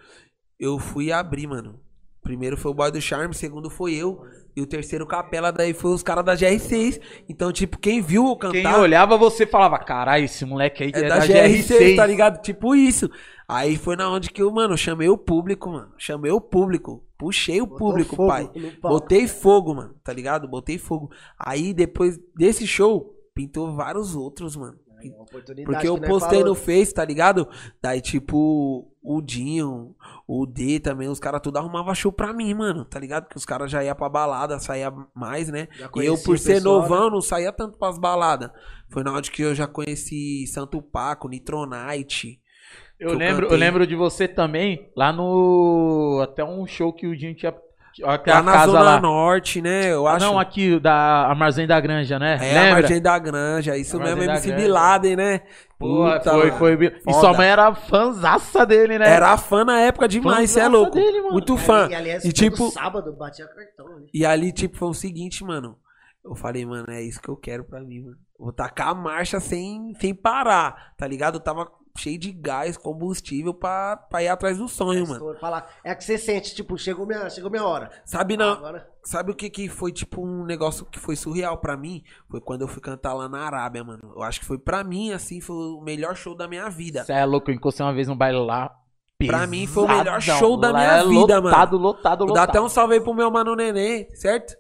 Eu 0.60 0.80
fui 0.80 1.12
abrir, 1.12 1.46
mano. 1.48 1.84
Primeiro 2.26 2.58
foi 2.58 2.72
o 2.72 2.74
Boy 2.74 2.92
do 2.92 3.00
Charme, 3.00 3.36
segundo 3.36 3.70
foi 3.70 3.94
eu. 3.94 4.26
E 4.56 4.60
o 4.60 4.66
terceiro 4.66 5.06
capela 5.06 5.52
daí 5.52 5.76
foi 5.76 5.92
os 5.92 6.02
caras 6.02 6.26
da 6.26 6.34
GR6. 6.36 7.00
Então, 7.30 7.52
tipo, 7.52 7.78
quem 7.78 8.02
viu 8.02 8.26
eu 8.26 8.36
Quem 8.36 8.64
cantar 8.64 8.80
olhava 8.80 9.16
você 9.16 9.46
falava, 9.46 9.78
caralho, 9.78 10.26
esse 10.26 10.44
moleque 10.44 10.84
aí 10.84 10.92
é, 10.92 11.00
é, 11.02 11.08
da, 11.08 11.20
da, 11.20 11.28
GR6, 11.28 11.68
GR6, 11.68 11.96
tá 11.96 12.06
ligado? 12.08 12.42
Tipo 12.42 12.76
isso. 12.76 13.12
Aí 13.48 13.78
foi 13.78 13.96
na 13.96 14.10
onde 14.10 14.32
que 14.32 14.42
eu, 14.42 14.52
mano, 14.52 14.76
chamei 14.76 15.08
o 15.08 15.20
público, 15.20 15.70
mano. 15.70 15.92
Chamei 16.00 16.32
o 16.32 16.42
público. 16.42 17.06
Puxei 17.16 17.62
o 17.62 17.68
Botou 17.68 17.90
público, 17.90 18.16
fogo 18.16 18.28
pai. 18.28 18.50
Botei 18.82 19.28
fogo, 19.28 19.76
mano, 19.76 19.96
tá 20.04 20.12
ligado? 20.12 20.48
Botei 20.48 20.80
fogo. 20.80 21.12
Aí 21.38 21.76
depois 21.76 22.20
desse 22.36 22.66
show, 22.66 23.14
pintou 23.36 23.76
vários 23.76 24.16
outros, 24.16 24.56
mano. 24.56 24.80
É 25.12 25.16
uma 25.16 25.24
oportunidade 25.24 25.66
Porque 25.66 25.88
eu 25.88 26.00
postei 26.00 26.40
falou. 26.40 26.54
no 26.54 26.56
Face, 26.56 26.94
tá 26.94 27.04
ligado? 27.04 27.48
Daí, 27.82 28.02
tipo, 28.02 28.92
o 29.02 29.22
Dinho, 29.22 29.96
o 30.28 30.46
D 30.46 30.80
também, 30.80 31.08
os 31.08 31.20
caras 31.20 31.42
tudo 31.42 31.58
arrumavam 31.58 31.94
show 31.94 32.12
pra 32.12 32.34
mim, 32.34 32.54
mano, 32.54 32.84
tá 32.86 33.00
ligado? 33.00 33.28
Que 33.28 33.38
os 33.38 33.46
caras 33.46 33.70
já 33.70 33.84
iam 33.84 33.96
pra 33.96 34.10
balada, 34.10 34.60
saía 34.60 34.92
mais, 35.14 35.50
né? 35.50 35.68
E 35.96 36.06
eu, 36.06 36.18
por 36.18 36.40
ser 36.40 36.56
pessoal, 36.56 36.82
né? 36.82 36.90
novão, 36.90 37.10
não 37.10 37.22
saía 37.22 37.52
tanto 37.52 37.78
pras 37.78 37.98
baladas. 37.98 38.50
Foi 38.90 39.04
na 39.04 39.12
hora 39.12 39.22
que 39.22 39.42
eu 39.42 39.54
já 39.54 39.68
conheci 39.68 40.46
Santo 40.48 40.82
Paco, 40.82 41.28
Nitronite. 41.28 42.42
Eu 43.00 43.14
lembro, 43.14 43.48
eu 43.48 43.58
lembro 43.58 43.86
de 43.86 43.96
você 43.96 44.28
também, 44.28 44.90
lá 44.96 45.12
no. 45.12 46.22
Até 46.24 46.44
um 46.44 46.66
show 46.66 46.94
que 46.94 47.06
o 47.06 47.16
Dinho 47.16 47.36
tinha. 47.36 47.54
Até 48.04 48.32
Lá 48.34 48.40
a 48.40 48.44
na 48.44 48.52
casa 48.52 48.72
Zona 48.72 48.84
lá. 48.84 49.00
Norte, 49.02 49.62
né? 49.62 49.92
Eu 49.94 50.06
Ah, 50.08 50.14
acho. 50.16 50.26
não, 50.26 50.38
aqui, 50.40 50.80
da 50.80 50.94
Armazém 51.28 51.66
da 51.66 51.80
Granja, 51.80 52.20
né? 52.20 52.36
É, 52.42 52.54
Lembra? 52.54 52.72
Margem 52.82 53.02
da 53.02 53.18
Granja, 53.18 53.78
isso 53.78 53.96
Armazém 53.96 54.16
mesmo, 54.18 54.32
MC. 54.32 54.52
Bin 54.54 54.68
Laden, 54.68 55.16
né? 55.16 55.42
Puta, 55.80 56.32
foi, 56.32 56.52
foi. 56.52 56.74
E 56.86 57.00
Foda. 57.04 57.20
sua 57.20 57.34
mãe 57.34 57.48
era 57.48 57.74
fanzaça 57.74 58.66
dele, 58.66 58.98
né? 59.00 59.10
Era 59.10 59.38
fã 59.38 59.64
na 59.64 59.80
época 59.80 60.08
demais, 60.08 60.50
você 60.50 60.60
é 60.62 60.68
louco. 60.68 60.92
dele, 60.96 61.20
mano. 61.22 61.34
Muito 61.34 61.56
fã. 61.58 61.88
E, 61.90 61.96
aliás, 61.96 62.24
E 62.26 62.30
todo 62.30 62.36
tipo, 62.36 62.70
sábado 62.72 63.14
batia 63.14 63.46
cartão. 63.48 64.00
Né? 64.00 64.06
E 64.14 64.26
ali, 64.26 64.52
tipo, 64.52 64.78
foi 64.78 64.90
o 64.90 64.94
seguinte, 64.94 65.44
mano. 65.44 65.78
Eu 66.24 66.34
falei, 66.36 66.66
mano, 66.66 66.86
é 66.90 67.02
isso 67.04 67.22
que 67.22 67.30
eu 67.30 67.38
quero 67.38 67.64
pra 67.64 67.80
mim, 67.82 68.02
mano. 68.02 68.18
Vou 68.40 68.52
tacar 68.52 68.90
a 68.90 68.96
marcha 68.96 69.40
sem, 69.40 69.94
sem 70.02 70.14
parar, 70.14 70.94
tá 70.98 71.08
ligado? 71.08 71.36
Eu 71.36 71.40
tava 71.40 71.68
cheio 71.98 72.18
de 72.20 72.32
gás, 72.32 72.78
combustível 72.78 73.54
pra, 73.54 73.96
pra 73.98 74.22
ir 74.24 74.28
atrás 74.28 74.58
do 74.58 74.68
sonho, 74.68 75.04
mano. 75.08 75.14
Estou- 75.16 75.36
Falar, 75.40 75.70
é 75.84 75.94
que 75.96 76.04
você 76.04 76.18
sente, 76.18 76.54
tipo, 76.54 76.78
chegou 76.78 77.06
minha, 77.06 77.30
chegou 77.30 77.50
minha 77.50 77.64
hora. 77.66 77.90
Sabe, 78.06 78.36
não, 78.38 78.52
Agora, 78.54 78.88
sabe 79.04 79.32
o 79.32 79.36
que 79.36 79.50
que 79.50 79.70
foi, 79.70 79.92
tipo, 79.92 80.22
um 80.26 80.44
negócio 80.46 80.86
que 80.86 81.00
foi 81.00 81.16
surreal 81.16 81.58
pra 81.58 81.78
mim? 81.78 82.04
Foi 82.30 82.42
quando 82.42 82.62
eu 82.62 82.68
fui 82.68 82.82
cantar 82.82 83.14
lá 83.14 83.30
na 83.30 83.40
Arábia, 83.40 83.84
mano. 83.84 84.14
Eu 84.16 84.24
acho 84.24 84.40
que 84.40 84.46
foi 84.46 84.58
pra 84.58 84.84
mim, 84.84 85.12
assim, 85.14 85.40
foi 85.40 85.56
o 85.56 85.82
melhor 85.82 86.16
show 86.16 86.36
da 86.36 86.48
minha 86.48 86.70
vida. 86.70 87.04
Você 87.04 87.14
é 87.14 87.24
louco, 87.26 87.50
eu 87.50 87.56
encostei 87.56 87.86
uma 87.86 87.94
vez 87.94 88.08
no 88.08 88.16
baile 88.16 88.40
lá. 88.40 88.76
Pra 89.26 89.48
mim 89.48 89.66
foi 89.66 89.84
o 89.84 89.88
melhor 89.88 90.20
pesadão. 90.20 90.40
show 90.40 90.58
da 90.58 90.74
minha 90.74 90.98
é 90.98 91.04
vida, 91.08 91.36
mano. 91.42 91.46
lotado, 91.46 91.78
Lotado, 91.78 92.20
Vou 92.20 92.28
lotado, 92.28 92.46
dar 92.48 92.52
até 92.52 92.60
um 92.62 92.68
salve 92.68 92.96
aí 92.96 93.00
pro 93.02 93.14
meu 93.14 93.32
mano 93.32 93.56
Nenê, 93.56 94.10
certo? 94.14 94.54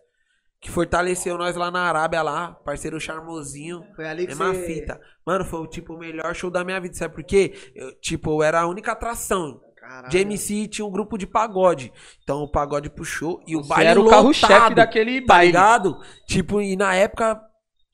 Que 0.61 0.71
fortaleceu 0.71 1.37
nós 1.37 1.55
lá 1.55 1.69
na 1.69 1.81
Arábia, 1.81 2.21
lá. 2.23 2.51
Parceiro 2.65 2.99
charmosinho. 2.99 3.83
foi 3.95 4.07
ali 4.07 4.23
que 4.23 4.29
Mesma 4.29 4.53
você... 4.53 4.65
fita. 4.65 4.99
Mano, 5.25 5.45
foi 5.45 5.67
tipo 5.67 5.93
o 5.93 5.99
melhor 5.99 6.33
show 6.33 6.49
da 6.49 6.63
minha 6.63 6.79
vida, 6.79 6.95
sabe 6.95 7.13
por 7.13 7.23
quê? 7.23 7.53
Eu, 7.75 7.93
tipo, 7.99 8.31
eu 8.31 8.43
era 8.43 8.61
a 8.61 8.67
única 8.67 8.91
atração. 8.93 9.61
Caralho. 9.75 10.09
De 10.09 10.17
MC 10.17 10.67
tinha 10.67 10.85
um 10.85 10.91
grupo 10.91 11.17
de 11.17 11.27
pagode. 11.27 11.93
Então 12.23 12.39
o 12.41 12.49
pagode 12.49 12.89
puxou 12.89 13.39
e 13.45 13.55
o 13.55 13.61
Você 13.61 13.69
baile 13.69 13.89
era 13.89 14.01
o 14.01 14.09
carro-chefe 14.09 14.73
daquele 14.73 15.21
Tá 15.21 15.35
baile. 15.35 15.47
ligado? 15.47 15.99
Tipo, 16.27 16.59
e 16.59 16.75
na 16.75 16.95
época 16.95 17.39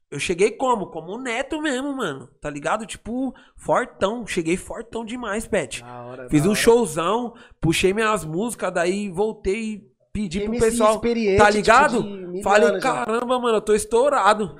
eu 0.10 0.18
cheguei 0.20 0.52
como? 0.52 0.88
Como 0.88 1.18
neto 1.18 1.62
mesmo, 1.62 1.94
mano. 1.96 2.30
Tá 2.42 2.50
ligado? 2.50 2.86
Tipo, 2.86 3.34
fortão. 3.58 4.26
Cheguei 4.26 4.56
fortão 4.56 5.04
demais, 5.04 5.46
Pet. 5.46 5.84
Hora, 5.84 6.30
Fiz 6.30 6.46
um 6.46 6.50
hora. 6.52 6.56
showzão, 6.60 7.34
puxei 7.60 7.94
minhas 7.94 8.24
músicas, 8.24 8.74
daí 8.74 9.10
voltei 9.10 9.91
e 10.14 10.20
pedi 10.22 10.42
pro 10.42 10.60
pessoal. 10.60 11.00
Tá 11.00 11.08
tipo, 11.46 11.48
ligado? 11.52 12.04
mil 12.04 12.44
Falei, 12.44 12.70
anos 12.70 12.84
já. 12.84 12.94
caramba, 13.06 13.40
mano, 13.40 13.58
eu 13.58 13.62
tô 13.62 13.74
estourado. 13.74 14.56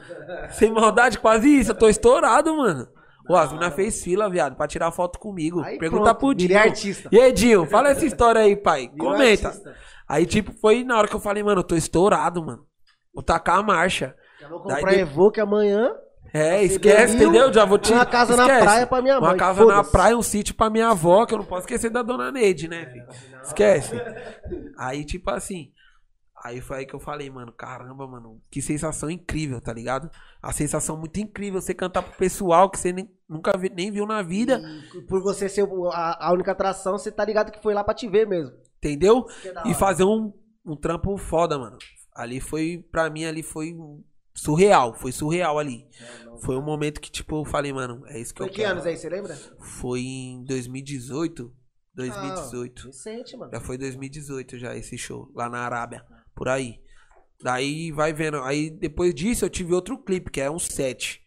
Sem 0.52 0.72
maldade, 0.72 1.20
quase 1.20 1.48
isso, 1.60 1.72
eu 1.72 1.76
tô 1.78 1.90
estourado, 1.90 2.56
mano. 2.56 2.88
As 3.30 3.52
meninas 3.52 3.74
fez 3.76 4.04
fila, 4.04 4.30
viado, 4.30 4.56
pra 4.58 4.68
tirar 4.68 4.92
foto 4.92 5.18
comigo. 5.18 5.62
Aí 5.62 5.78
Pergunta 5.78 6.04
pronto, 6.14 6.20
pro 6.20 6.34
Dinho. 6.36 6.50
virei 6.50 6.64
artista. 6.70 7.08
E 7.12 7.20
aí, 7.20 7.32
Dinho, 7.32 7.66
fala 7.66 7.90
essa 7.90 8.06
história 8.06 8.42
aí, 8.42 8.58
pai. 8.58 8.90
Virou 8.94 9.12
Comenta. 9.14 9.48
artista. 9.48 9.76
Aí, 10.08 10.26
tipo, 10.26 10.52
foi 10.60 10.84
na 10.84 10.98
hora 10.98 11.08
que 11.08 11.16
eu 11.16 11.20
falei, 11.20 11.42
mano, 11.42 11.60
eu 11.62 11.64
tô 11.64 11.76
estourado, 11.76 12.44
mano. 12.46 12.66
Vou 13.14 13.24
tacar 13.24 13.60
a 13.60 13.64
marcha. 13.64 14.14
Já 14.40 14.50
vou 14.50 14.66
Daí 14.66 14.76
comprar 14.78 14.94
de- 14.96 15.00
Evoque 15.02 15.40
amanhã. 15.40 15.94
É, 16.34 16.64
esquece, 16.64 17.16
entendeu? 17.16 17.52
Já 17.54 17.66
vou 17.66 17.78
te. 17.78 17.92
Uma 17.92 18.06
casa 18.06 18.36
na 18.38 18.44
esquece. 18.44 18.64
praia 18.64 18.88
pra 18.88 19.02
minha 19.02 19.20
mãe. 19.20 19.30
Uma 19.30 19.36
casa 19.38 19.66
na 19.66 19.84
praia, 19.84 20.18
um 20.18 20.22
sítio 20.22 20.56
pra 20.56 20.70
minha 20.70 20.90
avó, 20.90 21.26
que 21.26 21.34
eu 21.34 21.40
não 21.40 21.46
posso 21.46 21.62
esquecer 21.62 21.90
da 21.90 22.02
dona 22.02 22.32
Neide, 22.32 22.68
né, 22.68 22.86
filho? 22.86 23.08
Esquece. 23.44 23.92
Aí, 24.78 25.04
tipo 25.04 25.30
assim. 25.32 25.72
Aí 26.44 26.60
foi 26.60 26.78
aí 26.80 26.86
que 26.88 26.96
eu 26.96 27.00
falei, 27.00 27.30
mano, 27.30 27.52
caramba, 27.52 28.08
mano, 28.08 28.42
que 28.50 28.64
sensação 28.64 29.12
incrível, 29.12 29.62
tá 29.62 29.72
ligado? 29.72 30.10
A 30.42 30.52
sensação 30.52 30.98
muito 30.98 31.20
incrível 31.20 31.62
você 31.62 31.72
cantar 31.72 32.02
pro 32.02 32.18
pessoal 32.18 32.68
que 32.68 32.80
você 32.80 32.92
nem, 32.92 33.12
nunca 33.30 33.56
vi- 33.56 33.70
nem 33.70 33.92
viu 33.92 34.08
na 34.08 34.24
vida, 34.24 34.60
E 34.96 35.02
por 35.02 35.22
você 35.22 35.48
ser 35.48 35.68
a, 35.94 36.28
a 36.30 36.34
única 36.34 36.52
atração, 36.52 36.98
você 36.98 37.12
tá 37.12 37.24
ligado 37.24 37.52
que 37.52 37.62
foi 37.62 37.76
lá 37.76 37.84
pra 37.84 37.94
te 37.94 38.08
ver 38.08 38.26
mesmo. 38.26 38.56
entendeu? 38.78 39.28
É 39.46 39.70
E 39.70 39.76
fazer 39.76 40.04
um, 40.04 40.34
um 40.66 40.76
trampo 40.76 41.16
foda, 41.16 41.60
mano. 41.60 41.78
Ali 42.16 42.40
foi, 42.40 42.84
pra 42.92 43.08
mim, 43.08 43.24
ali 43.26 43.44
foi 43.44 43.76
surreal, 44.34 44.94
foi 44.94 45.12
surreal 45.12 45.58
ali. 45.60 45.86
Foi 46.44 46.58
um 46.58 46.62
momento 46.62 47.00
que, 47.00 47.12
tipo, 47.12 47.42
eu 47.42 47.46
falei, 47.46 47.72
mano, 47.72 48.04
é 48.08 48.20
isso 48.20 48.34
que 48.34 48.40
Foi 48.40 48.48
eu 48.48 48.52
que 48.52 48.58
quero. 48.62 48.72
anos 48.74 48.86
aí, 48.86 48.98
você 48.98 49.10
lembra? 49.10 49.36
Foi 49.60 50.02
em 50.02 50.44
2018, 50.46 51.52
2018. 51.94 52.82
Ah, 52.84 52.88
recente, 52.88 53.38
mano. 53.38 53.52
Já 53.52 53.60
foi 53.60 53.78
2018 53.78 54.58
já 54.58 54.76
esse 54.76 54.98
show, 54.98 55.30
lá 55.36 55.50
na 55.50 55.60
Arábia, 55.60 56.04
por 56.36 56.48
aí. 56.50 56.80
Daí 57.44 57.92
vai 57.92 58.14
vendo. 58.14 58.38
Aí 58.44 58.70
depois 58.70 59.14
disso 59.16 59.46
eu 59.46 59.50
tive 59.50 59.74
outro 59.74 59.98
clipe, 59.98 60.30
que 60.32 60.42
é 60.42 60.50
um 60.50 60.60
set. 60.60 61.20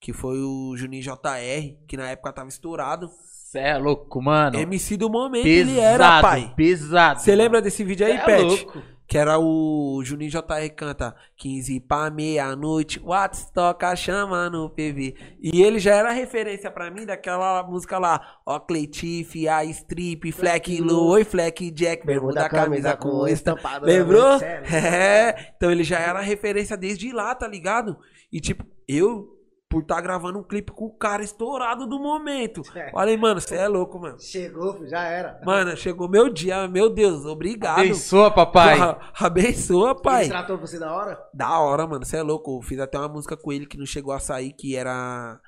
Que 0.00 0.12
foi 0.12 0.38
o 0.40 0.76
Juninho 0.76 1.02
JR, 1.02 1.76
que 1.88 1.96
na 1.96 2.08
época 2.10 2.32
tava 2.32 2.48
estourado. 2.48 3.10
Cê 3.50 3.58
é 3.60 3.76
louco, 3.78 4.22
mano. 4.22 4.56
MC 4.58 4.96
do 4.96 5.10
momento 5.10 5.42
pesado, 5.42 5.70
ele 5.70 5.80
era, 5.80 6.22
pai. 6.22 6.54
pesado. 6.56 7.20
Você 7.20 7.34
lembra 7.34 7.60
desse 7.60 7.82
vídeo 7.82 8.06
aí, 8.06 8.12
Cê 8.12 8.18
é 8.18 8.24
Pet? 8.24 8.44
louco. 8.44 8.82
Que 9.08 9.16
era 9.16 9.38
o 9.38 10.02
Juninho 10.04 10.30
JR 10.30 10.68
canta 10.76 11.16
15 11.38 11.80
pra 11.80 12.10
meia-noite, 12.10 13.00
Whats 13.02 13.50
toca 13.50 13.96
chama 13.96 14.50
no 14.50 14.68
PV. 14.68 15.16
E 15.42 15.62
ele 15.62 15.78
já 15.78 15.94
era 15.94 16.12
referência 16.12 16.70
pra 16.70 16.90
mim 16.90 17.06
daquela 17.06 17.62
música 17.62 17.98
lá, 17.98 18.38
ó 18.44 18.60
Cleitif, 18.60 19.48
a 19.48 19.64
Strip, 19.64 20.30
Fleck 20.30 20.78
Low, 20.82 21.08
oi 21.08 21.24
Fleck 21.24 21.70
Jack, 21.70 22.04
bermuda 22.04 22.50
camisa 22.50 22.96
com 22.98 23.26
estampa. 23.26 23.60
estampado. 23.60 23.86
Lembrou? 23.86 24.38
É, 24.70 25.52
então 25.56 25.70
ele 25.70 25.82
já 25.82 25.98
era 25.98 26.20
referência 26.20 26.76
desde 26.76 27.10
lá, 27.10 27.34
tá 27.34 27.48
ligado? 27.48 27.98
E 28.30 28.40
tipo, 28.40 28.64
eu, 28.86 29.37
por 29.68 29.82
estar 29.82 30.00
gravando 30.00 30.38
um 30.38 30.42
clipe 30.42 30.72
com 30.72 30.86
o 30.86 30.90
cara 30.96 31.22
estourado 31.22 31.86
do 31.86 31.98
momento, 31.98 32.62
É. 32.74 32.90
falei, 32.90 33.16
mano, 33.18 33.38
você 33.40 33.56
é 33.56 33.68
louco, 33.68 33.98
mano. 33.98 34.18
Chegou, 34.18 34.86
já 34.86 35.02
era. 35.02 35.40
Mano, 35.44 35.76
chegou 35.76 36.08
meu 36.08 36.30
dia, 36.30 36.66
meu 36.66 36.88
Deus, 36.88 37.26
obrigado. 37.26 37.80
Abençoa, 37.80 38.30
papai. 38.30 38.76
Porra, 38.76 38.98
abençoa, 39.20 39.94
pai. 39.94 40.22
Ele 40.22 40.30
tratou 40.30 40.56
você 40.56 40.78
da 40.78 40.94
hora? 40.94 41.18
Da 41.34 41.58
hora, 41.60 41.86
mano. 41.86 42.04
Você 42.04 42.16
é 42.16 42.22
louco. 42.22 42.56
Eu 42.58 42.62
fiz 42.62 42.78
até 42.80 42.98
uma 42.98 43.08
música 43.08 43.36
com 43.36 43.52
ele 43.52 43.66
que 43.66 43.76
não 43.76 43.84
chegou 43.86 44.12
a 44.12 44.18
sair, 44.18 44.52
que 44.52 44.74
era 44.74 45.38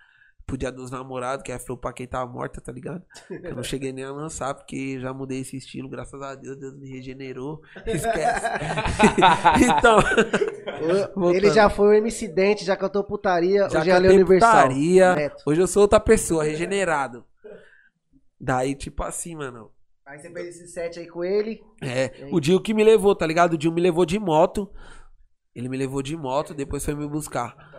pro 0.50 0.58
Dia 0.58 0.72
dos 0.72 0.90
Namorados, 0.90 1.44
que 1.44 1.52
é 1.52 1.58
Flow 1.60 1.78
pra 1.78 1.92
quem 1.92 2.08
tava 2.08 2.28
morta, 2.30 2.60
tá 2.60 2.72
ligado? 2.72 3.02
Eu 3.30 3.54
não 3.54 3.62
cheguei 3.62 3.92
nem 3.92 4.04
a 4.04 4.10
lançar, 4.10 4.52
porque 4.52 4.98
já 4.98 5.14
mudei 5.14 5.40
esse 5.40 5.56
estilo, 5.56 5.88
graças 5.88 6.20
a 6.20 6.34
Deus, 6.34 6.56
Deus 6.56 6.76
me 6.76 6.90
regenerou. 6.90 7.62
Esquece. 7.86 8.46
então, 9.62 10.00
Voltando. 11.14 11.36
Ele 11.36 11.50
já 11.50 11.70
foi 11.70 11.88
o 11.88 11.92
MC 11.92 12.26
Dente, 12.26 12.64
já 12.64 12.76
cantou 12.76 13.04
putaria, 13.04 13.68
já 13.70 13.80
hoje 13.80 13.90
é 13.90 13.94
a 13.94 13.98
Universal. 13.98 14.50
putaria. 14.50 15.14
Neto. 15.14 15.42
Hoje 15.46 15.60
eu 15.60 15.68
sou 15.68 15.82
outra 15.82 16.00
pessoa, 16.00 16.42
regenerado. 16.42 17.24
Daí, 18.40 18.74
tipo 18.74 19.04
assim, 19.04 19.36
mano. 19.36 19.70
Aí 20.04 20.18
você 20.18 20.30
fez 20.32 20.48
esse 20.48 20.66
set 20.66 20.98
aí 20.98 21.06
com 21.06 21.22
ele. 21.22 21.62
É, 21.80 22.26
o 22.32 22.40
Dio 22.40 22.60
que 22.60 22.74
me 22.74 22.82
levou, 22.82 23.14
tá 23.14 23.24
ligado? 23.24 23.52
O 23.52 23.58
Dio 23.58 23.70
me 23.70 23.80
levou 23.80 24.04
de 24.04 24.18
moto. 24.18 24.68
Ele 25.54 25.68
me 25.68 25.76
levou 25.76 26.02
de 26.02 26.16
moto, 26.16 26.54
depois 26.54 26.84
foi 26.84 26.94
me 26.94 27.06
buscar. 27.06 27.69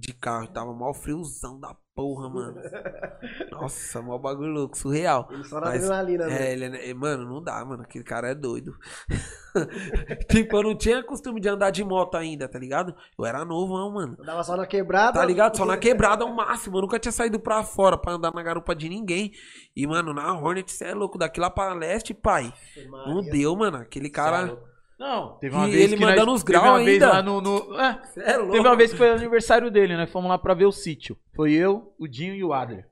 De 0.00 0.14
carro, 0.14 0.46
tava 0.48 0.72
mal 0.72 0.94
friozão 0.94 1.60
da 1.60 1.76
porra, 1.94 2.30
mano. 2.30 2.56
Nossa, 3.52 4.00
mó 4.00 4.16
bagulho 4.16 4.50
louco, 4.50 4.78
surreal. 4.78 5.28
Ele 5.30 5.44
só 5.44 5.60
na 5.60 5.66
Mas, 5.66 5.84
adrenalina, 5.84 6.26
né? 6.26 6.48
É, 6.48 6.52
ele 6.54 6.64
é, 6.64 6.88
é- 6.90 6.94
mano, 6.94 7.28
não 7.28 7.42
dá, 7.42 7.62
mano. 7.66 7.82
Aquele 7.82 8.02
cara 8.02 8.28
é 8.30 8.34
doido. 8.34 8.74
tipo, 10.30 10.56
eu 10.56 10.62
não 10.62 10.74
tinha 10.74 11.02
costume 11.02 11.38
de 11.38 11.50
andar 11.50 11.70
de 11.70 11.84
moto 11.84 12.14
ainda, 12.16 12.48
tá 12.48 12.58
ligado? 12.58 12.94
Eu 13.18 13.26
era 13.26 13.44
novão, 13.44 13.92
mano. 13.92 14.16
Eu 14.18 14.24
dava 14.24 14.42
só 14.42 14.56
na 14.56 14.66
quebrada. 14.66 15.18
Tá 15.18 15.24
ligado? 15.26 15.54
Só 15.58 15.66
na 15.66 15.76
quebrada 15.76 16.24
ao 16.24 16.34
máximo. 16.34 16.78
Eu 16.78 16.82
nunca 16.82 16.98
tinha 16.98 17.12
saído 17.12 17.38
pra 17.38 17.62
fora 17.62 17.98
pra 17.98 18.14
andar 18.14 18.32
na 18.32 18.42
garupa 18.42 18.74
de 18.74 18.88
ninguém. 18.88 19.32
E, 19.76 19.86
mano, 19.86 20.14
na 20.14 20.32
Hornet, 20.32 20.72
cê 20.72 20.86
é 20.86 20.94
louco. 20.94 21.18
Daqui 21.18 21.38
lá 21.38 21.50
pra 21.50 21.74
leste, 21.74 22.14
pai. 22.14 22.50
Não 23.06 23.16
Maria. 23.16 23.32
deu, 23.32 23.54
mano. 23.54 23.76
Aquele 23.76 24.08
cara. 24.08 24.58
Não, 25.00 25.38
teve 25.38 25.54
E 25.54 25.58
uma 25.58 25.66
vez 25.66 25.82
ele 25.84 25.96
que 25.96 26.04
mandando 26.04 26.26
nós, 26.26 26.34
os 26.40 26.44
teve 26.44 26.58
graus 26.60 26.84
vez 26.84 27.02
ainda. 27.02 27.08
lá 27.14 27.22
no, 27.22 27.40
no- 27.40 27.80
é, 27.80 28.02
é 28.18 28.36
louco. 28.36 28.52
teve 28.52 28.68
uma 28.68 28.76
vez 28.76 28.90
que 28.92 28.98
foi 28.98 29.08
aniversário 29.10 29.70
dele, 29.70 29.96
nós 29.96 30.10
fomos 30.12 30.28
lá 30.28 30.36
pra 30.36 30.52
ver 30.52 30.66
o 30.66 30.72
sítio. 30.72 31.16
Foi 31.34 31.52
eu, 31.52 31.94
o 31.98 32.06
Dinho 32.06 32.34
e 32.34 32.44
o 32.44 32.52
Adler. 32.52 32.86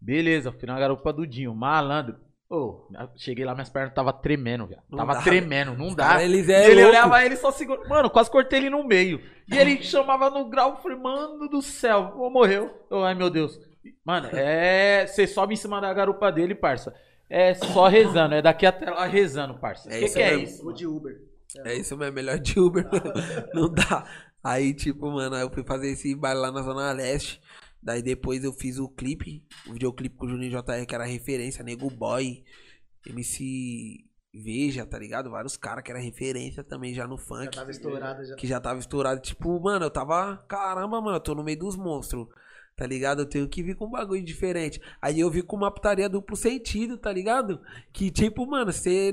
Beleza, 0.00 0.52
fui 0.52 0.66
na 0.68 0.78
garupa 0.78 1.12
do 1.12 1.26
Dinho, 1.26 1.52
malandro. 1.54 2.16
Ô, 2.48 2.88
cheguei 3.16 3.44
lá, 3.44 3.54
minhas 3.54 3.68
pernas 3.70 3.92
tava 3.94 4.12
tremendo, 4.12 4.66
velho. 4.66 4.80
Tava 4.96 5.14
dá. 5.14 5.22
tremendo, 5.22 5.76
não 5.76 5.94
dá. 5.94 6.08
Cara, 6.08 6.24
eles 6.24 6.48
E 6.48 6.52
é 6.52 6.64
ele 6.70 6.74
louco. 6.82 6.88
olhava 6.90 7.24
ele 7.24 7.36
só 7.36 7.52
segurando. 7.52 7.88
Mano, 7.88 8.10
quase 8.10 8.30
cortei 8.30 8.58
ele 8.60 8.70
no 8.70 8.82
meio. 8.84 9.20
E 9.52 9.56
ele 9.56 9.80
chamava 9.84 10.30
no 10.30 10.48
grau, 10.48 10.80
falei, 10.82 10.96
mano 10.98 11.48
do 11.48 11.60
céu, 11.62 12.14
morreu. 12.32 12.70
Eu, 12.90 13.04
ai 13.04 13.14
meu 13.14 13.30
Deus. 13.30 13.56
Mano, 14.04 14.28
é. 14.32 15.06
Você 15.06 15.26
sobe 15.28 15.54
em 15.54 15.56
cima 15.56 15.80
da 15.80 15.92
garupa 15.94 16.30
dele, 16.32 16.54
parça. 16.54 16.92
É 17.30 17.54
só 17.54 17.86
rezando, 17.86 18.34
é 18.34 18.42
daqui 18.42 18.66
até 18.66 18.90
lá 18.90 19.06
rezando, 19.06 19.58
parça. 19.58 19.88
É 19.88 20.00
que 20.00 20.04
isso 20.06 20.14
que 20.16 20.22
é 20.22 20.30
mesmo. 20.32 20.44
isso? 20.44 20.64
Vou 20.64 20.72
de 20.72 20.86
Uber. 20.86 21.22
É 21.64 21.74
isso 21.74 21.96
mesmo, 21.96 22.14
melhor 22.14 22.38
de 22.38 22.58
Uber. 22.58 22.84
não 23.54 23.72
dá. 23.72 24.04
Aí, 24.42 24.74
tipo, 24.74 25.10
mano, 25.10 25.36
aí 25.36 25.42
eu 25.42 25.50
fui 25.50 25.62
fazer 25.62 25.90
esse 25.90 26.14
baile 26.14 26.40
lá 26.40 26.50
na 26.50 26.62
Zona 26.62 26.92
Leste. 26.92 27.40
Daí 27.82 28.02
depois 28.02 28.44
eu 28.44 28.52
fiz 28.52 28.78
o 28.78 28.88
clipe, 28.88 29.42
o 29.66 29.72
videoclipe 29.72 30.16
com 30.16 30.26
o 30.26 30.28
Juninho 30.28 30.50
JR, 30.50 30.84
que 30.86 30.94
era 30.94 31.04
referência, 31.04 31.64
Nego 31.64 31.88
Boy, 31.88 32.44
MC 33.06 34.04
Veja, 34.32 34.86
tá 34.86 34.96
ligado? 34.96 35.28
Vários 35.28 35.56
caras 35.56 35.82
que 35.82 35.90
era 35.90 35.98
referência 35.98 36.62
também 36.62 36.94
já 36.94 37.06
no 37.06 37.16
Já 37.16 37.24
funk. 37.24 37.56
tava 37.56 37.70
estourado 37.70 38.24
já. 38.24 38.36
que 38.36 38.46
já 38.46 38.60
tava 38.60 38.78
estourado. 38.78 39.20
Tipo, 39.20 39.58
mano, 39.60 39.86
eu 39.86 39.90
tava. 39.90 40.36
Caramba, 40.48 41.00
mano, 41.00 41.16
eu 41.16 41.20
tô 41.20 41.34
no 41.34 41.42
meio 41.42 41.58
dos 41.58 41.74
monstros. 41.76 42.28
Tá 42.80 42.86
ligado? 42.86 43.20
Eu 43.20 43.26
tenho 43.26 43.46
que 43.46 43.62
vir 43.62 43.76
com 43.76 43.84
um 43.84 43.90
bagulho 43.90 44.24
diferente. 44.24 44.80
Aí 45.02 45.20
eu 45.20 45.30
vi 45.30 45.42
com 45.42 45.54
uma 45.54 45.70
putaria 45.70 46.08
duplo 46.08 46.34
sentido, 46.34 46.96
tá 46.96 47.12
ligado? 47.12 47.60
Que, 47.92 48.10
tipo, 48.10 48.46
mano, 48.46 48.72
você. 48.72 49.12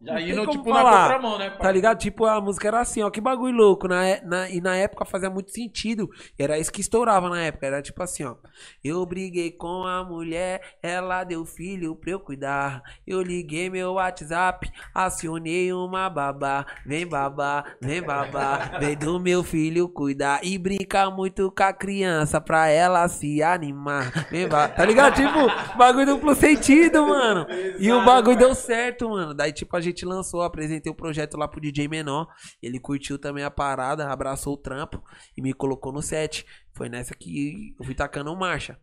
Já 0.00 0.20
indo, 0.20 0.46
tipo, 0.46 0.64
falar, 0.64 0.90
na 0.92 1.02
contramão, 1.16 1.38
né, 1.38 1.50
Tá 1.50 1.72
ligado? 1.72 1.98
Tipo, 1.98 2.24
a 2.24 2.40
música 2.40 2.68
era 2.68 2.80
assim, 2.80 3.02
ó, 3.02 3.10
que 3.10 3.20
bagulho 3.20 3.56
louco. 3.56 3.88
Na, 3.88 4.06
é- 4.06 4.22
na, 4.24 4.48
e 4.48 4.60
na 4.60 4.76
época 4.76 5.04
fazia 5.04 5.28
muito 5.28 5.50
sentido. 5.50 6.08
Era 6.38 6.56
isso 6.56 6.70
que 6.70 6.80
estourava 6.80 7.28
na 7.28 7.42
época. 7.42 7.66
Era 7.66 7.82
tipo 7.82 8.00
assim, 8.00 8.22
ó. 8.22 8.36
Eu 8.84 9.04
briguei 9.04 9.50
com 9.50 9.84
a 9.84 10.04
mulher, 10.04 10.60
ela 10.80 11.24
deu 11.24 11.44
filho 11.44 11.96
pra 11.96 12.12
eu 12.12 12.20
cuidar. 12.20 12.80
Eu 13.04 13.20
liguei 13.22 13.68
meu 13.68 13.94
WhatsApp, 13.94 14.70
acionei 14.94 15.72
uma 15.72 16.08
babá. 16.08 16.64
Vem 16.86 17.04
babá, 17.06 17.64
vem 17.80 18.00
babá, 18.00 18.78
vem 18.78 18.96
do 18.96 19.18
meu 19.18 19.42
filho 19.42 19.88
cuidar. 19.88 20.40
E 20.44 20.56
brinca 20.58 21.10
muito 21.10 21.50
com 21.50 21.62
a 21.64 21.72
criança 21.72 22.40
pra 22.40 22.68
ela 22.68 23.08
se 23.08 23.42
animar. 23.42 24.28
Vem 24.30 24.46
babá. 24.46 24.68
Tá 24.68 24.84
ligado? 24.84 25.14
Tipo, 25.16 25.76
bagulho 25.76 26.06
duplo 26.06 26.34
sentido, 26.36 27.04
mano. 27.06 27.46
E 27.80 27.90
o 27.90 28.04
bagulho 28.04 28.36
deu 28.38 28.54
certo, 28.54 29.08
mano. 29.10 29.34
Daí, 29.34 29.52
tipo, 29.52 29.76
a 29.76 29.80
gente 29.80 29.87
lançou, 30.04 30.42
apresentei 30.42 30.90
o 30.90 30.94
projeto 30.94 31.36
lá 31.36 31.46
pro 31.48 31.60
DJ 31.60 31.88
Menor. 31.88 32.28
Ele 32.62 32.78
curtiu 32.80 33.18
também 33.18 33.44
a 33.44 33.50
parada, 33.50 34.08
abraçou 34.10 34.54
o 34.54 34.58
trampo 34.58 35.02
e 35.36 35.42
me 35.42 35.52
colocou 35.52 35.92
no 35.92 36.02
set. 36.02 36.46
Foi 36.72 36.88
nessa 36.88 37.14
que 37.14 37.74
eu 37.78 37.84
fui 37.84 37.94
tacando 37.94 38.34
marcha. 38.36 38.78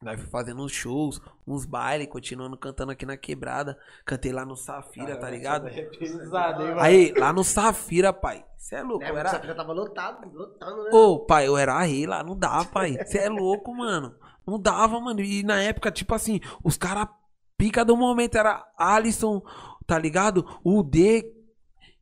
Daí 0.00 0.16
fui 0.16 0.28
fazendo 0.28 0.62
uns 0.62 0.70
shows, 0.70 1.20
uns 1.44 1.64
bailes, 1.64 2.06
continuando 2.06 2.56
cantando 2.56 2.92
aqui 2.92 3.04
na 3.04 3.16
quebrada. 3.16 3.76
Cantei 4.06 4.30
lá 4.32 4.44
no 4.44 4.54
Safira, 4.54 5.16
tá 5.18 5.28
ligado? 5.28 5.68
Pesado, 5.98 6.62
hein, 6.62 6.68
mano? 6.68 6.80
Aí, 6.80 7.12
lá 7.16 7.32
no 7.32 7.42
Safira, 7.42 8.12
pai. 8.12 8.44
Você 8.56 8.76
é 8.76 8.82
louco, 8.82 9.04
É, 9.04 9.10
eu 9.10 9.16
era. 9.18 9.28
essa 9.28 9.40
fila 9.40 9.54
tava 9.56 9.72
lotado, 9.72 10.30
lotando, 10.32 10.84
né? 10.84 10.90
Ô, 10.92 11.18
pai, 11.26 11.48
eu 11.48 11.56
era 11.56 11.80
rei 11.82 12.06
lá, 12.06 12.22
não 12.22 12.38
dá, 12.38 12.64
pai. 12.64 12.96
Você 13.04 13.18
é 13.18 13.28
louco, 13.28 13.74
mano. 13.74 14.14
Não 14.46 14.60
dava, 14.60 15.00
mano. 15.00 15.20
E 15.20 15.42
na 15.42 15.60
época, 15.62 15.90
tipo 15.90 16.14
assim, 16.14 16.40
os 16.62 16.76
caras 16.76 17.08
pica 17.56 17.84
do 17.84 17.96
momento 17.96 18.36
era 18.38 18.64
Alisson, 18.78 19.42
tá 19.88 19.98
ligado? 19.98 20.46
O 20.62 20.82
D. 20.84 21.34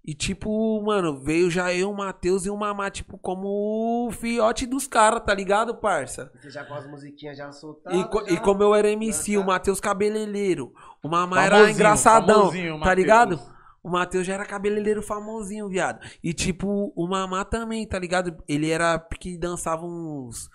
E 0.05 0.15
tipo, 0.15 0.81
mano, 0.85 1.19
veio 1.19 1.51
já 1.51 1.73
eu, 1.75 1.91
o 1.91 1.97
Matheus 1.97 2.47
e 2.47 2.51
o 2.51 2.57
Mamá, 2.57 2.89
tipo, 2.91 3.19
como 3.19 4.07
o 4.07 4.11
fiote 4.13 4.65
dos 4.65 4.87
caras, 4.87 5.21
tá 5.25 5.35
ligado, 5.35 5.75
parça? 5.75 6.31
Você 6.41 6.49
já 6.49 6.65
com 6.65 6.75
as 6.75 6.87
musiquinhas 6.89 7.37
já 7.37 7.51
soltadas. 7.51 7.99
E, 7.99 8.05
co- 8.05 8.25
já. 8.25 8.33
e 8.33 8.37
como 8.39 8.63
eu 8.63 8.73
era 8.73 8.89
MC, 8.89 9.33
Já 9.33 9.41
o. 9.41 9.45
Matheus 9.45 9.81
cabeleireiro, 9.81 10.73
o 11.03 11.09
Mamá 11.09 11.43
era 11.43 11.69
engraçadão, 11.71 12.39
famosinho, 12.43 12.77
o 12.77 12.81
tá 12.81 12.95
ligado? 12.95 13.41
O 13.83 13.89
Matheus 13.91 14.25
já 14.27 14.35
era 14.35 14.45
cabeleireiro 14.45 15.03
famosinho, 15.03 15.69
viado. 15.69 15.99
E 16.23 16.33
tipo, 16.33 16.93
o 16.95 17.09
Mamá 17.09 17.45
também, 17.45 17.85
tá 17.85 17.99
ligado? 17.99 18.37
Ele 18.49 18.71
era 18.71 18.97
que 19.19 19.37
dançava 19.37 19.85
uns 19.85 20.49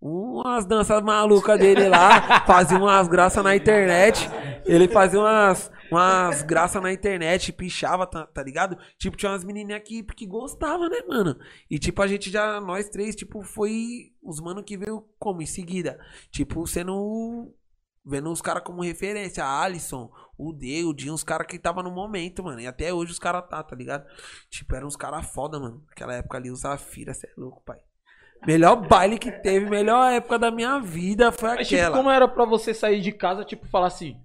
umas 0.00 0.64
danças 0.64 1.02
malucas 1.02 1.58
dele 1.58 1.88
lá, 1.88 2.40
fazia 2.46 2.78
umas 2.78 3.06
graças 3.08 3.42
na 3.44 3.54
internet. 3.54 4.30
Ele 4.64 4.88
fazia 4.88 5.18
umas, 5.20 5.70
umas 5.90 6.42
graças 6.42 6.82
na 6.82 6.92
internet, 6.92 7.52
pichava, 7.52 8.06
tá, 8.06 8.26
tá 8.26 8.42
ligado? 8.42 8.78
Tipo, 8.98 9.16
tinha 9.16 9.32
umas 9.32 9.44
menininhas 9.44 9.82
que, 9.84 10.02
que 10.02 10.26
gostavam, 10.26 10.88
né, 10.88 10.98
mano? 11.08 11.38
E 11.70 11.78
tipo, 11.78 12.02
a 12.02 12.06
gente 12.06 12.30
já, 12.30 12.60
nós 12.60 12.88
três, 12.88 13.14
tipo, 13.14 13.42
foi 13.42 14.12
os 14.22 14.40
mano 14.40 14.62
que 14.62 14.76
veio 14.76 15.04
como 15.18 15.42
em 15.42 15.46
seguida. 15.46 15.98
Tipo, 16.30 16.66
sendo. 16.66 17.54
Vendo 18.10 18.30
os 18.30 18.40
caras 18.40 18.62
como 18.62 18.82
referência, 18.82 19.44
a 19.44 19.62
Alisson, 19.62 20.10
o 20.38 20.50
D, 20.50 20.82
o 20.84 20.94
Dinho, 20.94 21.12
os 21.12 21.22
caras 21.22 21.46
que 21.46 21.58
tava 21.58 21.82
no 21.82 21.90
momento, 21.90 22.42
mano. 22.42 22.58
E 22.58 22.66
até 22.66 22.94
hoje 22.94 23.12
os 23.12 23.18
caras 23.18 23.46
tá, 23.50 23.62
tá 23.62 23.76
ligado? 23.76 24.06
Tipo, 24.48 24.74
eram 24.74 24.86
uns 24.86 24.96
caras 24.96 25.26
foda, 25.26 25.60
mano. 25.60 25.84
Naquela 25.88 26.14
época 26.14 26.38
ali, 26.38 26.50
os 26.50 26.60
Zafira, 26.60 27.12
cê 27.12 27.26
é 27.26 27.32
louco, 27.36 27.62
pai. 27.66 27.78
Melhor 28.46 28.76
baile 28.76 29.18
que 29.18 29.32
teve, 29.32 29.68
melhor 29.68 30.12
época 30.12 30.38
da 30.38 30.50
minha 30.50 30.78
vida 30.78 31.32
foi 31.32 31.56
Mas, 31.56 31.68
tipo, 31.68 31.80
aquela. 31.80 31.96
como 31.96 32.10
era 32.10 32.28
pra 32.28 32.44
você 32.44 32.72
sair 32.72 33.00
de 33.00 33.12
casa, 33.12 33.44
tipo, 33.44 33.66
falar 33.66 33.88
assim, 33.88 34.16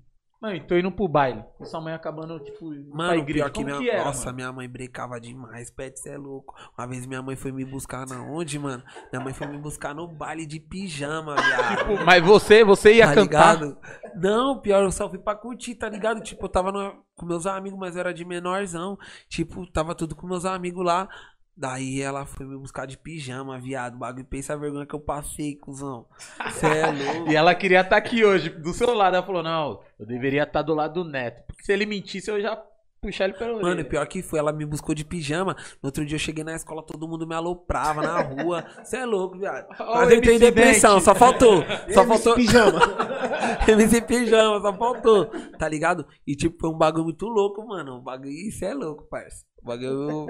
mãe, 0.43 0.61
tô 0.67 0.75
indo 0.77 0.91
pro 0.91 1.07
baile. 1.07 1.43
E 1.59 1.65
sua 1.65 1.79
mãe 1.81 1.93
acabando, 1.93 2.37
tipo, 2.39 2.65
Mano, 2.93 3.13
igreja. 3.19 3.45
pior 3.45 3.49
que 3.51 3.63
Como 3.63 3.65
minha. 3.67 3.79
que 3.79 3.89
era, 3.89 4.03
nossa, 4.05 4.25
mano? 4.25 4.35
minha 4.35 4.51
mãe 4.51 4.67
brecava 4.69 5.19
demais, 5.19 5.71
Pet, 5.71 5.97
cê 5.99 6.09
é 6.11 6.17
louco. 6.17 6.53
Uma 6.77 6.85
vez 6.87 7.05
minha 7.05 7.21
mãe 7.21 7.35
foi 7.35 7.51
me 7.51 7.63
buscar 7.65 8.05
na 8.05 8.21
onde, 8.21 8.59
mano? 8.59 8.83
Minha 9.11 9.23
mãe 9.23 9.33
foi 9.33 9.47
me 9.47 9.57
buscar 9.57 9.95
no 9.95 10.07
baile 10.07 10.45
de 10.45 10.59
pijama, 10.59 11.35
viado. 11.35 11.77
Tipo, 11.95 12.05
Mas 12.05 12.23
você, 12.23 12.63
você 12.63 12.93
ia 12.95 13.07
tá 13.07 13.15
cantar. 13.15 13.53
ligado? 13.59 13.77
Não, 14.15 14.59
pior, 14.59 14.83
eu 14.83 14.91
só 14.91 15.09
fui 15.09 15.17
pra 15.19 15.35
curtir, 15.35 15.75
tá 15.75 15.87
ligado? 15.89 16.21
Tipo, 16.21 16.45
eu 16.45 16.49
tava 16.49 16.71
no- 16.71 17.03
com 17.15 17.25
meus 17.25 17.45
amigos, 17.45 17.79
mas 17.79 17.95
eu 17.95 18.01
era 18.01 18.13
de 18.13 18.25
menorzão. 18.25 18.97
Tipo, 19.29 19.65
tava 19.71 19.95
tudo 19.95 20.15
com 20.15 20.27
meus 20.27 20.45
amigos 20.45 20.83
lá. 20.85 21.07
Daí 21.55 22.01
ela 22.01 22.25
foi 22.25 22.45
me 22.45 22.57
buscar 22.57 22.87
de 22.87 22.97
pijama, 22.97 23.59
viado. 23.59 23.97
Bagulho, 23.97 24.25
pensa 24.25 24.53
a 24.53 24.57
vergonha 24.57 24.87
que 24.87 24.95
eu 24.95 24.99
passei, 24.99 25.55
cuzão. 25.55 26.07
Cê 26.53 26.65
é 26.65 26.87
louco. 27.13 27.31
E 27.31 27.35
ela 27.35 27.53
queria 27.53 27.81
estar 27.81 27.97
aqui 27.97 28.25
hoje, 28.25 28.49
do 28.49 28.73
seu 28.73 28.93
lado. 28.93 29.15
Ela 29.15 29.25
falou, 29.25 29.43
não, 29.43 29.79
eu 29.99 30.05
deveria 30.05 30.43
estar 30.43 30.63
do 30.63 30.73
lado 30.73 31.03
do 31.03 31.09
Neto. 31.09 31.43
Porque 31.45 31.63
se 31.63 31.71
ele 31.71 31.85
mentisse, 31.85 32.31
eu 32.31 32.41
já 32.41 32.55
puxar 33.03 33.25
ele 33.25 33.33
pelo 33.33 33.61
Mano, 33.61 33.81
e 33.81 33.83
pior 33.83 34.07
que 34.07 34.21
foi, 34.21 34.39
ela 34.39 34.53
me 34.53 34.65
buscou 34.65 34.95
de 34.95 35.03
pijama. 35.03 35.55
No 35.81 35.87
outro 35.87 36.05
dia 36.05 36.15
eu 36.15 36.19
cheguei 36.19 36.43
na 36.43 36.55
escola, 36.55 36.81
todo 36.81 37.07
mundo 37.07 37.27
me 37.27 37.35
aloprava 37.35 38.01
na 38.01 38.21
rua. 38.21 38.65
Cê 38.83 38.97
é 38.97 39.05
louco, 39.05 39.37
viado. 39.37 39.67
Ó 39.77 39.95
Mas 39.95 40.09
eu 40.09 40.17
entrei 40.17 40.35
em 40.37 40.39
depressão, 40.39 40.99
só 41.01 41.13
faltou. 41.13 41.63
Só 41.93 42.01
MC 42.01 42.07
faltou. 42.07 42.35
Pijama. 42.35 42.79
MC 43.67 44.01
pijama, 44.01 44.61
só 44.61 44.73
faltou. 44.75 45.25
Tá 45.59 45.67
ligado? 45.67 46.07
E 46.25 46.35
tipo, 46.35 46.57
foi 46.59 46.69
um 46.69 46.77
bagulho 46.77 47.03
muito 47.03 47.27
louco, 47.27 47.63
mano. 47.67 47.97
Um 47.97 48.01
bagulho, 48.01 48.31
isso 48.31 48.63
é 48.63 48.73
louco, 48.73 49.03
parça. 49.03 49.45
O 49.63 49.67
bagulho, 49.67 50.27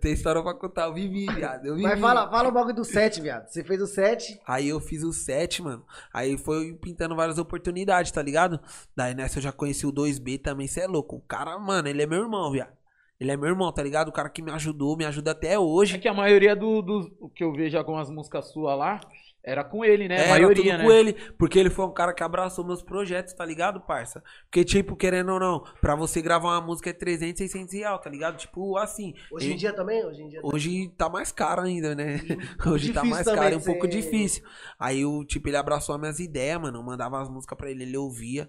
tenho 0.00 0.14
história 0.14 0.42
pra 0.42 0.52
contar. 0.54 0.86
Eu 0.86 0.94
vivi, 0.94 1.26
viado. 1.26 1.64
Eu 1.66 1.76
vivi. 1.76 1.86
Mas 1.86 2.00
fala, 2.00 2.28
fala 2.28 2.48
o 2.48 2.52
bagulho 2.52 2.74
do 2.74 2.84
set, 2.84 3.20
viado. 3.20 3.46
Você 3.48 3.62
fez 3.62 3.80
o 3.80 3.86
set. 3.86 4.40
Aí 4.46 4.68
eu 4.68 4.80
fiz 4.80 5.04
o 5.04 5.12
set, 5.12 5.62
mano. 5.62 5.84
Aí 6.12 6.36
foi 6.36 6.74
pintando 6.74 7.14
várias 7.14 7.38
oportunidades, 7.38 8.10
tá 8.10 8.20
ligado? 8.20 8.58
Daí 8.96 9.14
nessa 9.14 9.38
eu 9.38 9.42
já 9.42 9.52
conheci 9.52 9.86
o 9.86 9.92
2B 9.92 10.40
também, 10.42 10.66
cê 10.66 10.80
é 10.80 10.86
louco. 10.86 11.16
O 11.16 11.20
cara, 11.20 11.56
mano, 11.58 11.86
ele 11.88 12.02
é 12.02 12.06
meu 12.06 12.20
irmão, 12.22 12.50
viado. 12.50 12.72
Ele 13.20 13.30
é 13.30 13.36
meu 13.36 13.48
irmão, 13.48 13.72
tá 13.72 13.80
ligado? 13.82 14.08
O 14.08 14.12
cara 14.12 14.28
que 14.28 14.42
me 14.42 14.50
ajudou, 14.50 14.96
me 14.96 15.04
ajuda 15.04 15.30
até 15.30 15.52
É 15.52 15.58
hoje. 15.58 15.98
que 15.98 16.08
a 16.08 16.12
maioria 16.12 16.56
do, 16.56 16.82
do 16.82 17.30
que 17.32 17.44
eu 17.44 17.52
vejo 17.52 17.78
algumas 17.78 18.10
músicas 18.10 18.50
suas 18.50 18.76
lá, 18.76 19.00
era 19.44 19.62
com 19.62 19.84
ele, 19.84 20.08
né? 20.08 20.16
É, 20.16 20.20
a 20.20 20.22
era 20.22 20.30
maioria, 20.30 20.62
tudo 20.72 20.78
né? 20.78 20.84
com 20.84 20.90
ele, 20.90 21.12
porque 21.36 21.58
ele 21.58 21.68
foi 21.68 21.84
um 21.84 21.92
cara 21.92 22.14
que 22.14 22.22
abraçou 22.22 22.64
meus 22.64 22.82
projetos, 22.82 23.34
tá 23.34 23.44
ligado, 23.44 23.80
parça? 23.80 24.22
Porque, 24.44 24.64
tipo, 24.64 24.96
querendo 24.96 25.32
ou 25.32 25.38
não, 25.38 25.60
pra 25.82 25.94
você 25.94 26.22
gravar 26.22 26.48
uma 26.48 26.60
música 26.62 26.88
é 26.88 26.92
300, 26.94 27.38
600 27.38 27.74
real, 27.74 27.98
tá 27.98 28.08
ligado? 28.08 28.38
Tipo, 28.38 28.78
assim. 28.78 29.12
Hoje 29.30 29.52
em 29.52 29.56
dia 29.56 29.74
também? 29.74 30.04
Hoje 30.04 30.22
em 30.22 30.28
dia 30.28 30.40
Hoje 30.42 30.88
tá 30.96 31.10
mais 31.10 31.30
caro 31.30 31.60
ainda, 31.60 31.94
né? 31.94 32.20
Hoje 32.66 32.92
tá 32.92 33.04
mais 33.04 33.26
caro, 33.26 33.54
é 33.54 33.58
um 33.58 33.60
pouco 33.60 33.82
ser- 33.82 33.88
difícil. 33.88 34.42
Aí 34.78 35.04
o 35.04 35.24
tipo, 35.24 35.48
ele 35.48 35.58
abraçou 35.58 35.94
as 35.94 36.00
minhas 36.00 36.18
ideias, 36.18 36.58
mano. 36.60 36.78
Eu 36.78 36.82
mandava 36.82 37.20
as 37.20 37.28
músicas 37.28 37.58
pra 37.58 37.70
ele, 37.70 37.82
ele 37.82 37.96
ouvia. 37.98 38.48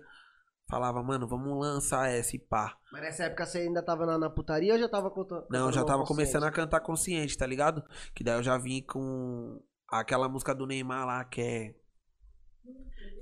Falava, 0.67 1.03
mano, 1.03 1.27
vamos 1.27 1.59
lançar 1.59 2.09
essa 2.09 2.35
e 2.35 2.39
pá. 2.39 2.75
Mas 2.91 3.01
nessa 3.01 3.25
época 3.25 3.45
você 3.45 3.59
ainda 3.59 3.83
tava 3.83 4.05
na, 4.05 4.17
na 4.17 4.29
putaria 4.31 4.73
ou 4.73 4.79
já 4.79 4.89
tava 4.89 5.11
contando? 5.11 5.45
Não, 5.51 5.67
eu 5.67 5.71
já 5.71 5.83
tava 5.83 6.03
começando 6.05 6.43
a 6.43 6.51
cantar 6.51 6.79
consciente, 6.79 7.37
tá 7.37 7.45
ligado? 7.45 7.83
Que 8.15 8.23
daí 8.23 8.39
eu 8.39 8.43
já 8.43 8.57
vim 8.57 8.81
com 8.81 9.61
aquela 9.89 10.27
música 10.29 10.53
do 10.53 10.65
Neymar 10.65 11.05
lá, 11.05 11.23
que 11.23 11.41
é. 11.41 11.75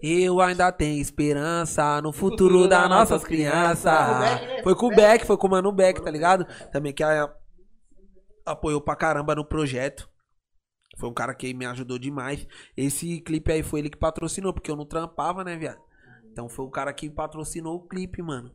Eu 0.01 0.41
ainda 0.41 0.71
tenho 0.71 1.01
esperança 1.01 2.01
no 2.01 2.11
futuro 2.11 2.67
das 2.67 2.89
nossas 2.89 3.23
crianças. 3.23 3.83
Foi 4.63 4.75
com 4.75 4.87
o 4.87 4.95
Beck, 4.95 5.25
foi 5.25 5.37
com 5.37 5.47
o 5.47 5.49
Mano 5.51 5.71
Beck, 5.71 6.01
tá 6.01 6.11
ligado? 6.11 6.45
Também 6.71 6.93
que 6.93 7.03
a- 7.03 7.33
apoiou 8.45 8.81
pra 8.81 8.95
caramba 8.97 9.33
no 9.33 9.45
projeto. 9.45 10.09
Foi 10.97 11.09
um 11.09 11.13
cara 11.13 11.33
que 11.33 11.53
me 11.53 11.65
ajudou 11.65 11.97
demais. 11.97 12.45
Esse 12.75 13.21
clipe 13.21 13.51
aí 13.51 13.63
foi 13.63 13.79
ele 13.79 13.89
que 13.89 13.97
patrocinou, 13.97 14.53
porque 14.53 14.69
eu 14.69 14.75
não 14.75 14.85
trampava, 14.85 15.43
né, 15.43 15.55
viado? 15.57 15.81
Então 16.31 16.49
foi 16.49 16.65
o 16.65 16.69
cara 16.69 16.91
que 16.93 17.09
patrocinou 17.09 17.75
o 17.77 17.87
clipe, 17.87 18.21
mano. 18.21 18.51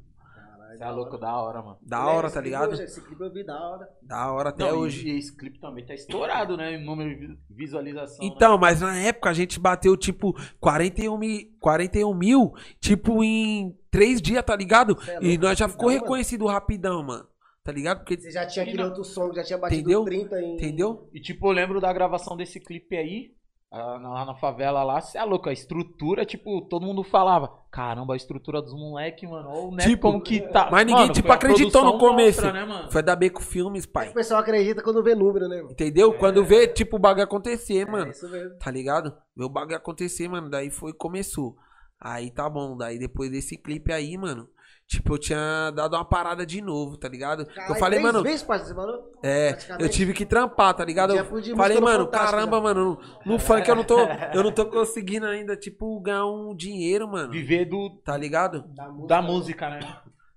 Você 0.78 0.84
é 0.84 0.90
louco, 0.90 1.18
da 1.18 1.36
hora, 1.36 1.60
mano. 1.62 1.78
Da 1.82 2.06
hora, 2.06 2.30
tá 2.30 2.40
ligado? 2.40 2.74
Esse 2.80 3.00
clipe 3.04 3.20
eu 3.20 3.32
vi 3.32 3.44
da 3.44 3.58
hora. 3.58 3.88
Da 4.02 4.32
hora 4.32 4.48
até 4.50 4.70
Não, 4.70 4.78
hoje. 4.78 5.08
E 5.08 5.18
esse 5.18 5.36
clipe 5.36 5.58
também 5.60 5.84
tá 5.84 5.92
estourado, 5.92 6.56
né? 6.56 6.74
Em 6.74 6.84
número 6.84 7.10
de 7.10 7.26
vi- 7.26 7.38
visualização. 7.50 8.18
né? 8.24 8.32
Então, 8.32 8.56
mas 8.56 8.80
na 8.80 8.96
época 8.96 9.28
a 9.30 9.32
gente 9.32 9.58
bateu 9.58 9.96
tipo 9.96 10.32
41 10.60 11.18
mil, 11.18 11.40
41 11.60 12.14
mil 12.14 12.52
tipo, 12.80 13.24
em 13.24 13.76
três 13.90 14.22
dias, 14.22 14.44
tá 14.44 14.54
ligado? 14.54 14.96
É 15.08 15.18
E 15.20 15.36
nós 15.36 15.58
já 15.58 15.68
ficou 15.68 15.88
rapidão, 15.88 16.04
reconhecido 16.04 16.46
rapidão, 16.46 17.02
mano. 17.02 17.26
Tá 17.64 17.72
ligado? 17.72 17.98
Porque, 17.98 18.16
Você 18.18 18.30
já 18.30 18.46
tinha 18.46 18.64
aquele 18.64 18.82
outro 18.82 19.04
som 19.04 19.30
já 19.34 19.42
tinha 19.44 19.58
batido 19.58 19.80
Entendeu? 19.80 20.04
30 20.04 20.40
em... 20.40 20.54
entendeu? 20.54 21.10
E 21.12 21.20
tipo, 21.20 21.48
eu 21.48 21.52
lembro 21.52 21.80
da 21.80 21.92
gravação 21.92 22.34
desse 22.36 22.58
clipe 22.60 22.96
aí, 22.96 23.32
lá 23.70 24.24
na 24.24 24.34
favela 24.34 24.82
lá, 24.82 25.00
você 25.00 25.18
é 25.18 25.24
louco, 25.24 25.48
a 25.48 25.52
estrutura, 25.52 26.24
tipo, 26.24 26.62
todo 26.62 26.86
mundo 26.86 27.04
falava, 27.04 27.50
caramba, 27.70 28.14
a 28.14 28.16
estrutura 28.16 28.62
dos 28.62 28.72
moleques, 28.72 29.28
mano, 29.28 29.48
olha 29.50 29.60
o 29.60 29.70
Neto 29.74 29.88
Tipo, 29.88 30.02
como 30.10 30.22
que 30.22 30.40
tá. 30.40 30.68
mas 30.70 30.86
ninguém, 30.86 31.02
Mano, 31.02 31.12
tipo, 31.12 31.30
acreditou 31.30 31.84
no 31.84 31.98
começo. 31.98 32.40
monstra, 32.42 32.66
né? 32.66 32.88
Foi 32.90 33.02
da 33.02 33.14
Beco 33.14 33.42
Filmes, 33.42 33.84
pai. 33.84 34.08
O 34.08 34.14
pessoal 34.14 34.40
acredita 34.40 34.82
quando 34.82 35.02
vê 35.02 35.14
número, 35.14 35.48
né, 35.48 35.56
mano? 35.58 35.70
Entendeu? 35.72 36.14
Quando 36.14 36.42
vê, 36.44 36.66
tipo, 36.66 36.96
o 36.96 36.98
bagulho 36.98 37.24
acontecer, 37.24 37.86
É 37.86 37.90
mano. 37.90 38.10
isso 38.10 38.28
mesmo. 38.30 38.58
Tá 38.58 38.70
ligado? 38.70 39.14
Vê 39.36 39.44
o 39.44 39.48
bagulho 39.50 39.76
acontecer, 39.76 40.26
mano. 40.28 40.48
Daí 40.48 40.70
foi, 40.70 40.94
começou. 40.94 41.56
Aí 42.00 42.30
tá 42.30 42.48
bom. 42.48 42.76
Daí 42.76 42.98
depois 42.98 43.30
desse 43.30 43.56
clipe 43.58 43.92
aí, 43.92 44.16
mano. 44.16 44.48
Tipo, 44.88 45.14
eu 45.14 45.18
tinha 45.18 45.70
dado 45.72 45.94
uma 45.94 46.04
parada 46.04 46.46
de 46.46 46.62
novo, 46.62 46.96
tá 46.96 47.06
ligado? 47.10 47.44
Caralho, 47.44 47.74
eu 47.74 47.78
falei, 47.78 47.98
mano. 47.98 48.22
vezes, 48.22 48.42
parceiro? 48.42 49.04
É, 49.22 49.54
eu 49.78 49.86
tive 49.86 50.14
que 50.14 50.24
trampar, 50.24 50.72
tá 50.72 50.82
ligado? 50.82 51.14
Eu 51.14 51.26
falei, 51.54 51.78
mano, 51.78 52.08
caramba, 52.08 52.56
né? 52.56 52.62
mano, 52.62 52.98
no, 53.26 53.32
no 53.34 53.38
funk 53.38 53.68
eu 53.68 53.76
não 53.76 53.84
tô, 53.84 53.98
eu 54.32 54.42
não 54.42 54.50
tô 54.50 54.64
conseguindo 54.64 55.26
ainda, 55.26 55.54
tipo, 55.54 56.00
ganhar 56.00 56.24
um 56.24 56.56
dinheiro, 56.56 57.06
mano. 57.06 57.30
Viver 57.30 57.66
do, 57.66 57.90
Tá 58.02 58.16
ligado? 58.16 58.62
Da 58.68 58.88
música. 58.88 59.06
da 59.06 59.22
música, 59.22 59.68
né? 59.68 59.80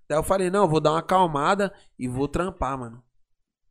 Daí 0.10 0.20
eu 0.20 0.24
falei, 0.24 0.50
não, 0.50 0.64
eu 0.64 0.70
vou 0.70 0.82
dar 0.82 0.92
uma 0.92 1.00
acalmada 1.00 1.74
e 1.98 2.06
vou 2.06 2.28
trampar, 2.28 2.78
mano. 2.78 3.02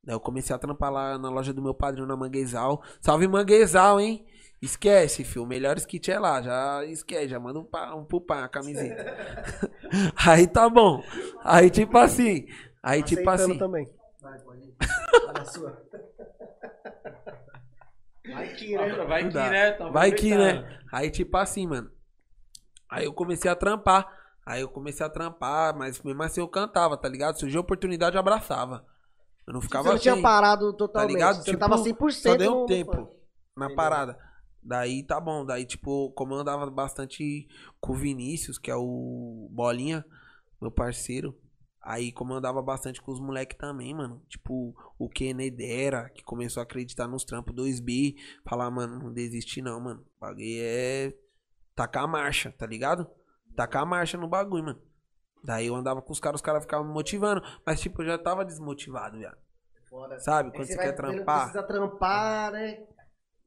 Daí 0.02 0.14
eu 0.14 0.20
comecei 0.20 0.56
a 0.56 0.58
trampar 0.58 0.90
lá 0.90 1.18
na 1.18 1.28
loja 1.28 1.52
do 1.52 1.60
meu 1.60 1.74
padrinho 1.74 2.06
na 2.06 2.16
Manguezal. 2.16 2.82
Salve 3.02 3.28
Manguezal, 3.28 4.00
hein? 4.00 4.24
Esquece, 4.60 5.24
filho. 5.24 5.46
Melhores 5.46 5.86
kit 5.86 6.10
é 6.10 6.18
lá. 6.18 6.42
Já 6.42 6.84
esquece, 6.84 7.28
já 7.28 7.40
manda 7.40 7.58
um, 7.60 7.64
pa, 7.64 7.94
um 7.94 8.04
pro 8.04 8.20
pai, 8.20 8.42
a 8.42 8.48
camiseta. 8.48 9.04
aí 10.26 10.46
tá 10.46 10.68
bom. 10.68 11.02
Aí 11.42 11.70
tipo 11.70 11.96
assim. 11.96 12.46
Aí 12.82 13.02
tipo 13.02 13.28
assim. 13.30 13.58
também. 13.58 13.88
Vai, 14.20 14.38
pode 14.40 14.62
ir. 14.68 14.74
Vai 15.24 15.32
na 15.34 15.44
sua. 15.44 15.82
Vai 18.32 18.48
que, 18.54 18.76
né? 18.76 19.04
Vai 19.06 19.28
que, 19.28 19.48
né? 19.48 19.72
Vai 19.90 20.12
que, 20.12 20.36
né? 20.36 20.78
Aí, 20.92 21.10
tipo 21.10 21.36
assim, 21.36 21.66
mano. 21.66 21.90
Aí 22.88 23.04
eu 23.06 23.12
comecei 23.12 23.50
a 23.50 23.56
trampar. 23.56 24.06
Aí 24.44 24.60
eu 24.60 24.68
comecei 24.68 25.04
a 25.04 25.10
trampar, 25.10 25.76
mas 25.76 26.02
mesmo 26.02 26.22
assim 26.22 26.40
eu 26.40 26.48
cantava, 26.48 26.96
tá 26.96 27.08
ligado? 27.08 27.38
Surgiu 27.38 27.60
a 27.60 27.62
oportunidade, 27.62 28.16
eu 28.16 28.20
abraçava. 28.20 28.84
Eu 29.46 29.54
não 29.54 29.60
ficava 29.60 29.84
Você 29.84 29.88
não 29.90 29.98
tinha 29.98 30.20
parado 30.20 30.72
totalmente. 30.74 31.12
ligado? 31.14 31.36
Você 31.36 31.44
Tipo, 31.44 31.58
tava 31.58 31.76
100% 31.76 32.22
Só 32.22 32.34
deu 32.36 32.52
um 32.52 32.60
no 32.60 32.66
tempo 32.66 33.16
na 33.56 33.66
Entendeu? 33.66 33.76
parada. 33.76 34.18
Daí 34.62 35.02
tá 35.02 35.18
bom. 35.20 35.44
Daí, 35.44 35.64
tipo, 35.64 36.10
como 36.12 36.34
eu 36.34 36.38
andava 36.38 36.68
bastante 36.70 37.48
com 37.80 37.92
o 37.92 37.96
Vinícius, 37.96 38.58
que 38.58 38.70
é 38.70 38.76
o 38.76 39.48
Bolinha, 39.50 40.04
meu 40.60 40.70
parceiro. 40.70 41.36
Aí, 41.82 42.12
como 42.12 42.34
eu 42.34 42.36
andava 42.36 42.60
bastante 42.60 43.00
com 43.00 43.10
os 43.10 43.18
moleques 43.18 43.56
também, 43.56 43.94
mano. 43.94 44.22
Tipo, 44.28 44.74
o 44.98 45.08
Kenedera, 45.08 46.10
que 46.10 46.22
começou 46.22 46.60
a 46.60 46.64
acreditar 46.64 47.08
nos 47.08 47.24
trampos 47.24 47.54
2B. 47.54 48.16
Falar, 48.44 48.70
mano, 48.70 48.98
não 48.98 49.12
desiste 49.12 49.62
não, 49.62 49.80
mano. 49.80 50.04
O 50.16 50.20
bagulho 50.20 50.44
é 50.60 51.14
tacar 51.74 52.04
a 52.04 52.06
marcha, 52.06 52.52
tá 52.52 52.66
ligado? 52.66 53.10
Tacar 53.56 53.82
a 53.82 53.86
marcha 53.86 54.18
no 54.18 54.28
bagulho, 54.28 54.64
mano. 54.64 54.82
Daí 55.42 55.68
eu 55.68 55.74
andava 55.74 56.02
com 56.02 56.12
os 56.12 56.20
caras, 56.20 56.40
os 56.40 56.44
caras 56.44 56.64
ficavam 56.64 56.86
me 56.86 56.92
motivando. 56.92 57.42
Mas, 57.64 57.80
tipo, 57.80 58.02
eu 58.02 58.08
já 58.08 58.18
tava 58.18 58.44
desmotivado, 58.44 59.16
viado. 59.16 59.38
Foda. 59.88 60.18
Sabe? 60.20 60.50
Quando 60.50 60.66
você, 60.66 60.76
vai 60.76 60.84
quer 60.84 60.90
vendo 60.90 61.08
que 61.08 61.14
trampar, 61.16 61.42
Precisa 61.44 61.62
trampar, 61.62 62.52
né? 62.52 62.86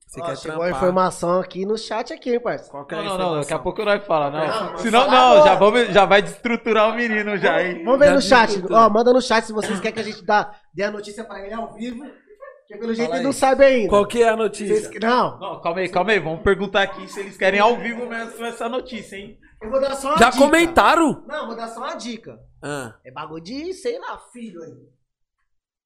Você 0.07 0.21
Ó, 0.21 0.25
quer 0.25 0.37
chegou 0.37 0.57
a 0.61 0.65
trampar. 0.65 0.77
informação 0.77 1.39
aqui 1.39 1.65
no 1.65 1.77
chat 1.77 2.13
aqui, 2.13 2.31
hein, 2.33 2.39
parceiro. 2.39 2.71
Qual 2.71 2.85
que 2.85 2.93
é 2.93 2.97
a 2.99 3.03
Não, 3.03 3.17
não, 3.17 3.31
não, 3.33 3.39
daqui 3.41 3.53
a 3.53 3.59
pouco 3.59 3.83
nós 3.83 4.05
fala, 4.05 4.29
não. 4.29 4.71
Não, 4.71 4.77
Senão, 4.77 5.07
não, 5.09 5.31
agora. 5.33 5.43
já, 5.49 5.55
vamos, 5.55 5.87
já 5.89 6.05
vai 6.05 6.21
destruturar 6.21 6.89
o 6.89 6.95
menino 6.95 7.35
já, 7.37 7.63
hein? 7.63 7.83
Vamos 7.83 7.99
ver 7.99 8.05
Já 8.07 8.13
no 8.15 8.21
chat. 8.21 8.63
Ó, 8.71 8.89
manda 8.89 9.11
no 9.11 9.21
chat 9.21 9.43
se 9.45 9.53
vocês 9.53 9.79
querem 9.79 9.93
que 9.93 9.99
a 9.99 10.03
gente 10.03 10.23
dá, 10.23 10.55
dê 10.73 10.83
a 10.83 10.91
notícia 10.91 11.23
pra 11.23 11.39
ele 11.43 11.53
ao 11.53 11.73
vivo. 11.73 12.03
Porque 12.05 12.79
pelo 12.79 12.93
jeito 12.93 13.13
ele 13.13 13.23
não 13.23 13.33
sabe 13.33 13.65
ainda. 13.65 13.89
Qual 13.89 14.05
que 14.07 14.21
é 14.23 14.29
a 14.29 14.35
Vocês- 14.37 14.69
notícia? 14.69 14.99
Não, 15.01 15.37
Não, 15.39 15.61
calma 15.61 15.79
aí, 15.81 15.89
calma 15.89 16.11
aí. 16.11 16.19
Vamos 16.19 16.41
perguntar 16.43 16.83
aqui 16.83 17.07
se 17.07 17.19
eles 17.19 17.35
querem 17.35 17.59
ao 17.59 17.75
vivo 17.77 18.05
mesmo 18.07 18.45
essa 18.45 18.69
notícia, 18.69 19.15
hein? 19.17 19.37
eu 19.61 19.69
vou 19.69 19.79
dar 19.81 19.95
só 19.95 20.09
uma 20.09 20.17
Já 20.17 20.29
dica. 20.29 20.43
comentaram? 20.43 21.23
Não, 21.27 21.47
vou 21.47 21.55
dar 21.55 21.67
só 21.69 21.79
uma 21.81 21.95
dica. 21.95 22.37
Ah, 22.63 22.93
É 23.05 23.11
bagulho 23.11 23.43
de, 23.43 23.73
sei 23.73 23.97
lá, 23.99 24.17
filho 24.31 24.61
aí. 24.61 24.73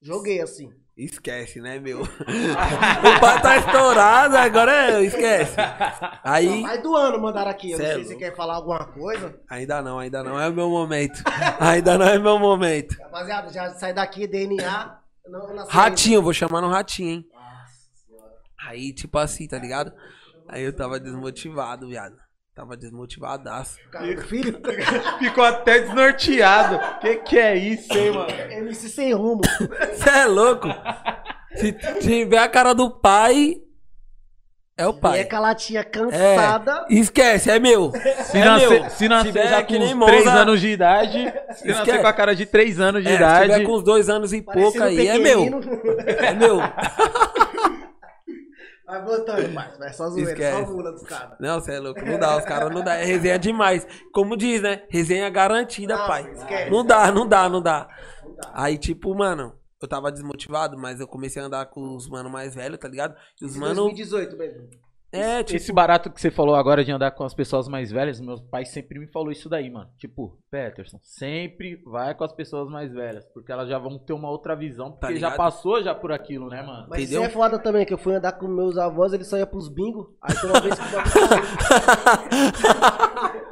Joguei 0.01 0.41
assim. 0.41 0.69
Esquece, 0.97 1.61
né, 1.61 1.79
meu? 1.79 2.01
o 2.01 3.19
pai 3.19 3.41
tá 3.41 3.57
estourado, 3.57 4.35
agora 4.35 4.71
é, 4.71 5.03
esquece. 5.03 5.55
Aí, 6.23 6.63
Vai 6.63 6.81
do 6.81 6.95
ano 6.95 7.21
mandaram 7.21 7.51
aqui. 7.51 7.71
Eu 7.71 7.77
não 7.77 7.85
é 7.85 7.93
sei 7.93 8.03
se 8.03 8.09
você 8.09 8.15
quer 8.15 8.35
falar 8.35 8.55
alguma 8.55 8.85
coisa. 8.85 9.39
ainda 9.47 9.81
não, 9.81 9.99
ainda 9.99 10.23
não 10.23 10.39
é 10.39 10.49
o 10.49 10.53
meu 10.53 10.69
momento. 10.69 11.23
Ainda 11.59 11.97
não 11.97 12.07
é 12.07 12.17
meu 12.17 12.39
momento. 12.39 12.97
Rapaziada, 12.99 13.53
já 13.53 13.69
sai 13.75 13.93
daqui, 13.93 14.25
DNA. 14.25 14.99
Não, 15.27 15.67
Ratinho, 15.67 16.21
vou 16.21 16.33
chamar 16.33 16.61
no 16.61 16.69
ratinho, 16.69 17.09
hein? 17.09 17.25
Aí, 18.67 18.93
tipo 18.93 19.17
assim, 19.17 19.47
tá 19.47 19.57
ligado? 19.57 19.93
Aí 20.47 20.63
eu 20.63 20.73
tava 20.73 20.99
desmotivado, 20.99 21.87
viado. 21.87 22.17
Tava 22.57 22.75
desmotivadaço. 22.75 23.77
Cara 23.91 24.17
filho. 24.25 24.59
Ficou 25.19 25.43
até 25.43 25.77
desnorteado. 25.81 26.79
Que 26.99 27.15
que 27.17 27.37
é 27.37 27.55
isso, 27.55 27.93
hein, 27.95 28.09
mano? 28.11 28.31
MC 28.31 28.89
sem 28.89 29.13
rumo. 29.13 29.41
Você 29.93 30.09
é 30.09 30.25
louco? 30.25 30.67
Se 31.55 31.71
tiver 32.01 32.39
a 32.39 32.47
cara 32.49 32.73
do 32.73 32.89
pai, 32.89 33.57
é 34.75 34.87
o 34.87 34.91
E 34.91 34.95
é 34.97 34.99
pai. 34.99 35.23
com 35.25 35.35
a 35.35 35.39
latinha 35.39 35.81
É, 35.81 35.83
cansada. 35.83 36.85
esquece, 36.89 37.51
é 37.51 37.59
meu. 37.59 37.91
Se 38.25 38.37
É 38.39 38.43
nascer, 38.45 38.81
meu. 38.81 38.89
se 38.89 39.07
nascer 39.07 39.27
Tiver 39.27 39.47
já 39.49 39.63
com 39.63 39.73
uns 39.75 40.05
3 40.05 40.25
Monza- 40.25 40.33
anos 40.33 40.59
de 40.59 40.67
idade, 40.69 41.13
se 41.53 41.67
nascer 41.67 41.81
Esquece. 41.81 41.99
com 41.99 42.07
a 42.07 42.13
cara 42.13 42.35
de 42.35 42.45
3 42.47 42.79
anos 42.79 43.03
de 43.03 43.07
É, 43.07 43.11
se 43.11 43.17
idade. 43.17 43.53
tiver 43.53 43.65
com 43.65 43.73
uns 43.73 43.83
dois 43.83 44.09
anos 44.09 44.33
e 44.33 44.41
pouco 44.41 44.81
aí, 44.81 45.07
é 45.07 45.19
meu. 45.19 45.43
pequenino. 45.45 45.61
É 46.17 46.33
meu. 46.33 46.57
Vai 48.87 49.03
botando, 49.03 49.53
parça. 49.53 49.77
Vai 49.77 49.93
só 49.93 50.09
zoeira, 50.09 50.31
Esquece. 50.31 50.65
só 50.65 50.71
mula 50.71 50.91
dos 50.93 51.03
caras. 51.03 51.37
Não, 51.39 51.59
você 51.59 51.73
é 51.73 51.79
louco. 51.79 51.99
Não 52.05 52.17
dá, 52.17 52.37
os 52.37 52.45
caras 52.45 52.73
não 52.73 52.81
dá. 52.81 52.95
É 52.95 53.03
resenha 53.03 53.37
demais. 53.37 53.85
Como 54.13 54.37
diz, 54.37 54.61
né? 54.61 54.83
Resenha 54.89 55.29
garantida, 55.29 55.97
Não, 55.97 56.07
pai. 56.07 56.31
esquece. 56.31 56.71
Não 56.71 56.85
dá, 56.85 57.11
não 57.11 57.27
dá, 57.27 57.49
não 57.49 57.61
dá. 57.61 57.87
Aí, 58.53 58.77
tipo, 58.77 59.13
mano, 59.13 59.53
eu 59.81 59.87
tava 59.89 60.09
desmotivado, 60.11 60.77
mas 60.77 61.01
eu 61.01 61.07
comecei 61.07 61.41
a 61.41 61.45
andar 61.45 61.65
com 61.65 61.95
os 61.95 62.07
mano 62.07 62.29
mais 62.29 62.55
velhos, 62.55 62.79
tá 62.79 62.87
ligado? 62.87 63.13
E 63.41 63.45
os 63.45 63.57
mano. 63.57 63.75
2018 63.75 64.37
mesmo. 64.37 64.69
É, 65.11 65.41
tipo. 65.41 65.55
Esse 65.55 65.71
barato 65.71 66.11
que 66.11 66.19
você 66.19 66.29
falou 66.29 66.53
agora 66.55 66.83
de 66.83 66.91
andar 66.91 67.11
com 67.11 67.23
as 67.23 67.33
pessoas 67.33 67.67
mais 67.69 67.89
velhas, 67.91 68.19
meus 68.19 68.41
pais 68.41 68.67
sempre 68.69 68.99
me 68.99 69.07
falou 69.07 69.31
isso 69.31 69.47
daí, 69.47 69.69
mano. 69.69 69.89
Tipo, 69.97 70.37
Peterson, 70.51 70.99
sempre 71.01 71.81
vai 71.85 72.13
com 72.13 72.25
as 72.25 72.33
pessoas 72.33 72.69
mais 72.69 72.91
velhas, 72.93 73.25
porque 73.33 73.49
elas 73.51 73.69
já 73.69 73.79
vão 73.79 73.97
ter 73.97 74.11
uma 74.13 74.29
outra 74.29 74.53
visão, 74.55 74.91
porque 74.91 75.05
já 75.05 75.07
Tá 75.07 75.13
ligado? 75.13 75.37
passou 75.37 75.81
já 75.81 75.95
por 75.95 76.11
aquilo, 76.11 76.49
né, 76.49 76.61
mano? 76.61 76.87
Mas 76.89 77.03
Entendeu? 77.03 77.21
isso 77.21 77.29
é 77.29 77.33
foda 77.33 77.57
também, 77.57 77.85
que 77.85 77.93
eu 77.93 77.97
fui 77.97 78.13
andar 78.15 78.33
com 78.33 78.47
meus 78.49 78.77
avós, 78.77 79.13
eles 79.13 79.27
só 79.27 79.37
iam 79.37 79.47
pros 79.47 79.69
bingos. 79.69 80.07
Aí 80.21 80.35
tem 80.35 80.49
uma 80.49 80.59
vez 80.59 80.75
que 80.75 80.81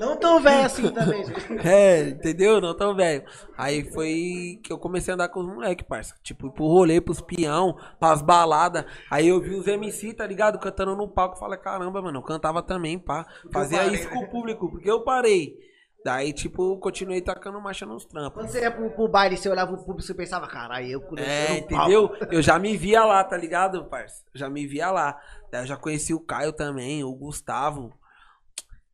Não 0.00 0.16
tão 0.16 0.40
velho 0.40 0.64
assim 0.64 0.90
também, 0.90 1.24
gente. 1.24 1.40
É, 1.68 2.08
entendeu? 2.08 2.60
Não 2.60 2.74
tão 2.74 2.94
velho. 2.94 3.22
Aí 3.56 3.84
foi 3.92 4.58
que 4.64 4.72
eu 4.72 4.78
comecei 4.78 5.12
a 5.12 5.14
andar 5.14 5.28
com 5.28 5.40
os 5.40 5.46
moleques, 5.46 5.86
parça. 5.86 6.14
Tipo, 6.22 6.46
ir 6.46 6.52
pro 6.52 6.66
rolê, 6.66 7.00
pros 7.00 7.20
peão, 7.20 7.76
pras 7.98 8.22
baladas. 8.22 8.84
Aí 9.10 9.28
eu 9.28 9.40
vi 9.40 9.54
os 9.54 9.66
MC, 9.66 10.14
tá 10.14 10.26
ligado? 10.26 10.58
Cantando 10.58 10.96
no 10.96 11.06
palco. 11.06 11.38
Falei, 11.38 11.58
caramba, 11.58 12.00
mano, 12.00 12.18
eu 12.18 12.22
cantava 12.22 12.62
também, 12.62 12.98
pá. 12.98 13.26
Fazia 13.52 13.86
isso 13.86 14.08
com 14.08 14.20
o 14.20 14.28
público, 14.28 14.70
porque 14.70 14.90
eu 14.90 15.02
parei. 15.02 15.54
Daí, 16.02 16.32
tipo, 16.32 16.78
continuei 16.78 17.20
tacando 17.20 17.60
marcha 17.60 17.84
nos 17.84 18.06
trampos. 18.06 18.32
Quando 18.32 18.48
você 18.48 18.62
ia 18.62 18.70
pro, 18.70 18.88
pro 18.90 19.06
baile, 19.06 19.36
você 19.36 19.50
olhava 19.50 19.74
o 19.74 19.76
público, 19.76 20.00
você 20.00 20.14
pensava, 20.14 20.46
caralho, 20.46 20.86
eu 20.86 21.00
É, 21.18 21.60
palco. 21.60 21.74
entendeu? 21.74 22.16
Eu 22.30 22.40
já 22.40 22.58
me 22.58 22.74
via 22.74 23.04
lá, 23.04 23.22
tá 23.22 23.36
ligado, 23.36 23.84
parça? 23.84 24.24
Já 24.34 24.48
me 24.48 24.66
via 24.66 24.90
lá. 24.90 25.20
Daí 25.52 25.62
eu 25.62 25.66
já 25.66 25.76
conheci 25.76 26.14
o 26.14 26.20
Caio 26.20 26.54
também, 26.54 27.04
o 27.04 27.12
Gustavo, 27.12 27.92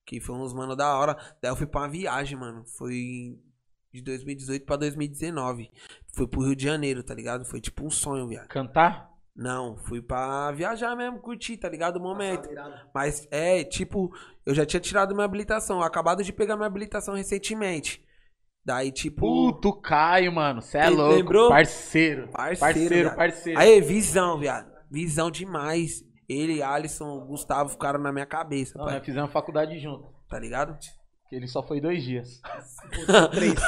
que 0.06 0.20
foi 0.20 0.36
uns 0.36 0.54
mano 0.54 0.76
da 0.76 0.96
hora. 0.96 1.16
Daí 1.42 1.50
eu 1.50 1.56
fui 1.56 1.66
pra 1.66 1.82
uma 1.82 1.88
viagem, 1.88 2.38
mano. 2.38 2.64
Foi 2.64 3.36
de 3.92 4.00
2018 4.02 4.64
pra 4.64 4.76
2019. 4.76 5.70
Fui 6.14 6.26
pro 6.28 6.42
Rio 6.42 6.54
de 6.54 6.64
Janeiro, 6.64 7.02
tá 7.02 7.12
ligado? 7.12 7.44
Foi 7.44 7.60
tipo 7.60 7.84
um 7.84 7.90
sonho, 7.90 8.28
viado. 8.28 8.46
Cantar? 8.48 9.10
Não, 9.34 9.76
fui 9.76 10.00
pra 10.00 10.50
viajar 10.52 10.96
mesmo, 10.96 11.18
curtir, 11.18 11.58
tá 11.58 11.68
ligado? 11.68 11.96
O 11.96 12.00
momento. 12.00 12.48
Mas 12.94 13.28
é, 13.30 13.62
tipo, 13.64 14.10
eu 14.46 14.54
já 14.54 14.64
tinha 14.64 14.80
tirado 14.80 15.14
minha 15.14 15.26
habilitação. 15.26 15.82
Acabado 15.82 16.22
de 16.24 16.32
pegar 16.32 16.56
minha 16.56 16.66
habilitação 16.66 17.14
recentemente. 17.14 18.02
Daí, 18.64 18.90
tipo. 18.90 19.20
Puto 19.20 19.72
Caio, 19.80 20.32
mano. 20.32 20.62
Cê 20.62 20.78
é 20.78 20.86
Ele 20.86 20.96
louco. 20.96 21.14
lembrou? 21.16 21.48
Parceiro. 21.50 22.28
Parceiro, 22.28 22.60
Parceiro, 22.60 23.14
parceiro. 23.14 23.60
Aí, 23.60 23.80
visão, 23.80 24.38
viado. 24.38 24.72
Visão 24.90 25.30
demais. 25.30 26.02
Ele, 26.28 26.62
Alisson, 26.62 27.20
Gustavo 27.26 27.70
ficaram 27.70 28.00
na 28.00 28.12
minha 28.12 28.26
cabeça, 28.26 28.76
Não, 28.78 28.84
pai. 28.86 28.94
nós 28.96 29.04
fizemos 29.04 29.30
faculdade 29.32 29.78
junto. 29.78 30.08
Tá 30.28 30.38
ligado? 30.38 30.76
Que 31.28 31.36
ele 31.36 31.46
só 31.46 31.62
foi 31.62 31.80
dois 31.80 32.02
dias. 32.02 32.40
Três. 33.32 33.54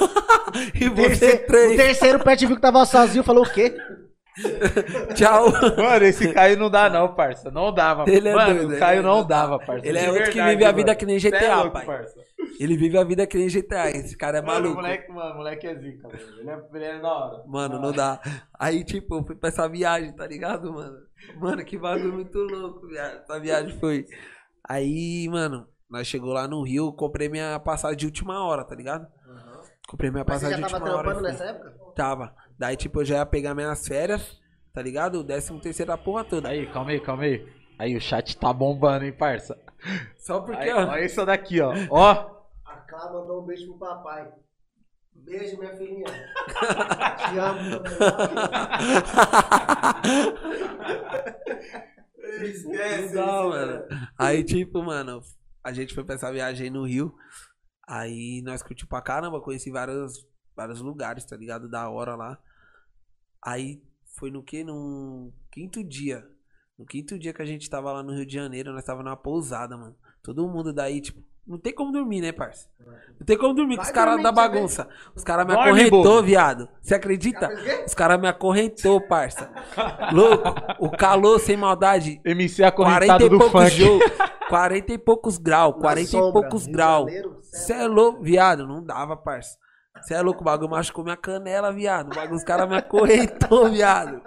E 0.74 0.88
O 0.88 0.94
você 0.94 1.08
terceiro, 1.10 1.42
o 1.42 1.46
três. 1.46 1.76
terceiro 1.76 2.24
pet 2.24 2.46
viu 2.46 2.56
que 2.56 2.62
tava 2.62 2.82
sozinho, 2.86 3.22
falou 3.22 3.44
o 3.44 3.50
quê? 3.52 3.76
Tchau. 5.14 5.50
Mano, 5.76 6.04
esse 6.06 6.32
Caio 6.32 6.58
não 6.58 6.70
dá 6.70 6.88
não, 6.88 7.14
parça. 7.14 7.50
Não 7.50 7.72
dava. 7.72 8.04
Ele 8.10 8.28
é 8.28 8.34
mano, 8.34 8.54
doido, 8.54 8.74
o 8.74 8.78
Caio 8.78 9.00
é 9.00 9.02
não 9.02 9.26
dava, 9.26 9.58
parça. 9.58 9.86
Ele 9.86 9.98
é 9.98 10.10
outro 10.10 10.30
que 10.32 10.42
vive 10.42 10.64
a 10.64 10.72
vida 10.72 10.86
mano. 10.88 10.98
que 10.98 11.04
nem 11.06 11.20
Cê 11.20 11.28
é 11.28 11.30
GTA, 11.32 11.56
louco, 11.56 11.72
pai. 11.72 11.84
parça. 11.84 12.14
Ele 12.60 12.76
vive 12.76 12.96
a 12.98 13.04
vida 13.04 13.26
que 13.26 13.36
nem 13.38 13.48
GTA. 13.48 13.90
Esse 13.90 14.16
cara 14.16 14.38
é 14.38 14.42
Mano, 14.42 14.52
maluco. 14.60 14.76
moleque, 14.76 15.12
mano, 15.12 15.32
o 15.32 15.36
moleque 15.36 15.66
é 15.66 15.74
zica, 15.76 16.08
velho. 16.08 16.40
Ele 16.40 16.50
é, 16.50 16.64
ele 16.74 16.84
é 16.84 17.00
da 17.00 17.08
hora. 17.12 17.44
Mano, 17.46 17.80
não 17.80 17.92
dá. 17.92 18.20
Aí, 18.58 18.84
tipo, 18.84 19.16
eu 19.16 19.24
fui 19.24 19.36
pra 19.36 19.48
essa 19.48 19.68
viagem, 19.68 20.12
tá 20.12 20.26
ligado, 20.26 20.72
mano? 20.72 20.98
Mano, 21.36 21.64
que 21.64 21.76
bagulho 21.78 22.12
muito 22.12 22.38
louco, 22.38 22.86
viado. 22.86 23.18
Essa 23.22 23.40
viagem 23.40 23.78
foi. 23.78 24.06
Aí, 24.68 25.28
mano, 25.30 25.66
nós 25.90 26.06
chegou 26.06 26.32
lá 26.32 26.46
no 26.48 26.62
Rio, 26.62 26.92
comprei 26.92 27.28
minha 27.28 27.58
passagem 27.60 27.96
de 27.96 28.06
última 28.06 28.44
hora, 28.44 28.64
tá 28.64 28.74
ligado? 28.74 29.06
Comprei 29.88 30.10
minha 30.10 30.24
Mas 30.26 30.40
você 30.40 30.46
passagem 30.46 30.60
já 30.60 30.66
de 30.66 30.72
tava 30.72 30.84
última 30.84 30.98
hora. 30.98 31.10
trampando 31.14 31.28
e 31.28 31.32
fui. 31.36 31.44
nessa 31.46 31.56
época? 31.56 31.92
Tava. 31.94 32.34
Daí, 32.58 32.76
tipo, 32.76 33.00
eu 33.00 33.04
já 33.04 33.16
ia 33.18 33.26
pegar 33.26 33.54
minhas 33.54 33.86
férias, 33.86 34.38
tá 34.72 34.82
ligado? 34.82 35.20
O 35.20 35.24
décimo 35.24 35.60
terceiro 35.60 35.90
da 35.90 35.96
porra 35.98 36.24
toda. 36.24 36.48
Aí, 36.48 36.66
calma 36.66 36.90
aí, 36.90 37.00
calma 37.00 37.22
aí. 37.22 37.46
Aí, 37.78 37.96
o 37.96 38.00
chat 38.00 38.36
tá 38.36 38.52
bombando, 38.52 39.04
hein, 39.04 39.12
parça. 39.12 39.56
Só 40.18 40.40
porque, 40.40 40.62
Aí, 40.62 40.72
ó. 40.72 40.86
olha 40.88 41.04
isso 41.04 41.24
daqui, 41.24 41.60
ó. 41.60 41.72
Ó, 41.90 42.44
A 42.64 42.76
Clá 42.88 43.12
mandou 43.12 43.42
um 43.42 43.46
beijo 43.46 43.66
pro 43.68 43.78
papai. 43.78 44.32
Beijo, 45.14 45.58
minha 45.58 45.76
filhinha. 45.76 46.06
Te 46.06 47.38
amo. 47.38 47.82
Não 52.64 53.12
dá, 53.12 53.42
mano. 53.42 53.84
Aí, 54.18 54.44
tipo, 54.44 54.82
mano, 54.82 55.22
a 55.62 55.72
gente 55.72 55.94
foi 55.94 56.04
pra 56.04 56.14
essa 56.14 56.32
viagem 56.32 56.64
aí 56.64 56.70
no 56.70 56.84
Rio. 56.86 57.14
Aí 57.86 58.42
nós 58.42 58.62
curtimos 58.62 58.88
pra 58.88 59.00
caramba, 59.00 59.40
conheci 59.40 59.70
vários, 59.70 60.26
vários 60.54 60.80
lugares, 60.80 61.24
tá 61.24 61.36
ligado? 61.36 61.68
Da 61.68 61.88
hora 61.88 62.14
lá. 62.14 62.38
Aí 63.42 63.82
foi 64.18 64.30
no 64.30 64.42
que? 64.42 64.62
No 64.62 65.32
quinto 65.50 65.82
dia. 65.82 66.28
No 66.78 66.86
quinto 66.86 67.18
dia 67.18 67.32
que 67.32 67.42
a 67.42 67.46
gente 67.46 67.68
tava 67.68 67.92
lá 67.92 68.02
no 68.02 68.12
Rio 68.12 68.24
de 68.24 68.34
Janeiro, 68.34 68.72
nós 68.72 68.84
tava 68.84 69.02
numa 69.02 69.16
pousada, 69.16 69.76
mano. 69.76 69.96
Todo 70.22 70.46
mundo 70.46 70.72
daí, 70.72 71.00
tipo, 71.00 71.20
não 71.46 71.58
tem 71.58 71.72
como 71.74 71.90
dormir, 71.90 72.20
né, 72.20 72.30
parça? 72.30 72.68
Não 73.18 73.26
tem 73.26 73.36
como 73.36 73.54
dormir 73.54 73.76
com 73.76 73.82
os 73.82 73.90
caras 73.90 74.22
da 74.22 74.28
você 74.30 74.34
bagunça. 74.36 74.88
Os 75.14 75.24
caras 75.24 75.46
me 75.46 75.54
Dorme, 75.54 75.70
acorrentou, 75.70 76.02
bobo. 76.04 76.22
viado. 76.22 76.68
Você 76.80 76.94
acredita? 76.94 77.48
Os 77.86 77.94
caras 77.94 78.20
me 78.20 78.28
acorrentou, 78.28 79.00
parça. 79.00 79.50
Louco, 80.12 80.54
o 80.78 80.90
calor 80.90 81.40
sem 81.40 81.56
maldade. 81.56 82.20
MC 82.24 82.62
40 82.62 82.68
acorrentado 82.68 83.24
e 83.26 83.28
do 83.28 83.38
poucos 83.38 83.62
funk. 83.62 83.76
jogo. 83.76 84.04
40 84.48 84.92
e 84.92 84.98
poucos 84.98 85.36
graus, 85.38 85.74
Na 85.74 85.80
40 85.80 86.00
e 86.00 86.10
sombra, 86.10 86.32
poucos 86.32 86.62
Rio 86.62 86.66
de 86.66 86.72
graus. 86.72 87.06
Janeiro, 87.06 87.38
Cê 87.42 87.72
é 87.72 87.86
louco, 87.86 88.22
viado, 88.22 88.66
não 88.66 88.82
dava, 88.84 89.16
parça. 89.16 89.58
Cê 90.02 90.14
é 90.14 90.22
louco, 90.22 90.40
o 90.40 90.44
bagulho 90.44 90.70
machucou 90.70 91.04
minha 91.04 91.16
canela, 91.16 91.72
viado. 91.72 92.12
O 92.12 92.14
bagulho, 92.14 92.36
os 92.36 92.44
caras 92.44 92.68
me 92.68 92.76
acorrentou, 92.76 93.68
viado. 93.70 94.20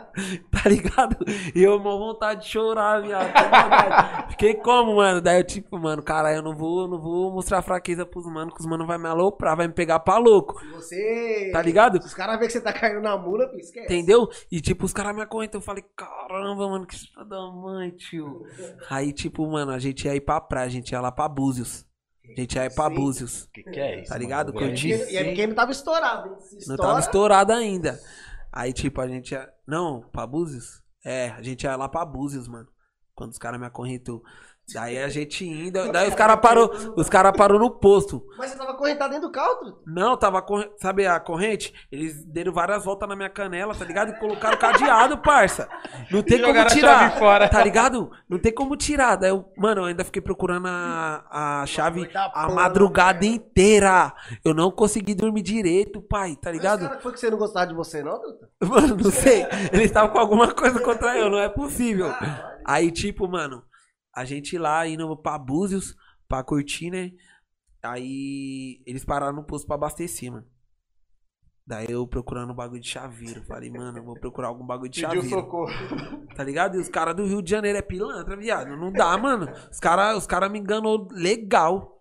Tá 0.52 0.70
ligado? 0.70 1.18
E 1.56 1.64
eu 1.64 1.82
com 1.82 1.98
vontade 1.98 2.42
de 2.42 2.50
chorar, 2.50 3.02
viado. 3.02 3.32
maldade. 3.34 4.32
Fiquei 4.32 4.56
como, 4.56 4.96
mano? 4.98 5.22
Daí 5.22 5.40
eu, 5.40 5.44
tipo, 5.44 5.78
mano, 5.80 6.02
cara, 6.04 6.34
eu 6.34 6.42
não 6.42 6.56
vou, 6.56 6.88
não 6.88 7.00
vou 7.02 7.32
mostrar 7.32 7.62
fraqueza 7.62 8.06
pros 8.06 8.26
manos, 8.26 8.54
que 8.54 8.60
os 8.60 8.66
manos 8.66 8.86
vai 8.88 8.98
me 8.98 9.08
aloprar, 9.08 9.56
vai 9.58 9.68
me 9.68 9.74
pegar 9.74 10.00
pra 10.00 10.18
louco. 10.18 10.62
Você. 10.74 11.50
Tá 11.52 11.62
ligado? 11.62 12.02
Se 12.02 12.08
os 12.08 12.14
caras 12.14 12.36
verem 12.36 12.48
que 12.48 12.54
você 12.54 12.62
tá 12.62 12.74
caindo 12.74 13.02
na 13.02 13.18
mula, 13.18 13.50
esquece. 13.56 13.86
Entendeu? 13.86 14.28
E 14.52 14.62
tipo, 14.62 14.86
os 14.86 14.94
caras 14.94 15.16
me 15.16 15.22
acorrentam. 15.22 15.60
Eu 15.60 15.66
falei, 15.66 15.84
caramba, 15.96 16.68
mano, 16.70 16.86
que 16.86 16.96
filha 16.96 17.26
da 17.26 17.42
mãe, 17.52 17.92
tio. 17.92 18.44
Aí, 18.90 19.12
tipo, 19.12 19.46
mano, 19.50 19.72
a 19.72 19.80
gente 19.80 20.06
ia 20.06 20.16
ir 20.16 20.22
pra 20.22 20.40
praia, 20.42 20.68
a 20.68 20.70
gente 20.70 20.92
ia 20.92 21.02
lá 21.02 21.12
pra 21.12 21.28
Búzios. 21.28 21.86
A 22.24 22.40
gente 22.40 22.56
ia 22.56 22.66
ir 22.66 22.76
pra. 22.76 22.90
Búzios. 22.90 23.50
Que 23.54 23.64
que 23.64 23.80
é 23.80 24.02
isso? 24.02 24.10
Tá 24.10 24.18
ligado? 24.18 24.54
mano? 24.54 24.68
Curti. 24.68 24.90
E 24.90 24.94
é 25.18 25.22
é 25.22 25.24
porque 25.26 25.48
não 25.48 25.56
tava 25.56 25.72
estourado, 25.72 26.30
hein? 26.30 26.36
Se 26.40 26.54
Não 26.54 26.60
estoura, 26.60 26.82
tava 26.82 27.00
estourado 27.00 27.52
ainda. 27.54 28.00
Aí, 28.52 28.74
tipo, 28.74 29.02
a 29.02 29.08
gente 29.08 29.32
ia. 29.32 29.52
Não, 29.66 30.02
pra 30.12 30.28
Búzios? 30.28 30.82
É, 31.04 31.30
a 31.30 31.42
gente 31.42 31.64
ia 31.64 31.76
lá 31.76 31.90
pra 31.90 32.06
Búzios, 32.06 32.48
mano. 32.48 32.68
Quando 33.16 33.32
os 33.32 33.38
caras 33.38 33.60
me 33.60 33.66
acorrentou. 33.66 34.24
Daí 34.74 34.98
a 34.98 35.10
gente 35.10 35.46
indo, 35.46 35.92
daí 35.92 36.08
os 36.10 36.16
caras 36.16 36.40
parou, 36.40 36.72
os 36.96 37.10
cara 37.10 37.32
parou 37.32 37.60
no 37.60 37.70
posto. 37.72 38.26
Mas 38.38 38.52
você 38.52 38.58
tava 38.58 38.74
correntado 38.76 39.12
dentro 39.14 39.28
do 39.28 39.32
carro. 39.32 39.80
Não, 39.86 40.16
tava, 40.18 40.42
corre- 40.42 40.70
sabe 40.78 41.06
a 41.06 41.20
corrente? 41.20 41.74
Eles 41.92 42.24
deram 42.26 42.54
várias 42.54 42.84
voltas 42.86 43.08
na 43.08 43.16
minha 43.16 43.30
canela, 43.30 43.76
tá 43.76 43.84
ligado? 43.86 44.12
E 44.12 44.20
colocaram 44.20 44.58
cadeado, 44.58 45.18
parça. 45.18 45.68
Não 46.10 46.22
tem 46.22 46.40
E 46.40 46.42
como 46.42 46.66
tirar, 46.68 47.18
fora. 47.18 47.48
tá 47.50 47.64
ligado? 47.64 48.12
Não 48.30 48.40
tem 48.40 48.54
como 48.54 48.76
tirar. 48.76 49.16
Daí 49.16 49.30
eu, 49.32 49.46
mano, 49.58 49.82
eu 49.82 49.86
ainda 49.86 50.04
fiquei 50.04 50.22
procurando 50.22 50.68
a, 50.68 51.62
a 51.62 51.66
chave 51.66 52.10
a 52.34 52.50
madrugada 52.50 53.26
inteira. 53.26 54.14
Eu 54.44 54.54
não 54.54 54.72
consegui 54.72 55.14
dormir 55.14 55.42
direito, 55.42 56.02
pai, 56.02 56.36
tá 56.36 56.50
Mas 56.50 56.54
ligado? 56.58 56.88
cara, 56.88 57.00
foi 57.02 57.12
que 57.12 57.20
você 57.20 57.30
não 57.30 57.38
gostava 57.38 57.68
de 57.68 57.74
você, 57.74 58.04
não, 58.04 58.20
truta? 58.20 58.50
Mano, 58.64 58.96
não 59.04 59.12
sei. 59.12 59.46
Eles 59.72 59.86
estavam 59.88 60.10
com 60.12 60.20
alguma 60.20 60.54
coisa 60.54 60.80
contra 60.80 61.18
eu, 61.18 61.30
não 61.30 61.40
é 61.40 61.50
possível. 61.50 62.14
Aí, 62.66 62.92
tipo, 62.92 63.28
mano, 63.28 63.64
a 64.14 64.26
gente 64.26 64.58
lá 64.58 64.88
indo 64.88 65.16
pra 65.18 65.38
Búzios, 65.38 65.96
pra 66.28 66.44
curtir, 66.44 66.90
né? 66.90 67.12
Aí 67.84 68.82
eles 68.86 69.04
pararam 69.04 69.34
no 69.38 69.44
posto 69.44 69.66
pra 69.66 69.76
abastecer, 69.76 70.32
mano. 70.32 70.46
Daí 71.66 71.88
eu 71.90 72.06
procurando 72.06 72.52
um 72.52 72.56
bagulho 72.56 72.82
de 72.82 72.88
chaveiro. 72.90 73.44
Falei, 73.46 73.70
mano, 73.70 73.98
eu 73.98 74.04
vou 74.04 74.20
procurar 74.20 74.48
algum 74.50 74.66
bagulho 74.66 74.90
de 74.90 75.02
Pediu 75.02 75.22
chaveiro. 75.22 75.42
socorro. 75.42 75.72
Tá 76.36 76.44
ligado? 76.44 76.76
E 76.76 76.80
os 76.80 76.90
caras 76.90 77.16
do 77.16 77.26
Rio 77.26 77.42
de 77.42 77.52
Janeiro 77.52 77.78
é 77.78 77.82
pilantra, 77.82 78.36
viado. 78.36 78.76
Não 78.76 78.92
dá, 78.92 79.18
mano. 79.18 79.48
Os 79.70 79.80
caras 79.80 80.18
os 80.18 80.26
cara 80.26 80.50
me 80.50 80.60
enganou 80.60 81.08
legal. 81.12 82.01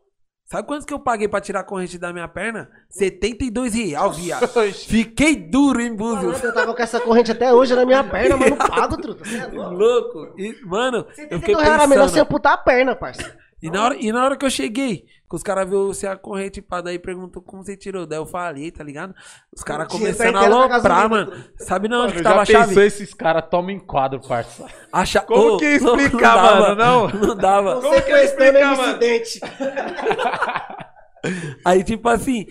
Sabe 0.50 0.66
quantos 0.66 0.84
que 0.84 0.92
eu 0.92 0.98
paguei 0.98 1.28
pra 1.28 1.40
tirar 1.40 1.60
a 1.60 1.62
corrente 1.62 1.96
da 1.96 2.12
minha 2.12 2.26
perna? 2.26 2.68
72 2.88 3.72
real, 3.72 4.10
viado. 4.10 4.48
Fiquei 4.74 5.36
duro 5.36 5.80
em 5.80 5.94
Búzios. 5.94 6.42
Eu 6.42 6.52
tava 6.52 6.74
com 6.74 6.82
essa 6.82 6.98
corrente 6.98 7.30
até 7.30 7.54
hoje 7.54 7.72
na 7.76 7.86
minha 7.86 8.02
perna, 8.02 8.36
mas 8.36 8.50
não 8.50 8.56
pago, 8.66 8.96
truta. 8.96 9.24
Você 9.24 9.36
é 9.36 9.46
louco. 9.46 9.74
Louco. 9.76 10.34
E, 10.36 10.60
mano, 10.66 11.06
eu 11.30 11.38
fiquei 11.38 11.54
72 11.54 11.62
reais 11.62 11.74
era 11.78 11.86
melhor 11.86 12.02
você 12.02 12.14
pensando. 12.14 12.22
amputar 12.26 12.52
a 12.54 12.56
perna, 12.56 12.96
parça. 12.96 13.38
E 13.62 13.70
na, 13.70 13.84
hora, 13.84 13.96
e 13.98 14.10
na 14.10 14.24
hora 14.24 14.36
que 14.36 14.44
eu 14.46 14.50
cheguei, 14.50 15.04
que 15.28 15.36
os 15.36 15.42
caras 15.42 15.68
viram 15.68 15.86
você 15.88 16.06
a 16.06 16.16
corrente 16.16 16.62
pá, 16.62 16.80
daí 16.80 16.98
perguntou 16.98 17.42
como 17.42 17.62
você 17.62 17.76
tirou. 17.76 18.06
Daí 18.06 18.18
eu 18.18 18.24
falei, 18.26 18.70
tá 18.70 18.82
ligado? 18.82 19.14
Os 19.54 19.62
caras 19.62 19.86
começando 19.88 20.36
a 20.36 20.40
tá 20.40 20.46
aloprar, 20.46 21.10
mano. 21.10 21.44
Sabe 21.58 21.86
não 21.88 21.98
onde 22.04 22.14
Mano, 22.14 22.16
que 22.16 22.22
tava 22.22 22.40
a 22.40 22.44
chave? 22.46 22.68
pensou 22.68 22.82
esses 22.82 23.12
caras 23.12 23.44
tomam 23.50 23.70
enquadro, 23.70 24.18
parça. 24.26 24.66
A 24.92 25.04
cha- 25.04 25.20
Como 25.28 25.54
Ô, 25.54 25.56
que 25.58 25.66
explicar, 25.76 26.34
dava, 26.36 26.74
mano? 26.74 26.74
Não? 26.76 27.08
Não 27.28 27.36
dava. 27.36 27.80
Como 27.82 28.02
que 28.02 28.10
ele 28.10 28.26
Sequestrando 28.28 28.58
explica, 28.58 28.76
mano? 28.76 28.88
incidente. 28.90 29.40
Aí, 31.64 31.84
tipo 31.84 32.08
assim, 32.08 32.46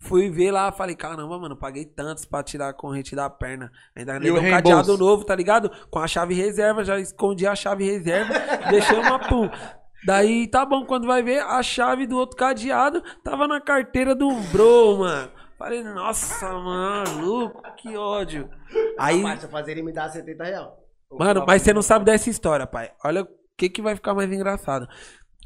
fui 0.00 0.30
ver 0.30 0.52
lá, 0.52 0.70
falei, 0.70 0.94
caramba, 0.94 1.38
mano, 1.38 1.56
paguei 1.56 1.84
tantos 1.84 2.24
pra 2.24 2.42
tirar 2.42 2.68
a 2.68 2.72
corrente 2.72 3.16
da 3.16 3.28
perna. 3.28 3.70
Ainda 3.96 4.16
E 4.24 4.30
um 4.30 4.50
cadeado 4.50 4.96
novo, 4.96 5.24
tá 5.24 5.34
ligado? 5.34 5.70
Com 5.90 5.98
a 5.98 6.06
chave 6.06 6.34
reserva, 6.34 6.84
já 6.84 6.98
escondi 7.00 7.46
a 7.46 7.54
chave 7.56 7.84
reserva, 7.84 8.32
deixei 8.70 8.96
uma 8.96 9.18
pum. 9.18 9.50
Daí, 10.04 10.46
tá 10.46 10.64
bom, 10.64 10.84
quando 10.84 11.06
vai 11.06 11.22
ver, 11.22 11.40
a 11.42 11.62
chave 11.62 12.06
do 12.06 12.16
outro 12.16 12.36
cadeado 12.36 13.02
tava 13.22 13.48
na 13.48 13.60
carteira 13.60 14.14
do 14.14 14.32
bro, 14.52 14.98
mano. 14.98 15.30
Falei, 15.58 15.82
nossa, 15.82 16.52
maluco, 16.52 17.62
que 17.76 17.96
ódio. 17.96 18.48
Aí, 18.96 19.20
Rapaz, 19.20 19.40
se 19.40 19.46
eu 19.46 19.50
fazer 19.50 19.72
ele 19.72 19.82
me 19.82 19.92
dar 19.92 20.08
70 20.08 20.44
reais. 20.44 20.68
Mano, 21.10 21.44
mas 21.46 21.62
você 21.62 21.72
não 21.72 21.82
sabe 21.82 22.04
dessa 22.04 22.30
história, 22.30 22.66
pai. 22.66 22.92
Olha 23.04 23.22
o 23.22 23.28
que 23.56 23.68
que 23.68 23.82
vai 23.82 23.96
ficar 23.96 24.14
mais 24.14 24.30
engraçado. 24.32 24.86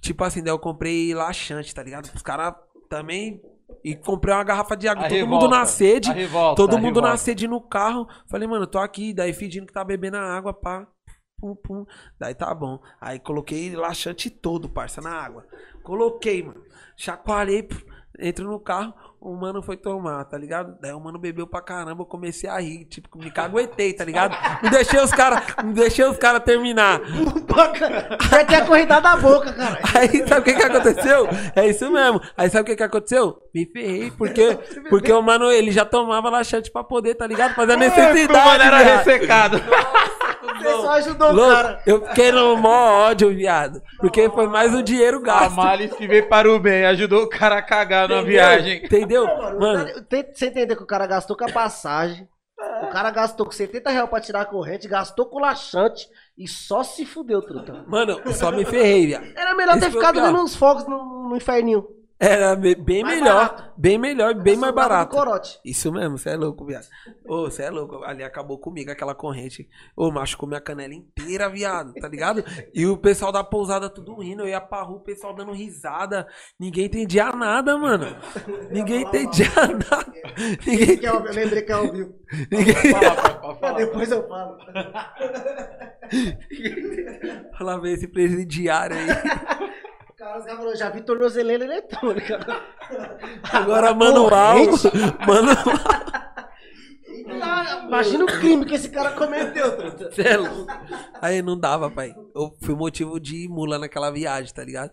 Tipo 0.00 0.24
assim, 0.24 0.42
daí 0.42 0.52
eu 0.52 0.58
comprei 0.58 1.14
laxante, 1.14 1.74
tá 1.74 1.82
ligado? 1.82 2.10
Os 2.14 2.22
caras 2.22 2.54
também. 2.90 3.40
E 3.82 3.96
comprei 3.96 4.34
uma 4.34 4.44
garrafa 4.44 4.76
de 4.76 4.86
água. 4.86 5.06
A 5.06 5.08
todo 5.08 5.16
revolta, 5.16 5.44
mundo 5.46 5.50
na 5.50 5.64
sede. 5.64 6.12
revolta, 6.12 6.56
todo 6.56 6.78
mundo 6.78 7.00
na 7.00 7.08
revolta. 7.08 7.16
sede 7.16 7.48
no 7.48 7.60
carro. 7.60 8.06
Falei, 8.28 8.46
mano, 8.46 8.66
tô 8.66 8.78
aqui. 8.78 9.14
Daí 9.14 9.32
fingindo 9.32 9.66
que 9.66 9.72
tá 9.72 9.82
bebendo 9.82 10.18
a 10.18 10.36
água, 10.36 10.52
pá. 10.52 10.86
Pum, 11.42 11.56
pum. 11.56 11.84
Daí 12.20 12.36
tá 12.36 12.54
bom. 12.54 12.78
Aí 13.00 13.18
coloquei 13.18 13.74
laxante 13.74 14.30
todo, 14.30 14.68
parça, 14.68 15.00
na 15.00 15.10
água. 15.10 15.44
Coloquei, 15.82 16.40
mano. 16.40 16.62
Chacoalhei, 16.96 17.68
entro 18.16 18.48
no 18.48 18.60
carro. 18.60 18.94
O 19.20 19.34
mano 19.36 19.62
foi 19.62 19.76
tomar, 19.76 20.24
tá 20.24 20.36
ligado? 20.36 20.76
Daí 20.80 20.92
o 20.92 20.98
mano 20.98 21.16
bebeu 21.16 21.46
pra 21.46 21.60
caramba, 21.60 22.02
eu 22.02 22.06
comecei 22.06 22.50
a 22.50 22.58
rir, 22.58 22.84
tipo, 22.86 23.16
me 23.18 23.30
caguetei, 23.30 23.92
tá 23.92 24.04
ligado? 24.04 24.36
Não 24.60 24.68
deixei 24.68 25.00
os 25.00 25.12
caras, 25.12 25.44
não 25.64 25.72
deixei 25.72 26.04
os 26.04 26.16
caras 26.16 26.42
terminar. 26.42 27.00
Vai 28.28 28.44
ter 28.44 28.56
acorrentado 28.56 29.06
a 29.06 29.16
boca, 29.16 29.52
cara. 29.52 29.78
Aí 29.96 30.26
sabe 30.26 30.40
o 30.40 30.42
que 30.42 30.54
que 30.54 30.62
aconteceu? 30.62 31.28
É 31.54 31.68
isso 31.68 31.88
mesmo. 31.88 32.20
Aí 32.36 32.50
sabe 32.50 32.62
o 32.62 32.66
que 32.66 32.76
que 32.76 32.82
aconteceu? 32.82 33.40
Me 33.54 33.64
ferrei, 33.64 34.10
porque, 34.10 34.58
porque 34.90 35.12
o 35.12 35.22
mano, 35.22 35.52
ele 35.52 35.70
já 35.70 35.84
tomava 35.84 36.28
laxante 36.28 36.70
pra 36.70 36.82
poder, 36.82 37.14
tá 37.14 37.26
ligado? 37.26 37.54
Fazer 37.54 37.74
a 37.74 37.76
necessidade. 37.76 38.32
O 38.32 38.44
mano 38.44 38.64
era 38.64 38.78
ressecado. 38.78 39.60
Você 40.62 40.82
só 40.82 40.90
ajudou 40.92 41.32
o 41.32 41.36
cara. 41.36 41.82
eu 41.86 42.06
fiquei 42.06 42.32
no 42.32 42.56
mó 42.56 43.08
ódio, 43.08 43.34
viado. 43.34 43.82
Porque 43.98 44.28
foi 44.30 44.46
mais 44.46 44.74
o 44.74 44.82
dinheiro 44.82 45.18
A 45.18 45.20
gasto. 45.22 45.54
males 45.56 45.92
que 45.94 46.06
veio 46.06 46.28
para 46.28 46.50
o 46.50 46.58
bem, 46.58 46.84
ajudou 46.86 47.22
o 47.22 47.28
cara 47.28 47.58
a 47.58 47.62
cagar 47.62 48.08
na 48.08 48.22
viagem. 48.22 48.84
Entendeu? 48.84 49.26
Mano, 49.26 49.86
você 50.32 50.46
entender 50.46 50.76
que 50.76 50.82
o 50.82 50.86
cara 50.86 51.06
gastou 51.06 51.36
com 51.36 51.44
a 51.44 51.52
passagem, 51.52 52.28
o 52.82 52.88
cara 52.88 53.10
gastou 53.10 53.46
com 53.46 53.52
70 53.52 53.90
reais 53.90 54.08
pra 54.08 54.20
tirar 54.20 54.42
a 54.42 54.46
corrente, 54.46 54.86
gastou 54.88 55.26
com 55.26 55.38
laxante 55.40 56.06
e 56.36 56.46
só 56.48 56.82
se 56.82 57.04
fudeu, 57.04 57.42
truta. 57.42 57.84
mano, 57.86 58.20
eu 58.24 58.32
só 58.32 58.50
me 58.50 58.64
ferrei, 58.64 59.06
viado. 59.06 59.26
Era 59.36 59.54
melhor 59.54 59.76
Esse 59.76 59.86
ter 59.86 59.92
ficado 59.92 60.20
vendo 60.20 60.38
uns 60.40 60.54
fogos 60.54 60.86
no, 60.86 61.28
no 61.28 61.36
inferninho. 61.36 61.84
Era 62.22 62.54
be- 62.54 62.76
bem 62.76 63.02
Mais 63.02 63.18
melhor, 63.18 63.48
barato. 63.48 63.72
bem 63.76 63.98
melhor, 63.98 64.34
bem 64.34 64.56
mais 64.56 64.72
barato. 64.72 65.16
Corote. 65.16 65.58
Isso 65.64 65.90
mesmo, 65.90 66.16
você 66.16 66.30
é 66.30 66.36
louco, 66.36 66.64
viado. 66.64 66.86
Ô, 67.26 67.42
você 67.50 67.64
é 67.64 67.70
louco. 67.70 68.04
Ali 68.04 68.22
acabou 68.22 68.58
comigo 68.58 68.92
aquela 68.92 69.12
corrente. 69.12 69.68
Ô, 69.96 70.08
machucou 70.12 70.48
minha 70.48 70.60
canela 70.60 70.94
inteira, 70.94 71.48
viado, 71.50 71.92
tá 71.94 72.06
ligado? 72.06 72.44
E 72.72 72.86
o 72.86 72.96
pessoal 72.96 73.32
da 73.32 73.42
pousada 73.42 73.90
tudo 73.90 74.20
rindo. 74.20 74.42
Eu 74.42 74.48
ia 74.48 74.60
pra 74.60 74.82
rua, 74.82 74.98
o 74.98 75.02
pessoal 75.02 75.34
dando 75.34 75.50
risada. 75.50 76.28
Ninguém 76.60 76.84
entendia 76.84 77.32
nada, 77.32 77.76
mano. 77.76 78.06
Ninguém 78.70 79.02
entendia 79.02 79.50
nada. 79.56 80.12
Ninguém. 80.64 80.98
Que 80.98 81.06
é 81.06 81.12
óbvio, 81.12 81.30
eu 81.32 81.34
lembrei 81.34 81.62
que 81.62 81.72
é 81.72 81.74
ao 81.74 81.90
vivo. 81.90 82.14
ninguém... 82.52 82.74
Depois 83.76 84.10
eu 84.12 84.28
falo. 84.28 84.58
Fala, 87.58 87.80
ver 87.80 87.94
esse 87.94 88.06
presidiário 88.06 88.96
aí. 88.96 89.06
Cara, 90.22 90.38
os 90.38 90.44
caras 90.44 90.60
falaram, 90.60 90.78
já 90.78 90.88
vi 90.88 91.00
tornozeleira 91.00 91.64
eletrônica. 91.64 92.38
Agora 93.52 93.92
manual. 93.92 94.56
Manual. 95.26 95.56
Imagina 97.88 98.22
o 98.22 98.26
crime 98.28 98.64
que 98.64 98.76
esse 98.76 98.88
cara 98.88 99.10
cometeu. 99.12 99.64
Cê 100.12 100.22
é. 100.22 100.36
Aí 101.20 101.42
não 101.42 101.58
dava, 101.58 101.90
pai. 101.90 102.14
Eu 102.36 102.56
fui 102.62 102.76
motivo 102.76 103.18
de 103.18 103.48
mula 103.48 103.80
naquela 103.80 104.12
viagem, 104.12 104.54
tá 104.54 104.62
ligado? 104.62 104.92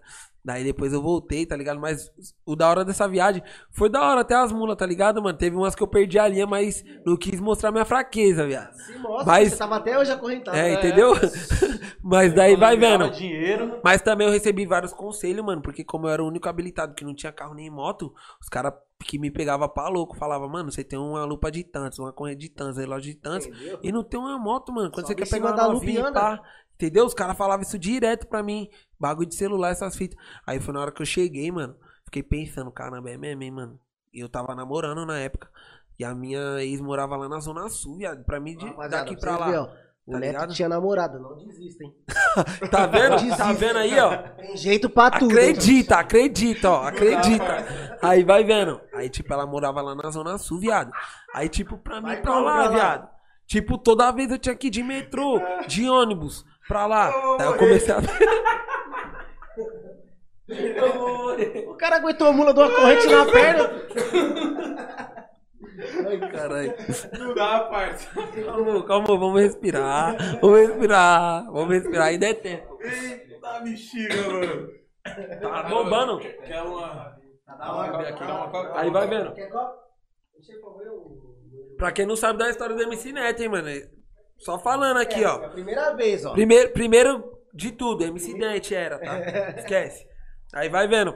Daí 0.50 0.64
depois 0.64 0.91
eu 0.91 1.00
voltei, 1.00 1.45
tá 1.45 1.56
ligado? 1.56 1.80
Mas 1.80 2.12
o 2.43 2.56
da 2.56 2.68
hora 2.68 2.84
dessa 2.84 3.08
viagem 3.08 3.43
foi 3.70 3.88
da 3.88 4.02
hora 4.02 4.22
até 4.22 4.34
as 4.34 4.52
mulas, 4.52 4.76
tá 4.76 4.84
ligado, 4.84 5.22
mano? 5.22 5.38
Teve 5.38 5.56
umas 5.56 5.76
que 5.76 5.84
eu 5.84 5.88
perdi 5.88 6.18
a 6.18 6.28
linha, 6.28 6.47
mas 6.47 6.84
não 7.06 7.16
quis 7.16 7.39
mostrar 7.39 7.72
minha 7.72 7.86
fraqueza, 7.86 8.47
viado. 8.47 8.74
Se 8.74 8.97
mostra, 8.97 9.26
Mas- 9.28 9.50
você 9.52 9.58
tava 9.58 9.76
até 9.76 9.95
hoje 10.00 10.12
acorrentado. 10.12 10.58
É, 10.58 10.74
entendeu? 10.74 11.14
Mas 12.02 12.34
daí 12.34 12.56
vai 12.56 12.76
vendo. 12.76 13.12
dinheiro. 13.12 13.80
Mas 13.84 14.02
também 14.02 14.26
eu 14.26 14.34
recebi 14.34 14.66
vários 14.66 14.91
conselhos, 14.91 15.45
mano, 15.45 15.62
porque 15.62 15.84
como 15.84 16.08
eu 16.08 16.12
era 16.12 16.24
o 16.24 16.28
único 16.28 16.50
habilitado 16.50 16.95
que 16.95 17.06
não 17.06 17.14
tinha 17.14 17.32
carro 17.32 17.54
nem 17.54 17.70
moto, 17.70 18.12
os 18.41 18.50
caras 18.50 18.74
que 19.04 19.18
me 19.18 19.32
pegavam 19.32 19.68
pra 19.70 19.88
louco 19.88 20.16
falavam, 20.16 20.47
mano, 20.50 20.72
você 20.72 20.84
tem 20.84 21.00
uma 21.00 21.24
lupa 21.26 21.52
de 21.52 21.64
tantos, 21.64 22.00
uma 22.00 22.12
corrente 22.14 22.39
de 22.41 22.50
tantos, 22.50 22.78
relógio 22.78 23.14
de 23.14 23.18
tantos, 23.20 23.47
Entendeu? 23.47 23.80
e 23.82 23.91
não 23.91 24.04
tem 24.04 24.20
uma 24.20 24.38
moto, 24.38 24.72
mano. 24.72 24.91
Quando 24.91 25.08
Sobe 25.08 25.26
você 25.26 25.30
quer 25.30 25.36
pegar 25.38 25.54
uma 25.54 25.68
lupa 25.68 25.86
e 25.86 25.88
novinha, 25.93 26.08
anda. 26.08 26.20
pá, 26.20 26.41
entendeu? 26.76 27.06
Os 27.06 27.14
caras 27.14 27.38
falavam 27.38 27.64
isso 27.64 27.80
direto 27.80 28.28
pra 28.28 28.43
mim. 28.43 28.70
Bagulho 29.00 29.28
de 29.30 29.36
celular, 29.36 29.70
essas 29.72 29.95
fitas. 29.95 30.18
Aí 30.45 30.60
foi 30.60 30.74
na 30.74 30.82
hora 30.82 30.91
que 30.91 31.02
eu 31.02 31.06
cheguei, 31.06 31.52
mano. 31.52 31.76
Fiquei 32.06 32.22
pensando, 32.24 32.72
caramba, 32.72 33.10
é 33.10 33.18
mesmo, 33.18 33.41
hein, 33.43 33.52
mano. 33.52 33.80
E 34.14 34.20
eu 34.20 34.28
tava 34.30 34.54
namorando 34.54 35.06
na 35.06 35.18
época. 35.20 35.50
E 35.97 36.04
a 36.04 36.14
minha 36.14 36.62
ex 36.64 36.80
morava 36.82 37.16
lá 37.16 37.28
na 37.30 37.39
Zona 37.39 37.70
Sul, 37.70 37.97
viado. 37.97 38.24
Pra 38.26 38.39
mim, 38.39 38.56
de, 38.58 38.66
Rapaziada, 38.66 39.06
daqui 39.06 39.20
pra 39.20 39.38
lá. 39.38 39.64
ó, 39.64 39.70
O 40.10 40.14
tá 40.14 40.20
Neto 40.20 40.32
ligado? 40.32 40.53
tinha 40.55 40.68
namorada, 40.70 41.20
não 41.20 41.38
desista, 41.38 41.84
hein? 41.84 41.93
Tá 42.72 42.86
vendo? 42.88 43.10
tá 43.12 43.16
Desista. 43.18 43.53
vendo 43.53 43.78
aí, 43.78 43.99
ó? 43.99 44.18
Tem 44.18 44.57
jeito 44.57 44.89
pra 44.89 45.12
tudo. 45.12 45.32
Acredita, 45.32 45.95
acredita, 45.97 46.70
ó, 46.70 46.84
acredita. 46.88 47.97
Aí 48.01 48.24
vai 48.24 48.43
vendo. 48.43 48.82
Aí, 48.93 49.10
tipo, 49.10 49.32
ela 49.32 49.45
morava 49.45 49.82
lá 49.82 49.93
na 49.95 50.10
Zona 50.10 50.38
Sul, 50.38 50.60
viado. 50.60 50.91
Aí, 51.34 51.47
tipo, 51.47 51.78
pra 51.78 52.01
mim, 52.01 52.07
Vai 52.07 52.22
pra 52.22 52.39
lá, 52.39 52.55
lá? 52.64 52.70
viado. 52.70 53.10
Tipo, 53.45 53.78
toda 53.78 54.12
vez 54.12 54.32
eu 54.32 54.38
tinha 54.39 54.55
que 54.55 54.68
ir 54.68 54.72
de 54.72 54.84
metrô, 54.84 55.39
de 55.68 55.88
ônibus, 55.89 56.43
pra 56.68 56.86
lá. 56.86 57.07
Aí 57.39 57.45
eu 57.45 57.57
comecei 57.57 57.93
a. 57.93 57.99
Morrer. 60.97 61.66
O 61.68 61.76
cara 61.76 61.97
aguentou 61.97 62.28
a 62.28 62.32
mula 62.34 62.53
de 62.53 62.60
uma 62.60 62.70
corrente 62.72 63.07
na 63.07 63.26
perna. 63.26 63.70
Ai, 66.07 66.20
caralho. 66.32 66.74
Não 67.20 67.34
dá, 67.34 67.60
parça. 67.66 68.10
Calma, 68.45 68.86
calma, 68.86 69.07
vamos 69.07 69.41
respirar. 69.41 70.16
Vamos 70.41 70.60
respirar. 70.60 71.45
Vamos 71.51 71.70
respirar, 71.70 72.07
ainda 72.07 72.28
é 72.30 72.34
tempo. 72.34 72.78
Eita 72.82 73.60
bexiga, 73.62 74.16
mano. 74.30 74.70
Tá 75.41 75.64
bombando. 75.64 76.20
Quer 76.20 76.62
uma. 76.62 77.18
Dá 77.47 77.74
uma- 77.74 77.88
Dá 77.88 78.36
uma 78.36 78.49
coca. 78.51 78.80
Aí 78.80 78.89
vai 78.89 79.07
vendo. 79.07 79.34
Quer 79.34 79.49
copo? 79.49 79.74
Deixa 80.36 80.53
eu 80.53 80.78
ver 80.78 80.89
o- 80.89 81.76
Pra 81.78 81.91
quem 81.91 82.05
não 82.05 82.16
sabe 82.16 82.38
da 82.39 82.49
história 82.49 82.76
do 82.76 82.82
MC 82.84 83.12
Neto, 83.12 83.41
hein, 83.41 83.49
mano. 83.49 83.70
Só 84.38 84.57
falando 84.60 84.97
aqui, 84.97 85.24
É 85.24 85.28
ó. 85.28 85.36
a 85.45 85.49
primeira 85.49 85.93
vez, 85.95 86.26
ó. 86.26 86.32
Primeiro, 86.34 86.72
primeiro 86.72 87.39
de 87.53 87.72
tudo, 87.72 88.03
MC 88.05 88.38
Dente 88.38 88.74
era, 88.76 88.97
tá? 88.99 89.18
Esquece. 89.57 90.05
Aí 90.53 90.70
vai 90.70 90.88
vendo. 90.88 91.16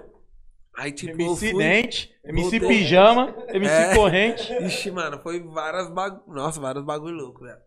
Aí, 0.75 0.91
tipo, 0.91 1.21
MC 1.21 1.51
fui... 1.51 1.63
Dente, 1.63 2.11
MC 2.25 2.41
voltei. 2.59 2.67
Pijama, 2.67 3.35
MC 3.49 3.73
É. 3.73 3.95
Corrente. 3.95 4.53
Ixi, 4.65 4.91
mano, 4.91 5.19
foi 5.19 5.39
várias 5.41 5.89
bagulho. 5.89 6.23
Nossa, 6.35 6.59
vários 6.59 6.83
bagulho 6.83 7.15
louco, 7.15 7.43
velho. 7.43 7.57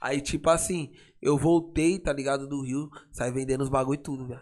Aí, 0.00 0.20
tipo 0.20 0.48
assim, 0.50 0.90
eu 1.22 1.36
voltei, 1.36 1.98
tá 1.98 2.12
ligado, 2.12 2.48
do 2.48 2.62
Rio, 2.64 2.88
saí 3.12 3.30
vendendo 3.30 3.60
os 3.62 3.68
bagulho 3.68 4.00
tudo, 4.00 4.26
velho. 4.26 4.40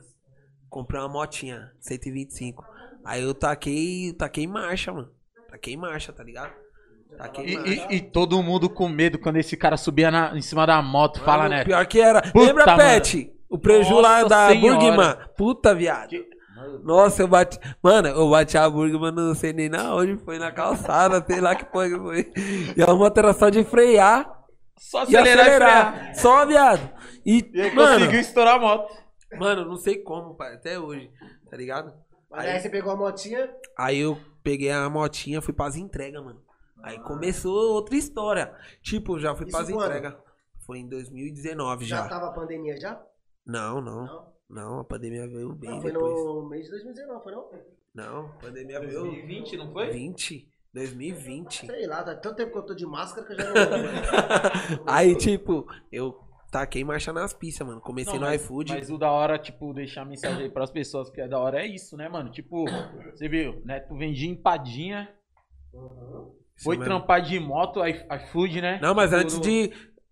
Comprei 0.70 1.00
uma 1.00 1.08
motinha, 1.08 1.72
125. 1.80 2.64
Aí 3.04 3.22
eu 3.22 3.34
taquei, 3.34 4.12
taquei 4.12 4.44
em 4.44 4.48
marcha, 4.48 4.92
mano. 4.92 5.10
Taquei 5.50 5.74
em 5.74 5.78
marcha, 5.78 6.12
tá 6.12 6.22
ligado? 6.22 6.52
E, 7.42 7.54
e- 7.54 7.96
e 7.96 8.00
todo 8.00 8.42
mundo 8.42 8.68
com 8.68 8.86
medo 8.88 9.18
quando 9.18 9.36
esse 9.38 9.56
cara 9.56 9.76
subia 9.76 10.10
na- 10.10 10.36
em 10.36 10.42
cima 10.42 10.66
da 10.66 10.80
moto. 10.82 11.20
Fala, 11.20 11.44
Mano, 11.44 11.54
né? 11.56 11.64
Pior 11.64 11.86
que 11.86 12.00
era. 12.00 12.20
Puta, 12.22 12.38
Lembra, 12.38 12.66
mano. 12.66 12.78
Pet? 12.78 13.32
O 13.48 13.58
preju 13.58 13.98
lá 13.98 14.24
da. 14.24 14.54
Burgman. 14.54 15.16
Puta, 15.36 15.74
viado. 15.74 16.14
Nossa, 16.82 17.22
eu 17.22 17.28
bati. 17.28 17.58
Mano, 17.82 18.08
eu 18.08 18.30
bati 18.30 18.56
a 18.58 18.68
Burgman, 18.68 19.12
não 19.12 19.34
sei 19.34 19.52
nem 19.52 19.68
na 19.68 19.94
onde, 19.94 20.16
foi 20.24 20.38
na 20.38 20.50
calçada, 20.52 21.24
sei 21.26 21.40
lá 21.40 21.54
que 21.54 21.64
foi 21.70 21.90
que 21.90 21.98
foi. 21.98 22.32
E 22.76 22.82
a 22.82 22.94
moto 22.94 23.18
era 23.18 23.32
só 23.32 23.48
de 23.48 23.64
frear 23.64 24.44
Só 24.78 25.00
e 25.04 25.16
acelerar 25.16 25.26
e 25.26 25.40
acelerar. 25.40 25.94
frear. 25.96 26.14
Só, 26.16 26.46
viado. 26.46 26.90
E, 27.24 27.50
E 27.52 27.60
aí 27.62 27.74
mano, 27.74 27.98
conseguiu 28.00 28.20
estourar 28.20 28.54
a 28.56 28.58
moto. 28.58 28.92
mano, 29.38 29.64
não 29.64 29.76
sei 29.76 29.98
como, 30.02 30.34
pai, 30.34 30.54
até 30.54 30.78
hoje, 30.78 31.10
tá 31.50 31.56
ligado? 31.56 31.92
Mas 32.30 32.44
aí 32.46 32.60
você 32.60 32.68
pegou 32.68 32.92
a 32.92 32.96
motinha. 32.96 33.48
Aí 33.76 33.98
eu 34.00 34.18
peguei 34.42 34.70
a 34.70 34.88
motinha, 34.90 35.40
fui 35.42 35.54
pras 35.54 35.76
entregas, 35.76 36.22
mano. 36.22 36.40
Aí 36.82 36.98
começou 37.00 37.72
outra 37.72 37.96
história. 37.96 38.54
Tipo, 38.82 39.18
já 39.18 39.34
fui 39.34 39.46
Isso 39.46 39.56
pras 39.56 39.68
entregas. 39.68 40.14
Foi 40.66 40.78
em 40.78 40.88
2019 40.88 41.84
Já, 41.86 42.02
já. 42.02 42.08
tava 42.08 42.28
a 42.28 42.32
pandemia 42.32 42.78
já? 42.78 43.00
Não, 43.46 43.80
não. 43.80 44.04
Não. 44.04 44.37
Não, 44.48 44.80
a 44.80 44.84
pandemia 44.84 45.26
veio 45.28 45.52
bem 45.54 45.70
Não, 45.70 45.80
foi 45.82 45.92
depois. 45.92 46.14
no 46.14 46.48
mês 46.48 46.64
de 46.64 46.70
2019, 46.70 47.22
foi 47.22 47.32
não? 47.32 47.48
Não, 47.94 48.26
a 48.26 48.28
pandemia 48.40 48.80
veio 48.80 48.92
2020, 49.02 49.56
não 49.58 49.72
foi? 49.72 49.90
20, 49.90 50.48
2020. 50.72 51.66
Sei 51.66 51.86
lá, 51.86 52.02
tá 52.02 52.14
tanto 52.14 52.36
tempo 52.36 52.52
que 52.52 52.58
eu 52.58 52.62
tô 52.62 52.74
de 52.74 52.86
máscara 52.86 53.26
que 53.26 53.32
eu 53.32 53.36
já 53.36 53.44
não 53.52 53.76
lembro. 53.76 54.84
Aí, 54.86 55.14
tipo, 55.16 55.66
eu 55.92 56.18
taquei 56.50 56.82
marcha 56.82 57.12
nas 57.12 57.34
pistas, 57.34 57.66
mano. 57.66 57.80
Comecei 57.80 58.14
Não, 58.14 58.20
no 58.20 58.26
mas- 58.26 58.42
iFood. 58.42 58.72
Mas 58.72 58.90
o 58.90 58.96
da 58.96 59.10
hora, 59.10 59.38
tipo, 59.38 59.74
deixar 59.74 60.02
a 60.02 60.04
mensagem 60.06 60.44
aí 60.44 60.50
pras 60.50 60.70
pessoas 60.70 61.10
que 61.10 61.20
é 61.20 61.28
da 61.28 61.38
hora 61.38 61.60
é 61.62 61.66
isso, 61.66 61.96
né, 61.96 62.08
mano? 62.08 62.30
Tipo, 62.30 62.64
você 63.12 63.28
viu, 63.28 63.60
né? 63.66 63.80
Tu 63.80 63.94
vendia 63.96 64.30
empadinha, 64.30 65.10
foi 66.62 66.76
Sim, 66.76 66.84
trampar 66.84 67.20
de 67.20 67.38
moto, 67.38 67.80
iFood, 67.86 68.60
né? 68.62 68.78
Não, 68.80 68.94
mas 68.94 69.10
Tipo, 69.10 69.22
antes 69.22 69.40
de. 69.40 69.70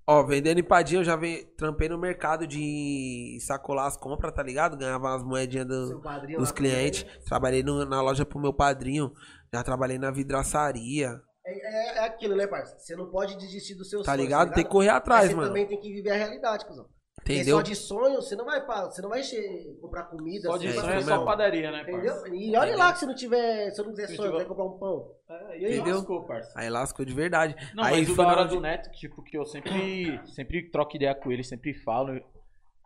Ó, 0.08 0.22
vendendo 0.22 0.60
empadinha, 0.60 1.00
eu 1.00 1.04
já 1.04 1.16
vem, 1.16 1.44
trampei 1.56 1.88
no 1.88 1.98
mercado 1.98 2.46
de 2.46 3.38
sacolar 3.40 3.86
as 3.86 3.96
compras, 3.96 4.32
tá 4.32 4.42
ligado? 4.42 4.76
Ganhava 4.76 5.08
umas 5.08 5.22
moedinhas 5.24 5.66
do- 5.66 6.00
dos 6.38 6.52
clientes. 6.52 7.04
Trabalhei 7.24 7.62
no- 7.64 7.84
na 7.84 8.00
loja 8.00 8.24
pro 8.24 8.38
meu 8.38 8.52
padrinho. 8.52 9.12
Já 9.52 9.64
trabalhei 9.64 9.98
na 9.98 10.12
vidraçaria. 10.12 11.20
É, 11.44 11.52
é- 11.52 11.98
é 11.98 12.04
aquilo, 12.06 12.36
né, 12.36 12.46
parça? 12.46 12.78
Você 12.78 12.94
não 12.94 13.10
pode 13.10 13.36
desistir 13.36 13.74
do 13.74 13.84
seu 13.84 14.00
Tá 14.04 14.12
sonho. 14.12 14.22
ligado? 14.22 14.52
Tem 14.54 14.64
que 14.64 14.70
correr 14.70 14.90
atrás, 14.90 15.22
Mas 15.22 15.30
você 15.30 15.36
mano. 15.36 15.48
também 15.48 15.66
tem 15.66 15.80
que 15.80 15.92
viver 15.92 16.10
a 16.10 16.16
realidade, 16.16 16.64
cuzão. 16.66 16.86
Porque 17.26 17.40
Entendeu? 17.40 17.56
só 17.56 17.62
de 17.62 17.74
sonho, 17.74 18.16
você 18.22 18.36
não 18.36 18.44
vai, 18.44 18.64
pra, 18.64 18.84
você 18.84 19.02
não 19.02 19.08
vai 19.08 19.20
che- 19.20 19.76
comprar 19.80 20.04
comida. 20.04 20.42
Só 20.48 20.52
você 20.52 20.68
de 20.68 20.72
vai 20.74 20.84
sonho 20.84 20.94
é 20.94 21.00
só 21.02 21.10
mesmo. 21.10 21.24
padaria, 21.24 21.72
né, 21.72 21.82
Entendeu? 21.82 22.12
parça? 22.14 22.28
E 22.28 22.50
olha 22.50 22.56
Entendeu? 22.68 22.78
lá 22.78 22.92
que 22.92 22.98
se 23.00 23.06
não 23.06 23.14
tiver, 23.16 23.70
se 23.72 23.80
eu 23.80 23.84
não 23.84 23.90
quiser 23.92 24.06
Se 24.06 24.14
sonho, 24.16 24.28
tiver- 24.30 24.44
vai 24.44 24.46
comprar 24.46 24.64
um 24.64 24.78
pão. 24.78 25.10
É, 25.28 25.58
e 25.58 25.66
aí 25.66 25.74
Entendeu? 25.74 25.96
lascou, 25.96 26.22
parça. 26.22 26.52
Aí 26.56 26.70
lascou 26.70 27.04
de 27.04 27.12
verdade. 27.12 27.56
Não, 27.74 27.82
aí 27.82 27.98
mas 28.00 28.08
o 28.10 28.14
foi 28.14 28.24
da 28.24 28.30
na 28.30 28.36
hora 28.36 28.46
onde- 28.46 28.54
do 28.54 28.60
Neto, 28.60 28.90
tipo, 28.92 29.22
que 29.24 29.36
eu 29.36 29.44
sempre, 29.44 30.20
sempre 30.26 30.70
troco 30.70 30.94
ideia 30.94 31.16
com 31.16 31.32
ele, 31.32 31.42
sempre 31.42 31.74
falo. 31.74 32.20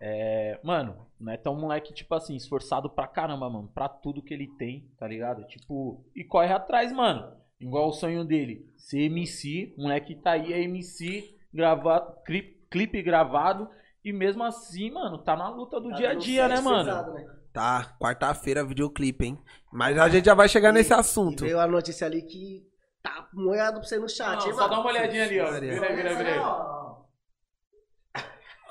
É, 0.01 0.59
mano, 0.63 0.97
o 1.21 1.25
Neto 1.25 1.47
é 1.47 1.53
um 1.53 1.61
moleque, 1.61 1.93
tipo 1.93 2.15
assim, 2.15 2.35
esforçado 2.35 2.89
pra 2.89 3.07
caramba, 3.07 3.51
mano. 3.51 3.71
Pra 3.75 3.89
tudo 3.89 4.23
que 4.23 4.33
ele 4.33 4.47
tem, 4.57 4.89
tá 4.99 5.07
ligado? 5.07 5.45
Tipo, 5.45 6.03
e 6.17 6.25
corre 6.25 6.53
atrás, 6.53 6.91
mano. 6.93 7.31
Igual 7.61 7.89
o 7.89 7.93
sonho 7.93 8.25
dele. 8.25 8.67
Ser 8.79 9.01
MC, 9.03 9.75
o 9.77 9.83
moleque 9.83 10.15
tá 10.15 10.31
aí, 10.33 10.51
é 10.55 10.63
MC, 10.63 11.37
gravar, 11.53 12.01
clipe, 12.25 12.59
clipe 12.71 13.03
gravado. 13.03 13.69
E 14.05 14.13
mesmo 14.13 14.43
assim, 14.43 14.91
mano, 14.91 15.19
tá 15.19 15.37
na 15.37 15.49
luta 15.51 15.79
do 15.81 15.91
Tá 15.91 15.97
dia 15.97 16.11
a 16.11 16.15
dia, 16.15 16.49
né, 16.49 16.61
mano? 16.61 16.85
pesado, 16.85 17.13
né? 17.13 17.27
Tá, 17.53 17.97
quarta-feira, 18.01 18.65
videoclipe, 18.65 19.27
hein? 19.27 19.39
Mas 19.73 19.99
a 19.99 20.09
gente 20.09 20.25
já 20.25 20.35
vai 20.35 20.49
chegar 20.49 20.73
nesse 20.73 20.93
assunto. 20.95 21.45
E 21.45 21.49
veio 21.49 21.61
a 21.61 21.67
notícia 21.67 22.07
ali 22.07 22.23
que 22.23 22.63
tá 23.03 23.29
moendo 23.35 23.81
pra 23.81 23.83
você 23.83 23.99
no 23.99 24.09
chat, 24.09 24.39
Não, 24.41 24.47
hein, 24.47 24.53
só 24.55 24.61
mano? 24.61 24.71
dá 24.71 24.81
uma 24.81 24.91
olhadinha 24.91 25.25
ali, 25.25 25.41
ó. 25.41 25.51
Vira, 25.53 25.95
vira, 25.95 26.15
vira. 26.15 26.43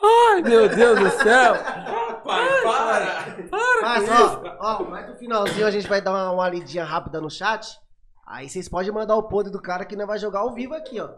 Ai, 0.01 0.41
meu 0.43 0.69
Deus 0.69 0.97
do 0.99 1.09
céu! 1.09 1.55
Pai, 2.23 2.61
para! 2.63 3.37
Mas, 3.81 4.09
ó, 4.09 4.57
ó, 4.59 4.83
mais 4.85 5.09
no 5.09 5.15
finalzinho 5.17 5.67
a 5.67 5.71
gente 5.71 5.87
vai 5.89 6.01
dar 6.01 6.11
uma, 6.11 6.31
uma 6.31 6.49
lidinha 6.49 6.85
rápida 6.85 7.19
no 7.19 7.29
chat. 7.29 7.67
Aí 8.25 8.47
vocês 8.47 8.69
podem 8.69 8.91
mandar 8.91 9.15
o 9.15 9.27
podre 9.27 9.51
do 9.51 9.61
cara 9.61 9.83
que 9.85 9.95
nós 9.95 10.07
vai 10.07 10.17
jogar 10.17 10.39
ao 10.39 10.53
vivo 10.53 10.73
aqui, 10.73 11.01
ó. 11.01 11.09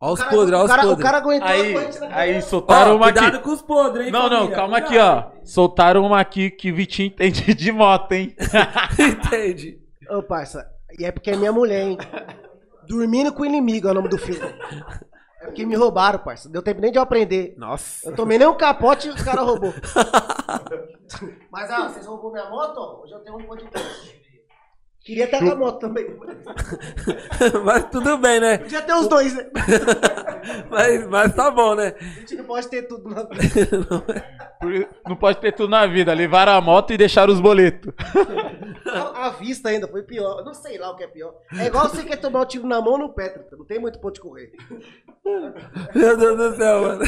Ó 0.00 0.12
os 0.12 0.22
podres, 0.22 0.52
ó 0.58 0.60
o 0.60 0.64
os 0.64 0.70
cara, 0.70 0.82
o 0.84 0.88
podres. 0.90 1.04
cara 1.04 1.18
aguentou 1.18 1.48
Aí, 1.48 1.74
aí 2.12 2.42
soltaram 2.42 2.92
Ó, 2.92 2.96
uma 2.96 3.04
cuidado 3.12 3.34
aqui. 3.34 3.44
com 3.44 3.50
os 3.50 3.62
podres, 3.62 4.06
hein, 4.06 4.12
Não, 4.12 4.22
não, 4.30 4.36
família? 4.38 4.56
calma 4.56 4.76
aqui, 4.78 4.88
Cuidado. 4.90 5.32
ó. 5.36 5.40
Soltaram 5.44 6.02
uma 6.06 6.20
aqui 6.20 6.50
que 6.50 6.70
Vitinho 6.70 7.06
entende 7.08 7.52
de 7.54 7.72
moto, 7.72 8.12
hein? 8.12 8.34
Entende? 8.98 9.80
Ô, 10.08 10.22
parça, 10.22 10.70
e 10.98 11.04
é 11.04 11.10
porque 11.10 11.30
é 11.32 11.36
minha 11.36 11.52
mulher, 11.52 11.82
hein? 11.82 11.98
Dormindo 12.86 13.32
com 13.32 13.42
o 13.42 13.46
inimigo 13.46 13.88
é 13.88 13.90
o 13.90 13.94
nome 13.94 14.08
do 14.08 14.16
filme. 14.18 14.40
É 15.40 15.46
porque 15.46 15.66
me 15.66 15.74
roubaram, 15.74 16.18
parça. 16.20 16.48
Deu 16.48 16.62
tempo 16.62 16.80
nem 16.80 16.90
de 16.92 16.98
eu 16.98 17.02
aprender. 17.02 17.54
Nossa. 17.58 18.08
Eu 18.08 18.14
tomei 18.14 18.38
nem 18.38 18.46
um 18.46 18.54
capote 18.56 19.08
e 19.08 19.10
os 19.10 19.20
caras 19.22 19.44
roubou. 19.44 19.74
Mas, 21.50 21.70
ah, 21.70 21.88
vocês 21.88 22.06
roubou 22.06 22.30
minha 22.32 22.48
moto? 22.48 23.02
Hoje 23.02 23.12
eu 23.14 23.20
tenho 23.20 23.36
um 23.36 23.42
podcast. 23.44 24.18
Queria 25.08 25.26
ter 25.26 25.36
a 25.36 25.56
moto 25.56 25.78
também. 25.78 26.04
mas 27.64 27.84
tudo 27.90 28.18
bem, 28.18 28.40
né? 28.40 28.58
Podia 28.58 28.82
ter 28.82 28.92
os 28.92 29.08
dois, 29.08 29.34
né? 29.34 29.46
Mas, 30.70 31.06
mas 31.06 31.34
tá 31.34 31.50
bom, 31.50 31.74
né? 31.74 31.94
A 31.98 32.04
gente 32.20 32.36
não 32.36 32.44
pode 32.44 32.68
ter 32.68 32.82
tudo 32.82 33.08
na 33.08 33.22
vida. 33.24 34.28
Não 35.06 35.16
pode 35.16 35.38
ter 35.38 35.52
tudo 35.52 35.70
na 35.70 35.86
vida. 35.86 36.12
Levaram 36.12 36.52
a 36.52 36.60
moto 36.60 36.92
e 36.92 36.96
deixaram 36.96 37.32
os 37.32 37.40
boletos. 37.40 37.92
A, 38.86 39.26
a 39.26 39.30
vista 39.30 39.68
ainda 39.68 39.86
foi 39.86 40.02
pior. 40.02 40.38
Eu 40.38 40.44
não 40.44 40.54
sei 40.54 40.76
lá 40.78 40.90
o 40.90 40.96
que 40.96 41.04
é 41.04 41.06
pior. 41.06 41.34
É 41.56 41.66
igual 41.66 41.88
você 41.88 42.02
quer 42.02 42.16
tomar 42.16 42.40
o 42.40 42.46
tiro 42.46 42.66
na 42.66 42.80
mão 42.80 42.94
ou 42.94 42.98
no 42.98 43.08
pé, 43.10 43.34
não 43.52 43.64
tem 43.64 43.78
muito 43.78 44.00
ponto 44.00 44.14
de 44.14 44.20
correr. 44.20 44.52
Meu 45.94 46.16
Deus 46.16 46.36
do 46.36 46.56
céu, 46.56 46.82
mano. 46.82 47.02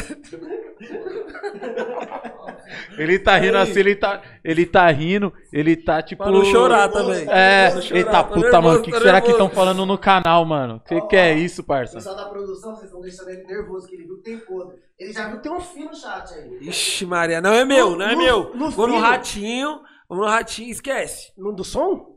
Ele 2.97 3.19
tá 3.19 3.37
rindo 3.37 3.57
assim, 3.57 3.79
ele 3.79 3.95
tá, 3.95 4.21
ele 4.43 4.65
tá 4.65 4.89
rindo, 4.89 5.33
ele 5.51 5.75
tá 5.75 6.01
tipo. 6.01 6.23
Pra 6.23 6.31
não 6.31 6.45
chorar 6.45 6.89
também. 6.89 7.25
É, 7.29 7.67
Pra 7.67 7.75
não 7.75 7.81
chorar, 7.91 8.07
eita 8.07 8.23
tô 8.23 8.33
puta, 8.33 8.39
nervoso, 8.39 8.61
mano. 8.67 8.79
O 8.79 8.83
que, 8.83 8.91
que 8.91 8.97
será 8.99 9.21
que 9.21 9.31
estão 9.31 9.49
falando 9.49 9.85
no 9.85 9.97
canal, 9.97 10.45
mano? 10.45 10.81
Que 10.87 11.01
que 11.01 11.15
é 11.15 11.33
isso, 11.33 11.61
O 11.61 11.65
parça? 11.65 11.95
pessoal 11.95 12.15
da 12.15 12.25
produção, 12.25 12.71
vocês 12.75 12.85
estão 12.85 13.01
deixando 13.01 13.29
ele 13.29 13.43
nervoso, 13.45 13.87
que 13.87 13.95
ele 13.95 14.05
viu 14.05 14.17
que 14.17 14.23
tem 14.23 14.37
podre. 14.39 14.77
Ele 14.99 15.11
já 15.13 15.27
viu 15.27 15.37
que 15.37 15.43
tem 15.43 15.51
um 15.51 15.59
fio 15.59 15.85
no 15.85 15.95
chat 15.95 16.33
aí. 16.33 16.57
Ixi, 16.61 17.05
Maria, 17.05 17.41
não 17.41 17.53
é 17.53 17.65
meu, 17.65 17.95
não 17.95 18.05
é 18.05 18.11
No- 18.15 18.17
meu. 18.17 18.55
no 18.55 18.69
Vou 18.71 18.87
no 18.87 18.93
filho. 18.95 19.05
ratinho, 19.05 19.79
vou 20.07 20.17
no 20.19 20.25
ratinho, 20.25 20.69
esquece. 20.71 21.31
No 21.37 21.51
do 21.53 21.63
som? 21.63 22.11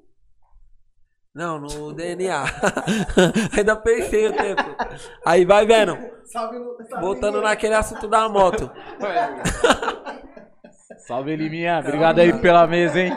Não, 1.34 1.58
no 1.58 1.92
DNA. 1.92 2.44
Ainda 3.56 3.74
pensei 3.74 4.28
o 4.28 4.32
tempo. 4.32 4.62
Aí 5.26 5.44
vai 5.44 5.66
vendo. 5.66 5.96
Salve 6.26 6.58
no. 6.60 6.76
salve 6.88 7.04
Voltando 7.04 7.38
no- 7.38 7.42
naquele 7.42 7.74
assunto 7.74 8.06
da 8.06 8.28
moto. 8.28 8.70
Salve, 11.06 11.32
Eliminha. 11.32 11.80
Obrigado 11.80 12.20
aí 12.20 12.32
pela 12.40 12.66
mesa, 12.66 13.00
hein? 13.00 13.16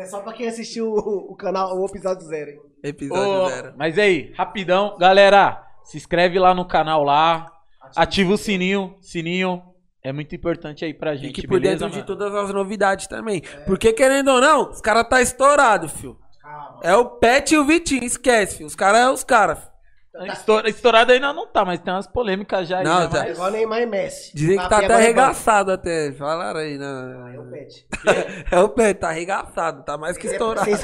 É 0.00 0.06
só 0.06 0.20
pra 0.20 0.32
quem 0.32 0.48
assistiu 0.48 0.90
o, 0.90 1.32
o 1.32 1.36
canal, 1.36 1.78
o 1.78 1.84
episódio 1.84 2.26
zero, 2.26 2.52
hein? 2.52 2.60
Episódio 2.82 3.22
Ô, 3.22 3.48
zero. 3.50 3.74
mas 3.76 3.98
aí, 3.98 4.32
rapidão. 4.34 4.96
Galera, 4.98 5.62
se 5.84 5.98
inscreve 5.98 6.38
lá 6.38 6.54
no 6.54 6.64
canal 6.66 7.04
lá. 7.04 7.52
Ativa 7.94 8.32
o 8.32 8.38
sininho. 8.38 8.96
Sininho 9.02 9.62
é 10.02 10.10
muito 10.10 10.34
importante 10.34 10.86
aí 10.86 10.94
pra 10.94 11.14
gente, 11.16 11.34
Fique 11.34 11.46
por 11.46 11.60
beleza, 11.60 11.84
dentro 11.84 11.90
de 11.90 11.96
mano? 11.96 12.06
todas 12.06 12.34
as 12.34 12.54
novidades 12.54 13.06
também. 13.08 13.42
Porque 13.66 13.92
querendo 13.92 14.30
ou 14.30 14.40
não, 14.40 14.70
os 14.70 14.80
caras 14.80 15.06
tá 15.06 15.20
estourado, 15.20 15.86
fio. 15.86 16.16
Calma. 16.40 16.80
É 16.82 16.96
o 16.96 17.04
Pet 17.04 17.54
e 17.54 17.58
o 17.58 17.66
Vitinho, 17.66 18.02
esquece, 18.02 18.56
fio. 18.56 18.66
Os 18.66 18.74
caras 18.74 19.00
é 19.02 19.10
os 19.10 19.22
caras. 19.22 19.69
Estoura- 20.32 20.68
Estourado 20.68 21.12
ainda 21.12 21.32
não 21.32 21.46
tá, 21.46 21.64
mas 21.64 21.78
tem 21.78 21.92
umas 21.94 22.06
polêmicas 22.08 22.66
já 22.66 22.78
aí. 22.78 22.84
Não, 22.84 23.00
né, 23.00 23.08
tá. 23.08 23.18
É 23.18 23.20
mas- 23.28 23.30
igual 23.36 23.50
Neymar 23.52 23.80
e 23.80 23.86
Messi. 23.86 24.32
Dizem 24.34 24.58
que 24.58 24.68
tá 24.68 24.78
até 24.78 24.86
é 24.86 24.94
arregaçado 24.96 25.70
até. 25.70 26.12
Falaram 26.12 26.58
aí, 26.58 26.76
né? 26.76 26.86
É 27.34 27.38
o 27.38 27.44
pet. 27.44 27.86
É 28.50 28.58
o 28.60 28.68
Pet, 28.68 28.98
tá 28.98 29.08
arregaçado, 29.10 29.84
tá 29.84 29.96
mais 29.96 30.16
que 30.18 30.26
estourado. 30.26 30.68
Vocês, 30.68 30.80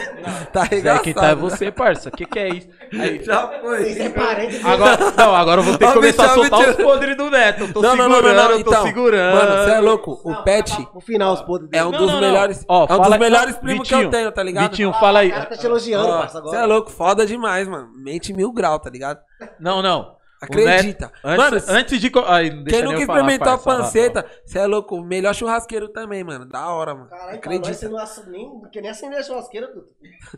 Tá 0.52 0.60
arregaçado. 0.62 1.02
quem 1.02 1.12
tá 1.12 1.26
é 1.28 1.34
você, 1.34 1.72
parça. 1.72 2.10
Que 2.10 2.24
que 2.24 2.38
é 2.38 2.48
isso? 2.50 2.68
Aí, 2.92 3.22
Já 3.24 3.46
vocês 3.60 3.96
é 3.98 4.10
foi. 4.10 4.24
parente 4.24 4.60
Agora, 4.64 4.96
não, 5.16 5.34
agora 5.34 5.60
eu 5.60 5.64
vou 5.64 5.76
ter 5.76 5.86
que 5.88 5.92
começar 5.92 6.26
a 6.26 6.28
soltar 6.28 6.68
os 6.70 6.76
podres 6.76 7.16
do 7.16 7.28
Neto. 7.30 7.62
Eu 7.64 7.72
tô 7.72 7.82
Não, 7.82 7.96
não, 7.96 8.04
segurando, 8.04 8.22
não, 8.26 8.34
não, 8.34 8.44
não, 8.50 8.58
eu 8.58 8.64
tô 8.64 8.70
então. 8.70 8.82
segurando. 8.84 9.34
Mano, 9.36 9.64
você 9.64 9.70
é 9.72 9.80
louco. 9.80 10.20
O 10.24 10.30
Não, 10.32 10.44
Pet 10.44 10.88
No 10.94 11.00
final, 11.00 11.32
os 11.34 11.42
podres 11.42 11.68
é 11.72 11.84
um 11.84 11.90
Não, 11.90 11.98
dos 11.98 12.06
não, 12.12 12.20
não. 12.20 12.28
melhores. 12.28 12.64
Ó, 12.68 12.80
é 12.82 12.84
um 12.84 12.86
fala- 12.86 13.08
dos 13.08 13.18
melhores 13.18 13.56
primos 13.56 13.88
que 13.88 13.94
eu 13.94 14.08
tenho, 14.10 14.30
tá 14.30 14.42
ligado? 14.42 14.70
Vitinho, 14.70 14.92
fala 14.92 15.18
aí. 15.20 15.28
O 15.28 15.32
cara 15.32 15.46
tá 15.46 15.56
te 15.56 15.66
elogiando, 15.66 16.06
parça, 16.08 16.32
Você 16.32 16.38
agora. 16.38 16.58
é 16.58 16.66
louco, 16.66 16.90
foda 16.92 17.26
demais, 17.26 17.66
mano. 17.66 17.88
Mente 17.96 18.32
mil 18.32 18.52
grau, 18.52 18.78
tá 18.78 18.88
ligado? 18.90 19.15
Não, 19.58 19.82
não. 19.82 20.16
Acredita. 20.40 21.10
Antes, 21.24 21.66
mano, 21.66 21.78
antes 21.78 22.00
de. 22.00 22.12
Ai, 22.26 22.50
quem 22.50 22.82
nunca 22.82 23.00
eu 23.00 23.06
falar, 23.06 23.20
experimentou 23.20 23.52
a 23.52 23.58
panceta, 23.58 24.26
você 24.44 24.58
é 24.58 24.66
louco. 24.66 25.00
Melhor 25.02 25.34
churrasqueiro 25.34 25.88
também, 25.88 26.22
mano. 26.22 26.44
Da 26.46 26.68
hora, 26.68 26.94
mano. 26.94 27.08
Caralho, 27.08 27.40
pra 27.40 27.50
nós 27.50 27.60
você 27.60 27.86
Acredita. 27.86 27.88
não 27.88 27.98
assa 27.98 28.30
nem, 28.30 28.62
que 28.70 28.80
nem 28.80 28.90
acender 28.90 29.18
a 29.18 29.22
churrasqueira, 29.22 29.68
tudo. 29.68 29.86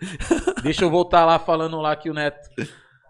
Deixa 0.63 0.85
eu 0.85 0.91
voltar 0.91 1.25
lá 1.25 1.39
falando 1.39 1.81
lá 1.81 1.97
que 1.97 2.09
o 2.09 2.15
Neto. 2.15 2.49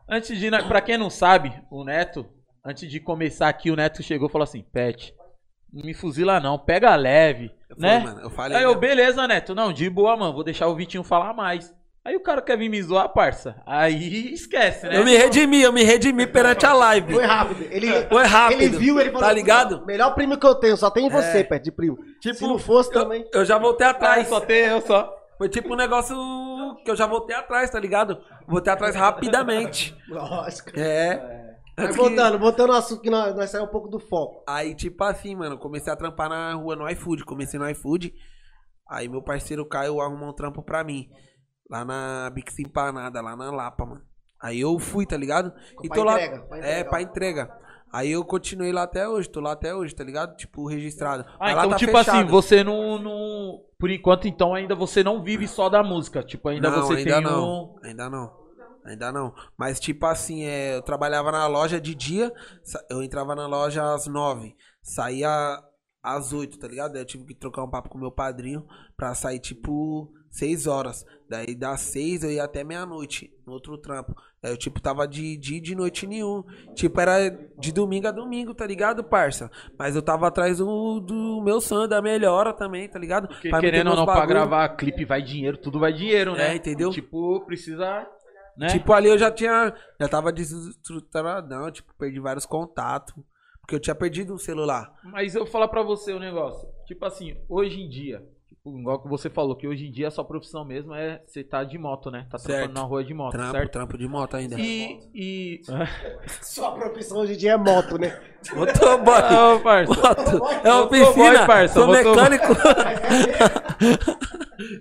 Antes 0.08 0.38
de. 0.38 0.50
Pra 0.66 0.80
quem 0.80 0.96
não 0.96 1.10
sabe, 1.10 1.62
o 1.70 1.84
Neto, 1.84 2.26
antes 2.64 2.90
de 2.90 3.00
começar 3.00 3.48
aqui, 3.48 3.70
o 3.70 3.76
Neto 3.76 4.02
chegou 4.02 4.28
e 4.28 4.32
falou 4.32 4.44
assim: 4.44 4.62
Pet, 4.62 5.14
não 5.70 5.84
me 5.84 5.92
fuzila 5.92 6.40
não, 6.40 6.58
pega 6.58 6.96
leve. 6.96 7.52
Eu 7.68 7.76
né? 7.76 8.00
falei, 8.00 8.14
mano, 8.14 8.26
eu 8.26 8.30
falei. 8.30 8.56
Aí 8.56 8.62
eu, 8.62 8.68
mesmo. 8.70 8.80
beleza, 8.80 9.28
Neto. 9.28 9.54
Não, 9.54 9.74
de 9.74 9.90
boa, 9.90 10.16
mano. 10.16 10.32
Vou 10.32 10.44
deixar 10.44 10.68
o 10.68 10.74
Vitinho 10.74 11.04
falar 11.04 11.34
mais. 11.34 11.74
Aí 12.08 12.16
o 12.16 12.20
cara 12.22 12.40
quer 12.40 12.56
vir 12.56 12.70
me 12.70 12.82
zoar, 12.82 13.12
parça. 13.12 13.60
Aí 13.66 14.32
esquece, 14.32 14.86
né? 14.88 14.96
Eu 14.98 15.04
me 15.04 15.14
redimi, 15.14 15.60
eu 15.60 15.70
me 15.72 15.82
redimi 15.82 16.26
perante 16.26 16.64
a 16.64 16.72
live. 16.72 17.12
Foi 17.12 17.24
rápido. 17.24 17.62
Ele, 17.70 17.92
Foi 18.08 18.24
rápido. 18.24 18.62
ele 18.62 18.78
viu, 18.78 18.98
ele 18.98 19.10
falou. 19.10 19.26
Tá 19.26 19.32
ligado? 19.34 19.84
Melhor 19.84 20.14
primo 20.14 20.38
que 20.38 20.46
eu 20.46 20.54
tenho, 20.54 20.74
só 20.76 20.88
tem 20.90 21.10
você, 21.10 21.38
É. 21.40 21.44
perto 21.44 21.64
de 21.64 21.70
primo. 21.72 21.98
Tipo, 22.20 22.34
Se 22.36 22.44
não 22.46 22.58
fosse 22.58 22.88
eu, 22.88 23.02
também. 23.02 23.26
eu 23.34 23.44
já 23.44 23.58
voltei 23.58 23.86
Ah, 23.86 23.90
atrás. 23.90 24.26
só 24.26 24.40
tem 24.40 24.64
eu 24.64 24.80
só. 24.80 25.14
Foi 25.36 25.50
tipo 25.50 25.74
um 25.74 25.76
negócio 25.76 26.16
que 26.82 26.90
eu 26.90 26.96
já 26.96 27.06
voltei 27.06 27.36
atrás, 27.36 27.68
tá 27.70 27.78
ligado? 27.78 28.18
Voltei 28.48 28.72
atrás 28.72 28.96
rapidamente. 28.96 29.94
Lógico. 30.08 30.70
É. 30.80 31.16
Mas 31.76 31.84
Antes 31.90 31.96
que- 31.96 32.02
voltando, 32.02 32.38
voltando 32.38 32.72
ao 32.72 32.78
assunto 32.78 33.02
que 33.02 33.10
nós, 33.10 33.36
nós 33.36 33.50
saímos 33.50 33.68
um 33.68 33.72
pouco 33.72 33.88
do 33.88 34.00
foco. 34.00 34.42
Aí, 34.48 34.74
tipo 34.74 35.04
assim, 35.04 35.36
mano, 35.36 35.56
eu 35.56 35.58
comecei 35.58 35.92
a 35.92 35.96
trampar 35.96 36.28
na 36.30 36.54
rua 36.54 36.74
no 36.74 36.88
iFood. 36.90 37.24
Comecei 37.26 37.60
no 37.60 37.68
iFood. 37.68 38.14
Aí 38.90 39.06
meu 39.08 39.22
parceiro 39.22 39.66
Caio 39.68 40.00
arrumou 40.00 40.30
um 40.30 40.34
trampo 40.34 40.62
pra 40.62 40.82
mim. 40.82 41.06
Lá 41.68 41.84
na 41.84 42.30
Bix 42.30 42.58
Empanada, 42.58 43.20
lá 43.20 43.36
na 43.36 43.50
Lapa, 43.50 43.84
mano. 43.84 44.02
Aí 44.40 44.60
eu 44.60 44.78
fui, 44.78 45.04
tá 45.04 45.16
ligado? 45.16 45.52
E 45.82 45.88
Pra 45.88 45.96
tô 45.96 46.04
lá. 46.04 46.14
entrega, 46.22 46.42
pra 46.46 46.56
É, 46.58 46.60
entregar. 46.60 46.88
pra 46.90 47.02
entrega. 47.02 47.58
Aí 47.92 48.10
eu 48.10 48.24
continuei 48.24 48.70
lá 48.72 48.82
até 48.82 49.08
hoje, 49.08 49.28
tô 49.28 49.40
lá 49.40 49.52
até 49.52 49.74
hoje, 49.74 49.94
tá 49.94 50.04
ligado? 50.04 50.36
Tipo, 50.36 50.66
registrado. 50.68 51.24
Ah, 51.34 51.36
Mas 51.40 51.52
então, 51.56 51.70
tá 51.70 51.76
tipo 51.76 51.92
fechado. 51.96 52.16
assim, 52.18 52.26
você 52.28 52.62
não, 52.62 52.98
não. 52.98 53.62
Por 53.78 53.90
enquanto, 53.90 54.28
então, 54.28 54.54
ainda 54.54 54.74
você 54.74 55.02
não 55.02 55.22
vive 55.22 55.48
só 55.48 55.68
da 55.68 55.82
música. 55.82 56.22
Tipo, 56.22 56.48
ainda 56.50 56.70
não, 56.70 56.82
você 56.86 56.94
ainda 56.98 57.14
tem 57.14 57.22
não. 57.22 57.44
um. 57.74 57.76
Ainda 57.82 58.10
não. 58.10 58.38
Ainda 58.84 59.12
não. 59.12 59.34
Mas, 59.56 59.80
tipo 59.80 60.06
assim, 60.06 60.44
é, 60.44 60.76
eu 60.76 60.82
trabalhava 60.82 61.32
na 61.32 61.46
loja 61.46 61.80
de 61.80 61.94
dia, 61.94 62.32
eu 62.90 63.02
entrava 63.02 63.34
na 63.34 63.46
loja 63.46 63.94
às 63.94 64.06
nove, 64.06 64.54
saía 64.82 65.62
às 66.02 66.32
oito, 66.32 66.58
tá 66.58 66.68
ligado? 66.68 66.92
Daí 66.92 67.02
eu 67.02 67.06
tive 67.06 67.24
que 67.26 67.34
trocar 67.34 67.64
um 67.64 67.70
papo 67.70 67.88
com 67.88 67.98
meu 67.98 68.12
padrinho 68.12 68.66
pra 68.96 69.14
sair, 69.14 69.40
tipo, 69.40 70.10
seis 70.38 70.66
horas. 70.66 71.04
Daí 71.28 71.54
das 71.54 71.80
seis 71.80 72.22
eu 72.24 72.30
ia 72.30 72.44
até 72.44 72.64
meia-noite, 72.64 73.30
no 73.46 73.52
outro 73.52 73.76
trampo. 73.76 74.14
Daí 74.42 74.52
eu, 74.52 74.56
tipo, 74.56 74.80
tava 74.80 75.06
de 75.06 75.36
dia 75.36 75.58
e 75.58 75.60
de 75.60 75.74
noite 75.74 76.06
nenhum. 76.06 76.42
Tipo, 76.74 77.00
era 77.00 77.28
de 77.58 77.70
domingo 77.72 78.08
a 78.08 78.10
domingo, 78.10 78.54
tá 78.54 78.66
ligado, 78.66 79.04
parça? 79.04 79.50
Mas 79.78 79.94
eu 79.94 80.00
tava 80.02 80.28
atrás 80.28 80.58
do, 80.58 81.00
do 81.00 81.42
meu 81.42 81.60
sonho, 81.60 81.86
da 81.88 82.00
melhora 82.00 82.52
também, 82.52 82.88
tá 82.88 82.98
ligado? 82.98 83.28
Porque, 83.28 83.50
Pra 83.50 83.60
querendo 83.60 83.90
ou 83.90 83.96
não, 83.96 84.04
pra 84.04 84.14
bagulho. 84.14 84.28
gravar 84.28 84.68
clipe 84.70 85.04
vai 85.04 85.20
dinheiro, 85.20 85.58
tudo 85.58 85.78
vai 85.78 85.92
dinheiro, 85.92 86.32
né? 86.34 86.52
É, 86.52 86.56
entendeu? 86.56 86.90
Tipo, 86.90 87.44
precisa. 87.44 88.06
Né? 88.56 88.68
Tipo, 88.68 88.92
ali 88.92 89.08
eu 89.08 89.18
já 89.18 89.30
tinha. 89.30 89.74
Já 90.00 90.08
tava 90.08 90.32
desestruturadão, 90.32 91.70
tipo, 91.70 91.92
perdi 91.98 92.20
vários 92.20 92.46
contatos. 92.46 93.14
Porque 93.60 93.74
eu 93.74 93.80
tinha 93.80 93.94
perdido 93.94 94.32
o 94.34 94.38
celular. 94.38 94.90
Mas 95.04 95.34
eu 95.34 95.42
vou 95.42 95.52
falar 95.52 95.68
pra 95.68 95.82
você 95.82 96.14
o 96.14 96.18
negócio. 96.18 96.66
Tipo 96.86 97.04
assim, 97.04 97.36
hoje 97.46 97.78
em 97.82 97.88
dia, 97.88 98.26
igual 98.66 99.00
que 99.00 99.08
você 99.08 99.30
falou, 99.30 99.56
que 99.56 99.66
hoje 99.66 99.86
em 99.86 99.90
dia 99.92 100.08
a 100.08 100.10
sua 100.10 100.24
profissão 100.24 100.64
mesmo 100.64 100.94
é 100.94 101.22
você 101.26 101.42
tá 101.42 101.64
de 101.64 101.78
moto, 101.78 102.10
né? 102.10 102.26
Tá 102.30 102.38
Certo. 102.38 102.56
trampando 102.58 102.74
na 102.74 102.82
rua 102.86 103.02
de 103.04 103.14
moto, 103.14 103.32
Trampo, 103.32 103.52
certo? 103.52 103.70
trampo 103.72 103.96
de 103.98 104.06
moto 104.08 104.36
ainda. 104.36 104.56
E. 104.58 104.98
e... 105.14 105.60
Sua 106.42 106.72
profissão 106.72 107.18
hoje 107.18 107.34
em 107.34 107.36
dia 107.36 107.52
é 107.52 107.56
moto, 107.56 107.98
né? 107.98 108.18
Motoboy. 108.54 109.20
Não, 109.30 109.60
parça. 109.60 109.92
Moto. 109.94 110.46
É 110.64 110.70
Motoboy, 110.70 111.02
oficina. 111.02 111.46
parça, 111.46 111.74
Sou 111.74 111.86
motoboy. 111.86 112.14
mecânico. 112.30 112.54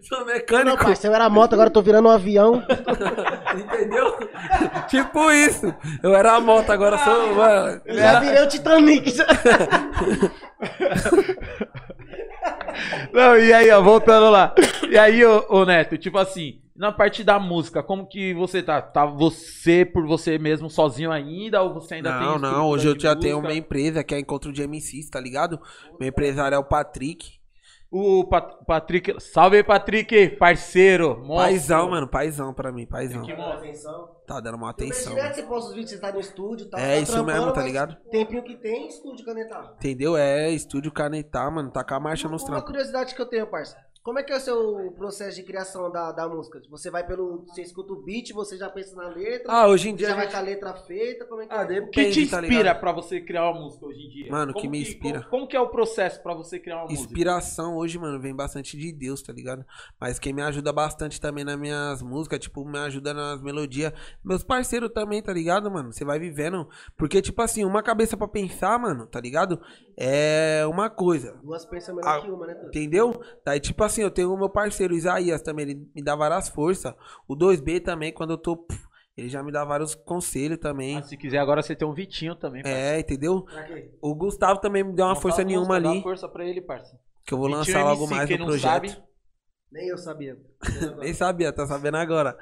Sou 0.04 0.20
Não, 0.20 0.26
mecânico. 0.26 0.78
parceiro, 0.84 1.14
eu 1.14 1.16
era 1.16 1.30
moto, 1.30 1.54
agora 1.54 1.70
eu 1.70 1.74
tô 1.74 1.82
virando 1.82 2.08
um 2.08 2.12
avião. 2.12 2.64
Entendeu? 3.58 4.18
tipo 4.88 5.32
isso. 5.32 5.74
Eu 6.04 6.16
era 6.16 6.34
a 6.36 6.42
moto, 6.42 6.70
agora 6.72 6.98
sou. 6.98 7.36
mano. 7.36 7.82
Já 7.88 8.20
virei 8.20 8.44
o 8.44 8.48
Titanic. 8.48 9.14
Não, 13.14 13.38
e 13.38 13.54
aí, 13.54 13.70
ó, 13.72 13.82
voltando 13.82 14.30
lá. 14.30 14.54
E 14.90 14.98
aí, 14.98 15.24
ô, 15.26 15.46
ô, 15.50 15.66
Neto, 15.66 15.98
tipo 15.98 16.18
assim, 16.18 16.60
na 16.76 16.92
parte 16.92 17.24
da 17.24 17.40
música, 17.40 17.82
como 17.82 18.08
que 18.08 18.34
você 18.34 18.62
tá? 18.62 18.82
Tá 18.82 19.06
você 19.06 19.84
por 19.84 20.06
você 20.06 20.38
mesmo 20.38 20.70
sozinho 20.70 21.12
ainda? 21.12 21.62
Ou 21.62 21.74
você 21.74 21.96
ainda 21.96 22.18
tem 22.18 22.28
Não, 22.28 22.38
não. 22.38 22.68
Hoje 22.68 22.88
eu 22.88 23.00
já 23.00 23.16
tenho 23.16 23.38
música? 23.38 23.54
uma 23.54 23.58
empresa 23.58 24.04
que 24.04 24.14
é 24.14 24.20
Encontro 24.20 24.54
de 24.54 24.62
MCs, 24.62 25.10
tá 25.10 25.20
ligado? 25.20 25.60
Meu 26.00 26.10
empresário 26.10 26.56
é 26.56 26.60
o 26.60 26.64
Patrick. 26.64 27.37
O 27.90 28.26
Pat- 28.26 28.66
Patrick. 28.66 29.16
Salve 29.22 29.58
aí, 29.58 29.64
Patrick, 29.64 30.30
parceiro. 30.32 31.18
monstro. 31.20 31.36
Paizão, 31.38 31.90
mano. 31.90 32.08
Paizão 32.08 32.54
pra 32.54 32.70
mim, 32.72 32.86
paizão. 32.86 33.22
Que 33.24 33.32
Atenção. 33.32 34.10
Tá 34.28 34.42
dando 34.42 34.56
uma 34.56 34.70
Atenção. 34.70 35.16
mano. 35.16 35.34
Você 35.34 35.44
posta 35.44 35.70
os 35.70 35.76
vídeos, 35.76 35.92
você 35.92 36.00
tá 36.02 36.12
no 36.12 36.20
estúdio, 36.20 36.70
tá, 36.70 36.80
É 36.82 36.96
tá 36.98 37.02
isso 37.02 37.24
mesmo, 37.24 37.54
tá 37.54 37.64
ligado? 37.64 37.96
Tempinho 38.12 38.44
que 38.44 38.58
tem, 38.58 38.90
estúdio 38.90 39.26
canetar. 39.26 39.74
Entendeu? 39.78 40.18
É 40.18 40.50
estúdio 40.52 40.92
canetar, 40.92 41.50
mano. 41.50 41.72
Tá 41.72 41.82
com 41.82 41.94
a 41.94 42.00
marcha 42.00 42.28
nos 42.28 42.42
Uma 42.44 42.50
trampos. 42.50 42.66
curiosidade 42.68 43.16
que 43.16 43.22
eu 43.22 43.26
tenho, 43.26 43.48
parça. 43.48 43.78
Como 44.08 44.20
é 44.20 44.24
que 44.24 44.32
é 44.32 44.38
o 44.38 44.40
seu 44.40 44.94
processo 44.96 45.36
de 45.36 45.44
criação 45.44 45.92
da, 45.92 46.14
da 46.14 46.30
música? 46.30 46.62
Você 46.70 46.90
vai 46.90 47.06
pelo. 47.06 47.44
Você 47.46 47.62
escuta 47.62 47.92
o 47.92 48.02
beat, 48.02 48.32
você 48.32 48.56
já 48.56 48.70
pensa 48.70 48.96
na 48.96 49.10
letra? 49.10 49.52
Ah, 49.52 49.68
hoje 49.68 49.90
em 49.90 49.92
você 49.92 49.98
dia. 49.98 50.08
já 50.08 50.14
a 50.14 50.16
vai 50.16 50.24
gente- 50.28 50.32
com 50.34 50.38
a 50.38 50.42
letra 50.44 50.74
feita? 50.76 51.26
Como 51.26 51.42
é 51.42 51.46
que 51.46 51.54
Ah, 51.54 51.58
é? 51.64 51.64
O 51.64 51.68
que 51.68 51.74
te 51.74 51.80
Depende, 51.82 52.30
tá 52.30 52.38
inspira 52.40 52.58
ligado? 52.60 52.80
pra 52.80 52.92
você 52.94 53.20
criar 53.20 53.52
uma 53.52 53.60
música 53.60 53.86
hoje 53.86 54.00
em 54.00 54.10
dia? 54.10 54.32
Mano, 54.32 54.52
o 54.52 54.56
que 54.56 54.62
Como 54.62 54.72
me 54.72 54.82
inspira? 54.82 55.20
Como, 55.24 55.30
como 55.30 55.48
que 55.50 55.58
é 55.58 55.60
o 55.60 55.68
processo 55.68 56.24
pra 56.24 56.34
você 56.34 56.58
criar 56.58 56.78
uma 56.78 56.84
música? 56.86 57.04
Inspiração 57.04 57.76
hoje, 57.76 58.00
mano, 58.00 58.18
vem 58.18 58.34
bastante 58.34 58.78
de 58.78 58.94
Deus, 58.94 59.22
tá 59.22 59.34
ligado? 59.34 59.66
Mas 60.00 60.18
quem 60.18 60.32
me 60.32 60.42
ajuda 60.42 60.72
bastante 60.72 61.20
também 61.20 61.44
nas 61.44 61.60
minhas 61.60 62.02
músicas, 62.02 62.40
tipo, 62.40 62.64
me 62.64 62.80
ajuda 62.80 63.14
nas 63.14 63.42
melodias. 63.42 63.92
Meus 64.24 64.42
parceiros 64.42 64.90
também, 64.94 65.22
tá 65.22 65.34
ligado, 65.34 65.70
mano? 65.70 65.92
Você 65.92 66.06
vai 66.06 66.18
vivendo. 66.18 66.66
Porque, 66.96 67.22
tipo 67.22 67.42
assim, 67.42 67.66
uma 67.66 67.84
cabeça 67.84 68.16
pra 68.16 68.26
pensar, 68.26 68.80
mano, 68.80 69.06
tá 69.06 69.20
ligado? 69.20 69.62
É 70.00 70.64
uma 70.68 70.92
coisa. 70.92 71.40
Duas 71.44 71.66
pensam 71.66 71.96
melhor 71.96 72.20
Ah, 72.20 72.22
que 72.22 72.30
uma, 72.30 72.46
né? 72.46 72.54
Tudo? 72.54 72.68
Entendeu? 72.68 73.20
Daí, 73.44 73.60
tipo 73.60 73.84
assim, 73.84 74.02
eu 74.04 74.12
tenho 74.12 74.32
o 74.32 74.38
meu 74.38 74.48
parceiro 74.50 74.94
Isaías 74.94 75.42
também, 75.42 75.70
ele 75.70 75.90
me 75.96 76.04
dá 76.04 76.16
várias 76.16 76.48
forças. 76.50 76.94
O 77.28 77.36
2B 77.36 77.82
também, 77.84 78.14
quando 78.14 78.32
eu 78.34 78.38
tô. 78.38 78.68
Ele 79.18 79.28
já 79.30 79.42
me 79.42 79.52
dá 79.52 79.66
vários 79.66 79.96
conselhos 79.96 80.60
também. 80.60 80.98
Ah, 80.98 81.02
se 81.02 81.18
quiser, 81.18 81.40
agora 81.40 81.64
você 81.64 81.76
tem 81.76 81.88
um 81.88 81.94
Vitinho 81.94 82.36
também. 82.36 82.62
É, 82.64 83.00
entendeu? 83.00 83.42
Pra 83.42 83.64
quê? 83.64 83.92
O 84.00 84.14
Gustavo 84.14 84.60
também 84.62 84.84
me 84.84 84.94
deu 84.94 85.06
uma 85.06 85.16
Não 85.16 85.20
força 85.22 85.38
fala 85.38 85.48
nenhuma 85.48 85.76
ali. 85.76 85.96
Dá 85.98 86.04
força 86.04 86.30
pra 86.30 86.46
ele, 86.46 86.62
parça. 86.62 86.96
Que 87.26 87.34
eu 87.34 87.40
vou 87.40 87.48
Vitinho 87.48 87.58
lançar 87.78 87.84
logo 87.84 88.04
MC, 88.04 88.16
mais 88.16 88.30
no 88.30 88.46
projeto. 88.46 88.62
sabe, 88.72 89.04
Nem 89.72 89.88
eu 89.88 89.98
sabia. 89.98 90.38
Nem 91.02 91.14
sabia, 91.16 91.52
tá 91.52 91.66
sabendo 91.66 91.98
agora. 91.98 92.38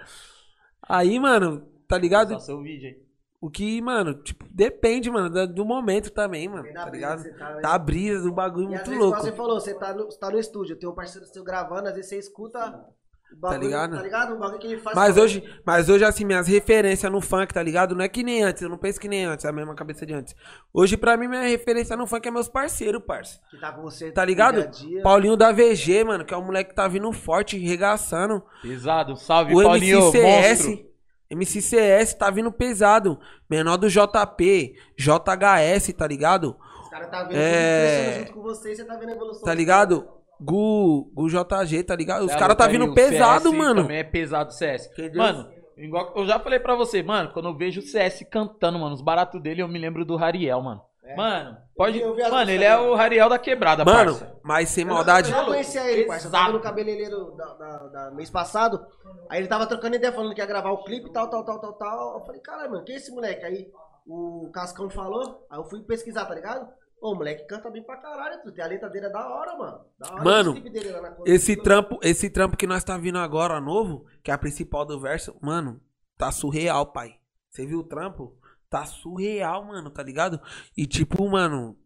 Aí, 0.82 1.18
mano, 1.18 1.62
tá 1.88 1.97
ligado? 1.97 2.34
Só 2.34 2.39
seu 2.39 2.62
vídeo 2.62 2.89
aí. 2.89 3.05
O 3.41 3.49
que, 3.49 3.79
mano, 3.81 4.13
tipo, 4.13 4.45
depende, 4.49 5.09
mano, 5.11 5.47
do 5.47 5.65
momento 5.65 6.09
também, 6.09 6.47
mano, 6.47 6.63
tá 6.73 6.86
brisa 6.86 6.89
ligado? 6.91 7.21
você 7.21 7.33
tá, 7.33 7.49
né? 7.53 7.61
Tá 7.61 7.73
a 7.73 7.77
brisa 7.77 8.23
do 8.23 8.31
bagulho 8.31 8.65
E 8.65 8.69
muito 8.69 8.86
vezes, 8.86 8.99
louco. 8.99 9.19
você 9.21 9.31
falou, 9.31 9.59
você 9.59 9.73
tá 9.73 9.93
no, 9.93 10.05
você 10.05 10.17
tá 10.17 10.29
no 10.31 10.39
estúdio, 10.39 10.75
tem 10.77 10.89
um 10.89 10.95
parceiro 10.95 11.27
seu 11.27 11.43
gravando, 11.43 11.88
às 11.89 11.93
vezes 11.95 12.09
você 12.09 12.17
escuta 12.17 12.86
o 13.31 13.36
bagulho, 13.36 13.61
ligado? 13.61 13.95
Tá 13.97 14.01
ligado? 14.01 14.33
O 14.36 14.39
bagulho 14.39 14.59
que 14.59 14.67
ele 14.67 14.77
faz. 14.81 14.95
Mas 14.95 15.17
hoje, 15.17 15.43
mas 15.65 15.89
hoje, 15.89 16.05
assim, 16.05 16.23
minhas 16.25 16.47
referências 16.47 17.11
no 17.11 17.19
funk, 17.21 17.53
tá 17.53 17.61
ligado? 17.61 17.93
Não 17.93 18.03
é 18.03 18.07
que 18.07 18.23
nem 18.23 18.41
antes, 18.41 18.63
eu 18.63 18.69
não 18.69 18.77
penso 18.77 18.99
que 18.99 19.07
nem 19.07 19.25
antes, 19.25 19.45
é 19.45 19.49
a 19.49 19.51
mesma 19.51 19.75
cabeça 19.75 20.05
de 20.05 20.13
antes. 20.13 20.33
Hoje, 20.73 20.95
pra 20.97 21.15
mim, 21.17 21.27
minha 21.27 21.43
referência 21.43 21.95
no 21.97 22.07
funk 22.07 22.27
é 22.27 22.31
meus 22.31 22.47
parceiros, 22.47 23.03
parça. 23.05 23.39
Que 23.51 23.59
tá 23.59 23.71
com 23.73 23.81
você 23.83 24.11
Tá 24.11 24.23
ligado? 24.25 24.61
dia 24.61 24.67
dia. 24.67 25.03
Paulinho 25.03 25.36
da 25.36 25.51
VG, 25.51 26.03
mano, 26.03 26.25
que 26.25 26.33
é 26.33 26.38
um 26.38 26.45
moleque 26.45 26.69
que 26.71 26.75
tá 26.75 26.88
vindo 26.88 27.11
forte, 27.11 27.57
regaçando. 27.59 28.41
Pesado. 28.61 29.15
Salve, 29.17 29.53
O 29.53 29.61
Paulinho, 29.61 29.99
MCCS, 29.99 30.67
monstro. 30.67 30.95
MCCS 31.36 32.13
tá 32.15 32.29
vindo 32.29 32.51
pesado. 32.51 33.19
Menor 33.49 33.77
do 33.77 33.89
JP, 33.89 34.75
JHS, 34.97 35.93
tá 35.93 36.07
ligado? 36.07 36.55
Os 36.83 36.89
caras 36.89 37.09
tá 37.09 37.23
vendo 37.23 37.38
É. 37.38 38.19
junto 38.19 38.33
com 38.33 38.41
você 38.41 38.75
você 38.75 38.83
tá 38.86 38.95
vendo 38.95 39.09
a 39.09 39.15
evolução. 39.15 39.43
Tá 39.43 39.53
ligado? 39.53 40.07
Gu, 40.39 41.11
Gu 41.13 41.29
JG, 41.29 41.83
tá 41.83 41.95
ligado? 41.95 42.25
Os 42.25 42.31
É, 42.31 42.38
caras 42.38 42.55
tá 42.57 42.67
vindo 42.67 42.93
pesado, 42.93 43.49
CS 43.49 43.57
mano. 43.57 43.81
Também 43.83 43.97
é 43.97 44.03
pesado 44.03 44.49
o 44.49 44.53
CS. 44.53 44.88
Entendeu? 44.91 45.21
Mano, 45.21 45.49
igual 45.77 46.13
eu 46.15 46.25
já 46.25 46.39
falei 46.39 46.59
pra 46.59 46.75
você, 46.75 47.01
mano, 47.01 47.31
quando 47.33 47.47
eu 47.49 47.55
vejo 47.57 47.79
o 47.79 47.83
CS 47.83 48.25
cantando, 48.29 48.77
mano, 48.79 48.93
os 48.95 49.01
baratos 49.01 49.41
dele, 49.41 49.61
eu 49.61 49.67
me 49.67 49.79
lembro 49.79 50.03
do 50.05 50.15
Rariel, 50.15 50.61
mano. 50.61 50.81
É. 51.06 51.16
Mano, 51.16 51.58
pode. 51.76 51.99
Eu 51.99 52.16
vi 52.16 52.24
as 52.24 52.32
Mano, 52.32 52.49
ele 52.49 52.64
é 52.64 52.76
o 52.78 52.95
Rariel 52.95 53.30
da 53.30 53.38
quebrada, 53.38 53.86
Mano, 53.86 54.18
parça. 54.18 54.39
mas 54.43 54.70
sem 54.70 54.84
maldade. 54.84 55.32
Eu 55.32 55.38
já 55.38 55.45
conhecia 55.45 55.91
ele, 55.91 56.06
parça. 56.06 56.28
Eu 56.28 56.32
tava 56.32 56.51
no 56.53 56.60
cabeleireiro 56.60 57.32
da, 57.38 57.53
da- 57.53 57.88
da 57.88 58.12
mês 58.12 58.30
passado. 58.30 58.84
Aí 59.30 59.39
ele 59.39 59.47
tava 59.47 59.68
trocando 59.68 59.95
ideia, 59.95 60.12
falando 60.12 60.34
que 60.34 60.41
ia 60.41 60.47
gravar 60.47 60.72
o 60.72 60.84
clipe 60.84 61.10
e 61.10 61.14
tal, 61.14 61.30
tal, 61.30 61.45
tal, 61.45 61.60
tal, 61.60 61.74
tal. 61.74 62.20
Eu 62.20 62.26
falei, 62.26 62.41
caralho, 62.41 62.72
mano, 62.72 62.84
quem 62.84 62.95
é 62.95 62.97
esse 62.97 63.12
moleque? 63.12 63.45
Aí 63.45 63.72
o 64.08 64.49
Cascão 64.51 64.89
falou, 64.89 65.45
aí 65.49 65.60
eu 65.60 65.64
fui 65.66 65.82
pesquisar, 65.82 66.26
tá 66.26 66.34
ligado? 66.36 66.68
Ô, 67.01 67.12
o 67.12 67.16
moleque 67.16 67.45
canta 67.45 67.70
bem 67.70 67.84
pra 67.84 67.97
caralho, 67.97 68.41
tu. 68.41 68.62
A 68.62 68.66
letra 68.66 68.89
dele 68.89 69.06
é 69.06 69.10
da 69.10 69.28
hora, 69.28 69.56
mano. 69.58 69.82
Da 69.99 70.12
hora 70.14 70.24
Mano, 70.24 70.51
o 70.51 70.53
clipe 70.53 70.70
dele 70.72 70.89
lá 70.91 71.01
na 71.01 71.16
Esse 71.26 71.56
trampo, 71.56 71.99
esse 72.01 72.30
trampo 72.32 72.58
que 72.58 72.66
nós 72.66 72.84
tá 72.84 72.97
vindo 72.97 73.20
agora 73.20 73.60
novo, 73.62 74.06
que 74.24 74.32
é 74.32 74.34
a 74.34 74.38
principal 74.38 74.86
do 74.86 74.99
verso, 74.99 75.36
mano, 75.41 75.80
tá 76.18 76.32
surreal, 76.32 76.88
pai. 76.88 77.16
Você 77.51 77.66
viu 77.66 77.80
o 77.80 77.84
trampo? 77.84 78.36
Tá 78.70 78.86
surreal, 78.86 79.63
mano, 79.66 79.89
tá 79.89 80.03
ligado? 80.03 80.39
E 80.76 80.86
tipo, 80.86 81.28
mano, 81.30 81.78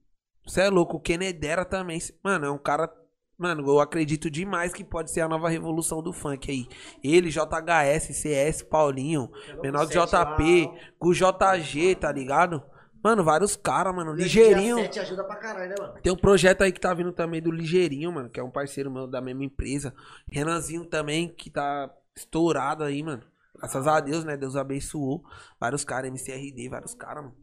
você 0.45 0.61
é 0.61 0.69
louco, 0.69 0.97
o 0.97 0.99
Kenedera 0.99 1.63
também. 1.65 1.99
Mano, 2.23 2.45
é 2.45 2.51
um 2.51 2.57
cara. 2.57 2.91
Mano, 3.37 3.65
eu 3.65 3.79
acredito 3.79 4.29
demais 4.29 4.73
que 4.73 4.83
pode 4.83 5.11
ser 5.11 5.21
a 5.21 5.27
nova 5.27 5.47
revolução 5.47 6.03
do 6.03 6.11
funk 6.11 6.51
aí. 6.51 6.67
Ele, 7.01 7.29
JHS, 7.29 8.15
CS, 8.15 8.63
Paulinho, 8.63 9.31
Menor 9.61 9.85
do 9.85 9.91
JP, 9.91 10.69
com 10.99 11.07
o 11.07 11.13
JG, 11.13 11.95
tá 11.95 12.11
ligado? 12.11 12.61
Mano, 13.01 13.23
vários 13.23 13.55
caras, 13.55 13.95
mano. 13.95 14.13
Ligeirinho. 14.13 14.75
Dia 14.75 14.85
7 14.85 14.99
ajuda 14.99 15.23
pra 15.23 15.37
caralho, 15.37 15.69
né, 15.69 15.75
mano? 15.79 15.93
Tem 16.01 16.11
um 16.11 16.17
projeto 16.17 16.63
aí 16.63 16.71
que 16.71 16.81
tá 16.81 16.93
vindo 16.93 17.13
também 17.13 17.41
do 17.41 17.49
Ligeirinho, 17.49 18.11
mano, 18.11 18.29
que 18.29 18.39
é 18.39 18.43
um 18.43 18.51
parceiro 18.51 18.91
meu 18.91 19.07
da 19.07 19.21
mesma 19.21 19.45
empresa. 19.45 19.93
Renanzinho 20.29 20.85
também, 20.85 21.29
que 21.29 21.49
tá 21.49 21.89
estourado 22.13 22.83
aí, 22.83 23.01
mano. 23.01 23.23
Graças 23.59 23.87
a 23.87 23.99
Deus, 23.99 24.23
né? 24.23 24.37
Deus 24.37 24.55
abençoou. 24.55 25.21
Vários 25.59 25.83
caras, 25.83 26.09
MCRD, 26.09 26.69
vários 26.69 26.95
caras, 26.95 27.23
mano. 27.25 27.35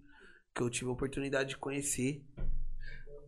Que 0.55 0.63
eu 0.63 0.71
tive 0.71 0.89
a 0.89 0.93
oportunidade 0.95 1.51
de 1.51 1.59
conhecer. 1.59 2.23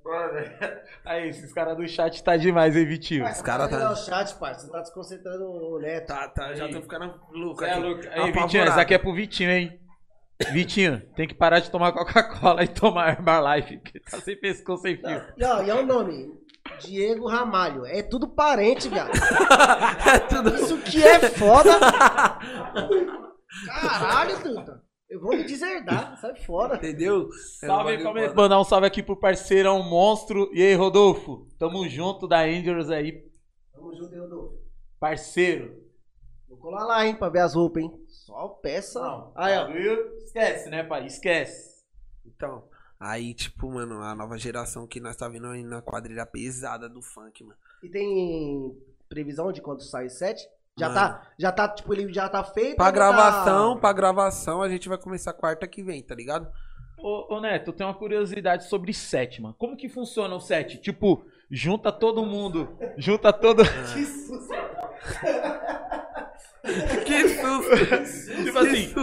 Aí, 1.05 1.29
esses 1.29 1.53
caras 1.53 1.77
do 1.77 1.87
chat 1.87 2.25
tá 2.25 2.37
demais, 2.37 2.75
hein, 2.75 2.87
Vitinho? 2.87 3.27
Esse 3.27 3.43
cara 3.43 3.69
tá- 3.69 3.93
o 3.93 3.97
chat, 3.97 4.35
parça. 4.39 4.67
Você 4.67 4.73
tá 4.73 4.81
desconcentrando 4.81 5.45
o 5.45 5.79
Neto. 5.79 6.07
Tá, 6.07 6.29
tá, 6.29 6.55
já 6.55 6.67
tô 6.69 6.81
ficando 6.81 7.21
louco 7.31 7.63
é 7.63 7.71
aqui. 7.73 7.81
louco. 7.81 8.01
Aí, 8.01 8.07
Apavorado. 8.09 8.43
Vitinho, 8.43 8.63
essa 8.65 8.81
aqui 8.81 8.95
é 8.95 8.99
pro 8.99 9.15
Vitinho, 9.15 9.51
hein? 9.51 9.81
Vitinho, 10.53 11.01
tem 11.15 11.27
que 11.27 11.35
parar 11.35 11.59
de 11.59 11.71
tomar 11.71 11.93
Coca-Cola 11.93 12.63
e 12.63 12.69
tomar 12.69 13.11
Herbalife, 13.11 13.79
que 13.81 14.01
tá 14.01 14.19
sem 14.21 14.39
pescoço, 14.41 14.83
sem 14.83 14.97
fio. 14.97 15.23
E, 15.37 15.45
ó, 15.45 15.63
e 15.63 15.69
é 15.69 15.75
o 15.75 15.85
nome. 15.85 16.38
Diego 16.81 17.27
Ramalho. 17.27 17.85
É 17.87 18.03
tudo 18.03 18.29
parente, 18.29 18.89
viado. 18.89 19.11
é 20.15 20.19
tudo. 20.21 20.55
Isso 20.55 20.79
que 20.79 21.03
é 21.03 21.19
foda. 21.31 21.71
Caralho, 23.67 24.43
Tuta. 24.43 24.83
Eu 25.09 25.21
vou 25.21 25.31
me 25.31 25.43
deserdar. 25.45 26.19
Sai 26.21 26.35
fora. 26.37 26.77
Entendeu? 26.77 27.29
Salve, 27.61 27.95
É 27.95 27.97
como 28.03 28.15
bagulho 28.15 28.37
mandar 28.37 28.61
um 28.61 28.65
salve 28.65 28.87
aqui 28.87 29.03
pro 29.03 29.17
parceirão 29.19 29.83
Monstro. 29.83 30.51
E 30.53 30.63
aí, 30.63 30.75
Rodolfo? 30.75 31.47
Tamo 31.59 31.89
junto 31.89 32.29
da 32.29 32.41
Angels 32.41 32.91
aí, 32.91 33.25
Tamo 33.73 33.95
junto, 33.97 34.15
hein, 34.15 34.21
Rodolfo. 34.21 34.59
parceiro. 35.01 35.83
Vou 36.47 36.59
colar 36.59 36.85
lá, 36.85 37.07
hein, 37.07 37.15
pra 37.15 37.29
ver 37.31 37.41
as 37.41 37.55
roupas, 37.55 37.83
hein. 37.83 37.91
Só 38.09 38.49
peça. 38.63 39.01
Aí, 39.35 39.57
ó. 39.57 39.67
bagulho- 39.67 40.15
Esquece, 40.19 40.69
né, 40.69 40.83
pai? 40.83 41.07
Esquece. 41.07 41.79
Então, 42.27 42.68
aí, 42.99 43.35
tipo, 43.35 43.71
mano, 43.71 44.03
a 44.03 44.15
nova 44.15 44.37
geração 44.39 44.87
que 44.87 45.01
nós 45.01 45.17
tá 45.17 45.29
vindo 45.29 45.47
aí 45.49 45.63
na 45.63 45.81
quadrilha 45.83 46.27
pesada 46.27 46.89
do 46.89 47.01
funk, 47.03 47.43
mano. 47.45 47.57
E 47.83 47.89
tem 47.89 48.77
previsão 49.09 49.53
de 49.53 49.61
quando 49.63 49.83
sai 49.83 50.07
o 50.07 50.11
set? 50.11 50.49
Já 50.79 50.89
Mano. 50.89 51.01
tá, 51.01 51.29
já 51.39 51.51
tá, 51.53 51.69
tipo, 51.69 51.93
ele 51.93 52.13
já 52.13 52.29
tá 52.29 52.45
feito? 52.45 52.77
Pra 52.77 52.85
já 52.87 52.91
gravação, 52.93 53.75
Tá... 53.75 53.81
pra 53.81 53.93
gravação, 53.93 54.63
a 54.63 54.69
gente 54.69 54.89
vai 54.89 54.97
começar 54.99 55.33
quarta 55.33 55.67
que 55.67 55.83
vem, 55.83 56.01
tá 56.03 56.15
ligado? 56.15 56.49
Ô, 56.97 57.35
ô, 57.37 57.41
Neto, 57.41 57.69
eu 57.71 57.73
tenho 57.73 57.89
uma 57.89 57.97
curiosidade 57.97 58.69
sobre 58.69 58.93
set, 58.93 59.41
mano. 59.43 59.55
Como 59.59 59.77
que 59.77 59.89
funciona 59.89 60.35
o 60.37 60.41
set? 60.41 60.79
Tipo, 60.81 61.25
junta 61.51 61.91
todo 61.91 62.25
mundo, 62.25 62.69
junta 62.97 63.33
todo... 63.33 63.63
Que 63.95 64.05
susto. 64.05 64.55
Que 67.07 67.29
susto! 67.29 68.45
tipo 68.45 68.59
assim, 68.59 68.95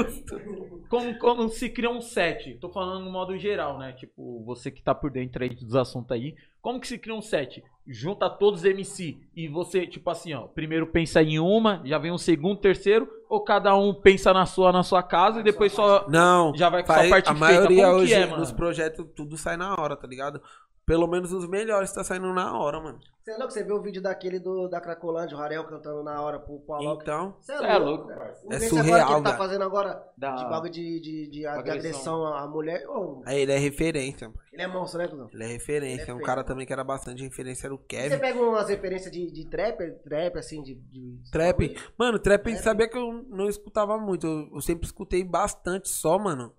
como, 0.90 1.18
como 1.20 1.50
se 1.50 1.70
cria 1.70 1.90
um 1.90 2.02
set? 2.02 2.56
Tô 2.60 2.70
falando 2.70 3.04
no 3.06 3.12
modo 3.12 3.38
geral, 3.38 3.78
né? 3.78 3.94
Tipo, 3.94 4.44
você 4.46 4.70
que 4.72 4.82
tá 4.82 4.94
por 4.96 5.12
dentro 5.12 5.44
aí 5.44 5.50
dos 5.56 5.76
assuntos 5.76 6.12
aí. 6.12 6.36
Como 6.62 6.80
que 6.80 6.88
se 6.88 6.98
cria 6.98 7.14
um 7.14 7.22
set? 7.22 7.64
Junta 7.88 8.28
todos 8.28 8.62
os 8.62 8.66
MC 8.66 9.16
e 9.36 9.48
você, 9.48 9.86
tipo 9.86 10.10
assim, 10.10 10.34
ó, 10.34 10.48
primeiro 10.48 10.88
pensa 10.88 11.22
em 11.22 11.38
uma, 11.38 11.80
já 11.86 12.00
vem 12.00 12.12
um 12.12 12.18
segundo, 12.18 12.60
terceiro, 12.60 13.08
ou 13.30 13.42
cada 13.44 13.76
um 13.78 13.94
pensa 13.94 14.34
na 14.34 14.48
sua, 14.48 14.72
na 14.72 14.82
sua 14.82 15.04
casa 15.04 15.42
e 15.42 15.44
depois 15.44 15.72
só 15.72 16.08
Não, 16.10 16.52
já 16.56 16.68
vai 16.70 16.84
com 16.84 16.92
a 16.92 16.96
faz- 16.96 17.10
parte 17.12 17.30
a 17.30 17.36
feita. 17.36 17.46
maioria 17.46 17.84
Como 17.86 17.98
que 17.98 18.04
hoje 18.04 18.14
é, 18.16 18.26
mano? 18.26 18.40
nos 18.40 18.52
projetos 18.52 19.06
tudo 19.16 19.38
sai 19.38 19.56
na 19.58 19.76
hora, 19.80 19.96
tá 19.96 20.08
ligado? 20.08 20.42
Pelo 20.86 21.08
menos 21.08 21.32
os 21.34 21.48
melhores 21.48 21.92
tá 21.92 22.04
saindo 22.04 22.32
na 22.32 22.56
hora, 22.58 22.80
mano. 22.80 23.00
Você 23.24 23.32
é 23.32 23.38
louco? 23.38 23.52
Você 23.52 23.64
viu 23.64 23.76
o 23.78 23.82
vídeo 23.82 24.04
daquele 24.04 24.38
do, 24.40 24.68
da 24.68 24.80
Cracolândia, 24.80 25.36
o 25.36 25.40
Rarel 25.40 25.64
cantando 25.64 26.04
na 26.04 26.22
hora 26.22 26.38
pro 26.40 26.60
Paulo? 26.60 27.00
Então, 27.02 27.36
Você 27.42 27.54
é 27.54 27.78
louco, 27.80 28.08
parceiro. 28.08 28.54
É 28.54 28.58
Esse 28.58 28.70
surreal, 28.70 28.94
agora 29.00 29.06
que 29.08 29.14
ele 29.14 29.24
tá 29.24 29.38
fazendo 29.38 29.64
agora 29.64 30.04
Da- 30.16 30.36
de 30.36 30.44
bagulho 30.44 30.72
de, 30.72 31.00
de, 31.00 31.24
de, 31.26 31.30
de 31.32 31.48
Agressão. 31.48 32.24
à 32.28 32.48
mulher. 32.48 32.88
Ô, 32.88 33.24
aí 33.26 33.40
ele 33.42 33.52
é 33.52 33.58
referência. 33.58 34.28
mano. 34.28 34.40
ele 34.54 34.62
é 34.62 34.68
monstro, 34.68 35.00
né, 35.00 35.08
cuzão? 35.08 35.28
Ele 35.34 35.44
é 35.44 35.48
referência. 35.48 36.04
Ele 36.04 36.12
é 36.12 36.14
um 36.14 36.22
cara 36.22 36.42
mano. 36.42 36.48
também 36.50 36.68
que 36.68 36.74
era 36.74 36.84
bastante 36.84 37.24
referência, 37.24 37.66
era 37.66 37.74
o 37.74 37.78
Você 37.80 37.86
Kevin. 37.88 38.20
pega 38.20 38.40
umas 38.40 38.70
referências 38.70 39.12
de, 39.12 39.32
de 39.32 39.46
trap, 39.50 39.92
trap, 40.04 40.38
assim, 40.38 40.62
de... 40.62 40.76
de 40.76 41.32
Trap. 41.32 41.76
Mano, 41.98 42.20
trap, 42.20 42.44
Trap. 42.44 42.58
sabia 42.60 42.88
que 42.88 42.98
eu 42.98 43.26
não 43.28 43.50
escutava 43.50 43.98
muito. 43.98 44.28
Eu, 44.28 44.50
eu 44.54 44.62
sempre 44.62 44.86
escutei 44.86 45.24
bastante 45.24 45.90
só, 45.90 46.20
mano. 46.20 46.54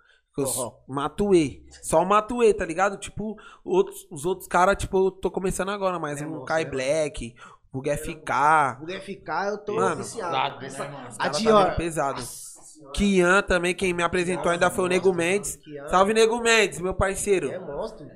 Forró. 0.44 0.74
Matuê. 0.86 1.62
Só 1.82 2.02
o 2.02 2.06
Matuê, 2.06 2.52
tá 2.52 2.64
ligado? 2.66 2.98
Tipo, 2.98 3.38
outros, 3.64 4.06
os 4.10 4.26
outros 4.26 4.46
caras, 4.46 4.76
tipo, 4.76 5.06
eu 5.06 5.10
tô 5.10 5.30
começando 5.30 5.70
agora, 5.70 5.98
mas 5.98 6.20
É, 6.20 6.26
um 6.26 6.44
Kai 6.44 6.64
né? 6.64 6.70
Black, 6.70 7.34
o 7.72 7.80
FK. 7.82 8.76
Mulher 8.80 9.00
ficar, 9.00 9.48
eu 9.48 9.58
tô 9.58 9.74
Mano, 9.76 9.96
viciado. 9.96 10.58
pesado, 10.58 10.64
Essa- 10.66 10.84
né, 10.84 10.90
mano? 10.90 11.08
A 11.18 11.30
tá 11.30 11.38
Dior. 11.38 11.64
vindo 11.66 11.76
pesado. 11.76 12.20
Nossa. 12.20 12.46
Kian 12.92 13.42
também, 13.42 13.74
quem 13.74 13.94
me 13.94 14.02
apresentou 14.02 14.52
ainda 14.52 14.70
foi 14.70 14.84
o 14.84 14.88
Nego 14.88 15.12
Mendes. 15.14 15.56
Kian. 15.56 15.88
Salve, 15.88 16.12
Nego 16.12 16.38
Mendes, 16.42 16.80
meu 16.80 16.92
parceiro. 16.92 17.50
É 17.50 17.58
monstro. 17.58 18.06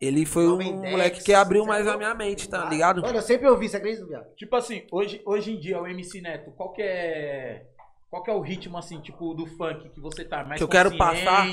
Ele 0.00 0.24
foi 0.26 0.46
um 0.46 0.50
Jovem 0.50 0.80
Dex, 0.80 0.90
moleque 0.92 1.24
que 1.24 1.34
abriu 1.34 1.64
mais 1.64 1.86
é 1.86 1.90
a 1.90 1.96
minha 1.96 2.14
mente, 2.14 2.48
tá 2.48 2.64
ligado? 2.68 3.02
Mano, 3.02 3.18
eu 3.18 3.22
sempre 3.22 3.48
ouvi, 3.48 3.68
você 3.68 3.76
acredita, 3.76 4.06
viado? 4.06 4.26
Tipo 4.36 4.54
assim, 4.56 4.84
hoje, 4.92 5.20
hoje 5.26 5.52
em 5.54 5.58
dia, 5.60 5.80
o 5.80 5.86
MC 5.88 6.20
Neto, 6.20 6.52
qual 6.56 6.72
que 6.72 6.82
é. 6.82 7.66
Qual 8.10 8.22
que 8.22 8.30
é 8.30 8.34
o 8.34 8.40
ritmo, 8.40 8.78
assim, 8.78 9.00
tipo, 9.00 9.34
do 9.34 9.46
funk 9.46 9.90
que 9.90 10.00
você 10.00 10.24
tá 10.24 10.42
mais 10.42 10.58
Que 10.58 10.64
eu 10.64 10.68
quero 10.68 10.96
passar? 10.96 11.46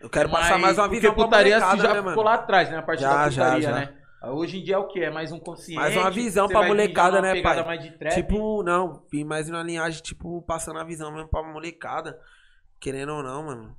Eu 0.00 0.08
quero 0.08 0.30
passar 0.30 0.56
mais 0.56 0.78
uma 0.78 0.84
porque 0.84 1.00
visão 1.00 1.14
pra 1.14 1.24
putaria 1.24 1.58
molecada, 1.58 1.76
você 1.76 1.88
já 1.88 2.02
né, 2.02 2.08
ficou 2.10 2.24
lá 2.24 2.34
atrás, 2.34 2.70
né? 2.70 2.78
A 2.78 2.82
parte 2.82 3.00
Já, 3.00 3.08
da 3.10 3.30
putaria, 3.30 3.60
já, 3.62 3.70
já. 3.70 3.74
né? 3.74 3.96
Hoje 4.22 4.58
em 4.58 4.64
dia 4.64 4.76
é 4.76 4.78
o 4.78 4.86
que? 4.86 5.00
É 5.00 5.10
mais 5.10 5.32
um 5.32 5.38
consciente. 5.38 5.80
Mais 5.80 5.96
uma 5.96 6.10
visão 6.10 6.48
pra 6.48 6.66
molecada, 6.66 7.20
né, 7.20 7.42
pai? 7.42 7.64
mais. 7.64 8.14
Tipo, 8.14 8.62
não, 8.62 9.04
vim 9.10 9.24
mais 9.24 9.48
na 9.48 9.62
linhagem, 9.62 10.02
tipo, 10.02 10.42
passando 10.42 10.78
a 10.78 10.84
visão 10.84 11.12
mesmo 11.12 11.28
pra 11.28 11.42
molecada. 11.42 12.18
Querendo 12.80 13.12
ou 13.12 13.22
não, 13.22 13.44
mano. 13.44 13.76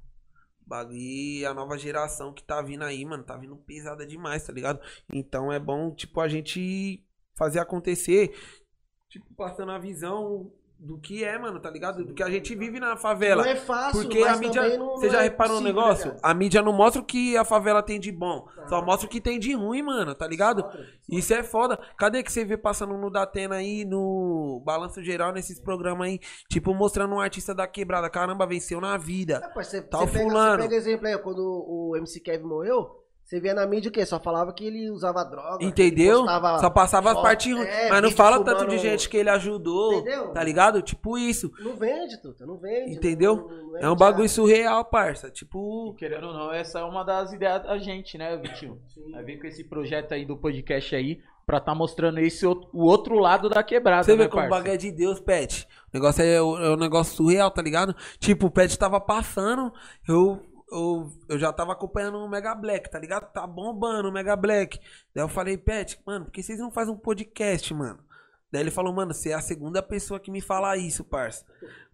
Bagulho, 0.65 1.49
a 1.49 1.53
nova 1.53 1.78
geração 1.78 2.34
que 2.34 2.43
tá 2.43 2.61
vindo 2.61 2.84
aí, 2.84 3.05
mano, 3.05 3.23
tá 3.23 3.38
vindo 3.38 3.55
pesada 3.55 4.05
demais, 4.05 4.45
tá 4.45 4.51
ligado? 4.51 4.82
Então 5.13 5.51
é 5.51 5.59
bom, 5.59 5.93
tipo, 5.95 6.19
a 6.19 6.28
gente 6.28 7.05
fazer 7.38 7.59
acontecer, 7.59 8.36
tipo, 9.09 9.34
passando 9.36 9.71
a 9.71 9.80
visão 9.80 10.51
do 10.80 10.97
que 10.99 11.23
é, 11.23 11.38
mano, 11.39 11.59
tá 11.59 11.69
ligado? 11.71 12.05
Do 12.05 12.13
que 12.13 12.21
a 12.21 12.30
gente 12.30 12.53
vive 12.55 12.80
na 12.80 12.95
favela. 12.95 13.43
Não 13.43 13.49
é 13.51 13.55
fácil, 13.55 14.01
Porque 14.03 14.19
a 14.23 14.38
mídia. 14.38 14.78
não, 14.78 14.91
Você 14.91 15.07
não 15.07 15.13
já 15.13 15.19
é 15.19 15.23
reparou 15.23 15.55
no 15.55 15.61
possível, 15.61 15.82
negócio? 15.82 16.13
né, 16.13 16.19
A 16.21 16.34
mídia 16.34 16.61
não 16.61 16.71
mostra 16.71 17.01
o 17.01 17.05
que 17.05 17.36
a 17.36 17.43
favela 17.43 17.82
tem 17.82 17.99
de 17.99 18.11
bom. 18.11 18.47
Só 18.67 18.82
mostra 18.84 19.07
o 19.07 19.09
que 19.09 19.19
tem 19.19 19.39
de 19.39 19.53
ruim, 19.53 19.82
mano, 19.82 20.13
tá 20.13 20.28
ligado? 20.28 20.63
Isso 21.09 21.34
é 21.34 21.41
foda. 21.41 21.80
Cadê 21.97 22.21
que 22.21 22.32
você 22.32 22.45
vê 22.45 22.55
passando 22.57 22.95
no 22.97 23.09
Datena 23.09 23.55
aí, 23.55 23.86
no 23.86 24.61
Balanço 24.63 25.03
Geral, 25.03 25.32
nesses 25.34 25.59
programas 25.59 26.07
aí, 26.09 26.19
tipo, 26.49 26.73
mostrando 26.75 27.15
um 27.15 27.19
artista 27.19 27.55
da 27.55 27.65
quebrada. 27.65 28.09
Caramba, 28.09 28.45
venceu 28.45 28.80
na 28.80 28.97
vida. 28.97 29.41
É, 29.43 29.47
pô, 29.49 29.63
você, 29.63 29.82
Tá 29.82 29.97
você 29.97 30.03
o 30.03 30.07
pega, 30.11 30.23
fulano. 30.30 30.61
você 30.63 30.69
pega 30.69 30.75
exemplo 30.75 31.07
aí, 31.07 31.17
quando 31.17 31.39
o 31.67 31.95
MC 31.97 32.19
Kevin 32.19 32.45
morreu, 32.45 32.97
você 33.28 33.41
via 33.41 33.53
na 33.53 33.67
mídia 33.67 33.89
o 33.89 33.91
quê? 33.91 34.05
Só 34.05 34.19
falava 34.21 34.53
que 34.53 34.65
ele 34.65 34.89
usava 34.89 35.21
droga. 35.25 35.63
Entendeu? 35.63 36.25
Só 36.59 36.69
passava 36.69 37.11
as 37.11 37.21
partes 37.21 37.53
ruins. 37.53 37.67
é, 37.67 37.89
mas 37.89 38.01
não 38.01 38.09
fala 38.11 38.41
tanto 38.41 38.65
de 38.67 38.78
gente 38.78 39.09
que 39.09 39.17
ele 39.17 39.30
ajudou, 39.30 39.95
Entendeu? 39.99 40.30
tá 40.30 40.41
ligado? 40.41 40.82
Tipo 40.82 41.17
isso. 41.17 41.51
Não 41.59 41.75
vende, 41.75 42.21
Tuta, 42.21 42.45
não 42.45 42.57
vende. 42.57 42.95
Entendeu? 42.95 43.36
não- 43.36 43.67
não 43.73 43.78
É 43.80 43.89
um 43.89 43.95
bagulho 43.95 44.30
surreal, 44.30 44.86
parça. 44.86 45.28
E 45.28 45.32
Tipo. 45.32 45.93
querendo 45.95 46.28
ou 46.28 46.34
não, 46.34 46.53
essa 46.53 46.80
é 46.80 46.84
uma 46.84 47.03
das 47.03 47.34
ideias 47.34 47.63
da 47.63 47.78
gente, 47.78 48.17
né, 48.17 48.38
Vitinho? 48.38 48.80
Vai 49.11 49.23
vir 49.25 49.41
com 49.41 49.47
esse 49.47 49.63
projeto 49.65 50.13
aí 50.13 50.25
do 50.25 50.38
podcast 50.38 50.95
aí 50.95 51.19
pra 51.45 51.59
tá 51.59 51.75
mostrando 51.75 52.19
esse 52.19 52.45
outro, 52.45 52.69
o 52.73 52.84
outro 52.86 53.19
lado 53.19 53.49
da 53.49 53.61
quebrada, 53.63 54.03
Você 54.03 54.15
né, 54.15 54.23
vê 54.23 54.30
como 54.30 54.45
o 54.45 54.49
bagulho 54.49 54.71
é 54.73 54.78
de 54.78 54.91
Deus, 54.91 55.19
Pet. 55.19 55.65
O 55.65 55.89
negócio 55.93 56.21
é, 56.23 56.36
é 56.36 56.41
um 56.41 56.75
negócio 56.78 57.15
surreal, 57.15 57.51
tá 57.51 57.61
ligado? 57.61 57.93
Tipo, 58.19 58.47
o 58.47 58.51
Pet 58.51 58.78
tava 58.78 58.99
passando, 58.99 59.71
eu, 60.07 60.41
eu, 60.72 61.11
eu 61.30 61.39
já 61.39 61.51
tava 61.53 61.72
acompanhando 61.72 62.18
o 62.18 62.30
Mega 62.30 62.53
Black, 62.53 62.89
tá 62.89 62.99
ligado? 62.99 63.32
Tá 63.32 63.45
bombando 63.47 64.09
o 64.09 64.11
Mega 64.11 64.36
Black. 64.36 64.80
Daí 65.13 65.24
eu 65.24 65.30
falei, 65.30 65.57
Pet, 65.57 65.99
mano, 66.05 66.26
por 66.26 66.32
que 66.32 66.43
vocês 66.43 66.59
não 66.59 66.72
fazem 66.72 66.93
um 66.93 66.97
podcast, 66.97 67.74
mano? 67.74 68.00
Daí 68.51 68.62
ele 68.62 68.71
falou, 68.71 68.93
mano, 68.93 69.13
você 69.13 69.29
é 69.29 69.33
a 69.33 69.42
segunda 69.42 69.82
pessoa 69.82 70.20
que 70.20 70.32
me 70.32 70.42
fala 70.42 70.78
isso, 70.78 71.04
parça. 71.04 71.46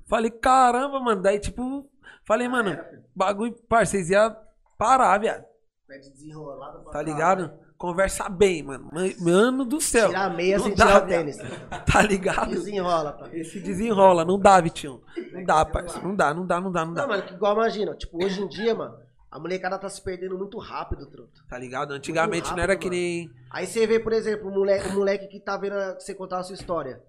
Falei, 0.06 0.31
caramba, 0.31 0.99
mano. 0.99 1.22
Daí, 1.22 1.39
tipo, 1.39 1.89
falei, 2.26 2.48
mano, 2.48 2.77
bagulho, 3.15 3.53
parça, 3.68 3.91
vocês 3.91 4.10
iam 4.10 4.35
parar, 4.77 5.18
viado. 5.19 5.45
Pede 5.88 6.10
desenrolado 6.11 6.84
pra 6.84 6.93
Tá 6.93 7.02
ligado? 7.02 7.62
Conversa 7.84 8.30
bem, 8.30 8.64
mano. 8.64 8.89
Mano 9.19 9.65
do 9.65 9.81
céu. 9.81 10.07
Tirar 10.07 10.27
a 10.27 10.30
meia 10.30 10.57
Não 10.57 10.64
sem 10.64 10.73
dá, 10.73 10.85
tirar 10.85 11.03
o 11.03 11.05
tênis. 11.05 11.38
Tá 11.85 12.01
ligado? 12.01 12.49
Desenrola, 12.51 13.11
pá. 13.11 13.27
Esse 13.34 13.60
desenrola, 13.60 14.23
não 14.23 14.39
dá, 14.39 14.61
Vitinho. 14.61 15.01
Não 15.34 15.43
dá, 15.43 15.65
parceiro. 15.65 16.07
Não 16.07 16.15
dá, 16.15 16.34
não 16.34 16.45
dá, 16.45 16.61
não 16.61 16.72
dá, 16.72 16.85
não 16.85 16.93
Não, 16.93 17.01
dá. 17.01 17.07
mano, 17.07 17.23
que 17.23 17.34
igual 17.34 17.55
imagina, 17.55 17.93
tipo, 17.93 18.23
hoje 18.23 18.41
em 18.41 18.47
dia, 18.47 18.73
mano, 18.73 18.95
a 19.30 19.38
molecada 19.38 19.77
tá 19.77 19.89
se 19.89 20.01
perdendo 20.01 20.38
muito 20.38 20.57
rápido, 20.60 21.05
truto. 21.07 21.43
Tá 21.49 21.57
ligado? 21.60 21.91
Antigamente 21.91 22.45
Muito 22.45 22.55
não 22.55 22.64
era 22.64 22.72
rápido, 22.72 22.89
que 22.89 22.89
nem. 22.89 23.30
Aí 23.51 23.68
você 23.68 23.85
vê, 23.85 23.99
por 23.99 24.14
exemplo, 24.14 24.47
o 24.47 24.53
moleque, 24.53 24.88
o 24.88 24.93
moleque 24.93 25.27
que 25.27 25.41
tá 25.41 25.57
vendo 25.57 25.76
você 25.99 26.15
contar 26.15 26.39
a 26.39 26.43
sua 26.43 26.55
história. 26.55 27.03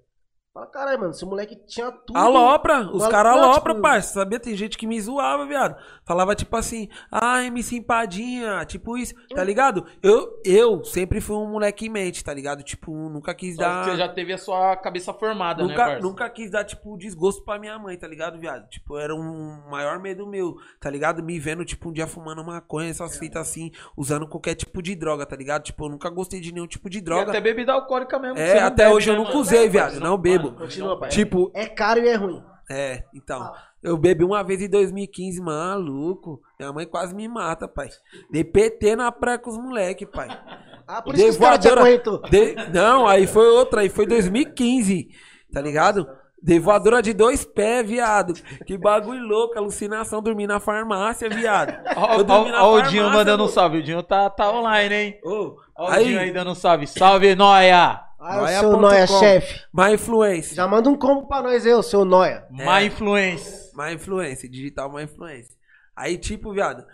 Fala, 0.54 0.66
caralho, 0.68 1.00
mano, 1.00 1.10
esse 1.10 1.24
moleque 1.26 1.56
tinha 1.66 1.90
tudo. 1.90 2.16
Alopra, 2.16 2.88
os 2.92 3.04
caras 3.08 3.32
não, 3.34 3.42
alopra, 3.42 3.72
tipo- 3.72 3.82
parça. 3.82 4.14
Sabia? 4.14 4.38
Tem 4.38 4.54
gente 4.54 4.78
que 4.78 4.86
me 4.86 5.00
zoava, 5.00 5.44
viado. 5.46 5.74
Falava 6.04 6.32
tipo 6.36 6.56
assim, 6.56 6.88
ah, 7.10 7.42
MC 7.42 7.74
Empadinha, 7.78 8.64
tipo 8.64 8.96
isso, 8.96 9.14
tá 9.34 9.42
ligado? 9.42 9.84
Eu, 10.00 10.40
eu 10.44 10.84
sempre 10.84 11.20
fui 11.20 11.34
um 11.34 11.50
moleque 11.50 11.86
em 11.86 11.88
mente, 11.88 12.22
tá 12.22 12.32
ligado? 12.32 12.62
Tipo, 12.62 12.92
nunca 13.08 13.34
quis 13.34 13.56
Só 13.56 13.62
dar. 13.62 13.84
Você 13.84 13.96
já 13.96 14.08
teve 14.08 14.32
a 14.32 14.38
sua 14.38 14.76
cabeça 14.76 15.12
formada, 15.12 15.60
né, 15.64 15.70
Nunca, 15.70 15.84
parça? 15.86 16.00
nunca 16.00 16.30
quis 16.30 16.52
dar, 16.52 16.62
tipo, 16.62 16.96
desgosto 16.96 17.42
pra 17.44 17.58
minha 17.58 17.76
mãe, 17.76 17.98
tá 17.98 18.06
ligado, 18.06 18.38
viado? 18.38 18.68
Tipo, 18.68 18.96
era 18.96 19.12
um 19.12 19.60
maior 19.68 19.98
medo 19.98 20.24
meu, 20.24 20.54
tá 20.78 20.88
ligado? 20.88 21.20
Me 21.20 21.36
vendo, 21.40 21.64
tipo, 21.64 21.88
um 21.88 21.92
dia 21.92 22.06
fumando 22.06 22.44
maconha, 22.44 22.90
essas 22.90 23.18
fitas 23.18 23.42
assim, 23.48 23.72
usando 23.96 24.28
qualquer 24.28 24.54
tipo 24.54 24.80
de 24.80 24.94
droga, 24.94 25.26
tá 25.26 25.34
ligado? 25.34 25.64
Tipo, 25.64 25.86
eu 25.86 25.88
nunca 25.88 26.08
gostei 26.10 26.38
de 26.40 26.52
nenhum 26.52 26.68
tipo 26.68 26.88
de 26.88 26.98
E 26.98 27.00
droga. 27.00 27.30
até 27.32 27.40
bebida 27.40 27.72
alcoólica 27.72 28.20
mesmo. 28.20 28.38
É, 28.38 28.60
não 28.60 28.68
até 28.68 28.84
bebe, 28.84 28.94
hoje 28.96 29.10
eu 29.10 29.14
né, 29.14 29.18
nunca 29.18 29.30
mano? 29.30 29.40
usei, 29.40 29.64
É, 29.64 29.68
viado, 29.68 29.84
parça, 29.94 30.00
não 30.00 30.16
bebo. 30.16 30.43
Continua, 30.52 30.98
pai. 30.98 31.08
Tipo, 31.10 31.50
É 31.54 31.66
caro 31.66 32.00
e 32.00 32.08
é 32.08 32.14
ruim. 32.14 32.42
é, 32.70 33.04
então. 33.14 33.52
Eu 33.82 33.98
bebi 33.98 34.24
uma 34.24 34.42
vez 34.42 34.62
em 34.62 34.68
2015, 34.68 35.42
maluco. 35.42 36.40
Minha 36.58 36.72
mãe 36.72 36.86
quase 36.86 37.14
me 37.14 37.28
mata, 37.28 37.68
pai. 37.68 37.88
Dei 38.30 38.42
PT 38.42 38.96
na 38.96 39.12
praia 39.12 39.38
com 39.38 39.50
os 39.50 39.58
moleque, 39.58 40.06
pai. 40.06 40.28
Ah, 40.88 41.02
por 41.02 41.14
isso 41.14 41.24
que 41.24 41.30
te 41.30 41.38
Devoadora- 41.38 41.80
acorrentou. 41.82 42.22
De- 42.30 42.54
Não, 42.72 43.06
aí 43.06 43.26
foi 43.26 43.46
outra, 43.46 43.82
aí 43.82 43.90
foi 43.90 44.06
2015, 44.06 45.08
tá 45.52 45.60
ligado? 45.60 46.08
Dei 46.42 46.58
voadora 46.58 47.00
de 47.02 47.12
dois 47.14 47.42
pés, 47.44 47.86
viado. 47.88 48.34
Que 48.66 48.76
bagulho 48.76 49.22
louco, 49.26 49.58
alucinação, 49.58 50.20
dormir 50.22 50.46
na 50.46 50.60
farmácia, 50.60 51.28
viado. 51.28 51.74
Ó, 51.96 52.22
na 52.22 52.64
ó 52.64 52.74
o 52.76 52.82
Dinho 52.82 53.10
mandando 53.10 53.44
um 53.44 53.48
salve. 53.48 53.78
O 53.78 53.82
Dinho 53.82 54.02
tá, 54.02 54.28
tá 54.28 54.50
online, 54.52 54.94
hein? 54.94 55.20
Ô, 55.24 55.56
Ó 55.76 55.90
o 55.90 55.92
Dinho 55.96 56.18
aí 56.18 56.24
aí, 56.26 56.32
dando 56.32 56.50
um 56.50 56.54
salve. 56.54 56.86
Salve, 56.86 57.34
Noia! 57.34 58.00
Ah, 58.20 58.36
o 58.38 58.40
Noia 58.42 58.60
seu 58.60 58.70
ponto 58.70 58.80
Noia, 58.82 59.06
chefe. 59.06 59.60
má 59.72 59.90
influência. 59.92 60.54
Já 60.56 60.66
manda 60.66 60.88
um 60.88 60.96
combo 60.96 61.26
pra 61.26 61.42
nós, 61.42 61.66
eu, 61.66 61.82
seu 61.82 62.04
Noia. 62.04 62.46
Má 62.50 62.82
influência. 62.82 63.70
Má 63.74 63.92
influência, 63.92 64.48
digital 64.48 64.90
má 64.90 65.02
influência. 65.02 65.54
Aí, 65.96 66.16
tipo, 66.18 66.52
viado, 66.52 66.84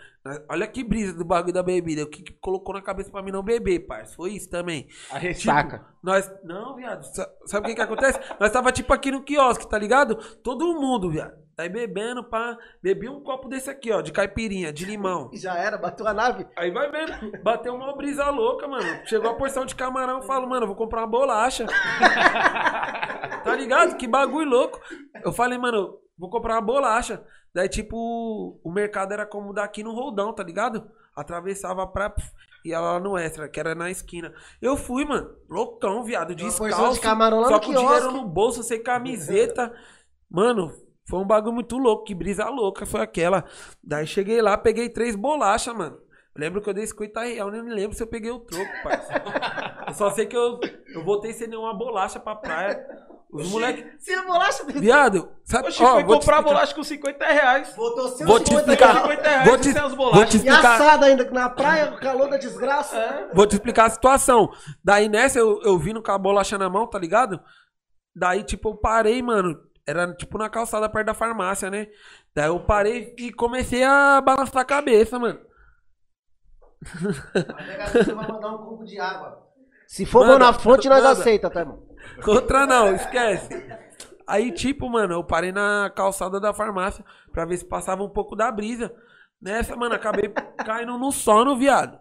olha 0.49 0.67
que 0.67 0.85
brisa 0.85 1.15
do 1.15 1.25
bagulho 1.25 1.55
da 1.55 1.63
bebida. 1.63 2.03
O 2.03 2.07
que, 2.07 2.23
que 2.23 2.33
colocou 2.35 2.75
na 2.75 2.83
cabeça 2.83 3.11
pra 3.11 3.23
mim 3.23 3.31
não 3.31 3.43
beber, 3.43 3.81
parça. 3.87 4.15
Foi 4.15 4.33
isso 4.33 4.51
também. 4.51 4.89
A 5.11 5.19
ressaca. 5.19 5.87
Nós. 6.03 6.31
Não, 6.45 6.75
viado. 6.77 7.03
sa- 7.05 7.31
Sabe 7.47 7.67
o 7.67 7.69
que 7.71 7.77
que 7.77 7.81
acontece? 7.83 8.19
Nós 8.39 8.51
tava 8.53 8.71
tipo 8.73 8.93
aqui 8.93 9.11
no 9.11 9.23
quiosque, 9.23 9.69
tá 9.69 9.79
ligado? 9.79 10.17
Todo 10.43 10.75
mundo, 10.81 11.11
viado. 11.11 11.33
Tá 11.61 11.65
aí 11.65 11.69
bebendo, 11.69 12.25
pá. 12.25 12.57
Bebi 12.83 13.07
um 13.07 13.21
copo 13.21 13.47
desse 13.47 13.69
aqui, 13.69 13.93
ó, 13.93 14.01
de 14.01 14.13
caipirinha, 14.13 14.73
de 14.73 14.87
limão. 14.87 15.29
Já 15.37 15.59
era, 15.59 15.77
bateu 15.77 16.09
a 16.09 16.15
nave. 16.15 16.47
Aí 16.57 16.71
vai 16.71 16.91
vendo. 16.91 17.39
Bateu 17.43 17.75
uma 17.75 17.95
brisa 17.95 18.31
louca, 18.31 18.67
mano. 18.67 19.07
Chegou 19.07 19.31
a 19.31 19.35
porção 19.35 19.67
de 19.67 19.75
camarão, 19.75 20.21
eu 20.21 20.23
falo, 20.23 20.49
mano, 20.49 20.63
eu 20.63 20.69
vou 20.69 20.77
comprar 20.77 21.03
uma 21.03 21.07
bolacha. 21.07 21.67
tá 23.45 23.55
ligado? 23.55 23.99
Que 23.99 24.09
bagulho 24.09 24.49
louco. 24.49 24.81
Eu 25.23 25.35
falei, 25.35 25.59
mano, 25.59 25.99
vou 26.19 26.31
comprar 26.31 26.55
uma 26.55 26.63
bolacha. 26.63 27.23
Daí, 27.55 27.69
tipo, 27.69 28.59
o 28.65 28.73
mercado 28.73 29.13
era 29.13 29.27
como 29.27 29.53
daqui 29.53 29.83
no 29.85 29.93
roldão, 29.93 30.33
tá 30.33 30.43
ligado? 30.43 30.91
Atravessava 31.15 31.87
pra. 31.87 32.15
E 32.65 32.73
ela 32.73 32.93
lá 32.93 33.01
no 33.01 33.19
extra, 33.19 33.51
que 33.51 33.61
era 33.61 33.75
na 33.75 33.91
esquina. 33.91 34.33
Eu 34.63 34.79
fui, 34.79 35.05
mano, 35.05 35.31
loucão, 35.47 36.05
viado, 36.05 36.35
descalço. 36.35 36.95
de 36.95 37.01
camarão 37.01 37.41
lá 37.41 37.49
só 37.49 37.55
no 37.57 37.61
com 37.61 37.75
dinheiro 37.75 38.13
no 38.13 38.25
bolso, 38.25 38.63
sem 38.63 38.83
camiseta. 38.83 39.71
Mano, 40.31 40.73
foi 41.11 41.19
um 41.19 41.27
bagulho 41.27 41.53
muito 41.55 41.77
louco, 41.77 42.05
que 42.05 42.15
brisa 42.15 42.49
louca 42.49 42.87
foi 42.87 43.01
aquela. 43.01 43.45
Daí 43.85 44.07
cheguei 44.07 44.41
lá, 44.41 44.57
peguei 44.57 44.89
três 44.89 45.15
bolachas, 45.17 45.75
mano. 45.77 45.99
Lembro 46.37 46.63
que 46.63 46.71
eu 46.71 46.75
dei 46.75 46.87
50 46.87 47.21
reais, 47.21 47.53
nem 47.53 47.63
lembro 47.75 47.95
se 47.97 48.03
eu 48.03 48.07
peguei 48.07 48.31
o 48.31 48.39
troco, 48.39 48.71
parceiro. 48.85 49.25
eu 49.89 49.95
só 49.95 50.11
sei 50.11 50.27
que 50.27 50.37
eu, 50.37 50.61
eu 50.95 51.05
voltei 51.05 51.33
sem 51.33 51.49
nenhuma 51.49 51.75
bolacha 51.75 52.21
pra 52.21 52.37
praia. 52.37 52.87
Os 53.33 53.49
moleques. 53.49 53.85
Sem 54.05 54.15
a 54.17 54.23
bolacha. 54.25 54.65
Viado, 54.67 55.29
sabe? 55.45 55.69
Oxi, 55.69 55.83
ó, 55.83 55.93
foi 55.95 56.03
vou 56.05 56.17
te 56.17 56.21
comprar 56.21 56.37
explicar. 56.39 56.43
bolacha 56.43 56.75
com 56.75 56.83
50 56.83 57.25
reais. 57.27 57.75
Botou 57.77 58.09
seus 58.09 58.29
Vou 58.29 58.41
te 58.41 58.49
50 58.49 58.61
explicar. 58.73 58.93
reais. 58.93 59.03
50 59.11 59.29
reais 59.29 59.45
Vou 59.47 59.55
e 59.55 59.61
te, 59.61 59.73
sem 59.73 59.83
as 59.83 59.95
vou 59.95 59.97
bolachas. 60.13 60.31
te 60.31 60.35
E 60.35 60.37
explicar. 60.39 60.75
assado 60.75 61.05
ainda 61.05 61.31
na 61.31 61.49
praia, 61.51 61.93
o 61.95 62.01
calor 62.01 62.29
da 62.29 62.37
desgraça. 62.39 63.29
Vou 63.33 63.47
te 63.47 63.53
explicar 63.55 63.87
a 63.87 63.91
situação. 63.91 64.51
Daí 64.83 65.09
nessa 65.09 65.39
eu, 65.39 65.61
eu 65.63 65.79
vindo 65.79 66.03
com 66.03 66.11
a 66.11 66.19
bolacha 66.19 66.59
na 66.59 66.69
mão, 66.69 66.89
tá 66.89 66.99
ligado? 66.99 67.41
Daí, 68.17 68.43
tipo, 68.43 68.71
eu 68.71 68.77
parei, 68.77 69.23
mano. 69.23 69.57
Era 69.91 70.15
tipo 70.15 70.39
na 70.39 70.49
calçada 70.49 70.89
perto 70.89 71.07
da 71.07 71.15
farmácia, 71.15 71.71
né? 71.71 71.89
Daí 72.35 72.47
eu 72.47 72.61
parei 72.61 73.15
e 73.19 73.33
comecei 73.33 73.83
a 73.85 74.21
balançar 74.21 74.63
a 74.63 74.65
cabeça, 74.65 75.19
mano. 75.19 75.41
Você 77.93 78.15
vai 78.15 78.27
mandar 78.29 78.55
um 78.55 78.59
combo 78.59 78.85
de 78.85 78.99
água. 78.99 79.47
Se 79.87 80.07
for 80.07 80.21
Manda, 80.21 80.33
bom 80.33 80.39
na 80.39 80.53
fonte, 80.53 80.89
nós 80.89 81.03
manda. 81.03 81.11
aceita, 81.11 81.51
tá, 81.51 81.61
irmão? 81.61 81.83
Outra 82.27 82.67
não, 82.67 82.95
esquece. 82.95 83.49
Aí, 84.27 84.53
tipo, 84.53 84.89
mano, 84.89 85.15
eu 85.15 85.25
parei 85.25 85.51
na 85.51 85.91
calçada 85.95 86.39
da 86.39 86.55
farmácia 86.55 87.05
pra 87.33 87.45
ver 87.45 87.57
se 87.57 87.65
passava 87.65 88.03
um 88.05 88.09
pouco 88.09 88.37
da 88.37 88.51
brisa. 88.53 88.95
Nessa, 89.43 89.75
mano, 89.75 89.95
acabei 89.95 90.33
caindo 90.65 90.97
no 90.97 91.11
sono, 91.11 91.59
viado. 91.59 91.99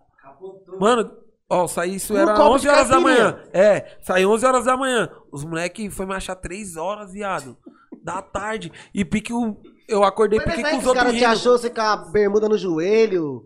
Mano, 0.80 1.12
ó, 1.50 1.68
saí, 1.68 1.96
isso 1.96 2.16
era 2.16 2.34
copo 2.34 2.56
11 2.56 2.62
de 2.62 2.70
horas 2.70 2.90
da 2.90 3.00
manhã. 3.00 3.40
É, 3.52 3.98
saí 4.02 4.26
11 4.26 4.46
horas 4.46 4.66
da 4.66 4.78
manhã. 4.78 5.10
Os 5.32 5.44
moleque 5.44 5.90
foi 5.90 6.06
me 6.06 6.14
achar 6.16 6.36
3 6.36 6.78
horas, 6.78 7.12
viado. 7.14 7.58
Da 8.04 8.22
tarde. 8.22 8.72
E 8.94 9.04
pique 9.04 9.34
o. 9.34 9.58
Eu 9.88 10.04
acordei 10.04 10.40
Mas 10.40 10.56
pique 10.56 10.66
aí 10.66 10.72
com 10.72 10.78
os 10.80 10.86
os 10.86 10.94
caras 10.94 11.14
outros 11.14 11.20
te 11.20 11.26
achou 11.26 11.58
você 11.58 11.70
com 11.70 11.82
a 11.82 11.98
bermuda 11.98 12.48
no 12.48 12.58
joelho. 12.58 13.44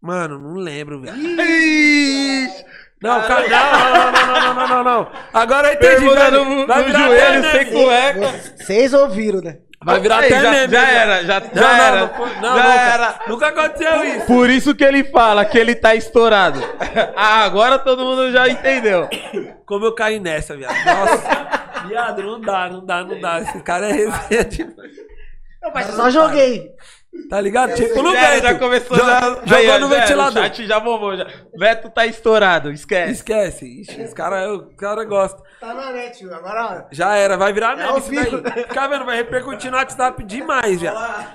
Mano, 0.00 0.38
não 0.38 0.54
lembro, 0.54 1.00
velho. 1.00 1.16
Não, 3.02 3.20
cara, 3.22 3.48
não, 3.48 4.12
não, 4.12 4.12
não, 4.12 4.44
não, 4.44 4.54
não, 4.54 4.68
não, 4.68 4.84
não. 4.84 5.12
Agora 5.32 5.68
eu 5.68 5.74
entendi, 5.74 5.94
Bermuda 6.00 6.30
velho. 6.30 6.44
no, 6.44 6.66
Vai 6.66 6.82
no 6.88 6.98
joelho, 6.98 7.50
sem 7.50 7.72
cueca. 7.72 8.56
Vocês 8.56 8.92
ouviram, 8.92 9.40
né? 9.40 9.60
Vai 9.84 10.00
virar 10.00 10.22
Ei, 10.22 10.26
até 10.32 10.40
já, 10.42 10.50
meme. 10.50 10.72
já 10.72 10.84
viado. 10.84 10.96
era, 10.96 11.24
já, 11.24 11.40
já 11.40 11.50
não, 11.54 11.68
era. 11.68 12.00
não, 12.00 12.26
não, 12.26 12.42
já 12.42 12.64
nunca, 12.64 12.80
era. 12.80 13.20
Nunca 13.28 13.46
aconteceu 13.48 14.04
isso. 14.04 14.26
Por 14.26 14.50
isso 14.50 14.74
que 14.74 14.84
ele 14.84 15.04
fala 15.04 15.44
que 15.44 15.56
ele 15.56 15.74
tá 15.74 15.94
estourado. 15.94 16.60
Ah, 17.14 17.44
agora 17.44 17.78
todo 17.78 18.04
mundo 18.04 18.30
já 18.32 18.48
entendeu. 18.48 19.08
Como 19.66 19.84
eu 19.84 19.94
caí 19.94 20.18
nessa, 20.18 20.56
viado. 20.56 20.74
Nossa. 20.84 21.86
viado, 21.86 22.22
não 22.22 22.40
dá, 22.40 22.68
não 22.68 22.84
dá, 22.84 23.04
não 23.04 23.20
dá. 23.20 23.40
Esse 23.40 23.60
cara 23.60 23.88
é 23.88 23.92
resenha 23.92 24.44
demais. 24.44 25.86
Só 25.94 26.10
joguei. 26.10 26.70
Tá 27.28 27.40
ligado? 27.40 27.74
Tipo 27.74 28.02
no 28.02 28.12
Já, 28.12 28.18
era, 28.20 28.30
Beto. 28.34 28.46
já 28.46 28.58
começou, 28.58 28.96
Jo- 28.96 29.04
já. 29.04 29.20
Jogou 29.20 29.56
aí, 29.74 29.80
no 29.80 29.88
já 29.90 30.00
ventilador. 30.00 30.42
O 30.42 30.46
chat 30.46 30.66
já 30.66 30.80
bombou. 30.80 31.16
Já. 31.16 31.26
Beto 31.58 31.90
tá 31.90 32.06
estourado, 32.06 32.70
esquece. 32.72 33.12
Esquece. 33.12 33.80
Ixi, 33.82 34.02
os 34.02 34.14
caras 34.14 34.60
cara 34.78 35.04
gostam. 35.04 35.42
Tá 35.60 35.74
na 35.74 35.90
net, 35.92 36.24
agora. 36.32 36.86
Já 36.92 37.16
era, 37.16 37.36
vai 37.36 37.52
virar 37.52 37.72
É 37.72 37.76
meme 37.76 37.88
ao 37.88 37.98
isso 37.98 38.08
vivo. 38.08 38.40
daí. 38.40 38.62
Fica 38.62 38.86
vendo, 38.88 39.04
vai 39.04 39.16
repercutir 39.16 39.70
no 39.70 39.76
WhatsApp 39.76 40.22
demais, 40.24 40.80
já. 40.80 40.92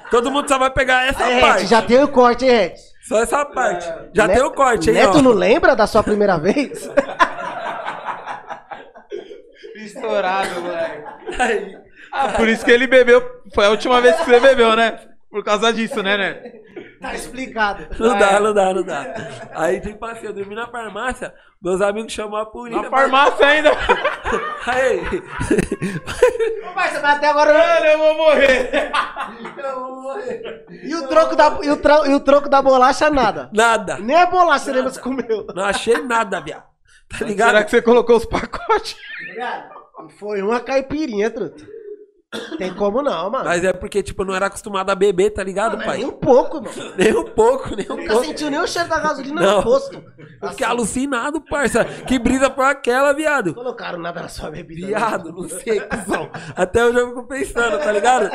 Todo 0.09 0.31
mundo 0.31 0.47
só 0.47 0.57
vai 0.57 0.69
pegar 0.71 1.05
essa 1.07 1.25
Aí, 1.25 1.41
parte. 1.41 1.65
Já 1.67 1.81
tem 1.81 2.01
o 2.01 2.07
corte, 2.07 2.45
hein, 2.45 2.51
Red? 2.51 2.73
Só 3.07 3.21
essa 3.21 3.45
parte. 3.45 3.85
Já 4.13 4.25
Neto- 4.27 4.37
tem 4.39 4.47
o 4.47 4.51
corte 4.51 4.89
aí, 4.89 4.95
Neto 4.95 5.17
ó. 5.17 5.21
não 5.21 5.31
lembra 5.31 5.75
da 5.75 5.85
sua 5.85 6.01
primeira 6.01 6.37
vez? 6.37 6.89
Estourado, 9.75 10.61
moleque. 10.61 11.03
Aí. 11.39 11.77
Ah, 12.11 12.29
por 12.29 12.47
isso 12.47 12.63
que 12.63 12.71
ele 12.71 12.87
bebeu. 12.87 13.21
Foi 13.53 13.65
a 13.65 13.69
última 13.69 13.99
vez 13.99 14.15
que 14.17 14.25
você 14.25 14.39
bebeu, 14.39 14.75
né? 14.75 14.99
Por 15.33 15.43
causa 15.43 15.73
disso, 15.73 16.03
né, 16.03 16.15
né? 16.15 16.41
Tá 17.03 17.13
explicado. 17.15 17.85
Não 17.99 18.17
dá, 18.17 18.39
não 18.39 18.53
dá, 18.53 18.73
não 18.73 18.81
dá. 18.81 19.13
Aí, 19.55 19.81
tipo 19.81 20.05
assim, 20.05 20.25
eu 20.27 20.31
dormi 20.33 20.55
na 20.55 20.67
farmácia, 20.67 21.33
meus 21.61 21.81
amigos 21.81 22.13
chamou 22.13 22.37
a 22.39 22.45
polícia. 22.45 22.81
Na 22.81 22.89
farmácia 22.89 23.45
ainda. 23.45 23.71
Aí, 24.65 25.01
Mas 26.73 26.91
você 26.93 26.99
vai 26.99 27.11
até 27.15 27.27
agora. 27.27 27.51
Mano, 27.53 27.85
eu 27.87 27.97
vou 27.97 28.15
morrer. 28.15 28.71
E 30.81 30.95
o 30.95 31.07
troco 31.09 31.35
da, 31.35 31.59
e 31.61 31.69
o 31.71 31.75
tra- 31.75 32.07
e 32.07 32.13
o 32.13 32.21
troco 32.21 32.47
da 32.47 32.61
bolacha, 32.61 33.09
nada. 33.09 33.49
nada. 33.53 33.97
Nem 33.97 34.15
a 34.15 34.25
bolacha 34.25 34.63
você 34.65 34.71
lembra 34.71 34.91
se 34.91 35.01
comeu. 35.01 35.45
Não 35.53 35.65
achei 35.65 35.97
nada, 36.01 36.39
viado. 36.39 36.63
Tá 37.19 37.25
ligado? 37.25 37.49
Será 37.49 37.63
que 37.65 37.71
você 37.71 37.81
colocou 37.81 38.15
os 38.15 38.25
pacotes? 38.25 38.95
Foi 40.19 40.41
uma 40.41 40.61
caipirinha, 40.61 41.29
truta. 41.29 41.72
Tem 42.57 42.73
como 42.73 43.01
não, 43.01 43.29
mano. 43.29 43.45
Mas 43.45 43.63
é 43.63 43.71
porque, 43.73 44.01
tipo, 44.01 44.21
eu 44.21 44.25
não 44.27 44.35
era 44.35 44.47
acostumado 44.47 44.89
a 44.89 44.95
beber, 44.95 45.31
tá 45.31 45.43
ligado, 45.43 45.77
Mas 45.77 45.85
pai? 45.85 45.97
nem 45.97 46.05
um 46.07 46.11
pouco, 46.11 46.61
mano. 46.61 46.73
Nem 46.97 47.15
um 47.15 47.23
pouco, 47.25 47.75
nem 47.75 47.85
um 47.89 47.95
Nunca 47.95 48.13
pouco. 48.13 48.25
sentiu 48.25 48.49
nem 48.49 48.59
o 48.59 48.67
cheiro 48.67 48.89
da 48.89 48.99
gasolina 48.99 49.41
Não. 49.41 49.57
no 49.57 49.63
posto. 49.63 50.03
Eu 50.41 50.49
fiquei 50.49 50.65
alucinado, 50.65 51.41
parça. 51.41 51.85
Que 51.85 52.17
brisa 52.19 52.49
foi 52.51 52.65
aquela, 52.65 53.13
viado? 53.13 53.53
Colocaram 53.53 53.99
nada 53.99 54.21
na 54.21 54.27
sua 54.27 54.49
bebida. 54.51 54.81
né? 54.81 54.87
Viado, 54.87 55.31
não 55.31 55.47
sei, 55.49 55.79
cuzão. 55.81 56.29
Até 56.55 56.85
hoje 56.85 56.99
eu 56.99 57.07
fico 57.09 57.27
pensando, 57.27 57.77
tá 57.79 57.91
ligado? 57.91 58.29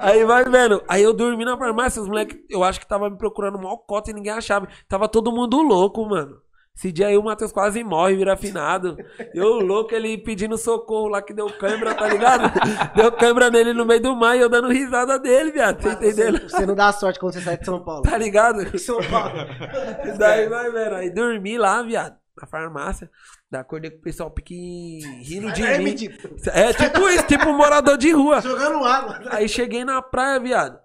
Aí 0.00 0.24
vai 0.24 0.44
vendo. 0.44 0.82
Aí 0.88 1.02
eu 1.02 1.12
dormi 1.12 1.44
na 1.44 1.56
farmácia, 1.56 2.00
os 2.02 2.08
moleques, 2.08 2.38
eu 2.50 2.62
acho 2.64 2.80
que 2.80 2.86
tava 2.86 3.08
me 3.10 3.16
procurando 3.16 3.58
mal 3.58 3.78
cota 3.78 4.10
e 4.10 4.14
ninguém 4.14 4.32
achava. 4.32 4.66
Tava 4.88 5.08
todo 5.08 5.32
mundo 5.32 5.60
louco, 5.62 6.04
mano. 6.06 6.36
Esse 6.74 6.90
dia 6.90 7.08
aí 7.08 7.16
o 7.18 7.22
Matheus 7.22 7.52
quase 7.52 7.84
morre, 7.84 8.16
vira 8.16 8.32
afinado. 8.32 8.96
Eu 9.34 9.60
louco, 9.60 9.94
ele 9.94 10.16
pedindo 10.18 10.56
socorro 10.56 11.08
lá 11.08 11.20
que 11.20 11.34
deu 11.34 11.46
câimbra, 11.58 11.94
tá 11.94 12.08
ligado? 12.08 12.50
Deu 12.96 13.12
câimbra 13.12 13.50
nele 13.50 13.72
no 13.74 13.84
meio 13.84 14.00
do 14.00 14.16
mar 14.16 14.36
e 14.36 14.40
eu 14.40 14.48
dando 14.48 14.68
risada 14.68 15.18
dele, 15.18 15.52
viado. 15.52 15.86
Entendendo? 15.86 16.40
Você, 16.40 16.48
você 16.56 16.66
não 16.66 16.74
dá 16.74 16.90
sorte 16.92 17.20
quando 17.20 17.34
você 17.34 17.40
sai 17.42 17.58
de 17.58 17.66
São 17.66 17.84
Paulo. 17.84 18.02
Tá 18.02 18.16
ligado? 18.16 18.66
São 18.80 18.98
Paulo. 19.02 19.34
Daí 20.18 20.48
vai 20.48 20.70
vendo. 20.72 20.94
Aí 20.94 21.10
dormi 21.10 21.58
lá, 21.58 21.82
viado. 21.82 22.16
na 22.40 22.46
farmácia. 22.46 23.10
Daí 23.50 23.60
acordei 23.60 23.90
com 23.90 23.98
o 23.98 24.02
pessoal 24.02 24.30
pique 24.30 25.00
rindo 25.22 25.52
de 25.52 25.62
Aí, 25.62 25.78
mim. 25.78 25.84
mendigo, 25.84 26.14
É 26.52 26.72
tipo 26.72 27.06
isso, 27.10 27.26
tipo 27.26 27.50
um 27.50 27.56
morador 27.56 27.98
de 27.98 28.10
rua. 28.12 28.40
Jogando 28.40 28.82
água. 28.82 29.20
Aí 29.30 29.46
cheguei 29.46 29.84
na 29.84 30.00
praia, 30.00 30.40
viado. 30.40 30.78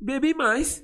Bebi 0.00 0.32
mais. 0.34 0.80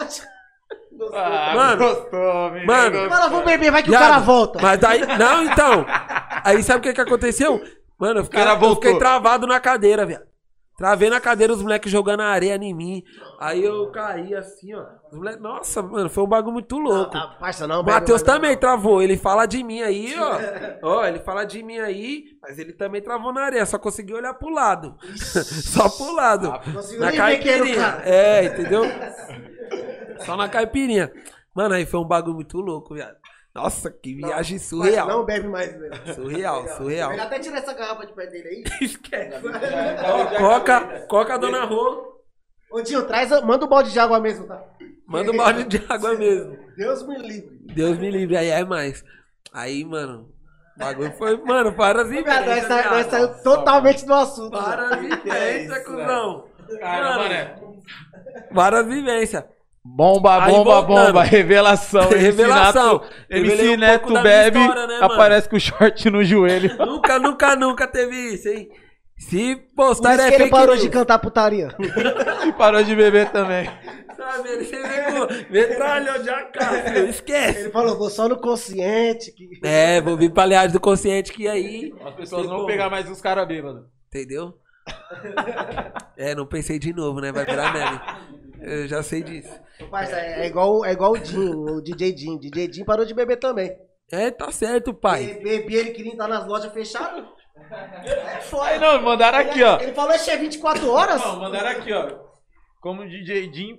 Ah, 1.12 1.52
Mano, 1.54 1.76
gostou, 1.78 2.50
menino, 2.50 2.66
mano. 2.66 2.90
gostou. 2.90 3.10
Fala, 3.10 3.28
vou 3.28 3.44
beber, 3.44 3.70
vai 3.70 3.82
que 3.82 3.88
o 3.88 3.92
Viado, 3.92 4.02
cara 4.02 4.18
volta. 4.20 4.58
Mas 4.62 4.78
daí. 4.78 5.00
Não, 5.18 5.42
então. 5.44 5.86
Aí 6.44 6.62
sabe 6.62 6.78
o 6.78 6.82
que 6.82 6.92
que 6.94 7.00
aconteceu? 7.00 7.60
Mano, 7.98 8.20
eu 8.20 8.24
fiquei, 8.24 8.40
eu 8.42 8.46
fiquei 8.46 8.58
voltou. 8.68 8.98
travado 8.98 9.46
na 9.46 9.60
cadeira, 9.60 10.04
viado. 10.04 10.24
Travei 10.76 11.08
na 11.10 11.20
cadeira, 11.20 11.52
os 11.52 11.62
moleques 11.62 11.92
jogando 11.92 12.20
areia 12.22 12.56
em 12.56 12.74
mim. 12.74 13.02
Aí 13.42 13.64
eu 13.64 13.90
caí 13.90 14.34
assim, 14.36 14.72
ó. 14.72 14.86
Os 15.10 15.18
moleques, 15.18 15.40
nossa, 15.42 15.82
mano, 15.82 16.08
foi 16.08 16.22
um 16.22 16.28
bagulho 16.28 16.52
muito 16.52 16.78
louco. 16.78 17.10
Ah, 17.16 17.36
parça, 17.40 17.66
não, 17.66 17.80
O 17.80 17.82
bebe 17.82 17.98
Matheus 17.98 18.22
mais, 18.22 18.34
também 18.34 18.52
não. 18.52 18.60
travou. 18.60 19.02
Ele 19.02 19.16
fala 19.16 19.46
de 19.46 19.64
mim 19.64 19.82
aí, 19.82 20.14
ó. 20.16 20.38
Ó, 21.00 21.04
ele 21.04 21.18
fala 21.18 21.44
de 21.44 21.60
mim 21.60 21.78
aí, 21.78 22.26
mas 22.40 22.56
ele 22.56 22.72
também 22.72 23.02
travou 23.02 23.32
na 23.32 23.42
areia. 23.42 23.66
Só 23.66 23.78
conseguiu 23.78 24.16
olhar 24.16 24.34
pro 24.34 24.48
lado. 24.48 24.96
só 25.16 25.88
pro 25.88 26.14
lado. 26.14 26.52
Conseguiu 26.72 27.00
na 27.00 27.12
caipirinha. 27.12 28.02
É, 28.04 28.44
entendeu? 28.44 28.84
Só 30.24 30.36
na 30.36 30.48
caipirinha. 30.48 31.12
Mano, 31.52 31.74
aí 31.74 31.84
foi 31.84 31.98
um 31.98 32.06
bagulho 32.06 32.36
muito 32.36 32.60
louco, 32.60 32.94
viado. 32.94 33.16
Nossa, 33.52 33.90
que 33.90 34.14
viagem 34.14 34.56
Parça, 34.56 34.70
surreal. 34.70 35.08
Não 35.08 35.24
bebe 35.24 35.48
mais, 35.48 35.76
velho. 35.76 36.14
Surreal, 36.14 36.68
surreal. 36.76 37.10
Melhor 37.10 37.26
até 37.26 37.38
tirar 37.40 37.58
essa 37.58 37.74
garrafa 37.74 38.06
de 38.06 38.12
pé 38.12 38.26
dele 38.28 38.48
aí. 38.48 38.64
Esquece. 38.80 39.40
Ó, 40.06 40.38
Coca, 40.38 41.06
Coca 41.08 41.38
Dona 41.38 41.64
Rô. 41.64 42.21
Ô, 42.72 42.82
tio, 42.82 43.02
traz, 43.06 43.30
manda 43.42 43.64
o 43.64 43.68
balde 43.68 43.92
de 43.92 43.98
água 44.00 44.18
mesmo, 44.18 44.46
tá? 44.46 44.62
Manda 45.06 45.30
um 45.30 45.36
balde 45.36 45.64
de 45.64 45.82
água 45.88 46.14
mesmo. 46.16 46.56
Deus 46.76 47.06
me 47.06 47.18
livre. 47.18 47.50
Deus 47.74 47.98
me 47.98 48.10
livre, 48.10 48.36
aí 48.36 48.48
é 48.48 48.64
mais. 48.64 49.04
Aí, 49.52 49.84
mano, 49.84 50.28
o 50.76 50.78
bagulho 50.78 51.12
foi, 51.18 51.36
mano, 51.44 51.72
para 51.74 52.02
as 52.02 52.08
Viado, 52.08 52.24
nós, 52.26 52.38
vivências, 52.44 52.66
sa- 52.66 52.90
nós 52.90 53.06
saiu 53.06 53.28
totalmente 53.42 54.06
do 54.06 54.14
assunto. 54.14 54.50
Para 54.58 54.88
as 54.94 55.00
vivências, 55.00 55.84
cuzão. 55.84 56.44
Cara, 56.80 57.04
Mano, 57.10 57.22
mané. 57.22 57.54
Para 58.54 58.80
as 58.80 58.86
vivências. 58.86 59.44
Bomba, 59.84 60.44
Aí, 60.44 60.52
bomba, 60.52 60.80
voltando. 60.80 61.06
bomba, 61.08 61.22
revelação. 61.24 62.04
MC 62.12 62.16
Revelação. 62.18 62.92
Neto, 63.00 63.08
MC 63.28 63.68
um 63.68 63.76
Neto 63.76 64.04
da 64.04 64.08
minha 64.10 64.22
bebe, 64.22 64.58
história, 64.60 64.86
né, 64.86 64.98
aparece 65.02 65.48
com 65.48 65.56
o 65.56 65.60
short 65.60 66.08
no 66.08 66.24
joelho. 66.24 66.74
Nunca, 66.78 67.18
nunca, 67.18 67.56
nunca 67.56 67.86
teve 67.88 68.16
isso, 68.34 68.48
hein? 68.48 68.70
Se 69.28 69.56
postar 69.74 70.14
é 70.14 70.28
que 70.28 70.34
ele 70.34 70.36
fake 70.44 70.50
parou 70.50 70.74
news. 70.74 70.82
de 70.82 70.90
cantar 70.90 71.18
putaria. 71.18 71.68
e 72.46 72.52
parou 72.52 72.82
de 72.82 72.94
beber 72.94 73.30
também. 73.30 73.66
Sabe, 74.16 74.48
ele 74.48 74.64
veio 74.64 75.26
com 75.26 75.52
metralhão 75.52 76.22
de 76.22 76.30
AK. 76.30 76.56
Esquece. 77.08 77.60
Ele 77.60 77.70
falou, 77.70 77.96
vou 77.96 78.10
só 78.10 78.28
no 78.28 78.40
consciente. 78.40 79.32
Que... 79.32 79.48
É, 79.62 80.00
vou 80.00 80.16
vir 80.16 80.32
pra 80.32 80.42
aliás 80.42 80.72
do 80.72 80.80
consciente 80.80 81.32
que 81.32 81.48
aí... 81.48 81.92
As 82.04 82.14
pessoas 82.14 82.46
vão 82.46 82.66
pegar 82.66 82.90
mais 82.90 83.08
uns 83.08 83.20
caras 83.20 83.46
bêbados. 83.46 83.84
Entendeu? 84.08 84.54
É, 86.16 86.34
não 86.34 86.46
pensei 86.46 86.78
de 86.78 86.92
novo, 86.92 87.20
né? 87.20 87.32
Vai 87.32 87.44
virar 87.44 87.72
meme. 87.72 88.00
Eu 88.60 88.86
já 88.86 89.02
sei 89.02 89.22
disso. 89.22 89.60
Parça, 89.90 90.16
é, 90.16 90.44
é 90.44 90.46
igual, 90.46 90.84
é 90.84 90.92
igual 90.92 91.12
o 91.12 91.24
Jim, 91.24 91.48
o 91.48 91.80
DJ 91.80 92.16
Jim. 92.16 92.38
DJ 92.38 92.72
Jim 92.72 92.84
parou 92.84 93.04
de 93.04 93.14
beber 93.14 93.36
também. 93.38 93.76
É, 94.10 94.30
tá 94.30 94.52
certo, 94.52 94.92
pai. 94.92 95.24
Ele 95.24 95.40
bebia, 95.40 95.80
ele 95.80 95.90
queria 95.90 96.12
estar 96.12 96.28
nas 96.28 96.46
lojas 96.46 96.72
fechadas. 96.72 97.24
É. 97.70 98.42
Aí 98.62 98.78
não, 98.78 99.02
mandaram 99.02 99.38
aqui, 99.38 99.62
ó. 99.62 99.80
Ele 99.80 99.92
falou, 99.92 100.12
é 100.12 100.36
24 100.36 100.90
horas? 100.90 101.20
Não, 101.20 101.40
mandaram 101.40 101.70
aqui, 101.70 101.92
ó. 101.92 102.18
Como 102.80 103.02
o 103.02 103.08
DJ 103.08 103.52
Jim 103.52 103.78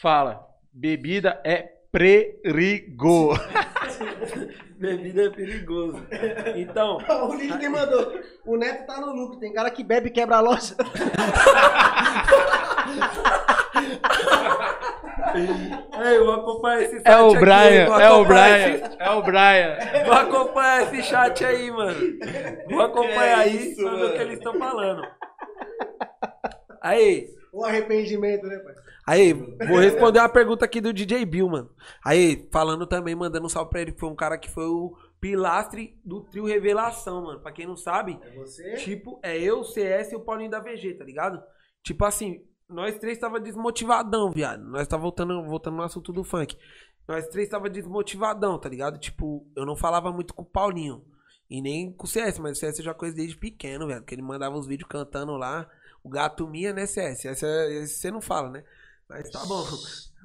fala, 0.00 0.44
bebida 0.72 1.40
é 1.44 1.68
perigo. 1.92 3.34
Bebida 4.82 5.26
é 5.26 5.30
perigoso. 5.30 6.04
Então, 6.56 6.98
O 7.28 7.34
Lili 7.34 7.56
me 7.56 7.68
mandou. 7.68 8.20
O 8.44 8.56
Neto 8.56 8.84
tá 8.84 9.00
no 9.00 9.14
lucro. 9.14 9.38
Tem 9.38 9.52
cara 9.52 9.70
que 9.70 9.84
bebe 9.84 10.08
e 10.08 10.12
quebra 10.12 10.38
a 10.38 10.40
loja. 10.40 10.74
é, 15.34 16.16
eu 16.16 16.24
vou 16.26 16.34
acompanhar 16.34 16.82
esse 16.82 16.92
site 17.00 17.06
É 17.08 17.20
o 17.20 17.26
aqui, 17.30 17.38
Brian, 17.38 17.86
vou 17.86 18.00
é 18.00 18.10
o 18.10 18.24
Brian, 18.24 18.68
esse- 18.68 18.96
é 18.98 19.10
o 19.10 19.22
Brian. 19.22 19.78
Vou 20.04 20.14
acompanhar 20.14 20.82
esse 20.82 21.02
chat 21.02 21.44
aí, 21.44 21.70
mano. 21.70 22.00
Vou 22.70 22.80
acompanhar 22.82 23.26
é 23.26 23.34
aí 23.42 23.70
isso, 23.72 23.82
pra 23.82 23.94
ver 23.94 24.04
o 24.04 24.12
que 24.12 24.18
eles 24.22 24.38
estão 24.38 24.58
falando. 24.58 25.02
Aí, 26.80 27.28
O 27.52 27.64
arrependimento, 27.64 28.46
né, 28.46 28.58
pai? 28.58 28.74
aí, 29.06 29.32
vou 29.32 29.78
responder 29.78 30.18
a 30.18 30.28
pergunta 30.28 30.64
aqui 30.64 30.80
do 30.80 30.92
DJ 30.92 31.24
Bill, 31.24 31.48
mano. 31.48 31.70
Aí, 32.04 32.48
falando 32.50 32.86
também, 32.86 33.14
mandando 33.14 33.46
um 33.46 33.48
salve 33.48 33.70
pra 33.70 33.80
ele, 33.82 33.92
que 33.92 34.00
foi 34.00 34.08
um 34.08 34.16
cara 34.16 34.36
que 34.38 34.50
foi 34.50 34.64
o 34.66 34.92
pilastre 35.20 35.96
do 36.04 36.22
trio 36.22 36.44
Revelação, 36.46 37.22
mano. 37.24 37.40
Pra 37.40 37.52
quem 37.52 37.66
não 37.66 37.76
sabe, 37.76 38.18
É 38.22 38.30
você? 38.36 38.74
Tipo, 38.76 39.20
é 39.22 39.38
eu, 39.38 39.60
o 39.60 39.64
CS 39.64 40.12
e 40.12 40.16
o 40.16 40.20
Paulinho 40.24 40.50
da 40.50 40.58
VG, 40.60 40.94
tá 40.94 41.04
ligado? 41.04 41.40
Tipo 41.84 42.04
assim, 42.04 42.40
nós 42.72 42.98
três 42.98 43.18
tava 43.18 43.40
desmotivadão, 43.40 44.30
viado. 44.30 44.64
Nós 44.64 44.88
tá 44.88 44.96
voltando, 44.96 45.42
voltando 45.44 45.76
no 45.76 45.82
assunto 45.82 46.12
do 46.12 46.24
funk. 46.24 46.56
Nós 47.06 47.26
três 47.28 47.48
tava 47.48 47.68
desmotivadão, 47.68 48.58
tá 48.58 48.68
ligado? 48.68 48.98
Tipo, 48.98 49.46
eu 49.56 49.66
não 49.66 49.76
falava 49.76 50.12
muito 50.12 50.34
com 50.34 50.42
o 50.42 50.46
Paulinho. 50.46 51.04
E 51.50 51.60
nem 51.60 51.92
com 51.92 52.04
o 52.04 52.08
CS, 52.08 52.38
mas 52.38 52.56
o 52.56 52.60
CS 52.60 52.78
eu 52.78 52.84
já 52.84 52.94
conheço 52.94 53.16
desde 53.16 53.36
pequeno, 53.36 53.86
velho. 53.86 54.00
Porque 54.00 54.14
ele 54.14 54.22
mandava 54.22 54.56
uns 54.56 54.66
vídeos 54.66 54.88
cantando 54.88 55.32
lá. 55.36 55.68
O 56.02 56.08
gato 56.08 56.46
Mia, 56.48 56.72
né, 56.72 56.86
CS? 56.86 57.24
Esse, 57.26 57.44
é- 57.46 57.72
esse 57.82 57.94
você 58.00 58.10
não 58.10 58.20
fala, 58.20 58.50
né? 58.50 58.64
Mas 59.12 59.30
tá 59.30 59.44
bom. 59.46 59.64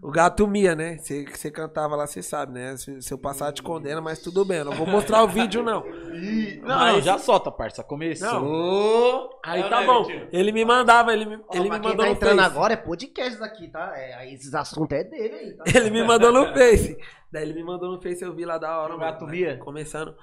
O 0.01 0.11
gato 0.11 0.47
Mia, 0.47 0.76
né? 0.76 0.97
Você, 0.99 1.26
você 1.26 1.49
cantava 1.49 1.95
lá, 1.95 2.05
você 2.05 2.22
sabe, 2.22 2.53
né? 2.53 2.77
Se, 2.77 3.01
se 3.01 3.11
eu 3.11 3.18
passar, 3.18 3.51
te 3.51 3.64
condena, 3.64 3.99
mas 3.99 4.19
tudo 4.19 4.45
bem. 4.45 4.59
Eu 4.59 4.65
não 4.65 4.73
vou 4.73 4.85
mostrar 4.85 5.23
o 5.23 5.27
vídeo, 5.27 5.64
não. 5.64 5.84
Não, 5.84 6.68
Mas- 6.77 6.93
não, 6.93 7.01
já 7.01 7.18
solta, 7.18 7.51
parça. 7.51 7.84
Começou. 7.84 9.39
Aí 9.43 9.61
É, 9.61 9.69
tá 9.69 9.81
né, 9.81 9.85
bom. 9.88 10.05
Ele 10.31 10.51
me 10.51 10.64
mandava, 10.64 11.11
ele 11.14 11.26
me, 11.26 11.35
Ó, 11.38 11.55
ele 11.55 11.64
me 11.64 11.80
quem 11.80 11.89
mandou 11.89 11.97
tá 11.97 12.05
no 12.05 12.11
entrando 12.11 12.38
Face. 12.38 12.51
agora 12.51 12.73
é 12.73 12.77
podcast 12.77 13.39
daqui, 13.39 13.68
tá? 13.69 13.91
É, 13.95 14.14
aí 14.15 14.34
esses 14.35 14.53
assuntos 14.53 14.95
é 14.97 15.03
dele 15.03 15.34
aí, 15.34 15.53
tá? 15.57 15.64
Ele 15.76 15.89
me 15.89 16.03
mandou 16.03 16.31
no 16.31 16.53
Face. 16.53 16.95
Daí 17.31 17.41
ele 17.43 17.53
me 17.55 17.64
mandou 17.64 17.91
no 17.91 17.99
Face, 18.01 18.22
eu 18.23 18.35
vi 18.35 18.45
lá 18.45 18.59
da 18.59 18.77
hora. 18.80 18.95
O 18.95 18.99
gato 18.99 19.26
né? 19.26 19.31
mia? 19.31 19.57
Começando. 19.57 20.15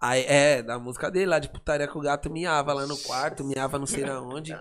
Aí, 0.00 0.24
é, 0.26 0.60
da 0.62 0.78
música 0.78 1.08
dele 1.10 1.26
lá 1.26 1.38
de 1.38 1.48
putaria 1.50 1.86
que 1.86 1.96
o 1.96 2.00
gato 2.00 2.28
miava 2.30 2.72
lá 2.72 2.84
no 2.86 2.96
quarto, 2.98 3.44
miava 3.44 3.78
não 3.78 3.86
sei 3.86 4.04
na 4.04 4.20
onde. 4.20 4.58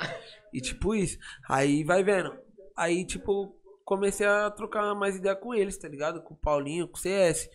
E 0.53 0.61
tipo 0.61 0.93
isso. 0.93 1.17
Aí 1.47 1.83
vai 1.83 2.03
vendo. 2.03 2.33
Aí, 2.79 3.03
tipo, 3.05 3.53
comecei 3.83 4.25
a 4.25 4.49
trocar 4.49 4.95
mais 4.95 5.17
ideia 5.17 5.35
com 5.35 5.53
eles, 5.53 5.77
tá 5.77 5.87
ligado? 5.89 6.21
Com 6.21 6.33
o 6.33 6.37
Paulinho, 6.37 6.87
com 6.87 6.95
o 6.97 6.99
CS. 6.99 7.49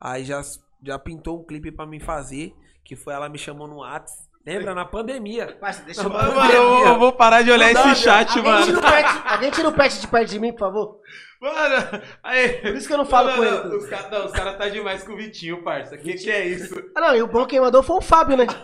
Aí 0.00 0.24
já, 0.24 0.40
já 0.82 0.98
pintou 0.98 1.38
um 1.38 1.44
clipe 1.44 1.70
pra 1.70 1.84
mim 1.86 2.00
fazer, 2.00 2.54
que 2.82 2.96
foi 2.96 3.12
ela 3.12 3.28
me 3.28 3.36
chamou 3.38 3.68
no 3.68 3.80
Whats. 3.80 4.12
Lembra? 4.46 4.74
Na 4.74 4.84
pandemia. 4.84 5.56
Parça, 5.60 5.82
deixa 5.84 6.00
eu... 6.02 6.10
Mano, 6.10 6.34
Mano, 6.34 6.52
eu, 6.52 6.86
eu 6.86 6.98
vou 6.98 7.12
parar 7.12 7.42
de 7.42 7.50
olhar 7.52 7.72
Não 7.74 7.92
esse 7.92 8.02
chat, 8.02 8.36
Alguém 8.36 8.64
tira, 8.64 8.72
mano. 8.72 8.78
o 8.78 8.90
pet, 8.90 9.22
alguém 9.32 9.50
tira 9.52 9.68
o 9.68 9.72
pet 9.72 10.00
de 10.00 10.06
perto 10.08 10.30
de 10.30 10.40
mim, 10.40 10.52
por 10.52 10.58
favor? 10.58 11.00
Mano, 11.40 12.02
aí. 12.22 12.48
Por 12.60 12.74
isso 12.74 12.86
que 12.88 12.92
eu 12.94 12.98
não 12.98 13.04
falo 13.04 13.28
Não, 13.28 13.36
com 13.36 13.42
não, 13.42 13.52
ele. 13.60 13.68
não, 13.68 13.76
Os 13.76 13.86
caras 13.86 14.10
não, 14.10 14.26
os 14.26 14.32
cara 14.32 14.54
tá 14.54 14.68
demais 14.68 15.04
com 15.04 15.12
o 15.12 15.16
Vitinho, 15.16 15.62
parça. 15.62 15.96
Que 15.98 16.14
que 16.14 16.30
é 16.30 16.46
isso? 16.46 16.74
Ah, 16.96 17.00
não, 17.02 17.16
e 17.16 17.22
o 17.22 17.26
bom 17.28 17.44
quem 17.46 17.60
mandou 17.60 17.82
foi 17.82 17.96
o 17.96 18.00
Fábio, 18.00 18.36
né? 18.36 18.46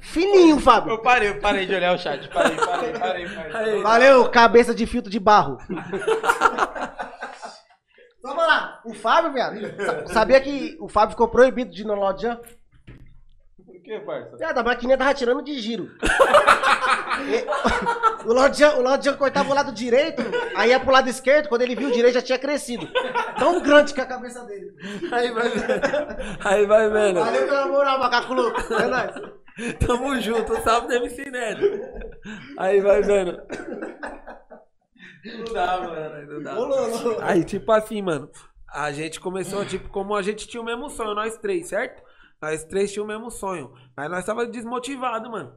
Fininho, 0.00 0.58
Fábio. 0.60 0.92
Eu 0.92 0.98
parei, 1.02 1.28
eu 1.28 1.40
parei 1.40 1.66
de 1.66 1.74
olhar 1.74 1.94
o 1.94 1.98
chat. 1.98 2.28
Parei, 2.28 2.56
parei, 2.56 2.92
parei, 2.98 3.28
parei. 3.28 3.74
Aí, 3.76 3.82
Valeu, 3.82 4.28
cabeça 4.30 4.74
de 4.74 4.86
filtro 4.86 5.10
de 5.10 5.18
barro. 5.20 5.58
Vamos 8.22 8.46
lá, 8.46 8.80
o 8.84 8.92
Fábio, 8.92 9.32
sa- 9.84 10.06
Sabia 10.12 10.40
que 10.40 10.76
o 10.80 10.88
Fábio 10.88 11.12
ficou 11.12 11.28
proibido 11.28 11.70
de 11.70 11.82
ir 11.82 11.86
no 11.86 11.94
Lodjan? 11.94 12.38
Por 13.80 13.84
que, 13.84 13.98
parça? 14.00 14.36
Viado, 14.36 14.58
a 14.58 14.62
maquininha 14.62 14.98
tava 14.98 15.14
tirando 15.14 15.42
de 15.42 15.58
giro. 15.58 15.90
E- 17.20 18.26
o 18.26 18.32
Lodjan, 18.32 18.76
o 18.76 18.80
Lodjan 18.82 19.14
cortava 19.14 19.50
o 19.50 19.54
lado 19.54 19.72
direito, 19.72 20.22
aí 20.56 20.70
ia 20.70 20.80
pro 20.80 20.90
lado 20.90 21.08
esquerdo, 21.08 21.48
quando 21.50 21.60
ele 21.62 21.74
viu 21.76 21.88
o 21.88 21.92
direito 21.92 22.14
já 22.14 22.22
tinha 22.22 22.38
crescido. 22.38 22.88
Tão 23.38 23.60
grande 23.60 23.92
que 23.92 24.00
a 24.00 24.06
cabeça 24.06 24.42
dele. 24.46 24.72
aí 25.12 25.30
vai 25.30 25.48
vendo. 25.50 25.80
Aí 26.42 26.66
vai 26.66 26.88
vendo. 26.88 27.20
Valeu 27.20 27.46
pela 27.46 27.66
moral, 27.66 27.98
macaco 27.98 28.32
louco. 28.32 28.60
É 28.72 28.86
nóis. 28.86 29.10
Tamo 29.86 30.18
junto, 30.20 30.56
salve 30.62 30.88
do 30.88 30.94
MC 30.94 31.30
Neto. 31.30 31.62
Aí 32.56 32.80
vai 32.80 33.02
vendo. 33.02 33.38
Não 35.24 35.52
dá, 35.52 35.78
mano. 35.80 36.32
Não 36.32 36.42
dá. 36.42 37.24
Aí, 37.26 37.44
tipo 37.44 37.70
assim, 37.72 38.00
mano. 38.00 38.30
A 38.72 38.92
gente 38.92 39.20
começou, 39.20 39.64
tipo, 39.66 39.88
como 39.90 40.14
a 40.14 40.22
gente 40.22 40.48
tinha 40.48 40.60
o 40.60 40.64
mesmo 40.64 40.88
sonho, 40.88 41.14
nós 41.14 41.36
três, 41.36 41.68
certo? 41.68 42.02
Nós 42.40 42.64
três 42.64 42.92
tínhamos 42.92 43.14
o 43.14 43.18
mesmo 43.18 43.30
sonho. 43.30 43.72
Mas 43.96 44.10
nós 44.10 44.24
tava 44.24 44.46
desmotivado, 44.46 45.30
mano. 45.30 45.52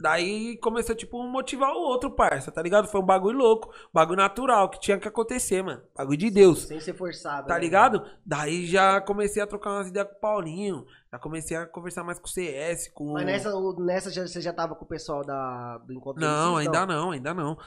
Daí 0.00 0.56
começou, 0.56 0.94
tipo, 0.96 1.22
um 1.22 1.30
motivar 1.30 1.72
o 1.72 1.78
outro, 1.78 2.10
parça, 2.10 2.50
tá 2.50 2.62
ligado? 2.62 2.88
Foi 2.88 3.02
um 3.02 3.04
bagulho 3.04 3.36
louco, 3.36 3.70
bagulho 3.92 4.16
natural, 4.16 4.70
que 4.70 4.80
tinha 4.80 4.98
que 4.98 5.06
acontecer, 5.06 5.62
mano. 5.62 5.82
Bagulho 5.94 6.16
de 6.16 6.30
Deus. 6.30 6.62
Sem 6.62 6.80
ser 6.80 6.94
forçado. 6.94 7.46
Tá 7.46 7.54
né? 7.54 7.60
ligado? 7.60 8.02
Daí 8.24 8.66
já 8.66 8.98
comecei 9.02 9.42
a 9.42 9.46
trocar 9.46 9.72
umas 9.72 9.88
ideias 9.88 10.08
com 10.08 10.14
o 10.14 10.20
Paulinho. 10.20 10.86
Já 11.12 11.18
comecei 11.18 11.54
a 11.54 11.66
conversar 11.66 12.02
mais 12.02 12.18
com 12.18 12.26
o 12.26 12.30
CS, 12.30 12.88
com. 12.94 13.12
Mas 13.12 13.26
nessa, 13.26 13.52
nessa 13.78 14.10
já- 14.10 14.26
você 14.26 14.40
já 14.40 14.54
tava 14.54 14.74
com 14.74 14.86
o 14.86 14.88
pessoal 14.88 15.22
da, 15.22 15.76
do 15.78 15.92
encontro 15.92 16.22
Não, 16.22 16.54
MCs, 16.54 16.66
ainda 16.66 16.86
não, 16.86 17.10
ainda 17.10 17.34
não. 17.34 17.58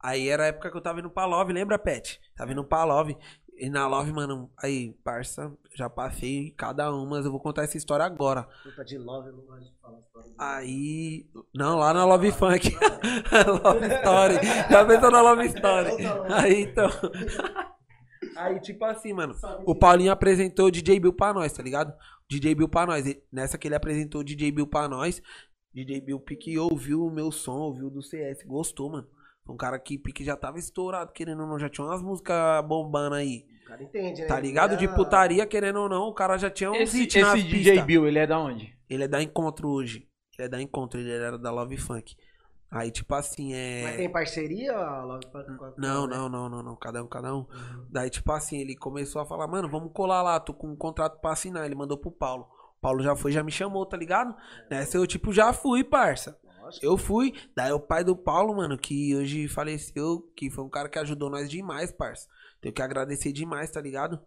Aí 0.00 0.28
era 0.28 0.44
a 0.44 0.46
época 0.46 0.70
que 0.70 0.76
eu 0.76 0.82
tava 0.82 0.98
indo 0.98 1.10
pra 1.10 1.24
Love, 1.24 1.52
lembra, 1.52 1.78
Pet? 1.78 2.20
Tava 2.36 2.52
indo 2.52 2.64
pra 2.64 2.84
Love. 2.84 3.16
E 3.58 3.70
na 3.70 3.86
Love, 3.86 4.12
mano, 4.12 4.50
aí, 4.62 4.92
parça, 5.02 5.50
já 5.74 5.88
passei 5.88 6.50
cada 6.56 6.92
uma, 6.92 7.16
mas 7.16 7.24
eu 7.24 7.30
vou 7.30 7.40
contar 7.40 7.64
essa 7.64 7.76
história 7.76 8.04
agora. 8.04 8.46
Puta 8.62 8.84
de 8.84 8.98
love, 8.98 9.28
eu 9.28 9.32
não 9.32 9.44
gosto 9.44 9.64
de 9.64 9.72
falar 9.80 9.98
história. 10.00 10.32
Aí. 10.38 11.26
Não, 11.54 11.78
lá 11.78 11.94
na 11.94 12.04
Love 12.04 12.32
Funk. 12.32 12.68
Love 13.64 13.86
Story. 13.86 14.34
Já 14.70 14.84
pensou 14.84 15.10
na 15.10 15.22
Love 15.22 15.46
Story. 15.46 15.90
Aí 16.34 16.62
então. 16.62 16.90
Aí, 18.36 18.60
tipo 18.60 18.84
assim, 18.84 19.14
mano. 19.14 19.34
O 19.64 19.74
Paulinho 19.74 20.12
apresentou 20.12 20.66
o 20.66 20.70
DJ 20.70 21.00
Bill 21.00 21.14
pra 21.14 21.32
nós, 21.32 21.52
tá 21.52 21.62
ligado? 21.62 21.94
DJ 22.28 22.54
Bill 22.54 22.68
pra 22.68 22.84
nós. 22.84 23.06
E 23.06 23.22
Nessa 23.32 23.56
que 23.56 23.66
ele 23.66 23.74
apresentou 23.74 24.20
o 24.20 24.24
DJ 24.24 24.52
Bill 24.52 24.66
pra 24.66 24.86
nós. 24.86 25.22
DJ 25.72 26.00
Bill 26.00 26.20
Pique 26.20 26.58
ouviu 26.58 27.04
o 27.04 27.10
meu 27.10 27.30
som, 27.30 27.58
ouviu 27.58 27.90
do 27.90 28.02
CS, 28.02 28.42
gostou, 28.44 28.90
mano. 28.90 29.08
Um 29.48 29.56
cara 29.56 29.78
que 29.78 29.98
Pique 29.98 30.24
já 30.24 30.36
tava 30.36 30.58
estourado, 30.58 31.12
querendo 31.12 31.42
ou 31.42 31.48
não, 31.48 31.58
já 31.58 31.68
tinha 31.68 31.86
umas 31.86 32.02
músicas 32.02 32.36
bombando 32.66 33.14
aí. 33.14 33.44
O 33.64 33.68
cara 33.68 33.82
entende, 33.82 34.22
né? 34.22 34.26
Tá 34.26 34.38
ligado? 34.40 34.76
De 34.76 34.88
putaria, 34.88 35.46
querendo 35.46 35.80
ou 35.80 35.88
não, 35.88 36.08
o 36.08 36.14
cara 36.14 36.36
já 36.36 36.50
tinha 36.50 36.70
uns 36.70 36.80
Esse, 36.80 37.02
hits 37.02 37.22
na 37.22 37.36
esse 37.36 37.46
DJ 37.48 37.72
pista. 37.72 37.86
Bill, 37.86 38.06
ele 38.06 38.18
é 38.18 38.26
da 38.26 38.38
onde? 38.38 38.76
Ele 38.88 39.04
é 39.04 39.08
da 39.08 39.22
Encontro 39.22 39.68
hoje. 39.68 40.08
Ele 40.38 40.46
é 40.46 40.48
da 40.48 40.60
Encontro, 40.60 41.00
ele 41.00 41.10
era 41.10 41.38
da 41.38 41.50
Love 41.50 41.76
Funk. 41.76 42.14
Aí, 42.70 42.90
tipo 42.90 43.14
assim, 43.14 43.54
é. 43.54 43.82
Mas 43.84 43.96
tem 43.96 44.10
parceria? 44.10 44.72
Love 45.02 45.26
Funk, 45.32 45.56
com 45.56 45.64
a- 45.64 45.72
Não, 45.78 46.06
né? 46.06 46.16
não, 46.16 46.28
não, 46.28 46.48
não, 46.48 46.62
não. 46.62 46.76
Cada 46.76 47.02
um, 47.02 47.06
cada 47.06 47.32
um. 47.34 47.38
Uhum. 47.38 47.86
Daí, 47.90 48.10
tipo 48.10 48.30
assim, 48.32 48.58
ele 48.58 48.76
começou 48.76 49.22
a 49.22 49.26
falar, 49.26 49.46
mano, 49.46 49.68
vamos 49.68 49.92
colar 49.92 50.22
lá, 50.22 50.38
tô 50.40 50.52
com 50.52 50.68
um 50.68 50.76
contrato 50.76 51.20
pra 51.20 51.32
assinar. 51.32 51.64
Ele 51.64 51.74
mandou 51.76 51.96
pro 51.96 52.10
Paulo. 52.10 52.48
O 52.78 52.80
Paulo 52.80 53.02
já 53.02 53.14
foi, 53.16 53.32
já 53.32 53.42
me 53.42 53.50
chamou, 53.52 53.86
tá 53.86 53.96
ligado? 53.96 54.36
Nessa 54.70 54.96
eu, 54.96 55.06
tipo, 55.06 55.32
já 55.32 55.52
fui, 55.52 55.82
parça. 55.84 56.38
Eu 56.82 56.96
fui. 56.96 57.34
Daí 57.54 57.72
o 57.72 57.80
pai 57.80 58.04
do 58.04 58.16
Paulo, 58.16 58.56
mano, 58.56 58.76
que 58.76 59.14
hoje 59.14 59.48
faleceu, 59.48 60.30
que 60.36 60.50
foi 60.50 60.64
um 60.64 60.68
cara 60.68 60.88
que 60.88 60.98
ajudou 60.98 61.30
nós 61.30 61.48
demais, 61.48 61.92
parça. 61.92 62.28
Tenho 62.60 62.74
que 62.74 62.82
agradecer 62.82 63.32
demais, 63.32 63.70
tá 63.70 63.80
ligado? 63.80 64.20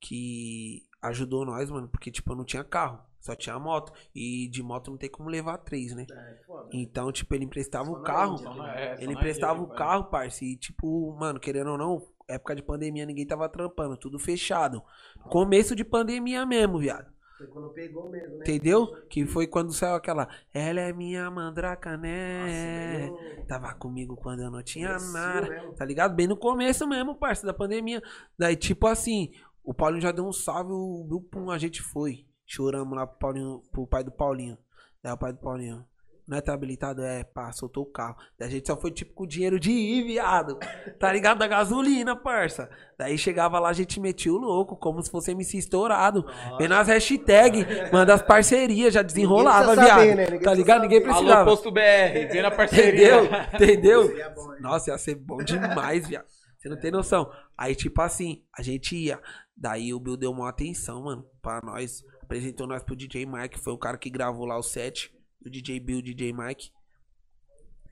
Que 0.00 0.86
ajudou 1.02 1.44
nós, 1.44 1.70
mano, 1.70 1.88
porque, 1.88 2.10
tipo, 2.10 2.32
eu 2.32 2.36
não 2.36 2.44
tinha 2.44 2.64
carro, 2.64 3.00
só 3.20 3.34
tinha 3.34 3.58
moto. 3.58 3.92
E 4.14 4.48
de 4.48 4.62
moto 4.62 4.90
não 4.90 4.98
tem 4.98 5.10
como 5.10 5.28
levar 5.28 5.58
três, 5.58 5.94
né? 5.94 6.06
É, 6.10 6.42
foda. 6.46 6.68
Então, 6.72 7.10
tipo, 7.12 7.34
ele 7.34 7.44
emprestava 7.44 7.90
o 7.90 8.02
carro. 8.02 8.36
Índia, 8.36 8.54
né? 8.54 8.74
É, 8.76 9.02
Ele 9.02 9.12
emprestava 9.12 9.60
Índia, 9.60 9.74
o 9.74 9.76
carro, 9.76 10.04
parça. 10.04 10.44
E, 10.44 10.56
tipo, 10.56 11.16
mano, 11.18 11.38
querendo 11.40 11.70
ou 11.70 11.78
não, 11.78 12.06
época 12.28 12.54
de 12.54 12.62
pandemia 12.62 13.06
ninguém 13.06 13.26
tava 13.26 13.48
trampando, 13.48 13.96
tudo 13.96 14.18
fechado. 14.18 14.82
Começo 15.28 15.74
de 15.74 15.84
pandemia 15.84 16.44
mesmo, 16.44 16.78
viado. 16.78 17.15
Foi 17.36 17.46
quando 17.48 17.70
pegou 17.70 18.10
mesmo, 18.10 18.36
né? 18.36 18.40
Entendeu? 18.40 18.86
Que 19.10 19.26
foi 19.26 19.46
quando 19.46 19.72
saiu 19.72 19.94
aquela. 19.94 20.26
Ela 20.54 20.80
é 20.80 20.92
minha 20.92 21.30
mandraca, 21.30 21.90
Nossa, 21.90 22.02
né? 22.02 23.10
bem 23.10 23.44
Tava 23.46 23.74
comigo 23.74 24.16
quando 24.16 24.40
eu 24.40 24.50
não 24.50 24.62
tinha 24.62 24.98
nada. 24.98 25.48
mesmo. 25.48 25.74
Tá 25.74 25.84
ligado? 25.84 26.14
Bem 26.14 26.26
no 26.26 26.36
começo 26.36 26.86
mesmo, 26.88 27.14
parça, 27.14 27.46
da 27.46 27.52
pandemia. 27.52 28.02
Daí, 28.38 28.56
tipo 28.56 28.86
assim, 28.86 29.30
o 29.62 29.74
Paulinho 29.74 30.00
já 30.00 30.12
deu 30.12 30.24
um 30.26 30.32
salve, 30.32 30.72
o 30.72 31.20
pum, 31.30 31.50
a 31.50 31.58
gente 31.58 31.82
foi. 31.82 32.26
Choramos 32.46 32.96
lá 32.96 33.06
pro, 33.06 33.18
Paulinho, 33.18 33.62
pro 33.70 33.86
pai 33.86 34.02
do 34.02 34.12
Paulinho. 34.12 34.56
Daí 35.02 35.12
o 35.12 35.18
pai 35.18 35.32
do 35.32 35.40
Paulinho. 35.40 35.84
Não 36.26 36.36
é 36.36 36.40
tá 36.40 36.52
habilitado? 36.52 37.02
É, 37.04 37.22
pá, 37.22 37.52
soltou 37.52 37.84
o 37.84 37.86
carro. 37.86 38.16
Daí 38.36 38.48
a 38.48 38.50
gente 38.50 38.66
só 38.66 38.76
foi 38.76 38.90
tipo 38.90 39.14
com 39.14 39.22
o 39.22 39.26
dinheiro 39.28 39.60
de 39.60 39.70
ir, 39.70 40.02
viado. 40.04 40.58
Tá 40.98 41.12
ligado? 41.12 41.38
Da 41.38 41.46
gasolina, 41.46 42.16
parça. 42.16 42.68
Daí 42.98 43.16
chegava 43.16 43.60
lá, 43.60 43.68
a 43.68 43.72
gente 43.72 44.00
metia 44.00 44.32
o 44.32 44.36
louco, 44.36 44.76
como 44.76 45.00
se 45.00 45.10
fosse 45.10 45.30
MC 45.30 45.58
estourado. 45.58 46.26
Vendo 46.58 46.74
as 46.74 46.88
hashtags, 46.88 47.64
manda 47.92 48.12
as 48.12 48.22
parcerias, 48.22 48.92
já 48.92 49.02
desenrolava, 49.02 49.76
saber, 49.76 50.16
viado. 50.16 50.32
né? 50.32 50.38
Tá 50.40 50.52
ligado? 50.52 50.82
Ninguém 50.82 51.00
saber. 51.00 51.10
Alô, 51.12 51.20
precisava. 51.20 51.44
Posto 51.50 51.70
BR, 51.70 52.32
vem 52.32 52.42
na 52.42 52.50
parceria. 52.50 53.18
Entendeu? 53.22 53.24
Entendeu? 53.54 54.06
Seria 54.08 54.30
bom? 54.30 54.60
Nossa, 54.60 54.90
ia 54.90 54.98
ser 54.98 55.14
bom 55.14 55.36
demais, 55.38 56.08
viado. 56.08 56.26
Você 56.58 56.68
não 56.68 56.80
tem 56.80 56.90
noção. 56.90 57.30
Aí, 57.56 57.76
tipo 57.76 58.00
assim, 58.02 58.42
a 58.52 58.62
gente 58.62 58.96
ia. 58.96 59.20
Daí 59.56 59.94
o 59.94 60.00
Bill 60.00 60.16
deu 60.16 60.32
uma 60.32 60.48
atenção, 60.48 61.04
mano, 61.04 61.24
pra 61.40 61.60
nós. 61.62 62.02
Apresentou 62.20 62.66
nós 62.66 62.82
pro 62.82 62.96
DJ 62.96 63.24
Mike, 63.24 63.60
foi 63.60 63.72
o 63.72 63.78
cara 63.78 63.96
que 63.96 64.10
gravou 64.10 64.44
lá 64.44 64.58
o 64.58 64.62
set. 64.62 65.14
O 65.46 65.50
DJ 65.50 65.78
Bill, 65.80 65.98
o 65.98 66.02
DJ 66.02 66.32
Mike. 66.32 66.70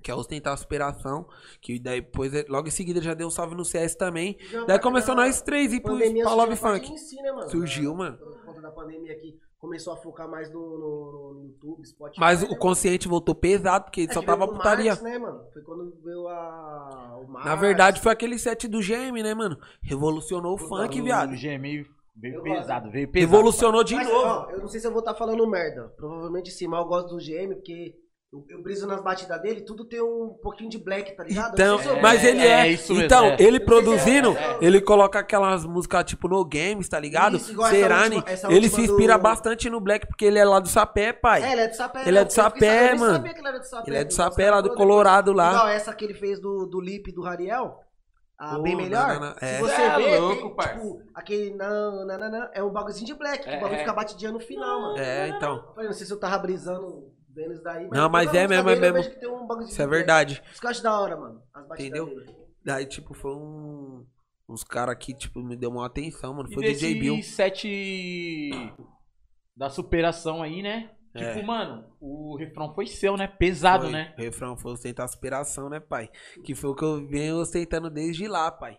Que 0.02 0.10
é 0.10 0.14
ostentar 0.14 0.52
a 0.52 0.56
superação. 0.56 1.26
Que 1.62 1.78
daí 1.78 2.00
depois, 2.02 2.30
logo 2.48 2.68
em 2.68 2.70
seguida, 2.70 3.00
já 3.00 3.14
deu 3.14 3.26
um 3.28 3.30
salve 3.30 3.54
no 3.54 3.64
CS 3.64 3.94
também. 3.94 4.36
Já 4.50 4.64
Daí 4.64 4.78
começou 4.78 5.14
nós 5.14 5.40
três 5.40 5.72
ir 5.72 5.80
pro, 5.80 5.96
pra 5.96 6.34
Love 6.34 6.56
Funk. 6.56 6.92
em 6.92 6.98
si, 6.98 7.16
né, 7.22 7.32
mano? 7.32 7.50
Surgiu, 7.50 7.94
mano. 7.94 8.18
Por 8.18 8.44
conta 8.44 8.60
da 8.60 8.70
pandemia 8.70 9.18
que 9.18 9.38
começou 9.58 9.94
a 9.94 9.96
focar 9.96 10.28
mais 10.28 10.52
no, 10.52 10.60
no- 10.60 11.34
no 11.40 11.44
YouTube, 11.46 11.86
Spotify. 11.86 12.20
Mas 12.20 12.40
né, 12.40 12.46
o 12.46 12.50
mano? 12.50 12.60
consciente 12.60 13.08
voltou 13.08 13.34
pesado, 13.34 13.86
porque 13.86 14.02
É, 14.02 14.12
só 14.12 14.20
tava 14.20 14.44
o 14.44 14.48
putaria. 14.48 14.90
Marx, 14.90 15.02
né, 15.02 15.16
mano? 15.18 15.40
Foi 15.54 15.62
quando 15.62 15.96
veio 16.04 16.28
a, 16.28 17.18
o 17.24 17.26
Marx. 17.26 17.46
Na 17.48 17.54
verdade, 17.56 17.98
foi 18.02 18.12
aquele 18.12 18.38
set 18.38 18.68
do 18.68 18.80
GM, 18.80 19.22
né, 19.22 19.32
mano? 19.32 19.56
Revolucionou 19.82 20.54
o 20.54 20.58
funk, 20.58 21.00
viado. 21.00 21.32
O 21.32 21.36
GMI 21.36 21.86
veio 22.16 22.36
Eu 22.36 22.42
pesado, 22.42 22.90
veio 22.90 23.08
pesado. 23.08 23.32
Revolucionou 23.32 23.84
de 23.84 23.94
Mas, 23.96 24.08
novo. 24.08 24.26
ó, 24.26 24.50
eu 24.50 24.58
não 24.60 24.68
sei 24.68 24.80
se 24.80 24.86
eu 24.86 24.90
vou 24.92 25.00
estar 25.00 25.14
falando 25.14 25.46
merda. 25.48 25.92
Provavelmente 25.96 26.50
sim, 26.50 26.66
mas 26.68 26.80
eu 26.80 26.86
gosto 26.86 27.08
do 27.10 27.18
GM, 27.18 27.54
porque 27.54 27.94
eu, 28.32 28.44
eu 28.48 28.62
briso 28.64 28.84
nas 28.86 29.00
batidas 29.00 29.40
dele, 29.42 29.60
tudo 29.60 29.84
tem 29.84 30.02
um 30.02 30.30
pouquinho 30.42 30.68
de 30.68 30.76
black, 30.76 31.16
tá 31.16 31.22
ligado? 31.22 31.52
Então, 31.54 31.76
não 31.76 31.82
se 31.84 31.88
eu- 31.88 32.00
mas 32.02 32.24
ele 32.24 32.40
é. 32.40 32.66
é 32.66 32.68
isso 32.68 32.92
mesmo, 32.92 33.04
então, 33.06 33.26
é. 33.26 33.36
ele 33.38 33.60
produzindo, 33.60 34.36
é- 34.36 34.58
ele 34.60 34.80
coloca 34.80 35.20
aquelas 35.20 35.64
músicas 35.64 36.02
tipo 36.04 36.26
no 36.26 36.44
games, 36.44 36.88
tá 36.88 36.98
ligado? 36.98 37.36
Isso, 37.36 37.54
Serani, 37.68 38.16
última- 38.16 38.32
essa 38.32 38.52
ele 38.52 38.68
se 38.68 38.80
inspira 38.80 39.16
do- 39.16 39.22
bastante 39.22 39.70
no 39.70 39.80
Black 39.80 40.06
porque 40.08 40.24
ele 40.24 40.38
é 40.40 40.44
lá 40.44 40.58
do 40.58 40.68
Sapé, 40.68 41.12
pai. 41.12 41.44
É, 41.44 41.52
ele 41.52 41.60
é 41.60 41.68
do 41.68 41.76
Sapé. 41.76 42.00
Ele 42.00 42.08
é 42.08 42.12
né? 42.12 42.24
do 42.24 42.26
Eu 42.26 42.30
fiquei 42.30 42.68
Sapé, 42.68 42.94
mano. 42.96 43.12
sabia 43.14 43.34
que 43.34 43.38
ele 43.40 43.48
era 43.48 43.58
do 43.60 43.64
Sapé. 43.66 43.90
Ele 43.90 43.96
é 43.98 44.04
do 44.04 44.12
Sapé, 44.14 44.50
lá 44.50 44.60
do 44.60 44.74
Colorado 44.74 45.32
lá. 45.32 45.50
Igual 45.50 45.68
essa 45.68 45.94
que 45.94 46.04
ele 46.04 46.14
fez 46.14 46.40
do, 46.40 46.66
do 46.66 46.80
Lip 46.80 47.12
do 47.12 47.22
Rariel. 47.22 47.83
A 48.52 48.56
Pô, 48.56 48.62
bem 48.62 48.76
melhor. 48.76 49.06
na, 49.08 49.14
na, 49.20 49.20
na, 49.30 49.36
é. 49.40 49.54
Se 49.56 49.60
você 49.62 49.74
Cê 49.76 49.82
é 49.82 49.96
vê, 49.96 50.18
louco, 50.18 50.42
tem, 50.42 50.54
parça. 50.56 50.74
tipo, 50.74 51.02
aquele 51.14 51.54
não, 51.54 52.04
não, 52.06 52.18
não, 52.18 52.30
não, 52.30 52.48
é 52.52 52.62
um 52.62 52.70
bagulhozinho 52.70 53.06
de 53.06 53.14
black, 53.14 53.44
que 53.44 53.48
É, 53.50 53.56
o 53.56 53.60
bagulho 53.60 53.76
é. 53.76 53.78
fica 53.78 53.92
batidinho 53.92 54.32
no 54.32 54.40
final, 54.40 54.80
mano. 54.82 54.98
É, 54.98 55.28
então. 55.28 55.72
Eu 55.76 55.84
não 55.84 55.92
sei 55.92 56.06
se 56.06 56.12
eu 56.12 56.20
tava 56.20 56.36
brisando 56.38 57.10
vendo 57.30 57.52
isso 57.54 57.62
daí. 57.62 57.88
Não, 57.88 58.08
mas 58.08 58.32
é 58.34 58.46
mesmo, 58.46 58.68
é 58.68 58.74
eu 58.76 58.80
mesmo. 58.80 58.96
vejo 58.98 59.10
que 59.10 59.18
tem 59.20 59.28
um 59.28 59.44
Isso 59.62 59.80
é 59.80 59.84
de 59.84 59.88
black. 59.88 59.90
verdade. 59.90 60.42
Isso 60.52 60.60
que 60.60 60.66
eu 60.66 60.70
acho 60.70 60.82
da 60.82 61.00
hora, 61.00 61.16
mano. 61.16 61.42
As 61.54 61.66
batidas 61.66 62.00
Entendeu? 62.00 62.06
dele. 62.24 62.36
Daí, 62.64 62.86
tipo, 62.86 63.14
foi 63.14 63.34
um. 63.34 64.06
Uns 64.46 64.62
caras 64.62 64.94
que, 64.98 65.14
tipo, 65.14 65.40
me 65.42 65.56
deu 65.56 65.70
uma 65.70 65.86
atenção, 65.86 66.34
mano. 66.34 66.48
E 66.50 66.54
Foi 66.54 66.62
o 66.62 66.66
DJ 66.66 66.94
Bill. 67.00 67.16
desse 67.16 67.30
set 67.32 67.66
da 69.56 69.70
superação 69.70 70.42
aí, 70.42 70.62
né? 70.62 70.90
É. 71.14 71.32
Tipo, 71.32 71.46
mano, 71.46 71.84
o 72.00 72.36
refrão 72.36 72.74
foi 72.74 72.86
seu, 72.86 73.16
né? 73.16 73.28
Pesado, 73.28 73.84
Foi. 73.84 73.92
né? 73.92 74.12
O 74.18 74.20
refrão 74.20 74.56
foi 74.56 74.72
ostentar 74.72 75.04
a 75.04 75.08
superação, 75.08 75.68
né, 75.70 75.78
pai? 75.78 76.10
Que 76.44 76.54
foi 76.54 76.70
o 76.70 76.74
que 76.74 76.84
eu 76.84 77.06
venho 77.06 77.36
ostentando 77.36 77.88
desde 77.88 78.26
lá, 78.26 78.50
pai. 78.50 78.78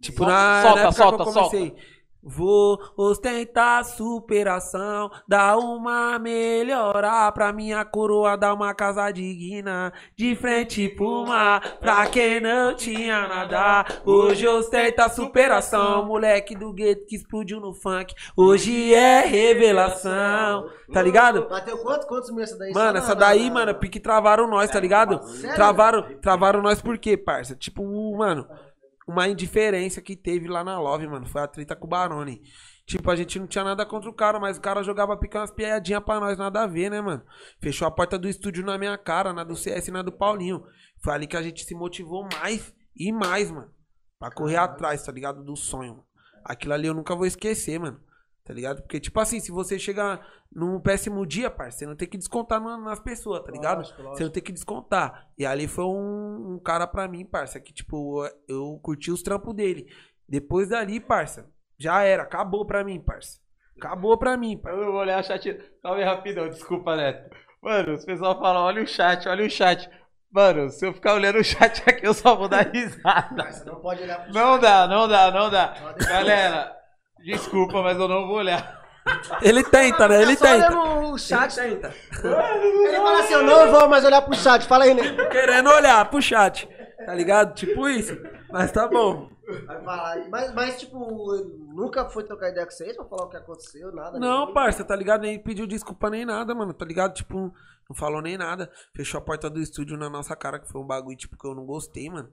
Tipo, 0.00 0.18
Solta, 0.18 0.32
na, 0.32 0.62
solta, 0.62 0.74
na 0.74 0.80
época 0.80 0.92
solta, 0.92 1.16
que 1.16 1.22
eu 1.22 1.32
comecei. 1.34 1.97
Vou 2.22 2.78
ostentar 2.96 3.80
a 3.80 3.84
superação, 3.84 5.10
dar 5.26 5.56
uma 5.56 6.18
melhora 6.18 7.30
pra 7.32 7.52
minha 7.52 7.84
coroa, 7.84 8.36
dar 8.36 8.54
uma 8.54 8.74
casa 8.74 9.10
digna, 9.10 9.92
de 10.16 10.34
frente 10.34 10.88
pro 10.88 11.24
mar, 11.26 11.78
pra 11.78 12.06
quem 12.06 12.40
não 12.40 12.74
tinha 12.74 13.28
nada. 13.28 13.86
Hoje 14.04 14.46
ostenta 14.48 15.04
a 15.04 15.08
superação, 15.08 16.04
moleque 16.06 16.56
do 16.56 16.72
gueto 16.72 17.06
que 17.06 17.16
explodiu 17.16 17.60
no 17.60 17.72
funk, 17.72 18.14
hoje 18.36 18.92
é 18.92 19.20
revelação, 19.20 20.68
tá 20.92 21.00
ligado? 21.00 21.48
Bateu 21.48 21.78
quantos, 21.78 22.06
quantos 22.06 22.30
mil 22.30 22.42
essa 22.42 22.58
daí? 22.58 22.72
Mano, 22.72 22.98
essa 22.98 23.14
daí, 23.14 23.50
mano, 23.50 23.74
pique 23.74 24.00
travaram 24.00 24.48
nós, 24.48 24.70
tá 24.70 24.80
ligado? 24.80 25.20
Travaram, 25.54 26.02
travaram 26.20 26.60
nós 26.60 26.82
por 26.82 26.98
quê, 26.98 27.16
parça? 27.16 27.54
Tipo, 27.54 27.82
mano, 28.16 28.46
uma 29.08 29.26
indiferença 29.26 30.02
que 30.02 30.14
teve 30.14 30.46
lá 30.46 30.62
na 30.62 30.78
Love, 30.78 31.08
mano, 31.08 31.26
foi 31.26 31.40
a 31.40 31.48
treta 31.48 31.74
com 31.74 31.86
o 31.86 31.88
Barone. 31.88 32.42
Tipo, 32.86 33.10
a 33.10 33.16
gente 33.16 33.38
não 33.38 33.46
tinha 33.46 33.64
nada 33.64 33.86
contra 33.86 34.08
o 34.10 34.12
cara, 34.12 34.38
mas 34.38 34.58
o 34.58 34.60
cara 34.60 34.82
jogava 34.82 35.16
picar 35.16 35.40
umas 35.40 35.50
piadinhas 35.50 36.04
pra 36.04 36.20
nós, 36.20 36.36
nada 36.36 36.62
a 36.62 36.66
ver, 36.66 36.90
né, 36.90 37.00
mano? 37.00 37.22
Fechou 37.58 37.88
a 37.88 37.90
porta 37.90 38.18
do 38.18 38.28
estúdio 38.28 38.64
na 38.64 38.76
minha 38.76 38.96
cara, 38.98 39.32
na 39.32 39.44
do 39.44 39.56
CS 39.56 39.88
e 39.88 39.90
na 39.90 40.02
do 40.02 40.12
Paulinho. 40.12 40.62
Foi 41.02 41.14
ali 41.14 41.26
que 41.26 41.38
a 41.38 41.42
gente 41.42 41.64
se 41.64 41.74
motivou 41.74 42.28
mais 42.38 42.74
e 42.94 43.10
mais, 43.10 43.50
mano. 43.50 43.72
Pra 44.18 44.30
correr 44.30 44.56
atrás, 44.56 45.02
tá 45.02 45.10
ligado? 45.10 45.42
Do 45.42 45.56
sonho. 45.56 45.92
Mano. 45.92 46.04
Aquilo 46.44 46.74
ali 46.74 46.86
eu 46.86 46.94
nunca 46.94 47.16
vou 47.16 47.24
esquecer, 47.24 47.80
mano. 47.80 47.98
Tá 48.48 48.54
ligado? 48.54 48.80
Porque, 48.80 48.98
tipo 48.98 49.20
assim, 49.20 49.38
se 49.40 49.52
você 49.52 49.78
chega 49.78 50.18
num 50.50 50.80
péssimo 50.80 51.26
dia, 51.26 51.50
parça, 51.50 51.80
você 51.80 51.86
não 51.86 51.94
tem 51.94 52.08
que 52.08 52.16
descontar 52.16 52.58
na- 52.58 52.78
nas 52.78 52.98
pessoas, 52.98 53.42
tá 53.44 53.52
ligado? 53.52 53.78
Lógico, 53.78 53.98
lógico. 54.00 54.16
Você 54.16 54.24
não 54.24 54.30
tem 54.30 54.42
que 54.42 54.52
descontar. 54.52 55.28
E 55.36 55.44
ali 55.44 55.68
foi 55.68 55.84
um, 55.84 56.54
um 56.54 56.58
cara 56.58 56.86
pra 56.86 57.06
mim, 57.06 57.26
parça, 57.26 57.60
que, 57.60 57.74
tipo, 57.74 58.26
eu 58.48 58.80
curti 58.82 59.10
os 59.10 59.22
trampos 59.22 59.54
dele. 59.54 59.86
Depois 60.26 60.70
dali, 60.70 60.98
parça, 60.98 61.46
já 61.78 62.02
era. 62.02 62.22
Acabou 62.22 62.64
pra 62.64 62.82
mim, 62.82 62.98
parça. 62.98 63.38
Acabou 63.76 64.16
pra 64.16 64.34
mim, 64.36 64.56
parça. 64.56 64.78
Eu 64.80 64.92
vou 64.92 65.00
olhar 65.02 65.20
o 65.20 65.22
chat. 65.22 65.52
Calma 65.82 65.98
aí, 65.98 66.04
rapidão, 66.04 66.48
desculpa, 66.48 66.96
Neto. 66.96 67.30
Mano, 67.62 67.92
os 67.92 68.04
pessoal 68.06 68.38
falam, 68.40 68.62
olha 68.62 68.82
o 68.82 68.86
chat, 68.86 69.28
olha 69.28 69.44
o 69.44 69.50
chat. 69.50 69.90
Mano, 70.32 70.70
se 70.70 70.86
eu 70.86 70.94
ficar 70.94 71.12
olhando 71.14 71.38
o 71.38 71.44
chat 71.44 71.82
aqui, 71.86 72.06
eu 72.06 72.14
só 72.14 72.34
vou 72.34 72.48
dar 72.48 72.66
risada. 72.72 73.28
Mas 73.44 73.56
Você 73.56 73.64
não 73.66 73.76
pode 73.80 74.02
olhar 74.02 74.24
pro 74.24 74.32
Não 74.32 74.58
dá, 74.58 74.86
não 74.88 75.06
dá, 75.06 75.30
não 75.30 75.50
dá. 75.50 75.74
Galera, 76.08 76.74
desculpa, 77.24 77.82
mas 77.82 77.98
eu 77.98 78.08
não 78.08 78.26
vou 78.26 78.36
olhar. 78.36 78.78
Ele 79.40 79.62
tenta, 79.64 80.06
né? 80.08 80.20
Ele 80.22 80.36
Só 80.36 80.44
tenta. 80.44 80.66
olhando 80.78 81.12
o 81.14 81.18
chat. 81.18 81.58
Ele 81.60 81.76
tenta. 81.76 81.94
Ele 82.22 82.96
fala 82.96 83.20
assim, 83.20 83.32
eu 83.34 83.42
não 83.42 83.70
vou 83.70 83.88
mais 83.88 84.04
olhar 84.04 84.20
pro 84.22 84.34
chat. 84.34 84.66
Fala 84.66 84.84
aí, 84.84 84.92
né? 84.94 85.02
Querendo 85.30 85.70
olhar 85.70 86.04
pro 86.10 86.20
chat. 86.20 86.68
Tá 87.06 87.14
ligado? 87.14 87.54
Tipo 87.54 87.88
isso. 87.88 88.18
Mas 88.50 88.70
tá 88.70 88.86
bom. 88.86 89.30
Vai 89.66 89.82
falar. 89.82 90.28
Mas, 90.28 90.54
mas, 90.54 90.78
tipo, 90.78 90.98
nunca 91.74 92.04
foi 92.10 92.22
trocar 92.24 92.50
ideia 92.50 92.66
com 92.66 92.72
vocês 92.72 92.94
pra 92.94 93.04
falar 93.06 93.24
o 93.24 93.28
que 93.30 93.36
aconteceu, 93.38 93.90
nada. 93.94 94.18
Não, 94.18 94.44
nem- 94.46 94.54
parça, 94.54 94.84
tá 94.84 94.94
ligado? 94.94 95.22
Nem 95.22 95.38
pediu 95.38 95.66
desculpa 95.66 96.10
nem 96.10 96.26
nada, 96.26 96.54
mano, 96.54 96.74
tá 96.74 96.84
ligado? 96.84 97.14
Tipo, 97.14 97.50
não 97.88 97.96
falou 97.96 98.20
nem 98.20 98.36
nada. 98.36 98.70
Fechou 98.94 99.16
a 99.18 99.22
porta 99.22 99.48
do 99.48 99.58
estúdio 99.58 99.96
na 99.96 100.10
nossa 100.10 100.36
cara, 100.36 100.58
que 100.58 100.70
foi 100.70 100.82
um 100.82 100.86
bagulho, 100.86 101.16
tipo, 101.16 101.38
que 101.38 101.46
eu 101.46 101.54
não 101.54 101.64
gostei, 101.64 102.10
mano. 102.10 102.28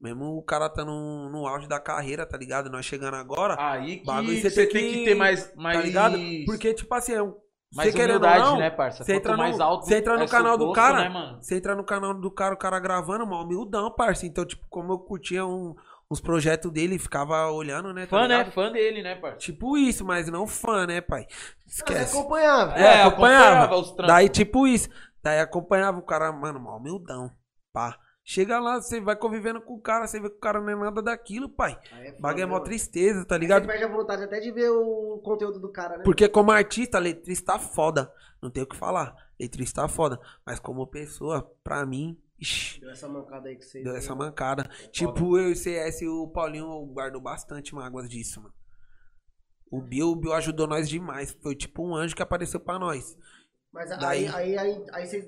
Mesmo 0.00 0.36
o 0.36 0.42
cara 0.42 0.68
tá 0.68 0.84
no, 0.84 1.30
no 1.30 1.46
auge 1.46 1.66
da 1.66 1.80
carreira, 1.80 2.26
tá 2.26 2.36
ligado? 2.36 2.68
Nós 2.70 2.84
chegando 2.84 3.14
agora, 3.14 3.56
Aí 3.58 3.98
que 3.98 4.04
Bagulho 4.06 4.40
você, 4.40 4.50
você 4.50 4.66
tem 4.66 4.72
tem 4.82 4.92
que 4.92 4.98
que- 4.98 5.04
ter 5.06 5.14
mais. 5.14 5.54
mais 5.56 5.78
tá 5.78 5.82
ligado? 5.84 6.18
Porque, 6.44 6.74
tipo 6.74 6.94
assim, 6.94 7.12
é 7.14 7.22
um. 7.22 7.34
mais 7.74 7.92
você 7.94 8.04
humildade, 8.04 8.44
não, 8.44 8.58
né, 8.58 8.70
parça? 8.70 9.02
você 9.04 9.14
entra 9.14 9.32
no- 9.32 9.38
mais 9.38 9.58
alto 9.58 9.86
você 9.86 9.96
entra 9.96 10.16
no 10.18 10.24
é 10.24 10.28
canal 10.28 10.58
do 10.58 10.70
cara, 10.72 10.98
né, 11.04 11.08
mano? 11.08 11.42
Você 11.42 11.56
entra 11.56 11.74
no 11.74 11.82
canal 11.82 12.12
do 12.12 12.30
cara, 12.30 12.54
o 12.54 12.58
cara 12.58 12.78
gravando, 12.78 13.26
mó 13.26 13.42
humildão, 13.42 13.90
parça. 13.90 14.26
Então, 14.26 14.44
tipo, 14.44 14.66
como 14.68 14.92
eu 14.92 14.98
curtia 14.98 15.46
um- 15.46 15.74
uns 16.10 16.20
projetos 16.20 16.70
dele, 16.70 16.98
ficava 16.98 17.50
olhando, 17.50 17.92
né? 17.94 18.02
tá 18.02 18.10
Fã, 18.10 18.28
né? 18.28 18.44
Fã 18.50 18.70
dele, 18.70 19.02
né, 19.02 19.14
parça? 19.16 19.38
Tipo 19.38 19.76
isso, 19.78 20.04
mas 20.04 20.28
não 20.28 20.46
fã, 20.46 20.86
né, 20.86 21.00
pai? 21.00 21.26
Você 21.66 21.82
Esquece. 21.82 22.16
acompanhava. 22.16 22.74
É, 22.74 23.02
acompanhava. 23.02 23.46
acompanhava 23.64 23.76
os 23.76 23.90
trampos. 23.92 24.14
Daí, 24.14 24.28
tipo 24.28 24.66
isso. 24.68 24.88
Daí 25.22 25.40
acompanhava 25.40 25.98
o 25.98 26.02
cara, 26.02 26.30
mano, 26.30 26.60
mó 26.60 26.76
humildão. 26.76 27.30
Pá. 27.72 27.98
Chega 28.28 28.58
lá, 28.58 28.80
você 28.82 29.00
vai 29.00 29.14
convivendo 29.14 29.60
com 29.60 29.74
o 29.74 29.80
cara, 29.80 30.04
você 30.04 30.18
vê 30.18 30.28
que 30.28 30.34
o 30.34 30.40
cara 30.40 30.60
não 30.60 30.68
é 30.68 30.74
nada 30.74 31.00
daquilo, 31.00 31.48
pai. 31.48 31.78
Aí 31.92 32.08
é 32.08 32.12
Bagulho 32.20 32.42
é 32.42 32.46
mó 32.46 32.58
tristeza, 32.58 33.24
tá 33.24 33.36
Você 33.36 33.38
ligado? 33.38 33.66
perde 33.68 33.84
a 33.84 33.88
vontade 33.88 34.24
até 34.24 34.40
de 34.40 34.50
ver 34.50 34.68
o 34.68 35.18
conteúdo 35.22 35.60
do 35.60 35.70
cara, 35.70 35.98
né? 35.98 36.02
Porque 36.02 36.28
como 36.28 36.50
artista, 36.50 36.98
letrista 36.98 37.52
tá 37.52 37.58
foda. 37.60 38.12
Não 38.42 38.50
tem 38.50 38.64
o 38.64 38.66
que 38.66 38.74
falar. 38.76 39.14
Letrista 39.38 39.82
tá 39.82 39.86
foda. 39.88 40.20
Mas 40.44 40.58
como 40.58 40.84
pessoa, 40.88 41.48
pra 41.62 41.86
mim, 41.86 42.20
ixi, 42.36 42.80
Deu 42.80 42.90
essa 42.90 43.06
mancada 43.08 43.48
aí 43.48 43.54
que 43.54 43.64
vocês. 43.64 43.84
deu 43.84 43.94
essa 43.94 44.12
mancada. 44.12 44.68
Tipo, 44.90 45.38
eu 45.38 45.50
e 45.50 45.52
o 45.52 45.56
CS 45.56 46.02
e 46.02 46.08
o 46.08 46.26
Paulinho 46.26 46.84
guardou 46.86 47.20
bastante 47.20 47.76
mágoas 47.76 48.08
disso, 48.10 48.40
mano. 48.42 48.54
O 49.70 49.80
Bill, 49.80 50.08
o 50.08 50.16
Bill 50.16 50.32
ajudou 50.32 50.66
nós 50.66 50.88
demais. 50.88 51.30
Foi 51.40 51.54
tipo 51.54 51.86
um 51.86 51.94
anjo 51.94 52.16
que 52.16 52.22
apareceu 52.22 52.58
pra 52.58 52.76
nós. 52.76 53.16
Mas 53.72 53.88
Daí- 53.90 54.26
aí, 54.26 54.56
aí, 54.56 54.58
aí, 54.58 54.84
aí 54.92 55.06
vocês 55.06 55.24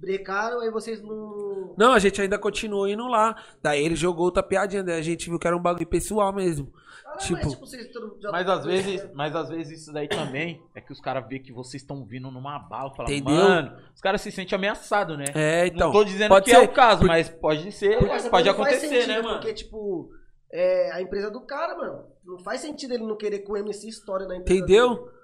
brecaram, 0.00 0.60
aí 0.60 0.70
vocês 0.70 1.02
não. 1.02 1.74
Não, 1.76 1.92
a 1.92 1.98
gente 1.98 2.20
ainda 2.20 2.38
continuou 2.38 2.88
indo 2.88 3.06
lá. 3.08 3.36
Daí 3.62 3.84
ele 3.84 3.96
jogou 3.96 4.24
outra 4.24 4.42
piadinha, 4.42 4.82
daí 4.82 4.98
a 4.98 5.02
gente 5.02 5.28
viu 5.28 5.38
que 5.38 5.46
era 5.46 5.56
um 5.56 5.60
bagulho 5.62 5.86
pessoal 5.86 6.32
mesmo. 6.32 6.72
Caralho, 7.02 7.20
Tipo- 7.20 7.40
mas, 7.42 7.52
tipo, 7.52 7.66
vocês 7.66 7.92
tão- 7.92 8.20
já- 8.20 8.30
Mas 8.30 8.48
às 8.48 8.64
vezes, 8.64 9.08
mas 9.14 9.34
às 9.34 9.48
vezes 9.48 9.80
isso 9.82 9.92
daí 9.92 10.08
também 10.08 10.62
é 10.74 10.80
que 10.80 10.92
os 10.92 11.00
caras 11.00 11.26
vê 11.28 11.38
que 11.38 11.52
vocês 11.52 11.82
estão 11.82 12.04
vindo 12.04 12.30
numa 12.30 12.58
bala, 12.58 12.90
falam, 12.94 13.10
Entendeu? 13.12 13.34
mano, 13.34 13.76
os 13.94 14.00
caras 14.00 14.20
se 14.20 14.30
sentem 14.30 14.54
ameaçados, 14.56 15.16
né? 15.16 15.24
É, 15.34 15.66
então. 15.66 15.86
não 15.88 15.92
tô 15.92 16.04
dizendo 16.04 16.28
pode 16.28 16.44
que 16.44 16.52
é 16.52 16.60
ser, 16.60 16.64
o 16.64 16.68
caso, 16.72 17.00
por- 17.00 17.06
mas 17.08 17.28
pode 17.30 17.72
ser, 17.72 17.98
pode 17.98 18.28
faz 18.28 18.46
acontecer, 18.46 18.88
sentido, 18.88 19.08
né, 19.08 19.22
mano? 19.22 19.38
Porque, 19.38 19.54
tipo, 19.54 20.10
é 20.52 20.92
a 20.92 21.00
empresa 21.00 21.30
do 21.30 21.40
cara, 21.40 21.76
mano. 21.76 22.04
Não 22.24 22.38
faz 22.40 22.60
sentido 22.60 22.92
ele 22.92 23.04
não 23.06 23.16
querer 23.16 23.38
que 23.38 23.50
o 23.50 23.56
MC 23.56 23.88
história 23.88 24.26
na 24.26 24.36
empresa 24.36 24.58
Entendeu? 24.60 24.94
dele. 24.96 25.17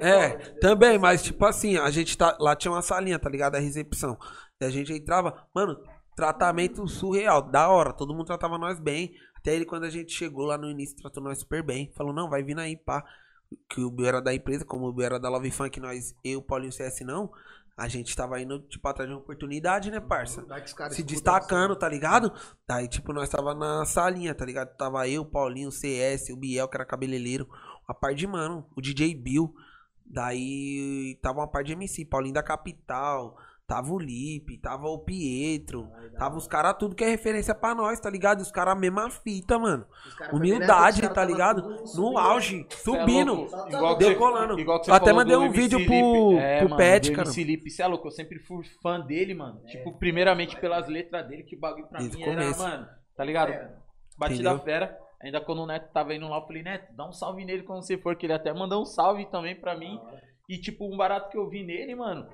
É, 0.00 0.26
entendeu? 0.28 0.60
também, 0.60 0.98
mas 0.98 1.22
tipo 1.22 1.44
assim, 1.44 1.76
a 1.76 1.90
gente 1.90 2.16
tá. 2.16 2.36
Lá 2.40 2.54
tinha 2.54 2.72
uma 2.72 2.82
salinha, 2.82 3.18
tá 3.18 3.28
ligado? 3.28 3.56
A 3.56 3.60
recepção. 3.60 4.18
Daí 4.58 4.68
a 4.68 4.72
gente 4.72 4.92
entrava, 4.92 5.46
mano, 5.54 5.78
tratamento 6.16 6.86
surreal, 6.88 7.42
da 7.42 7.68
hora. 7.68 7.92
Todo 7.92 8.14
mundo 8.14 8.26
tratava 8.26 8.58
nós 8.58 8.80
bem. 8.80 9.14
Até 9.36 9.54
ele, 9.54 9.64
quando 9.64 9.84
a 9.84 9.90
gente 9.90 10.12
chegou 10.12 10.46
lá 10.46 10.58
no 10.58 10.68
início, 10.70 10.96
tratou 10.96 11.22
nós 11.22 11.38
super 11.38 11.62
bem. 11.62 11.92
Falou, 11.94 12.12
não, 12.12 12.28
vai 12.28 12.42
vindo 12.42 12.60
aí, 12.60 12.76
pá. 12.76 13.04
Que 13.68 13.80
o 13.80 13.90
Bill 13.90 14.06
era 14.06 14.20
da 14.20 14.34
empresa, 14.34 14.64
como 14.64 14.88
o 14.88 14.92
Bill 14.92 15.06
era 15.06 15.20
da 15.20 15.28
Love 15.28 15.52
Funk, 15.52 15.78
nós, 15.78 16.14
eu, 16.24 16.42
Paulinho 16.42 16.70
e 16.70 16.72
CS 16.72 17.02
não. 17.02 17.30
A 17.76 17.86
gente 17.88 18.16
tava 18.16 18.40
indo, 18.40 18.58
tipo, 18.60 18.88
atrás 18.88 19.08
de 19.08 19.14
uma 19.14 19.20
oportunidade, 19.20 19.90
né, 19.90 20.00
parça? 20.00 20.42
Se 20.96 21.02
destacando, 21.02 21.76
tá 21.76 21.86
ligado? 21.86 22.32
Daí, 22.66 22.88
tipo, 22.88 23.12
nós 23.12 23.28
tava 23.28 23.54
na 23.54 23.84
salinha, 23.84 24.34
tá 24.34 24.46
ligado? 24.46 24.74
Tava 24.76 25.06
eu, 25.06 25.24
Paulinho, 25.24 25.70
CS, 25.70 26.30
o 26.30 26.36
Biel, 26.36 26.66
que 26.68 26.76
era 26.76 26.86
cabeleireiro, 26.86 27.46
uma 27.86 27.94
par 27.94 28.14
de 28.14 28.26
mano, 28.26 28.66
o 28.74 28.80
DJ 28.80 29.14
Bill. 29.14 29.54
Daí 30.08 31.18
tava 31.22 31.40
uma 31.40 31.48
par 31.48 31.62
de 31.64 31.72
MC, 31.72 32.04
Paulinho 32.04 32.34
da 32.34 32.42
Capital, 32.42 33.36
tava 33.66 33.92
o 33.92 33.98
Lipe, 33.98 34.56
tava 34.58 34.86
o 34.86 34.98
Pietro, 35.00 35.88
tava 36.16 36.36
os 36.36 36.46
caras 36.46 36.74
tudo 36.78 36.94
que 36.94 37.04
é 37.04 37.08
referência 37.08 37.54
pra 37.54 37.74
nós, 37.74 37.98
tá 38.00 38.08
ligado? 38.08 38.40
Os 38.40 38.50
caras 38.50 38.72
a 38.74 38.78
mesma 38.78 39.10
fita, 39.10 39.58
mano. 39.58 39.84
Foi 40.16 40.38
Humildade, 40.38 41.08
tá 41.08 41.24
ligado? 41.24 41.62
No 41.96 42.16
auge, 42.16 42.66
é 42.70 42.74
subindo. 42.76 43.46
Igual 43.68 43.96
você- 43.98 44.08
Decolando. 44.08 44.58
igual 44.60 44.78
que 44.80 44.86
você 44.86 44.90
Eu 44.90 44.94
até 44.94 45.12
mandei 45.12 45.36
um 45.36 45.50
vídeo 45.50 45.78
Lipe. 45.78 45.88
pro- 45.98 46.38
É, 46.38 46.58
pro 46.60 46.68
mano, 46.70 46.76
Pet, 46.76 47.10
do 47.10 47.16
cara. 47.16 47.28
MC 47.28 47.44
Lipe, 47.44 47.70
cê 47.70 47.82
é 47.82 47.86
louco, 47.86 48.06
eu 48.06 48.12
sempre 48.12 48.38
fui 48.38 48.64
fã 48.82 49.00
dele, 49.00 49.34
mano. 49.34 49.60
Tipo, 49.66 49.92
primeiramente 49.98 50.56
pelas 50.60 50.88
letras 50.88 51.26
dele, 51.28 51.42
que 51.42 51.56
o 51.56 51.60
bagulho 51.60 51.86
pra 51.88 51.98
Desde 51.98 52.16
mim 52.16 52.22
o 52.22 52.26
começo. 52.26 52.62
era, 52.62 52.70
mano, 52.76 52.88
tá 53.16 53.24
ligado? 53.24 53.50
É. 53.52 53.74
Batida 54.18 54.50
Entendeu? 54.50 54.64
fera. 54.64 54.98
Ainda 55.26 55.40
quando 55.40 55.62
o 55.62 55.66
Neto 55.66 55.90
tava 55.92 56.14
indo 56.14 56.28
lá, 56.28 56.36
eu 56.38 56.46
falei, 56.46 56.62
Neto, 56.62 56.94
dá 56.94 57.06
um 57.08 57.12
salve 57.12 57.44
nele 57.44 57.64
quando 57.64 57.82
você 57.82 57.98
for, 57.98 58.14
que 58.16 58.26
ele 58.26 58.32
até 58.32 58.52
mandou 58.52 58.80
um 58.82 58.84
salve 58.86 59.26
também 59.26 59.56
pra 59.56 59.76
mim. 59.76 60.00
E, 60.48 60.56
tipo, 60.58 60.86
um 60.86 60.96
barato 60.96 61.28
que 61.30 61.36
eu 61.36 61.48
vi 61.48 61.64
nele, 61.64 61.94
mano, 61.96 62.28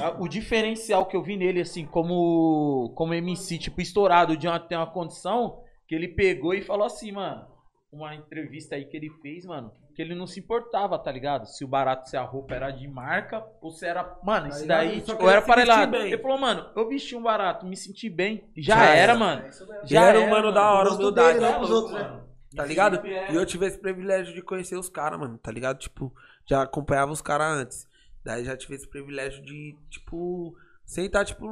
a- 0.00 0.16
o 0.20 0.28
diferencial 0.28 1.06
que 1.06 1.16
eu 1.16 1.22
vi 1.22 1.36
nele, 1.36 1.60
assim, 1.60 1.84
como, 1.84 2.92
como 2.96 3.12
MC, 3.14 3.58
tipo, 3.58 3.80
estourado 3.80 4.36
de 4.36 4.46
uma, 4.46 4.60
ter 4.60 4.76
uma 4.76 4.86
condição, 4.86 5.60
que 5.88 5.94
ele 5.94 6.08
pegou 6.08 6.54
e 6.54 6.62
falou 6.62 6.86
assim, 6.86 7.10
mano, 7.10 7.44
uma 7.92 8.14
entrevista 8.14 8.76
aí 8.76 8.84
que 8.84 8.96
ele 8.96 9.10
fez, 9.22 9.44
mano, 9.44 9.72
que 9.94 10.02
ele 10.02 10.14
não 10.14 10.26
se 10.26 10.38
importava, 10.40 10.98
tá 10.98 11.10
ligado? 11.10 11.46
Se 11.46 11.64
o 11.64 11.68
barato, 11.68 12.08
se 12.08 12.16
a 12.16 12.22
roupa 12.22 12.54
era 12.54 12.70
de 12.70 12.86
marca, 12.86 13.44
ou 13.62 13.70
se 13.70 13.86
era, 13.86 14.16
mano, 14.22 14.48
isso 14.48 14.66
daí, 14.66 15.00
Só 15.00 15.12
tipo, 15.12 15.24
eu 15.24 15.30
era 15.30 15.40
parelado. 15.42 15.96
Ele 15.96 16.18
falou, 16.18 16.38
mano, 16.38 16.66
eu 16.76 16.88
vesti 16.88 17.16
um 17.16 17.22
barato, 17.22 17.64
me 17.66 17.76
senti 17.76 18.08
bem, 18.10 18.44
já, 18.56 18.76
Já 18.76 18.84
era, 18.90 19.12
era. 19.12 19.14
mano. 19.18 19.42
É. 19.46 19.50
Já 19.86 20.04
era 20.08 20.20
um 20.20 20.28
mano 20.28 20.52
da 20.52 20.70
hora, 20.72 20.90
humildade. 20.92 21.38
dele, 21.38 21.46
né, 21.46 21.52
Tá 21.52 21.58
pros 21.58 21.70
outros, 21.70 21.94
né? 21.94 22.20
Tá 22.56 22.64
ligado? 22.64 23.06
É- 23.06 23.32
E 23.32 23.36
eu 23.36 23.44
tive 23.46 23.66
esse 23.66 23.78
privilégio 23.78 24.34
de 24.34 24.42
conhecer 24.42 24.76
os 24.76 24.88
caras, 24.88 25.18
mano, 25.18 25.38
tá 25.38 25.50
ligado? 25.52 25.78
Tipo, 25.78 26.12
já 26.48 26.62
acompanhava 26.62 27.12
os 27.12 27.20
caras 27.22 27.52
antes. 27.58 27.86
Daí 28.24 28.44
já 28.44 28.56
tive 28.56 28.74
esse 28.74 28.88
privilégio 28.88 29.42
de, 29.44 29.76
tipo, 29.90 30.56
sentar, 30.84 31.24
tipo, 31.24 31.46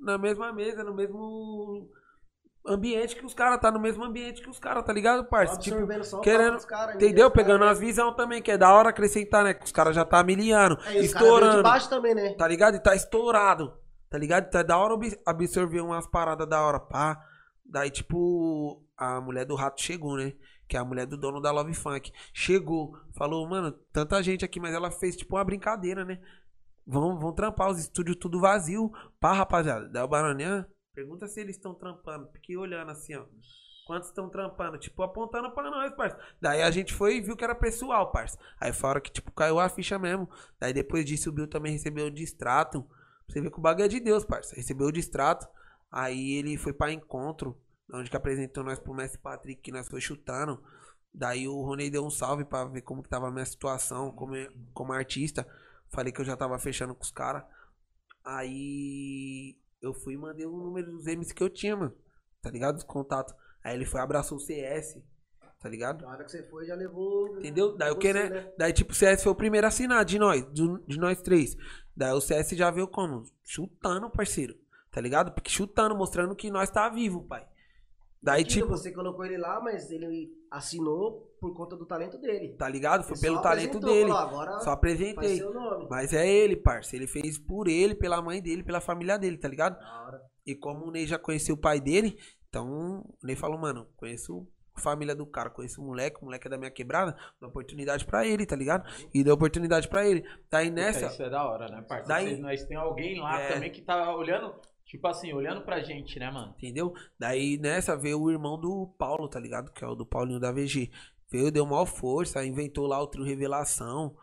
na 0.00 0.16
mesma 0.18 0.52
mesa, 0.52 0.84
no 0.84 0.94
mesmo 0.94 1.88
ambiente 2.66 3.16
que 3.16 3.24
os 3.24 3.32
caras, 3.34 3.58
tá 3.60 3.70
no 3.70 3.80
mesmo 3.80 4.04
ambiente 4.04 4.42
que 4.42 4.50
os 4.50 4.58
caras, 4.58 4.84
tá 4.84 4.92
ligado, 4.92 5.24
parça? 5.24 5.58
Tipo, 5.58 5.76
querendo- 6.20 6.64
caras, 6.66 6.94
entendeu? 6.96 7.30
Pegando 7.30 7.64
as 7.64 7.78
visão 7.80 8.12
também, 8.14 8.42
que 8.42 8.50
é 8.50 8.58
da 8.58 8.72
hora 8.72 8.90
acrescentar, 8.90 9.42
né? 9.42 9.54
Que 9.54 9.64
os 9.64 9.72
caras 9.72 9.96
já 9.96 10.04
tá 10.04 10.22
miliano, 10.22 10.76
É, 10.86 10.98
estourando, 10.98 11.62
baixo 11.62 11.88
também, 11.88 12.14
né? 12.14 12.34
tá 12.34 12.46
ligado? 12.46 12.76
E 12.76 12.80
tá 12.80 12.94
estourado, 12.94 13.72
tá 14.10 14.18
ligado? 14.18 14.50
Tá 14.50 14.62
da 14.62 14.76
hora 14.76 14.94
absorver 15.26 15.80
umas 15.80 16.06
paradas 16.06 16.46
da 16.48 16.60
hora, 16.60 16.78
pá. 16.78 17.18
Daí, 17.64 17.90
tipo, 17.90 18.82
a 18.98 19.20
mulher 19.20 19.46
do 19.46 19.54
rato 19.54 19.80
chegou, 19.80 20.16
né? 20.16 20.34
Que 20.68 20.76
é 20.76 20.80
a 20.80 20.84
mulher 20.84 21.06
do 21.06 21.16
dono 21.16 21.40
da 21.40 21.50
Love 21.50 21.72
Funk. 21.72 22.12
Chegou, 22.34 22.98
falou, 23.16 23.48
mano, 23.48 23.72
tanta 23.92 24.22
gente 24.22 24.44
aqui, 24.44 24.58
mas 24.58 24.74
ela 24.74 24.90
fez, 24.90 25.16
tipo, 25.16 25.36
uma 25.36 25.44
brincadeira, 25.44 26.04
né? 26.04 26.20
Vão, 26.84 27.18
vão 27.18 27.32
trampar 27.32 27.70
os 27.70 27.78
estúdios 27.78 28.16
tudo 28.16 28.40
vazio. 28.40 28.90
Pá, 29.20 29.32
rapaziada. 29.32 29.88
Daí 29.88 30.02
o 30.02 30.08
Baranã 30.08 30.66
pergunta 30.94 31.28
se 31.28 31.40
eles 31.40 31.56
estão 31.56 31.74
trampando. 31.74 32.28
Fiquei 32.32 32.56
olhando 32.56 32.90
assim, 32.90 33.14
ó. 33.14 33.24
Quantos 33.86 34.08
estão 34.08 34.28
trampando? 34.28 34.76
Tipo, 34.78 35.02
apontando 35.02 35.50
pra 35.52 35.70
nós, 35.70 35.94
parça. 35.94 36.18
Daí 36.40 36.60
a 36.60 36.70
gente 36.70 36.92
foi 36.92 37.16
e 37.16 37.20
viu 37.20 37.36
que 37.36 37.44
era 37.44 37.54
pessoal, 37.54 38.10
parça. 38.10 38.38
Aí 38.60 38.72
fora 38.72 39.00
que, 39.00 39.10
tipo, 39.10 39.32
caiu 39.32 39.58
a 39.58 39.68
ficha 39.68 39.98
mesmo. 39.98 40.28
Daí 40.60 40.74
depois 40.74 41.06
disso 41.06 41.30
o 41.30 41.32
Bill 41.32 41.46
também 41.46 41.72
recebeu 41.72 42.06
o 42.06 42.10
distrato. 42.10 42.86
Você 43.28 43.40
ver 43.40 43.50
que 43.50 43.58
o 43.58 43.62
bagulho 43.62 43.84
é 43.84 43.88
de 43.88 44.00
Deus, 44.00 44.24
parça. 44.24 44.56
Recebeu 44.56 44.88
o 44.88 44.92
distrato. 44.92 45.46
Aí 45.90 46.32
ele 46.32 46.58
foi 46.58 46.72
pra 46.72 46.92
encontro. 46.92 47.58
Onde 47.92 48.10
que 48.10 48.16
apresentou 48.16 48.62
nós 48.64 48.78
pro 48.78 48.92
Mestre 48.94 49.18
Patrick, 49.20 49.62
que 49.62 49.72
nós 49.72 49.88
foi 49.88 50.00
chutando. 50.00 50.62
Daí 51.12 51.48
o 51.48 51.62
Rony 51.62 51.88
deu 51.90 52.04
um 52.04 52.10
salve 52.10 52.44
pra 52.44 52.64
ver 52.66 52.82
como 52.82 53.02
que 53.02 53.08
tava 53.08 53.28
a 53.28 53.30
minha 53.30 53.44
situação 53.46 54.12
como, 54.12 54.34
como 54.74 54.92
artista. 54.92 55.46
Falei 55.90 56.12
que 56.12 56.20
eu 56.20 56.24
já 56.24 56.36
tava 56.36 56.58
fechando 56.58 56.94
com 56.94 57.02
os 57.02 57.10
caras. 57.10 57.42
Aí 58.24 59.56
eu 59.80 59.94
fui 59.94 60.14
e 60.14 60.18
mandei 60.18 60.44
o 60.46 60.50
número 60.50 60.92
dos 60.92 61.06
MCs 61.06 61.32
que 61.32 61.42
eu 61.42 61.48
tinha, 61.48 61.76
mano. 61.76 61.94
Tá 62.42 62.50
ligado? 62.50 62.76
Os 62.76 62.84
contatos. 62.84 63.34
Aí 63.64 63.74
ele 63.74 63.84
foi, 63.86 64.00
abraçou 64.00 64.36
o 64.36 64.40
CS. 64.40 65.00
Tá 65.60 65.68
ligado? 65.68 66.02
Na 66.02 66.10
hora 66.12 66.24
que 66.24 66.30
você 66.30 66.42
foi, 66.44 66.66
já 66.66 66.74
levou. 66.74 67.38
Entendeu? 67.38 67.76
Daí 67.76 67.90
o 67.90 67.96
que, 67.96 68.12
né? 68.12 68.52
Daí, 68.56 68.72
tipo, 68.72 68.92
o 68.92 68.94
CS 68.94 69.22
foi 69.22 69.32
o 69.32 69.36
primeiro 69.36 69.66
a 69.66 69.68
assinar 69.68 70.04
de 70.04 70.18
nós, 70.18 70.44
do- 70.52 70.78
de 70.86 70.98
nós 70.98 71.20
três. 71.20 71.56
Daí 71.96 72.12
o 72.12 72.20
CS 72.20 72.50
já 72.50 72.70
veio 72.70 72.86
como? 72.86 73.24
Chutando, 73.42 74.08
parceiro. 74.10 74.54
Tá 74.92 75.00
ligado? 75.00 75.32
Porque 75.32 75.50
chutando, 75.50 75.96
mostrando 75.96 76.36
que 76.36 76.50
nós 76.50 76.70
tá 76.70 76.88
vivo, 76.88 77.24
pai. 77.24 77.44
Daí, 78.22 78.44
tipo, 78.44 78.66
Você 78.68 78.90
colocou 78.92 79.24
ele 79.24 79.38
lá, 79.38 79.60
mas 79.60 79.90
ele 79.90 80.30
assinou 80.50 81.28
por 81.40 81.54
conta 81.54 81.76
do 81.76 81.86
talento 81.86 82.18
dele. 82.18 82.56
tá 82.58 82.68
ligado? 82.68 83.04
Foi 83.04 83.16
pelo 83.18 83.40
talento 83.40 83.78
dele. 83.78 84.10
falou, 84.10 84.60
Só 84.60 84.70
apresentei. 84.70 85.36
seu 85.36 85.52
nome. 85.54 85.86
Mas 85.88 86.12
é 86.12 86.26
ele, 86.28 86.56
parça. 86.56 86.96
Ele 86.96 87.06
fez 87.06 87.38
por 87.38 87.68
ele, 87.68 87.94
pela 87.94 88.20
mãe 88.20 88.42
dele, 88.42 88.62
pela 88.64 88.80
família 88.80 89.16
dele, 89.18 89.36
tá 89.38 89.46
ligado? 89.48 89.78
Da 89.78 90.02
hora. 90.06 90.22
E 90.46 90.54
como 90.54 90.86
o 90.86 90.90
Ney 90.90 91.06
já 91.06 91.18
conhecia 91.18 91.54
o 91.54 91.58
pai 91.58 91.80
dele, 91.80 92.18
então 92.48 93.04
o 93.22 93.26
Ney 93.26 93.36
falou, 93.36 93.58
mano, 93.58 93.86
conheço 93.96 94.46
a 94.74 94.80
família 94.80 95.14
do 95.14 95.26
cara, 95.26 95.50
conheço 95.50 95.80
o 95.80 95.84
moleque, 95.84 96.18
o 96.22 96.24
moleque 96.24 96.46
é 96.46 96.50
da 96.50 96.56
minha 96.58 96.70
quebrada, 96.70 97.16
dá 97.40 97.46
oportunidade 97.48 98.04
pra 98.06 98.26
ele, 98.26 98.46
tá 98.46 98.56
ligado? 98.56 98.88
E 99.12 99.22
deu 99.22 99.34
oportunidade 99.34 99.86
pra 99.88 100.06
ele. 100.08 100.24
Daí 100.50 100.70
nessa, 100.70 101.06
Isso 101.06 101.22
é 101.22 101.28
da 101.30 101.44
hora, 101.48 101.68
né, 101.68 101.82
parceiro? 101.82 102.08
Daí- 102.08 102.26
Vocês- 102.28 102.38
nós 102.40 102.64
tem 102.64 102.76
alguém 102.76 103.20
lá 103.20 103.40
É. 103.40 103.52
também 103.52 103.70
que 103.70 103.82
tá 103.82 104.14
olhando, 104.16 104.54
Tipo 104.88 105.06
assim, 105.06 105.34
olhando 105.34 105.60
pra 105.60 105.82
gente, 105.82 106.18
né, 106.18 106.30
mano? 106.30 106.54
Entendeu? 106.56 106.94
Daí 107.18 107.58
nessa 107.58 107.94
veio 107.94 108.22
o 108.22 108.30
irmão 108.30 108.58
do 108.58 108.86
Paulo, 108.98 109.28
tá 109.28 109.38
ligado? 109.38 109.70
Que 109.70 109.84
é 109.84 109.86
o 109.86 109.94
do 109.94 110.06
Paulinho 110.06 110.40
da 110.40 110.50
VG. 110.50 110.90
Veio, 111.30 111.52
deu 111.52 111.66
maior 111.66 111.84
força, 111.84 112.44
inventou 112.44 112.86
lá 112.86 112.98
o 112.98 113.06
Trio 113.06 113.24
Revelação. 113.24 114.16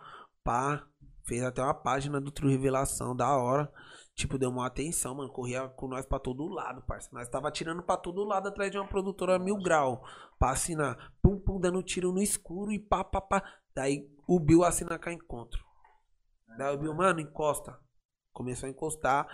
Pá. 0.44 0.84
Fez 1.24 1.44
até 1.44 1.62
uma 1.62 1.74
página 1.74 2.20
do 2.20 2.32
Trio 2.32 2.50
Revelação, 2.50 3.16
da 3.16 3.36
hora. 3.38 3.72
Tipo, 4.16 4.38
deu 4.40 4.50
uma 4.50 4.66
atenção, 4.66 5.14
mano. 5.14 5.32
Corria 5.32 5.68
com 5.68 5.88
nós 5.88 6.06
pra 6.06 6.18
todo 6.20 6.48
lado, 6.48 6.82
parça. 6.84 7.10
Nós 7.12 7.28
tava 7.28 7.52
tirando 7.52 7.84
pra 7.84 7.98
todo 7.98 8.24
lado 8.24 8.48
atrás 8.48 8.72
de 8.72 8.78
uma 8.78 8.88
produtora 8.88 9.38
mil 9.38 9.58
grau. 9.58 10.04
Pra 10.40 10.52
assinar. 10.52 11.14
Pum, 11.22 11.40
pum, 11.40 11.60
dando 11.60 11.84
tiro 11.84 12.12
no 12.12 12.22
escuro 12.22 12.72
e 12.72 12.80
pá, 12.80 13.04
pá, 13.04 13.22
pá. 13.22 13.44
Daí 13.76 14.08
o 14.28 14.40
Bill 14.40 14.64
assina 14.64 15.00
a 15.00 15.14
encontro. 15.14 15.64
Daí 16.58 16.74
o 16.74 16.80
Bill, 16.80 16.96
mano, 16.96 17.20
encosta. 17.20 17.78
Começou 18.32 18.68
a 18.68 18.70
encostar. 18.70 19.28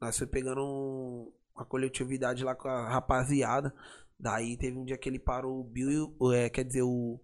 Nós 0.00 0.16
foi 0.18 0.26
pegando 0.26 0.62
um- 0.62 1.32
uma 1.54 1.64
coletividade 1.64 2.44
lá 2.44 2.54
com 2.54 2.68
a 2.68 2.88
rapaziada. 2.88 3.74
Daí 4.18 4.56
teve 4.56 4.78
um 4.78 4.84
dia 4.84 4.96
que 4.98 5.08
ele 5.08 5.18
parou 5.18 5.60
o 5.60 5.64
Bill, 5.64 6.14
o- 6.18 6.32
é, 6.32 6.48
quer 6.48 6.64
dizer, 6.64 6.82
o, 6.82 7.20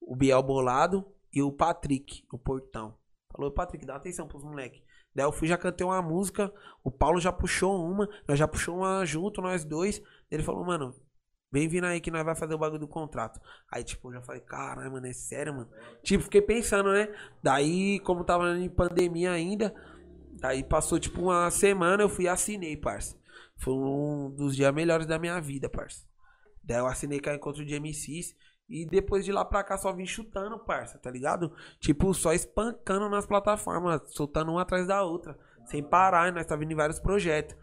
o 0.00 0.16
Biel 0.16 0.42
Bolado 0.42 1.04
e 1.32 1.42
o 1.42 1.52
Patrick, 1.52 2.24
no 2.32 2.38
portão. 2.38 2.96
Falou, 3.30 3.52
Patrick, 3.52 3.84
dá 3.84 3.96
atenção 3.96 4.26
pros 4.26 4.42
moleques. 4.44 4.82
Daí 5.14 5.24
eu 5.24 5.32
fui, 5.32 5.48
já 5.48 5.56
cantei 5.56 5.84
uma 5.86 6.00
música, 6.02 6.52
o 6.82 6.90
Paulo 6.90 7.20
já 7.20 7.32
puxou 7.32 7.84
uma, 7.84 8.08
nós 8.26 8.38
já 8.38 8.46
puxou 8.46 8.76
uma 8.78 9.04
junto, 9.04 9.40
nós 9.42 9.64
dois. 9.64 10.00
Ele 10.30 10.42
falou, 10.42 10.64
mano, 10.64 10.94
vem 11.50 11.66
vindo 11.68 11.84
aí 11.86 12.00
que 12.00 12.10
nós 12.10 12.24
vai 12.24 12.34
fazer 12.36 12.54
o 12.54 12.58
bagulho 12.58 12.80
do 12.80 12.88
contrato. 12.88 13.40
Aí, 13.72 13.82
tipo, 13.82 14.08
eu 14.08 14.14
já 14.14 14.22
falei, 14.22 14.40
caralho, 14.42 14.92
mano, 14.92 15.06
é 15.06 15.12
sério, 15.12 15.52
mano? 15.54 15.68
Tipo, 16.02 16.24
fiquei 16.24 16.42
pensando, 16.42 16.92
né? 16.92 17.08
Daí, 17.42 17.98
como 18.00 18.24
tava 18.24 18.56
em 18.58 18.68
pandemia 18.68 19.32
ainda, 19.32 19.74
daí 20.40 20.62
passou, 20.64 20.98
tipo, 20.98 21.22
uma 21.22 21.50
semana, 21.50 22.02
eu 22.02 22.08
fui 22.08 22.24
e 22.24 22.28
assinei, 22.28 22.76
parça. 22.76 23.16
Foi 23.56 23.74
um 23.74 24.30
dos 24.30 24.54
dias 24.54 24.72
melhores 24.72 25.06
da 25.06 25.18
minha 25.18 25.40
vida, 25.40 25.68
parça. 25.68 26.06
Daí 26.62 26.78
eu 26.78 26.86
assinei 26.86 27.20
com 27.20 27.30
a 27.30 27.34
Encontro 27.34 27.64
de 27.64 27.74
MCs. 27.74 28.34
E 28.68 28.84
depois 28.84 29.24
de 29.24 29.32
lá 29.32 29.44
pra 29.46 29.64
cá 29.64 29.78
só 29.78 29.90
vim 29.92 30.04
chutando, 30.04 30.58
parça, 30.58 30.98
tá 30.98 31.10
ligado? 31.10 31.50
Tipo, 31.80 32.12
só 32.12 32.34
espancando 32.34 33.08
nas 33.08 33.24
plataformas, 33.24 34.02
soltando 34.12 34.50
uma 34.52 34.60
atrás 34.62 34.86
da 34.86 35.02
outra. 35.02 35.38
Sem 35.64 35.82
parar, 35.82 36.28
e 36.28 36.32
nós 36.32 36.44
tá 36.46 36.54
vindo 36.54 36.72
em 36.72 36.76
vários 36.76 37.00
projetos. 37.00 37.56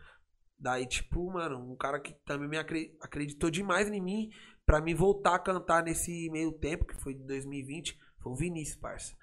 Daí, 0.57 0.87
tipo, 0.87 1.31
mano, 1.31 1.59
um 1.71 1.75
cara 1.75 1.99
que 1.99 2.13
também 2.25 2.49
me 2.49 2.57
acre- 2.57 2.97
acreditou 3.01 3.51
demais 3.51 3.87
em 3.87 4.01
mim 4.01 4.29
pra 4.65 4.81
mim 4.81 4.95
voltar 4.95 5.35
a 5.35 5.39
cantar 5.39 5.83
nesse 5.83 6.27
meio 6.31 6.51
tempo, 6.51 6.85
que 6.85 6.95
foi 6.99 7.13
de 7.13 7.23
2020, 7.23 7.99
foi 8.19 8.31
o 8.31 8.35
Vinícius, 8.35 8.77
parça. 8.77 9.15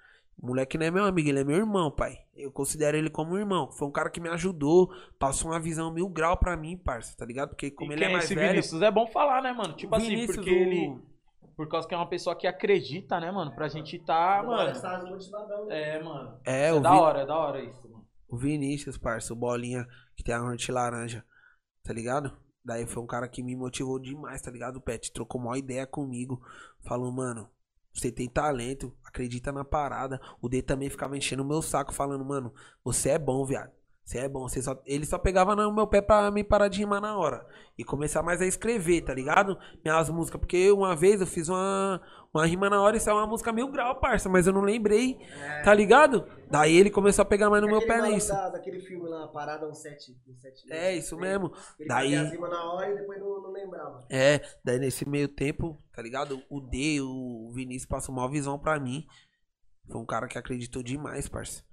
O 0.43 0.47
moleque 0.47 0.77
não 0.77 0.85
é 0.85 0.91
meu 0.91 1.05
amigo, 1.05 1.29
ele 1.29 1.39
é 1.39 1.43
meu 1.45 1.55
irmão, 1.55 1.89
pai. 1.89 2.17
Eu 2.35 2.51
considero 2.51 2.97
ele 2.97 3.09
como 3.09 3.31
um 3.33 3.37
irmão. 3.37 3.71
Foi 3.71 3.87
um 3.87 3.91
cara 3.91 4.09
que 4.09 4.19
me 4.19 4.27
ajudou, 4.27 4.91
passou 5.17 5.49
uma 5.51 5.59
visão 5.59 5.89
mil 5.93 6.09
grau 6.09 6.35
pra 6.35 6.57
mim, 6.57 6.75
parça, 6.77 7.15
tá 7.15 7.25
ligado? 7.25 7.51
Porque 7.51 7.71
como 7.71 7.93
e 7.93 7.95
ele 7.95 8.03
é 8.03 8.09
é 8.09 8.11
mais 8.11 8.25
esse 8.25 8.35
velho... 8.35 8.49
Vinícius? 8.49 8.81
É 8.81 8.91
bom 8.91 9.07
falar, 9.07 9.41
né, 9.41 9.53
mano? 9.53 9.73
Tipo 9.73 9.95
assim, 9.95 10.09
Vinícius, 10.09 10.35
porque 10.35 10.51
o- 10.51 10.53
ele. 10.53 10.99
Por 11.55 11.69
causa 11.69 11.87
que 11.87 11.93
é 11.93 11.97
uma 11.97 12.09
pessoa 12.09 12.35
que 12.35 12.45
acredita, 12.45 13.21
né, 13.21 13.31
mano? 13.31 13.55
Pra 13.55 13.69
gente 13.69 13.97
tá, 13.99 14.43
mano. 14.45 14.69
Estado 14.71 15.07
muito 15.07 15.23
cidadão, 15.23 15.65
né? 15.67 15.95
É, 15.95 16.03
mano. 16.03 16.37
É, 16.45 16.67
É 16.67 16.73
o, 16.73 16.81
da 16.81 16.91
Vi- 16.91 16.97
hora, 16.97 17.19
é 17.21 17.25
da 17.25 17.37
hora 17.37 17.63
isso, 17.63 17.81
mano. 17.89 18.05
o 18.27 18.35
Vinícius, 18.35 18.97
parça, 18.97 19.31
o 19.31 19.35
Bolinha, 19.37 19.87
que 20.15 20.23
tem 20.25 20.35
a 20.35 20.43
horte 20.43 20.71
laranja, 20.73 21.23
tá 21.83 21.93
ligado? 21.93 22.35
Daí 22.65 22.85
foi 22.85 23.01
um 23.01 23.07
cara 23.07 23.29
que 23.29 23.41
me 23.43 23.55
motivou 23.55 23.97
demais, 23.99 24.41
tá 24.41 24.49
ligado, 24.51 24.81
Pet? 24.81 25.11
Trocou 25.13 25.39
uma 25.39 25.57
ideia 25.57 25.85
comigo. 25.87 26.41
Falou, 26.85 27.11
mano, 27.11 27.47
você 27.93 28.11
tem 28.11 28.27
talento, 28.27 28.95
acredita 29.03 29.51
na 29.51 29.63
parada. 29.63 30.19
O 30.41 30.49
D 30.49 30.61
também 30.61 30.89
ficava 30.89 31.17
enchendo 31.17 31.43
o 31.43 31.45
meu 31.45 31.61
saco, 31.61 31.93
falando, 31.93 32.25
mano, 32.25 32.53
você 32.83 33.09
é 33.09 33.19
bom, 33.19 33.45
viado. 33.45 33.71
Você 34.03 34.17
é 34.17 34.27
bom. 34.27 34.47
Você 34.49 34.61
só... 34.61 34.77
Ele 34.85 35.05
só 35.05 35.17
pegava 35.17 35.55
no 35.55 35.73
meu 35.73 35.87
pé 35.87 36.01
pra 36.01 36.29
me 36.29 36.43
parar 36.43 36.67
de 36.67 36.79
rimar 36.79 36.99
na 36.99 37.17
hora. 37.17 37.47
E 37.77 37.85
começar 37.85 38.21
mais 38.21 38.41
a 38.41 38.45
escrever, 38.45 39.01
tá 39.01 39.13
ligado? 39.13 39.57
Minhas 39.83 40.09
músicas. 40.09 40.39
Porque 40.41 40.69
uma 40.71 40.93
vez 40.93 41.21
eu 41.21 41.25
fiz 41.27 41.47
uma, 41.47 42.01
uma 42.33 42.45
rima 42.45 42.69
na 42.69 42.81
hora 42.81 42.97
e 42.97 42.99
saiu 42.99 43.15
uma 43.17 43.25
música 43.25 43.53
mil 43.53 43.71
grau, 43.71 43.99
parça. 44.01 44.27
Mas 44.27 44.45
eu 44.45 44.51
não 44.51 44.59
lembrei, 44.61 45.17
tá 45.63 45.73
ligado? 45.73 46.27
Daí 46.51 46.75
ele 46.75 46.91
começou 46.91 47.23
a 47.23 47.25
pegar 47.25 47.49
mais 47.49 47.61
no 47.61 47.67
meu 47.69 47.77
Aquele 47.77 47.91
pé 47.93 47.97
maluco 47.99 48.15
nisso. 48.15 48.33
Da, 48.33 48.49
daquele 48.49 48.81
filme 48.81 49.07
lá, 49.07 49.27
Parada 49.29 49.67
17. 49.67 50.17
17 50.27 50.71
É, 50.73 50.95
isso 50.95 51.17
mesmo. 51.17 51.53
Ele 51.79 51.87
Daí- 51.87 52.15
fazia 52.15 52.29
rima 52.29 52.49
na 52.49 52.73
hora 52.73 52.91
e 52.91 52.95
depois 52.97 53.19
não, 53.21 53.41
não 53.41 53.51
lembrava. 53.51 54.05
É, 54.09 54.41
daí 54.63 54.79
nesse 54.79 55.07
meio 55.07 55.29
tempo, 55.29 55.81
tá 55.95 56.01
ligado? 56.01 56.43
O 56.49 56.59
D, 56.59 56.99
o 57.01 57.49
Vinícius 57.53 57.87
passou 57.87 58.13
uma 58.13 58.29
visão 58.29 58.59
pra 58.59 58.77
mim. 58.79 59.05
Foi 59.89 59.99
um 59.99 60.05
cara 60.05 60.27
que 60.27 60.37
acreditou 60.37 60.83
demais, 60.83 61.27
parça. 61.29 61.63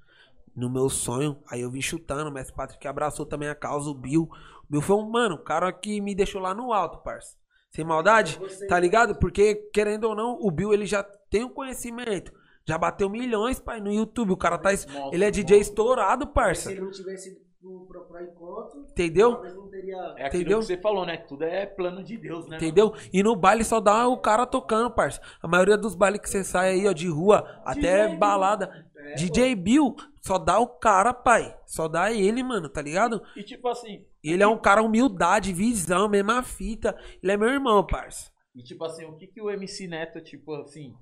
No 0.55 0.68
meu 0.70 0.89
sonho. 0.89 1.39
Aí 1.51 1.60
eu 1.60 1.70
vim 1.70 1.81
chutando, 1.81 2.31
o 2.31 2.32
Mestre 2.32 2.55
Patrick 2.55 2.86
abraçou 2.86 3.24
também 3.27 3.48
a 3.48 3.55
causa, 3.55 3.89
o 3.90 3.94
Bill. 3.94 4.22
O 4.24 4.66
Bill 4.72 4.82
foi 4.82 4.97
um, 4.97 5.09
mano, 5.09 5.36
o 5.36 5.43
cara 5.44 5.72
que 5.72 6.01
me 6.01 6.14
deixou 6.14 6.40
lá 6.40 6.55
no 6.55 6.72
alto, 6.72 6.98
parça. 7.02 7.36
Sem 7.70 7.85
maldade, 7.85 8.36
Você- 8.39 8.66
tá 8.66 8.78
ligado? 8.81 9.14
Porque, 9.14 9.55
querendo 9.72 10.05
ou 10.05 10.14
não, 10.16 10.36
o 10.40 10.51
Bill 10.51 10.72
ele 10.74 10.86
já 10.86 11.02
tem 11.05 11.44
um 11.44 11.48
conhecimento. 11.48 12.32
Já 12.66 12.77
bateu 12.77 13.09
milhões, 13.09 13.59
pai, 13.60 13.81
no 13.81 13.93
YouTube. 13.93 14.32
O 14.32 14.36
cara 14.36 14.59
tá. 14.59 14.70
Ele 15.12 15.24
é 15.24 15.31
DJ 15.31 15.59
estourado, 15.60 16.27
Se 16.27 16.32
parça. 16.32 16.70
ele 16.72 16.81
não 16.81 16.90
tivesse 16.90 17.31
ido 17.31 17.40
pro- 17.60 17.86
procurar 17.86 18.22
encontro, 18.24 18.81
Entendeu? 18.90 19.36
teria. 19.70 19.97
É 20.16 20.27
aquilo 20.27 20.43
Entendeu? 20.43 20.59
que 20.59 20.64
você 20.66 20.77
falou, 20.78 21.06
né? 21.06 21.16
Tudo 21.16 21.44
é 21.44 21.64
plano 21.66 22.02
de 22.02 22.16
Deus, 22.18 22.47
né? 22.48 22.56
Entendeu? 22.56 22.93
E 23.12 23.22
no 23.22 23.35
baile 23.36 23.64
só 23.64 23.81
dá 23.81 24.06
o 24.09 24.18
cara 24.18 24.47
tocando, 24.47 24.90
parça. 24.90 25.20
A 25.43 25.48
maioria 25.48 25.77
dos 25.77 25.94
bailes 25.94 26.20
que 26.20 26.28
você 26.28 26.43
sai 26.44 26.70
aí, 26.72 26.89
ó, 26.89 26.93
de 26.93 27.09
rua, 27.09 27.60
até 27.64 28.09
Bill. 28.09 28.18
balada. 28.18 28.86
É, 28.97 29.14
DJ 29.14 29.55
Bill, 29.55 29.97
só 30.20 30.38
dá 30.38 30.59
o 30.59 30.66
cara, 30.66 31.12
pai. 31.14 31.56
Só 31.66 31.88
dá 31.88 32.12
ele, 32.12 32.42
mano, 32.42 32.68
tá 32.68 32.82
ligado? 32.82 33.22
E 33.36 33.42
tipo 33.42 33.68
assim. 33.68 34.06
Ele 34.22 34.42
é 34.42 34.47
um 34.47 34.59
cara 34.59 34.82
humildade, 34.82 35.52
visão, 35.52 36.09
mesma 36.09 36.42
fita. 36.42 36.97
Ele 37.22 37.32
é 37.32 37.36
meu 37.36 37.48
irmão, 37.48 37.86
parça. 37.86 38.30
E 38.55 38.62
tipo 38.62 38.84
assim, 38.84 39.05
o 39.05 39.16
que, 39.16 39.26
que 39.26 39.40
o 39.40 39.51
MC 39.51 39.86
Neto, 39.86 40.20
tipo 40.20 40.55
assim, 40.56 40.94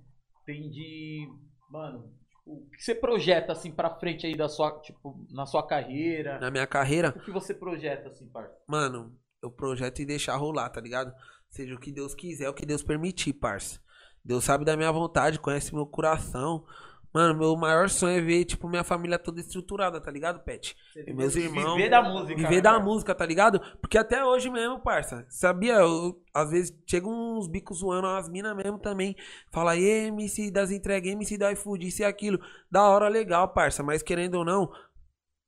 tem 0.46 0.70
de. 0.70 1.26
Mano, 1.70 2.12
tipo, 2.28 2.52
o 2.52 2.70
que 2.70 2.82
você 2.82 2.94
projeta 2.94 3.52
assim 3.52 3.72
pra 3.72 3.98
frente 3.98 4.26
aí 4.26 4.36
da 4.36 4.48
sua, 4.48 4.78
tipo, 4.80 5.26
na 5.30 5.46
sua 5.46 5.66
carreira? 5.66 6.38
Na 6.38 6.50
minha 6.50 6.66
carreira, 6.66 7.14
O 7.16 7.20
que 7.20 7.30
você 7.30 7.52
projeta, 7.54 8.08
assim, 8.08 8.26
parça? 8.28 8.56
mano, 8.66 9.14
eu 9.42 9.50
projeto 9.50 10.00
e 10.00 10.06
deixar 10.06 10.36
rolar, 10.36 10.68
tá 10.70 10.80
ligado? 10.80 11.12
Seja 11.50 11.74
o 11.74 11.80
que 11.80 11.90
Deus 11.90 12.14
quiser, 12.14 12.48
o 12.48 12.54
que 12.54 12.66
Deus 12.66 12.82
permitir, 12.82 13.32
parça. 13.32 13.80
Deus 14.24 14.44
sabe 14.44 14.64
da 14.64 14.76
minha 14.76 14.92
vontade, 14.92 15.38
conhece 15.40 15.74
meu 15.74 15.86
coração. 15.86 16.64
Mano, 17.12 17.38
meu 17.38 17.56
maior 17.56 17.88
sonho 17.88 18.18
é 18.18 18.20
ver, 18.20 18.44
tipo, 18.44 18.68
minha 18.68 18.84
família 18.84 19.18
toda 19.18 19.40
estruturada, 19.40 20.00
tá 20.00 20.10
ligado, 20.10 20.40
Pet? 20.40 20.76
E 20.94 21.12
meus 21.12 21.34
irmãos. 21.36 21.76
Viver 21.76 21.88
da 21.88 22.02
música. 22.02 22.36
Viver 22.36 22.56
né, 22.56 22.60
da 22.60 22.72
cara? 22.72 22.84
música, 22.84 23.14
tá 23.14 23.24
ligado? 23.24 23.60
Porque 23.80 23.96
até 23.96 24.24
hoje 24.24 24.50
mesmo, 24.50 24.78
parça. 24.78 25.26
Sabia? 25.28 25.74
Eu, 25.74 26.22
às 26.34 26.50
vezes 26.50 26.76
chega 26.86 27.08
uns 27.08 27.48
bicos 27.48 27.78
zoando 27.78 28.06
as 28.08 28.28
minas 28.28 28.54
mesmo 28.54 28.78
também. 28.78 29.16
Fala, 29.50 29.76
MC 29.76 30.50
das 30.50 30.70
entregas, 30.70 31.10
MC 31.10 31.38
da 31.38 31.50
iFood, 31.52 31.86
isso 31.86 32.02
e 32.02 32.04
aquilo. 32.04 32.38
Da 32.70 32.82
hora, 32.82 33.08
legal, 33.08 33.48
parça. 33.48 33.82
Mas 33.82 34.02
querendo 34.02 34.34
ou 34.34 34.44
não, 34.44 34.70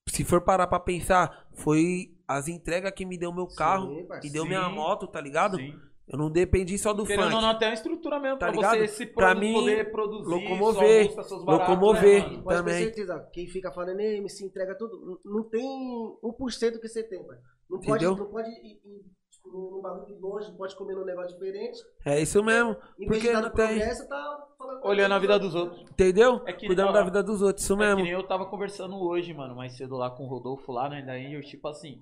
se 0.08 0.24
for 0.24 0.40
parar 0.40 0.66
pra 0.66 0.80
pensar, 0.80 1.46
foi 1.52 2.16
as 2.26 2.48
entregas 2.48 2.92
que 2.92 3.04
me 3.04 3.18
deu 3.18 3.32
meu 3.32 3.46
carro 3.46 3.88
Sim, 3.88 4.08
e 4.24 4.30
deu 4.30 4.44
Sim. 4.44 4.48
minha 4.48 4.68
moto, 4.68 5.06
tá 5.06 5.20
ligado? 5.20 5.56
Sim. 5.56 5.78
Eu 6.12 6.18
não 6.18 6.28
dependi 6.30 6.76
só 6.76 6.92
do 6.92 7.04
Querendo 7.04 7.26
ou 7.26 7.30
funk. 7.30 7.42
não, 7.42 7.50
até 7.50 7.66
uma 7.68 7.74
estrutura 7.74 8.18
mesmo 8.18 8.38
Tá 8.38 8.46
pra 8.46 8.54
ligado? 8.56 8.78
você 8.78 8.88
se 8.88 9.06
Pra 9.06 9.26
produ- 9.28 9.40
mim, 9.40 9.52
poder 9.54 9.90
produzir 9.92 10.28
locomover, 10.28 11.04
música, 11.04 11.22
seus 11.22 11.44
baratos, 11.44 11.68
locomover. 11.68 12.22
né, 12.24 12.28
mano? 12.30 12.42
Pode 12.42 12.56
Também. 12.58 12.74
ter 12.74 12.84
certeza, 12.84 13.28
quem 13.32 13.46
fica 13.46 13.70
falando, 13.72 14.00
"Ei, 14.00 14.16
MC 14.18 14.44
entrega 14.44 14.74
tudo, 14.76 15.20
não 15.24 15.44
tem 15.44 15.62
1% 16.22 16.80
que 16.80 16.88
você 16.88 17.04
tem, 17.04 17.22
pai. 17.24 17.38
Não 17.70 17.78
pode, 17.78 18.04
Entendeu? 18.04 18.16
não 18.24 18.30
pode 18.32 18.48
ir, 18.50 18.80
ir, 18.84 19.04
tipo, 19.30 19.48
num 19.52 19.80
bagulho 19.80 20.06
de 20.06 20.14
longe, 20.20 20.48
não 20.48 20.56
pode 20.56 20.74
comer 20.74 20.94
num 20.96 21.04
negócio 21.04 21.32
diferente. 21.38 21.78
É 22.04 22.20
isso 22.20 22.42
mesmo. 22.42 22.70
Em 22.98 23.06
vez 23.06 23.08
Porque 23.08 23.20
de 23.20 23.26
estar 23.28 23.40
não 23.42 23.48
no 23.48 23.54
tem. 23.54 23.66
progresso, 23.68 24.08
tá 24.08 24.46
falando... 24.58 24.84
Olhando 24.84 25.14
a 25.14 25.18
vida 25.20 25.38
dos 25.38 25.54
outros. 25.54 25.80
Entendeu? 25.92 26.40
É 26.44 26.52
que- 26.52 26.66
Cuidando 26.66 26.88
ó, 26.88 26.92
da 26.92 27.04
vida 27.04 27.22
dos 27.22 27.40
outros, 27.40 27.62
isso 27.64 27.74
É 27.74 27.76
mesmo. 27.76 27.96
que 27.98 28.02
nem 28.02 28.12
eu 28.12 28.26
tava 28.26 28.46
conversando 28.46 28.96
hoje, 29.00 29.32
mano, 29.32 29.54
mais 29.54 29.76
cedo 29.76 29.96
lá 29.96 30.10
com 30.10 30.24
o 30.24 30.28
Rodolfo 30.28 30.72
lá, 30.72 30.88
né? 30.88 31.04
Daí 31.06 31.32
eu, 31.34 31.40
tipo 31.42 31.68
assim, 31.68 32.00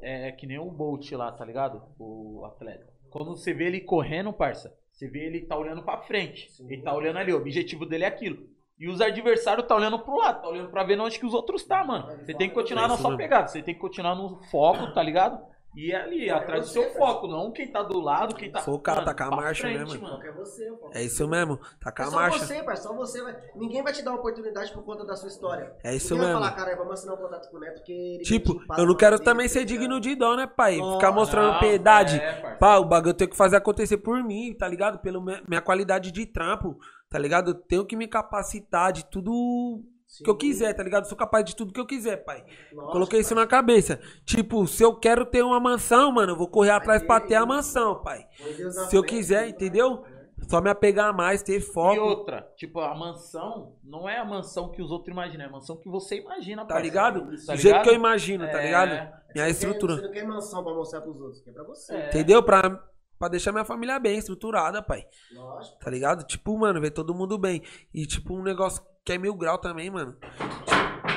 é 0.00 0.30
que 0.30 0.46
nem 0.46 0.60
o 0.60 0.70
Bolt 0.70 1.10
lá, 1.12 1.32
tá 1.32 1.44
ligado? 1.44 1.82
O 1.98 2.44
atleta. 2.44 2.93
Quando 3.14 3.36
você 3.36 3.54
vê 3.54 3.66
ele 3.66 3.80
correndo, 3.80 4.32
parça, 4.32 4.76
você 4.90 5.06
vê 5.06 5.20
ele 5.26 5.42
tá 5.42 5.56
olhando 5.56 5.84
pra 5.84 5.98
frente. 5.98 6.50
Ele 6.68 6.82
tá 6.82 6.92
olhando 6.92 7.20
ali, 7.20 7.32
o 7.32 7.36
objetivo 7.36 7.86
dele 7.86 8.02
é 8.02 8.08
aquilo. 8.08 8.48
E 8.76 8.88
os 8.88 9.00
adversários 9.00 9.68
tá 9.68 9.76
olhando 9.76 10.00
pro 10.00 10.16
lado, 10.16 10.42
tá 10.42 10.48
olhando 10.48 10.68
pra 10.68 10.82
ver 10.82 10.98
onde 10.98 11.16
que 11.16 11.24
os 11.24 11.32
outros 11.32 11.62
tá, 11.62 11.84
mano. 11.84 12.08
Você 12.24 12.34
tem 12.34 12.48
que 12.48 12.54
continuar 12.56 12.88
na 12.88 12.96
sua 12.96 13.16
pegada, 13.16 13.46
você 13.46 13.62
tem 13.62 13.72
que 13.72 13.80
continuar 13.80 14.16
no 14.16 14.42
foco, 14.50 14.92
tá 14.92 15.00
ligado? 15.00 15.40
E 15.76 15.90
é 15.90 15.96
ali, 15.96 16.30
atrás 16.30 16.66
do 16.66 16.70
seu 16.72 16.90
foco, 16.94 17.26
não 17.26 17.50
quem 17.50 17.66
tá 17.66 17.82
do 17.82 17.98
lado, 17.98 18.34
quem 18.36 18.50
tá. 18.50 18.62
O 18.68 18.78
cara, 18.78 19.00
Mano, 19.00 19.06
tá 19.12 19.14
com 19.28 19.34
a 19.34 19.36
marcha, 19.36 19.62
frente, 19.62 19.98
mano? 19.98 20.14
Só 20.14 20.20
que 20.20 20.28
é 20.28 20.32
você. 20.32 20.68
É 20.92 21.02
isso 21.02 21.26
mesmo. 21.28 21.58
Tá 21.80 21.90
com 21.90 22.02
É 22.02 22.04
a 22.04 22.08
só 22.10 22.16
marcha. 22.16 22.38
você, 22.38 22.62
pai, 22.62 22.76
só 22.76 22.94
você 22.94 23.22
vai. 23.22 23.36
Ninguém 23.56 23.82
vai 23.82 23.92
te 23.92 24.02
dar 24.02 24.12
uma 24.12 24.20
oportunidade 24.20 24.72
por 24.72 24.84
conta 24.84 25.04
da 25.04 25.16
sua 25.16 25.28
história. 25.28 25.74
É 25.82 25.94
isso 25.94 26.14
Ninguém 26.14 26.28
mesmo. 26.28 26.40
vai 26.42 26.50
falar, 26.52 26.64
cara, 26.64 26.76
vamos 26.76 26.92
assinar 26.94 27.16
um 27.16 27.18
contrato 27.18 27.50
com 27.50 27.56
o 27.56 27.60
Neto, 27.60 27.74
porque 27.78 27.92
ele 27.92 28.22
Tipo, 28.22 28.60
eu 28.78 28.86
não 28.86 28.96
quero 28.96 29.18
também 29.18 29.46
tá 29.48 29.52
ser 29.52 29.58
ligado? 29.64 29.78
digno 29.80 30.00
de 30.00 30.14
dó, 30.14 30.36
né, 30.36 30.46
pai? 30.46 30.76
Não, 30.78 30.92
Ficar 30.94 31.10
mostrando 31.10 31.52
Não, 31.54 31.58
piedade. 31.60 32.20
é. 32.20 32.54
Pá, 32.54 32.76
o 32.78 32.84
bagulho 32.84 33.10
eu 33.10 33.14
tenho 33.14 33.30
que 33.30 33.36
fazer 33.36 33.56
acontecer 33.56 33.96
por 33.98 34.22
mim, 34.22 34.54
tá 34.56 34.68
ligado? 34.68 35.00
Pela 35.00 35.20
minha 35.20 35.42
minha 35.48 35.60
qualidade 35.60 36.12
de 36.12 36.24
trampo, 36.24 36.78
tá 37.10 37.18
ligado? 37.18 37.50
Eu 37.50 37.54
tenho 37.54 37.84
que 37.84 37.96
me 37.96 38.06
capacitar 38.06 38.92
de 38.92 39.04
tudo 39.06 39.82
que 40.22 40.28
eu 40.30 40.36
quiser, 40.36 40.72
tá 40.74 40.82
ligado? 40.82 41.06
Sou 41.08 41.16
capaz 41.16 41.44
de 41.44 41.56
tudo 41.56 41.72
que 41.72 41.80
eu 41.80 41.86
quiser, 41.86 42.18
pai. 42.24 42.44
Lógico, 42.72 42.92
Coloquei 42.92 43.20
isso 43.20 43.34
pai. 43.34 43.44
na 43.44 43.48
cabeça. 43.48 43.98
Tipo, 44.24 44.66
se 44.66 44.82
eu 44.82 44.94
quero 44.94 45.24
ter 45.26 45.42
uma 45.42 45.58
mansão, 45.58 46.12
mano, 46.12 46.32
eu 46.32 46.36
vou 46.36 46.48
correr 46.48 46.70
atrás 46.70 47.00
ter 47.00 47.06
pra 47.06 47.20
ter 47.20 47.34
a 47.34 47.38
isso. 47.38 47.48
mansão, 47.48 48.02
pai. 48.02 48.26
Se 48.88 48.96
eu 48.96 49.02
quiser, 49.02 49.48
entendeu? 49.48 50.04
Só 50.48 50.60
me 50.60 50.68
apegar 50.68 51.16
mais, 51.16 51.42
ter 51.42 51.56
E 51.56 51.60
foco, 51.60 51.98
outra, 52.00 52.46
tipo, 52.56 52.78
a 52.80 52.94
mansão 52.94 53.76
não 53.82 54.06
é 54.08 54.18
a 54.18 54.24
mansão 54.24 54.70
que 54.70 54.82
os 54.82 54.90
outros 54.90 55.10
imaginam, 55.12 55.44
é 55.46 55.48
a 55.48 55.50
mansão 55.50 55.76
que 55.76 55.88
você 55.88 56.16
imagina, 56.20 56.66
tá 56.66 56.78
ligado? 56.78 57.20
Tá 57.20 57.26
Do 57.26 57.36
jeito 57.36 57.62
ligado? 57.68 57.82
que 57.84 57.88
eu 57.90 57.94
imagino, 57.94 58.44
tá 58.50 58.60
É. 58.60 58.64
ligado? 58.66 58.90
Minha 58.90 59.08
Você 59.08 59.38
não 59.38 59.44
quer- 59.44 59.50
estrutura. 59.50 59.94
Você 59.96 60.02
não 60.02 60.10
quer 60.12 60.26
mansão 60.26 60.62
pra 60.64 60.74
mostrar 60.74 61.00
pros 61.00 61.18
outros, 61.20 61.40
quer 61.40 61.52
pra 61.52 61.62
você. 61.64 61.94
É. 61.94 62.08
Entendeu? 62.08 62.42
Pra, 62.42 62.82
pra 63.18 63.28
deixar 63.28 63.52
minha 63.52 63.64
família 63.64 63.98
bem 63.98 64.18
estruturada, 64.18 64.82
pai. 64.82 65.06
Lógico. 65.32 65.78
Tá 65.78 65.90
ligado? 65.90 66.24
Tipo, 66.26 66.58
mano, 66.58 66.80
ver 66.80 66.90
todo 66.90 67.14
mundo 67.14 67.38
bem. 67.38 67.62
E, 67.94 68.04
tipo, 68.04 68.34
um 68.34 68.42
negócio 68.42 68.82
que 69.04 69.12
é 69.12 69.18
mil 69.18 69.34
grau 69.34 69.58
também, 69.58 69.90
mano. 69.90 70.16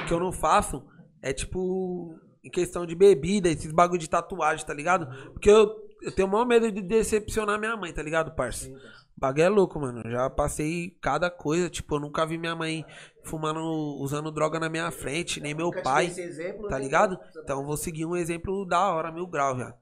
Que 0.08 0.14
eu 0.14 0.20
não 0.20 0.32
faço 0.32 0.86
é, 1.22 1.34
tipo, 1.34 2.20
em 2.44 2.50
questão 2.50 2.86
de 2.86 2.96
bebida, 2.96 3.50
esses 3.50 3.72
bagulho 3.72 4.00
de 4.00 4.10
tatuagem, 4.10 4.66
tá 4.66 4.74
ligado? 4.74 5.08
Porque 5.32 5.50
eu, 5.50 5.74
eu 6.02 6.12
tenho 6.12 6.28
o 6.28 6.32
maior 6.32 6.46
medo 6.46 6.72
de 6.72 6.82
decepcionar 6.82 7.60
minha 7.60 7.76
mãe, 7.76 7.94
tá 7.94 8.02
ligado, 8.04 8.36
parça? 8.36 8.70
O 8.70 9.20
bagulho 9.20 9.44
é 9.44 9.50
louco, 9.50 9.80
mano. 9.80 10.02
Eu 10.06 10.12
já 10.12 10.30
passei 10.30 10.92
cada 11.02 11.30
coisa. 11.32 11.70
Tipo, 11.70 11.96
eu 11.96 12.00
nunca 12.02 12.26
vi 12.26 12.38
minha 12.38 12.56
mãe 12.56 12.86
fumando, 13.24 13.60
usando 14.00 14.32
droga 14.32 14.60
na 14.60 14.70
minha 14.70 14.92
frente, 14.92 15.40
nem 15.42 15.56
meu 15.56 15.72
pai. 15.82 16.06
exemplo, 16.06 16.68
Tá 16.68 16.78
né? 16.78 16.84
ligado? 16.84 17.18
Então 17.44 17.66
vou 17.66 17.76
seguir 17.78 18.06
um 18.06 18.16
exemplo 18.16 18.64
da 18.66 18.90
hora, 18.94 19.12
mil 19.12 19.26
grau, 19.26 19.56
viado. 19.56 19.74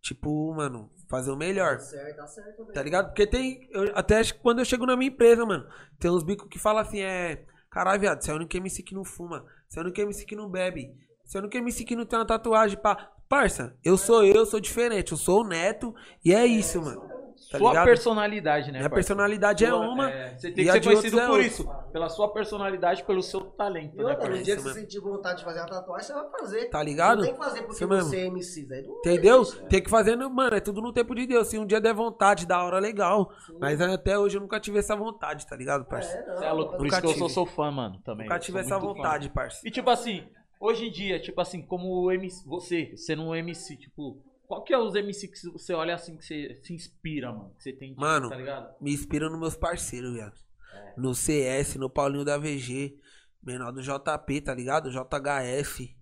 Tipo, 0.00 0.54
mano, 0.54 0.88
fazer 1.10 1.30
o 1.30 1.36
melhor. 1.36 1.74
Tá 1.76 1.80
certo, 1.80 2.16
tá 2.16 2.26
certo. 2.28 2.58
velho. 2.62 2.72
Tá 2.72 2.82
ligado? 2.82 3.06
Porque 3.08 3.26
tem. 3.26 3.68
eu- 3.72 3.92
até 3.94 4.18
acho 4.18 4.34
que 4.34 4.40
quando 4.40 4.60
eu 4.60 4.64
chego 4.64 4.86
na 4.86 4.96
minha 4.96 5.10
empresa, 5.10 5.44
mano, 5.44 5.66
tem 5.98 6.10
uns 6.10 6.22
bicos 6.22 6.48
que 6.48 6.58
falam 6.58 6.80
assim, 6.80 7.00
é. 7.00 7.44
Caralho, 7.68 8.00
viado, 8.00 8.22
você 8.22 8.30
é 8.30 8.34
o 8.34 8.36
único 8.36 8.56
MC 8.56 8.82
que 8.82 8.94
não 8.94 9.04
fuma. 9.04 9.44
Você 9.68 9.78
é 9.78 9.82
o 9.82 9.84
único 9.84 10.00
MC 10.00 10.24
que 10.24 10.34
não 10.36 10.48
bebe. 10.48 10.94
Você 11.24 11.36
é 11.36 11.40
o 11.40 11.42
único 11.44 11.56
MC 11.56 11.84
que 11.84 11.94
não 11.96 12.06
tem 12.06 12.18
uma 12.18 12.24
tatuagem, 12.26 12.78
pá. 12.78 13.12
Parça, 13.28 13.76
eu 13.84 13.96
sou 13.96 14.24
eu, 14.24 14.44
sou 14.46 14.58
diferente. 14.58 15.12
Eu 15.12 15.18
sou 15.18 15.42
o 15.42 15.46
neto 15.46 15.94
e 16.24 16.32
é 16.34 16.44
isso, 16.46 16.80
mano. 16.82 17.19
Tá 17.50 17.58
Sua 17.58 17.70
ligado? 17.70 17.84
personalidade, 17.86 18.66
né? 18.70 18.78
Minha 18.78 18.90
parça? 18.90 18.94
personalidade 18.94 19.64
é 19.64 19.68
Sua- 19.68 19.78
uma. 19.80 20.10
você 20.36 20.52
tem 20.52 20.64
que 20.64 20.72
ser 20.72 20.84
conhecido 20.84 21.18
é 21.20 21.22
por 21.26 21.30
outra. 21.32 21.46
isso. 21.46 21.68
Pela 21.92 22.08
sua 22.08 22.32
personalidade, 22.32 23.02
pelo 23.04 23.22
seu 23.22 23.40
talento, 23.40 23.94
E 23.94 23.96
né, 23.98 24.04
outra, 24.04 24.16
no 24.26 24.30
parça? 24.30 24.42
dia 24.44 24.56
que 24.56 24.62
você 24.62 24.68
mesmo. 24.68 24.80
sentir 24.82 25.00
vontade 25.00 25.38
de 25.38 25.44
fazer 25.44 25.58
uma 25.60 25.68
tatuagem, 25.68 26.06
você 26.06 26.12
vai 26.12 26.30
fazer. 26.30 26.64
Tá 26.70 26.82
ligado? 26.82 27.18
Não 27.18 27.24
tem 27.24 27.32
que 27.34 27.38
fazer 27.38 27.60
porque 27.62 27.72
Isso 27.74 27.88
mesmo. 27.88 28.08
você 28.10 28.16
é 28.18 28.26
MC, 28.26 28.64
velho. 28.66 28.88
Não 28.88 28.98
Entendeu? 28.98 29.40
existe, 29.42 29.66
Tem 29.68 29.82
que 29.82 29.90
fazer, 29.90 30.16
no- 30.16 30.30
mano, 30.30 30.54
é 30.56 30.60
tudo 30.60 30.80
no 30.80 30.92
tempo 30.92 31.14
de 31.14 31.26
Deus. 31.26 31.48
Se 31.48 31.58
um 31.58 31.66
dia 31.66 31.80
der 31.80 31.94
vontade, 31.94 32.46
da 32.46 32.62
hora, 32.62 32.78
legal. 32.78 33.30
Mas 33.58 33.80
até 33.80 34.18
hoje 34.18 34.36
eu 34.36 34.40
nunca 34.40 34.60
tive 34.60 34.78
essa 34.78 34.94
vontade, 34.94 35.46
tá 35.46 35.56
ligado, 35.56 35.84
parça? 35.86 36.16
É, 36.16 36.26
não, 36.26 36.36
Você 36.36 36.44
é 36.44 36.52
louco, 36.52 36.76
por 36.76 36.82
Nunca 36.84 36.98
isso 37.06 37.14
que 37.16 37.22
eu 37.22 37.28
sou 37.28 37.46
fã, 37.46 37.70
mano, 37.70 38.00
também. 38.04 38.26
Nunca 38.28 38.38
tive 38.38 38.58
essa 38.60 38.78
vontade, 38.78 39.28
parça. 39.30 39.60
E 39.66 39.70
tipo 39.70 39.90
assim, 39.90 40.24
hoje 40.60 40.86
em 40.86 40.90
dia, 40.92 41.18
tipo 41.18 41.40
assim, 41.40 41.62
como 41.66 42.12
MC, 42.12 42.46
você, 42.46 42.92
sendo 42.96 43.22
um 43.22 43.34
MC, 43.34 43.76
tipo, 43.76 44.22
qual 44.50 44.64
que 44.64 44.74
é 44.74 44.78
os 44.78 44.96
MC 44.96 45.28
que 45.28 45.46
você 45.46 45.72
olha 45.72 45.94
assim, 45.94 46.16
que 46.16 46.24
você 46.24 46.58
se 46.60 46.74
inspira, 46.74 47.32
mano? 47.32 47.54
Que 47.56 47.62
você 47.62 47.72
tem, 47.72 47.90
tipo, 47.90 48.00
Mano, 48.00 48.28
tá 48.28 48.34
ligado? 48.34 48.74
Me 48.80 48.92
inspira 48.92 49.30
nos 49.30 49.38
meus 49.38 49.54
parceiros, 49.54 50.12
viado. 50.12 50.34
É. 50.74 50.94
No 50.96 51.14
CS, 51.14 51.76
no 51.76 51.88
Paulinho 51.88 52.24
da 52.24 52.36
VG, 52.36 52.98
menor 53.40 53.70
do 53.70 53.80
JP, 53.80 54.40
tá 54.40 54.52
ligado? 54.52 54.90
JHF, 54.90 55.96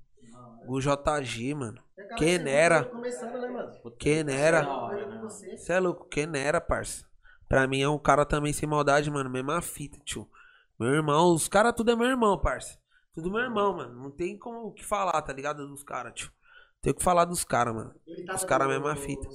o 0.66 0.80
JG, 0.80 1.54
mano. 1.54 1.82
É, 1.94 2.14
Quem 2.14 2.38
você 2.38 2.48
era? 2.48 2.84
tá 2.84 2.90
Começando, 2.90 3.38
né, 3.38 3.48
mano? 3.48 3.72
Quem 3.98 4.24
era? 4.30 4.62
Né? 4.62 5.18
você. 5.20 5.58
Cê 5.58 5.74
é 5.74 5.78
louco, 5.78 6.06
quem 6.06 6.26
era, 6.34 6.58
parça? 6.58 7.04
Pra 7.46 7.66
mim 7.66 7.82
é 7.82 7.88
um 7.90 7.98
cara 7.98 8.24
também 8.24 8.54
sem 8.54 8.66
maldade, 8.66 9.10
mano. 9.10 9.28
Mesma 9.28 9.60
fita, 9.60 9.98
tio. 10.06 10.26
Meu 10.80 10.94
irmão, 10.94 11.34
os 11.34 11.48
caras 11.48 11.74
tudo 11.76 11.90
é 11.90 11.96
meu 11.96 12.08
irmão, 12.08 12.40
parça. 12.40 12.78
Tudo 13.14 13.30
meu 13.30 13.42
irmão, 13.42 13.76
mano. 13.76 14.04
Não 14.04 14.10
tem 14.10 14.38
como 14.38 14.68
o 14.68 14.72
que 14.72 14.86
falar, 14.86 15.20
tá 15.20 15.34
ligado? 15.34 15.68
Dos 15.68 15.82
caras, 15.82 16.14
tio. 16.14 16.32
Tem 16.88 16.92
o 16.92 16.96
que 16.96 17.04
falar 17.04 17.26
dos 17.26 17.44
caras, 17.44 17.74
mano. 17.74 17.92
Ele 18.06 18.24
tá 18.24 18.34
Os 18.34 18.44
caras 18.44 18.66
mesma 18.66 18.94
no- 18.94 19.00
fita. 19.00 19.28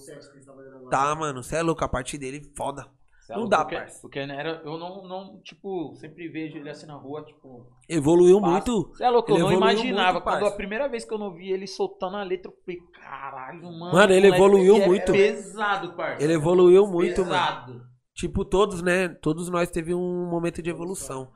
Tá, 0.90 1.16
mano. 1.16 1.44
Cê 1.44 1.58
é 1.58 1.62
louco, 1.62 1.84
a 1.84 1.88
parte 1.88 2.18
dele, 2.18 2.42
foda. 2.58 2.88
Cê 3.28 3.34
é 3.34 3.38
Não 3.38 3.48
dá, 3.48 3.60
porque, 3.60 3.76
parça. 3.76 4.02
Porque 4.02 4.26
né, 4.26 4.36
era, 4.36 4.62
eu 4.66 4.78
não, 4.80 5.08
não, 5.08 5.40
tipo, 5.44 5.94
sempre 5.98 6.28
vejo 6.30 6.58
ele 6.58 6.68
assim 6.70 6.88
na 6.88 6.96
rua, 6.96 7.24
tipo. 7.24 7.68
Evoluiu 7.88 8.42
passa. 8.42 8.52
muito. 8.72 8.90
Você 8.90 9.04
é 9.04 9.10
louco, 9.10 9.30
eu 9.32 9.36
Ele 9.36 9.44
não 9.44 9.52
evoluiu 9.52 9.72
imaginava. 9.76 10.12
muito, 10.14 10.24
quando 10.24 10.40
parça. 10.40 10.54
a 10.54 10.58
primeira 10.58 10.88
vez 10.90 11.06
que 11.06 11.14
eu 11.14 11.20
não 11.20 11.34
vi 11.34 11.52
ele 11.52 11.68
soltando 11.68 12.18
a 12.18 12.24
letra, 12.24 12.52
eu 12.52 12.56
falei, 12.66 12.80
caralho, 13.00 13.64
mano. 13.64 13.94
Mano, 13.94 14.14
ele 14.14 14.28
evoluiu 14.28 14.76
é 14.78 14.88
muito. 14.88 15.12
pesado, 15.12 15.94
parça. 15.96 16.24
Ele 16.24 16.34
evoluiu 16.34 16.88
muito, 16.88 17.22
mano. 17.22 17.32
pesado. 17.34 17.82
Tipo, 18.16 18.44
todos, 18.44 18.82
né? 18.82 19.10
Todos 19.10 19.48
nós 19.50 19.70
teve 19.70 19.94
um 19.94 20.26
momento 20.28 20.60
de 20.62 20.70
evolução. 20.72 21.32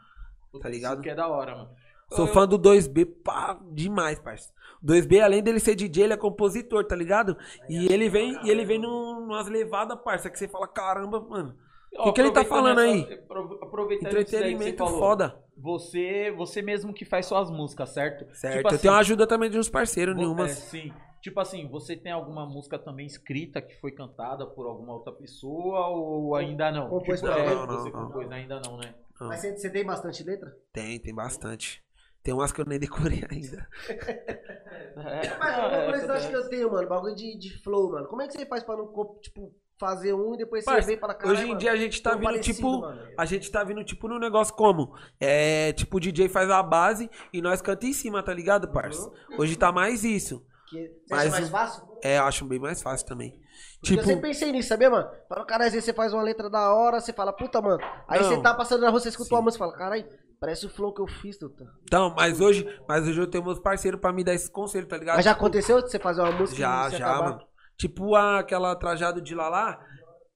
Tá 0.61 0.69
ligado? 0.69 0.93
Isso 0.95 1.03
que 1.03 1.09
é 1.09 1.15
da 1.15 1.27
hora, 1.27 1.55
mano. 1.55 1.69
Sou 2.11 2.25
Eu- 2.27 2.33
fã 2.33 2.47
do 2.47 2.57
2B, 2.57 3.05
pá, 3.05 3.59
demais, 3.71 4.19
parça. 4.19 4.51
O 4.81 4.85
2B, 4.85 5.19
além 5.19 5.41
dele 5.43 5.59
ser 5.59 5.75
DJ, 5.75 6.03
ele 6.05 6.13
é 6.13 6.17
compositor, 6.17 6.85
tá 6.85 6.95
ligado? 6.95 7.35
E 7.67 7.91
ele 7.91 8.09
vem, 8.09 8.39
e 8.43 8.49
ele 8.49 8.63
vem 8.63 8.79
num, 8.79 9.21
numas 9.21 9.47
levadas, 9.47 9.99
parça, 10.03 10.29
que 10.29 10.37
você 10.39 10.47
fala, 10.47 10.67
caramba, 10.67 11.19
mano. 11.19 11.55
O 11.99 12.03
que, 12.03 12.11
que 12.13 12.21
ele 12.21 12.31
tá 12.31 12.45
falando 12.45 12.79
essa- 12.81 12.91
aí? 12.91 13.13
apro- 13.13 13.59
Aproveitando 13.61 14.11
você 14.11 14.19
Entretenimento 14.21 14.77
falou, 14.77 14.99
foda. 14.99 15.43
Você, 15.57 16.31
você 16.37 16.61
mesmo 16.61 16.93
que 16.93 17.03
faz 17.05 17.25
suas 17.25 17.49
músicas, 17.49 17.89
certo? 17.89 18.25
Certo. 18.35 18.55
Tipo 18.57 18.67
eu 18.67 18.79
tenho 18.79 18.93
assim, 18.93 18.97
a 18.97 18.97
ajuda 18.99 19.25
também 19.25 19.49
de 19.49 19.57
uns 19.57 19.69
parceiros, 19.69 20.15
nenhumas. 20.15 20.51
é, 20.51 20.53
sim. 20.53 20.93
Tipo 21.21 21.39
assim, 21.39 21.67
você 21.67 21.95
tem 21.95 22.11
alguma 22.11 22.45
música 22.45 22.77
também 22.77 23.07
escrita 23.07 23.59
que 23.61 23.75
foi 23.81 23.91
cantada 23.91 24.45
por 24.45 24.67
alguma 24.67 24.93
outra 24.93 25.11
pessoa 25.11 25.87
ou 25.87 26.35
ainda 26.35 26.71
não? 26.71 26.87
Compôs 26.89 27.19
tipo, 27.19 27.31
pra 27.33 27.41
é, 27.41 27.49
você 27.49 27.89
Não, 27.89 27.99
não, 28.01 28.05
compôs 28.07 28.31
ainda 28.31 28.61
não, 28.63 28.77
né? 28.77 28.93
Não. 29.19 29.27
Mas 29.27 29.41
você, 29.41 29.57
você 29.57 29.69
tem 29.69 29.83
bastante 29.83 30.23
letra? 30.23 30.55
Tem, 30.71 30.99
tem 30.99 31.13
bastante. 31.15 31.83
Tem 32.27 32.33
umas 32.33 32.51
que 32.51 32.59
eu 32.59 32.65
nem 32.65 32.77
decorei 32.77 33.23
ainda. 33.31 33.65
É, 33.87 35.37
Mas 35.39 35.57
não, 35.57 35.67
uma 35.69 35.77
é, 35.77 35.85
curiosidade 35.85 36.27
que 36.27 36.33
é, 36.33 36.37
eu 36.37 36.49
tenho, 36.49 36.69
mano, 36.69 36.85
bagulho 36.89 37.15
de, 37.15 37.37
de 37.37 37.57
flow, 37.63 37.89
mano. 37.93 38.05
Como 38.05 38.21
é 38.21 38.27
que 38.27 38.33
você 38.33 38.45
faz 38.45 38.63
pra 38.65 38.75
não, 38.75 38.91
tipo, 39.21 39.55
fazer 39.79 40.13
um 40.13 40.33
e 40.35 40.37
depois 40.39 40.65
você 40.65 40.81
vem 40.81 40.97
fala, 40.97 41.13
caralho, 41.13 41.31
Hoje 41.37 41.45
em 41.45 41.47
mano, 41.47 41.59
dia 41.61 41.71
a 41.71 41.77
gente 41.77 42.01
tá 42.03 42.15
vindo, 42.15 42.23
parecido, 42.23 42.55
tipo. 42.57 42.81
mano. 42.81 43.01
A 43.17 43.23
gente 43.25 43.49
tá 43.49 43.63
vindo, 43.63 43.81
tipo, 43.85 44.09
num 44.09 44.19
negócio 44.19 44.53
como? 44.55 44.93
É, 45.21 45.71
tipo, 45.71 45.95
o 45.95 45.99
DJ 46.01 46.27
faz 46.27 46.49
a 46.49 46.61
base 46.61 47.09
e 47.31 47.41
nós 47.41 47.61
canta 47.61 47.85
em 47.85 47.93
cima, 47.93 48.21
tá 48.21 48.33
ligado, 48.33 48.67
parça? 48.73 49.09
Hoje 49.37 49.55
tá 49.55 49.71
mais 49.71 50.03
isso. 50.03 50.45
Que, 50.69 50.79
você 50.85 51.15
Mas 51.15 51.21
acha 51.21 51.31
mais 51.31 51.47
o- 51.47 51.51
fácil? 51.51 51.87
É, 52.03 52.17
eu 52.17 52.23
acho 52.25 52.43
bem 52.43 52.59
mais 52.59 52.81
fácil 52.81 53.07
também. 53.07 53.31
Porque 53.79 53.95
Tipo, 53.95 54.01
eu 54.01 54.05
sempre 54.05 54.21
pensei 54.29 54.51
nisso, 54.51 54.67
sabia, 54.67 54.89
mano? 54.89 55.09
Fala, 55.29 55.45
cara, 55.45 55.65
às 55.67 55.71
vezes 55.71 55.85
você 55.85 55.93
faz 55.93 56.13
uma 56.13 56.21
letra 56.23 56.49
da 56.49 56.73
hora, 56.73 56.99
você 56.99 57.13
fala, 57.13 57.31
puta, 57.31 57.61
mano. 57.61 57.79
Aí 58.05 58.19
Não. 58.21 58.27
você 58.27 58.41
tá 58.41 58.53
passando 58.53 58.81
na 58.81 58.89
rua, 58.89 58.99
você 58.99 59.07
escuta 59.07 59.29
Sim. 59.29 59.35
uma 59.35 59.41
música 59.43 59.63
e 59.63 59.65
fala, 59.65 59.77
caralho, 59.77 60.05
parece 60.39 60.65
o 60.65 60.69
flow 60.69 60.93
que 60.93 61.01
eu 61.01 61.07
fiz, 61.07 61.37
Tuta. 61.37 61.65
então, 61.83 62.13
mas 62.15 62.39
hoje, 62.41 62.65
mas 62.87 63.07
hoje 63.07 63.19
eu 63.19 63.27
tenho 63.27 63.43
meus 63.43 63.59
parceiros 63.59 63.99
pra 63.99 64.11
me 64.13 64.23
dar 64.23 64.33
esse 64.33 64.49
conselho, 64.51 64.87
tá 64.87 64.97
ligado? 64.97 65.15
Mas 65.15 65.25
já 65.25 65.31
aconteceu 65.31 65.81
de 65.81 65.89
você 65.89 65.99
fazer 65.99 66.21
uma 66.21 66.31
música 66.31 66.59
Já, 66.59 66.89
já, 66.89 67.09
acabar? 67.09 67.29
mano. 67.31 67.47
Tipo 67.77 68.15
a- 68.15 68.39
aquela 68.39 68.75
trajado 68.75 69.21
de 69.21 69.35
Lalá, 69.35 69.79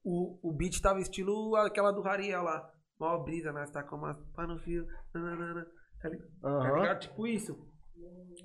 o, 0.03 0.37
o 0.41 0.51
beat 0.53 0.79
tava 0.81 0.99
estilo 0.99 1.55
aquela 1.55 1.91
do 1.91 2.01
Rariel 2.01 2.43
lá. 2.43 2.69
Mó 2.99 3.17
brisa, 3.19 3.51
nós 3.51 3.69
tá 3.71 3.81
com 3.83 3.95
uma 3.95 4.13
pá 4.35 4.45
no 4.45 4.59
fio. 4.59 4.85
nananana, 5.13 5.65
Tá 6.01 6.09
li- 6.09 6.17
tá 6.41 6.47
Aham. 6.47 6.75
ligado? 6.81 6.99
Tipo 6.99 7.27
isso. 7.27 7.57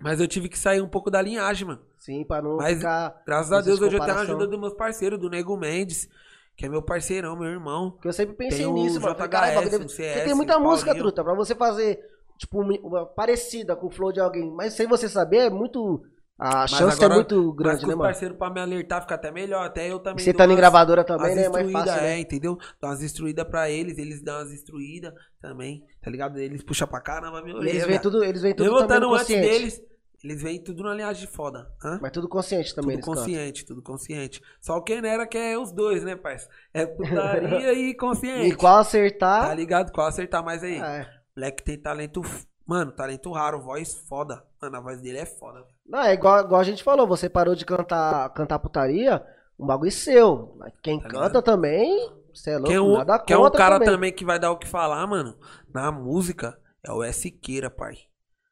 Mas 0.00 0.20
eu 0.20 0.28
tive 0.28 0.48
que 0.48 0.58
sair 0.58 0.80
um 0.82 0.88
pouco 0.88 1.10
da 1.10 1.22
linhagem, 1.22 1.66
mano. 1.66 1.80
Sim, 1.98 2.24
pra 2.24 2.42
não 2.42 2.56
Mas- 2.56 2.78
ficar... 2.78 3.22
Graças 3.26 3.52
a 3.52 3.60
Deus 3.62 3.80
hoje 3.80 3.96
eu 3.96 4.00
tenho 4.00 4.12
a 4.18 4.20
ajuda 4.20 4.46
dos 4.46 4.60
meus 4.60 4.74
parceiros, 4.74 5.18
do 5.18 5.30
Nego 5.30 5.56
Mendes, 5.56 6.08
que 6.56 6.66
é 6.66 6.68
meu 6.68 6.82
parceirão, 6.82 7.36
meu 7.36 7.48
irmão. 7.50 7.90
Porque 7.92 8.08
eu 8.08 8.12
sempre 8.12 8.34
pensei 8.34 8.64
Tem 8.64 8.72
nisso, 8.72 9.00
mano. 9.00 9.14
JHS, 9.14 9.28
caralho, 9.28 9.70
deve- 9.70 9.88
CS, 9.88 10.24
tem 10.24 10.34
muita 10.34 10.58
música, 10.58 10.86
Paulinho. 10.86 11.04
truta, 11.04 11.22
pra 11.24 11.34
você 11.34 11.54
fazer, 11.54 12.00
tipo, 12.38 12.60
uma- 12.62 13.04
parecida 13.06 13.76
com 13.76 13.86
o 13.88 13.90
flow 13.90 14.10
de 14.12 14.20
alguém. 14.20 14.50
Mas 14.54 14.72
sem 14.74 14.86
você 14.86 15.08
saber, 15.08 15.36
é 15.38 15.50
muito. 15.50 16.02
A 16.38 16.54
Mas 16.60 16.70
chance 16.70 16.96
agora- 17.02 17.14
é 17.14 17.16
muito 17.16 17.46
Mas 17.46 17.56
grande, 17.56 17.80
com 17.80 17.86
né, 17.86 17.94
mano? 17.94 18.08
parceiros 18.08 18.36
pra 18.36 18.50
me 18.50 18.60
alertar 18.60 19.00
fica 19.00 19.14
até 19.14 19.30
melhor. 19.30 19.64
Até 19.66 19.90
eu 19.90 19.98
também. 19.98 20.22
Você 20.22 20.34
tá 20.34 20.44
em 20.44 20.54
gravadora 20.54 21.02
também, 21.02 21.34
né? 21.34 21.44
É 21.44 21.48
mais 21.48 21.72
fácil. 21.72 21.92
é, 21.92 22.00
né? 22.02 22.20
entendeu? 22.20 22.58
Dá 22.78 22.88
umas 22.88 23.02
instruídas 23.02 23.46
pra 23.48 23.70
eles, 23.70 23.96
eles 23.96 24.22
dão 24.22 24.36
umas 24.40 24.52
instruídas 24.52 25.14
também, 25.40 25.82
tá 26.02 26.10
ligado? 26.10 26.38
Eles 26.38 26.62
puxam 26.62 26.86
pra 26.86 27.00
caramba, 27.00 27.40
meu 27.42 27.62
eles 27.62 27.86
veem 27.86 27.98
tudo, 27.98 28.22
eles 28.22 28.42
veem 28.42 28.54
tudo 28.54 28.66
Eu 28.66 28.72
também 28.72 28.86
voltando 28.86 29.06
no 29.08 29.14
antes 29.14 29.28
deles, 29.28 29.82
eles 30.26 30.42
vêm 30.42 30.62
tudo 30.62 30.82
na 30.82 30.92
linhagem 30.94 31.26
foda. 31.28 31.70
Hã? 31.84 31.98
Mas 32.02 32.12
tudo 32.12 32.28
consciente 32.28 32.74
também, 32.74 32.96
Tudo 32.98 32.98
eles 32.98 33.04
cantam. 33.06 33.22
consciente, 33.24 33.64
tudo 33.66 33.82
consciente. 33.82 34.42
Só 34.60 34.76
o 34.76 34.82
Kenera 34.82 35.26
que 35.26 35.38
é 35.38 35.56
os 35.56 35.72
dois, 35.72 36.02
né, 36.04 36.16
parça? 36.16 36.48
É 36.74 36.84
putaria 36.84 37.72
e 37.74 37.94
consciente. 37.94 38.48
E 38.48 38.54
qual 38.54 38.74
Tá 38.74 38.80
acertar. 38.80 39.54
ligado? 39.56 39.92
Qual 39.92 40.06
acertar 40.06 40.44
mais 40.44 40.62
aí? 40.62 40.78
é. 40.80 41.06
Moleque 41.36 41.62
tem 41.62 41.78
talento, 41.78 42.22
mano, 42.66 42.90
talento 42.92 43.30
raro, 43.30 43.60
voz 43.60 43.94
foda. 44.08 44.42
Mano, 44.60 44.76
a 44.76 44.80
voz 44.80 45.00
dele 45.02 45.18
é 45.18 45.26
foda. 45.26 45.64
Não, 45.86 46.00
é 46.00 46.14
igual, 46.14 46.40
igual 46.44 46.60
a 46.60 46.64
gente 46.64 46.82
falou, 46.82 47.06
você 47.06 47.28
parou 47.28 47.54
de 47.54 47.64
cantar, 47.66 48.30
cantar 48.30 48.58
putaria, 48.58 49.22
um 49.58 49.66
bagulho 49.66 49.92
seu. 49.92 50.56
Mas 50.58 50.72
quem 50.82 50.98
Tá 50.98 51.08
canta 51.08 51.42
também, 51.42 52.10
você 52.34 52.50
é 52.52 52.54
louco, 52.54 52.68
Quem 52.68 52.76
é 52.76 52.80
um, 52.80 52.96
nada 52.96 53.18
quem 53.18 53.36
é 53.36 53.38
um 53.38 53.50
cara 53.50 53.74
também. 53.78 53.88
também. 53.94 54.12
que 54.14 54.24
vai 54.24 54.38
dar 54.38 54.50
o 54.50 54.56
que 54.58 54.66
falar, 54.66 55.06
mano, 55.06 55.36
na 55.72 55.92
música, 55.92 56.58
é 56.82 56.90
o 56.90 57.02
Siqueira, 57.12 57.68
pai. 57.70 57.94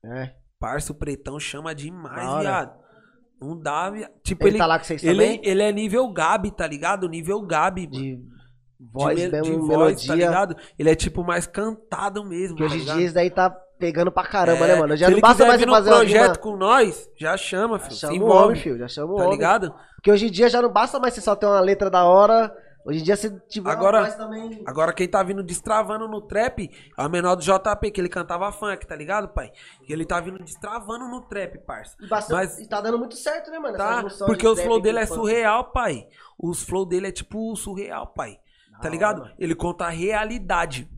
É. 0.04 0.34
Parça, 0.60 0.92
o 0.92 0.94
pretão 0.94 1.38
chama 1.38 1.74
demais, 1.74 2.40
viado. 2.40 2.72
Não 3.40 3.58
dá, 3.58 3.90
viado. 3.90 4.10
Tipo, 4.22 4.44
Ele, 4.44 4.50
ele, 4.52 4.58
tá 4.58 4.66
lá 4.66 4.78
com 4.78 4.84
vocês 4.84 5.02
ele, 5.04 5.12
também? 5.12 5.40
ele 5.44 5.62
é 5.62 5.72
nível 5.72 6.10
Gabi, 6.12 6.50
tá 6.50 6.66
ligado? 6.66 7.08
Nível 7.08 7.42
Gabi, 7.42 7.82
mano. 7.86 8.02
De... 8.02 8.22
voz 8.80 9.18
de, 9.18 9.26
me- 9.26 9.32
mesmo, 9.32 9.44
de 9.52 9.58
voz, 9.66 9.68
tá 10.06 10.14
melodia. 10.14 10.14
ligado? 10.14 10.56
Ele 10.78 10.90
é 10.90 10.94
tipo 10.94 11.22
mais 11.24 11.46
cantado 11.46 12.24
mesmo, 12.24 12.56
que 12.56 12.62
tá 12.62 12.66
hoje 12.74 12.80
em 12.82 12.84
dia 12.84 13.04
isso 13.04 13.14
daí 13.14 13.30
tá 13.30 13.50
pegando 13.78 14.10
pra 14.10 14.22
caramba, 14.24 14.64
É, 14.64 14.68
né, 14.68 14.80
mano? 14.80 14.96
Já 14.96 15.06
se 15.08 15.12
não 15.12 15.20
basta 15.20 15.44
mais 15.46 15.60
fazer 15.62 15.70
uma 15.90 15.96
projeto 15.98 16.22
rima- 16.22 16.36
com 16.38 16.56
nós, 16.56 17.10
já 17.18 17.36
chama, 17.36 17.78
filho. 17.78 17.96
Chama 17.96 18.12
se 18.14 18.20
o 18.20 18.26
homem, 18.26 18.56
filho. 18.60 18.78
Já 18.78 18.88
chama 18.88 19.12
o 19.12 19.16
tá 19.16 19.22
homem. 19.24 19.32
ligado? 19.36 19.74
Porque 19.96 20.10
hoje 20.10 20.26
em 20.28 20.30
dia 20.30 20.48
já 20.48 20.62
não 20.62 20.72
basta 20.72 20.98
mais 20.98 21.12
você 21.12 21.20
só 21.20 21.34
ter 21.36 21.44
uma 21.46 21.60
letra 21.60 21.90
da 21.90 22.04
hora. 22.04 22.54
Hoje 22.86 23.00
em 23.00 23.02
dia 23.02 23.16
você 23.16 23.30
tiver 23.48 23.70
Agora- 23.70 24.12
também. 24.12 24.62
Agora 24.66 24.92
quem 24.92 25.08
tá 25.08 25.22
vindo 25.22 25.42
destravando 25.42 26.06
no 26.06 26.20
trap 26.20 26.70
é 26.98 27.02
o 27.06 27.08
menor 27.08 27.34
do 27.34 27.42
JP, 27.42 27.90
que 27.90 27.98
ele 28.00 28.10
cantava 28.10 28.52
funk, 28.52 28.86
tá 28.86 28.94
ligado, 28.94 29.28
pai? 29.28 29.50
E 29.88 29.92
ele 29.92 30.04
tá 30.04 30.20
vindo 30.20 30.38
destravando 30.38 31.08
no 31.08 31.22
trap, 31.22 31.58
parça. 31.64 31.96
E, 32.00 32.06
bastante- 32.06 32.36
Mas- 32.36 32.58
e 32.58 32.68
tá 32.68 32.80
dando 32.82 32.98
muito 32.98 33.16
certo, 33.16 33.50
né, 33.50 33.58
mano? 33.58 33.76
Tá? 33.78 34.02
Porque 34.26 34.46
os 34.46 34.54
trap 34.56 34.66
flow 34.66 34.80
dele 34.82 34.98
é 34.98 35.06
funk. 35.06 35.18
surreal, 35.20 35.64
pai. 35.72 36.06
Os 36.38 36.62
flow 36.62 36.84
dele 36.84 37.06
é 37.06 37.12
tipo 37.12 37.56
surreal, 37.56 38.06
pai. 38.08 38.32
Da 38.72 38.78
Tá 38.78 38.78
hora, 38.80 38.90
ligado? 38.90 39.18
mano. 39.22 39.34
Ele 39.38 39.54
conta 39.54 39.86
a 39.86 39.90
realidade. 39.90 40.88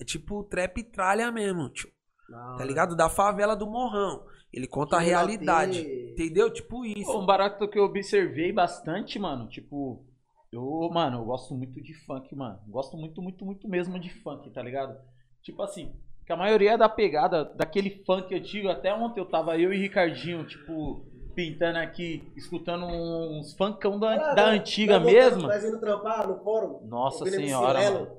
É 0.00 0.04
tipo 0.04 0.42
trap 0.44 0.82
tralha 0.84 1.30
mesmo, 1.30 1.68
tio. 1.70 1.88
Da 2.28 2.36
Tá 2.38 2.54
hora. 2.54 2.64
ligado? 2.64 2.96
Da 2.96 3.08
favela 3.08 3.54
do 3.54 3.66
Morrão. 3.66 4.24
Ele 4.52 4.66
conta 4.66 4.96
a 4.96 4.98
Que 5.00 5.06
legal 5.06 5.26
realidade. 5.26 5.82
ter- 5.84 6.10
Entendeu? 6.12 6.50
Tipo 6.50 6.84
isso. 6.84 7.16
Um 7.16 7.24
barato 7.26 7.68
que 7.68 7.78
eu 7.78 7.84
observei 7.84 8.52
bastante, 8.52 9.18
mano, 9.18 9.48
tipo, 9.48 10.04
eu, 10.52 10.88
mano, 10.92 11.18
eu 11.18 11.24
gosto 11.24 11.54
muito 11.54 11.80
de 11.80 11.94
funk, 11.94 12.34
mano. 12.34 12.58
Gosto 12.68 12.96
muito, 12.96 13.20
muito, 13.20 13.44
muito 13.44 13.68
mesmo 13.68 13.98
de 13.98 14.10
funk, 14.10 14.48
tá 14.50 14.62
ligado? 14.62 14.96
Tipo 15.42 15.62
assim, 15.62 15.92
que 16.24 16.32
a 16.32 16.36
maioria 16.36 16.76
da 16.78 16.88
pegada 16.88 17.44
daquele 17.44 18.02
funk 18.04 18.34
antigo, 18.34 18.68
até 18.68 18.92
ontem 18.94 19.20
eu 19.20 19.26
tava 19.26 19.58
eu 19.58 19.72
e 19.72 19.78
Ricardinho, 19.78 20.44
tipo, 20.44 21.04
pintando 21.34 21.78
aqui, 21.78 22.22
escutando 22.36 22.86
uns 22.86 23.52
funkão 23.54 23.98
da, 23.98 24.14
Ah, 24.14 24.34
da 24.34 24.46
antiga 24.48 24.98
mesmo. 24.98 25.42
voltamos, 25.42 25.62
Nós 25.62 25.64
indo 25.64 25.80
trampar 25.80 26.26
no 26.26 26.38
fórum. 26.42 26.86
Nossa 26.86 27.24
senhora, 27.26 27.90
mano. 27.90 28.16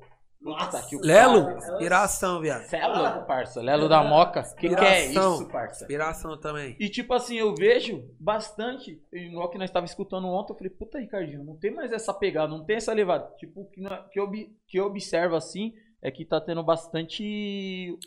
Nossa, 0.47 0.87
que 0.87 0.95
o 0.95 1.01
Lelo, 1.01 1.45
cara, 1.45 1.57
inspiração, 1.57 2.41
viado. 2.41 2.63
Cê 2.63 2.77
é 2.77 2.87
louco, 2.87 3.25
parça. 3.27 3.61
Lelo 3.61 3.87
da 3.89 4.03
Moca. 4.03 4.43
Que 4.55 4.69
que 4.69 4.75
é 4.75 5.05
Inspiração. 5.05 5.33
isso, 5.35 5.47
parça? 5.49 5.83
Inspiração 5.83 6.37
também. 6.39 6.75
E 6.79 6.89
tipo 6.89 7.13
assim, 7.13 7.35
eu 7.37 7.53
vejo 7.55 8.03
bastante, 8.19 9.01
igual 9.11 9.49
que 9.49 9.57
nós 9.57 9.69
estávamos 9.69 9.91
escutando 9.91 10.27
ontem, 10.27 10.53
eu 10.53 10.57
falei, 10.57 10.69
puta 10.71 10.99
Ricardinho, 10.99 11.43
não 11.43 11.55
tem 11.55 11.71
mais 11.71 11.91
essa 11.91 12.13
pegada, 12.13 12.47
não 12.47 12.63
tem 12.65 12.77
essa 12.77 12.93
levada. 12.93 13.31
Tipo, 13.37 13.61
o 13.61 13.65
que, 13.69 13.81
que, 14.11 14.19
eu, 14.19 14.23
ob- 14.23 14.55
que 14.67 14.77
eu 14.79 14.85
observo 14.85 15.35
assim, 15.35 15.73
é 16.01 16.09
que 16.11 16.25
tá 16.25 16.39
tendo 16.39 16.63
bastante 16.63 17.97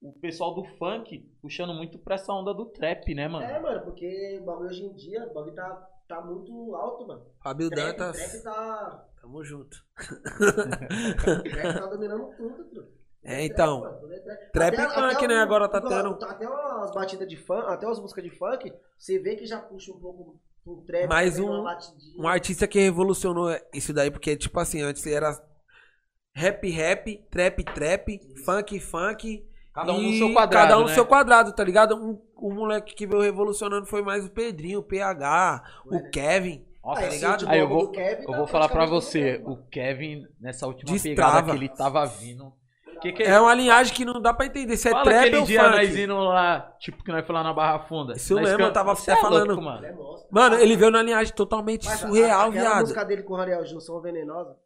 o 0.00 0.12
pessoal 0.20 0.54
do 0.54 0.64
funk 0.76 1.18
puxando 1.42 1.74
muito 1.74 1.98
pra 1.98 2.14
essa 2.14 2.32
onda 2.32 2.54
do 2.54 2.66
trap, 2.66 3.14
né, 3.14 3.26
mano? 3.28 3.44
É, 3.44 3.58
mano, 3.58 3.82
porque 3.82 4.38
o 4.40 4.44
bagulho 4.44 4.68
hoje 4.68 4.84
em 4.84 4.92
dia, 4.94 5.26
o 5.26 5.34
bagulho 5.34 5.54
tá, 5.54 5.88
tá 6.08 6.20
muito 6.20 6.74
alto, 6.74 7.06
mano. 7.06 7.22
Trap, 7.42 7.68
Dantas, 7.70 8.16
trap 8.16 8.42
tá. 8.44 9.07
Tamo 9.20 9.44
junto. 9.44 9.76
trap 10.36 11.74
tá 11.74 11.86
dominando 11.86 12.30
tudo. 12.36 12.88
É, 13.22 13.44
então. 13.44 13.82
Trap, 13.82 14.00
tudo 14.00 14.12
é 14.82 14.84
Até- 14.84 14.84
e 14.84 14.94
funk, 14.94 15.16
até 15.16 15.28
né, 15.28 15.34
o- 15.34 15.42
agora 15.42 15.68
tá 15.68 15.80
tendo. 15.80 16.18
Até 16.24 16.48
umas 16.48 16.92
batidas 16.92 17.28
de 17.28 17.36
funk, 17.36 17.64
até 17.66 17.86
umas 17.86 18.00
músicas 18.00 18.24
de 18.24 18.30
funk, 18.30 18.72
você 18.98 19.18
vê 19.18 19.36
que 19.36 19.46
já 19.46 19.60
puxa 19.60 19.92
um 19.92 19.98
pouco 19.98 20.40
pro 20.64 20.82
trap. 20.86 21.08
Mais 21.08 21.36
também, 21.36 21.50
um-. 21.50 21.64
Um 22.22 22.28
artista 22.28 22.66
que 22.66 22.78
revolucionou 22.78 23.48
isso 23.74 23.92
daí, 23.92 24.10
porque, 24.10 24.36
tipo 24.36 24.58
assim, 24.60 24.80
antes 24.82 25.06
era 25.06 25.38
rap, 26.34 26.70
rap, 26.70 27.26
trap, 27.30 27.64
trap, 27.64 28.20
funk, 28.44 28.80
funk. 28.80 29.46
Cada 29.74 29.92
um 29.92 30.00
no 30.02 30.08
e 30.08 30.18
seu 30.18 30.32
quadrado, 30.32 30.62
Cada 30.68 30.78
um 30.78 30.82
no 30.82 30.88
né? 30.88 30.94
seu 30.94 31.06
quadrado, 31.06 31.52
tá 31.52 31.62
ligado? 31.62 31.94
Um, 31.96 32.20
o 32.36 32.52
moleque 32.52 32.94
que 32.94 33.06
veio 33.06 33.20
revolucionando 33.22 33.86
foi 33.86 34.02
mais 34.02 34.24
o 34.26 34.30
Pedrinho, 34.30 34.80
o 34.80 34.82
PH, 34.82 35.82
o 35.86 36.10
Kevin. 36.10 36.64
Nossa, 36.88 37.00
Ah, 37.00 37.04
tá 37.04 37.10
ligado? 37.10 37.48
Aí 37.48 37.58
eu 37.60 37.68
vou, 37.68 37.90
Kevin 37.90 38.22
eu 38.22 38.30
tá 38.30 38.36
vou 38.36 38.46
falar 38.46 38.68
pra 38.68 38.86
você, 38.86 39.38
mundo. 39.38 39.52
o 39.52 39.68
Kevin, 39.68 40.22
nessa 40.40 40.66
última 40.66 40.92
Destrava. 40.92 41.32
pegada 41.42 41.50
que 41.52 41.56
ele 41.58 41.68
tava 41.68 42.04
vindo. 42.06 42.52
Que 43.00 43.12
que 43.12 43.22
É 43.22 43.38
uma 43.38 43.54
linhagem 43.54 43.94
que 43.94 44.04
não 44.04 44.20
dá 44.20 44.34
pra 44.34 44.46
entender 44.46 44.76
se 44.76 44.88
é 44.88 44.90
Fala 44.90 45.04
trap 45.04 45.18
aquele 45.20 45.36
ou 45.36 45.44
dia 45.44 45.70
nós 45.70 45.96
indo 45.96 46.16
lá, 46.16 46.74
tipo 46.80 47.04
que 47.04 47.12
nós 47.12 47.24
foi 47.24 47.32
lá 47.34 47.44
na 47.44 47.52
Barra 47.52 47.78
Funda. 47.86 48.14
Isso 48.14 48.34
Nós 48.34 48.42
mesmo, 48.42 48.60
eu 48.62 48.72
tava 48.72 48.92
até 48.92 49.12
é 49.12 49.14
louco, 49.14 49.28
falando. 49.28 49.62
mano. 49.62 49.86
É 49.86 49.92
monstro. 49.92 50.28
Mano, 50.32 50.56
ele 50.56 50.76
veio 50.76 50.90
na 50.90 51.00
linhagem 51.02 51.32
totalmente 51.32 51.84
Mas 51.86 52.02
a- 52.02 52.08
surreal, 52.08 52.48
aquela 52.48 52.50
viado. 52.50 52.80
música 52.80 53.04
dele 53.04 53.22
com 53.22 53.34
o 53.34 53.64
Gil, 53.64 53.80
São 53.80 54.00
Venenosa, 54.00 54.56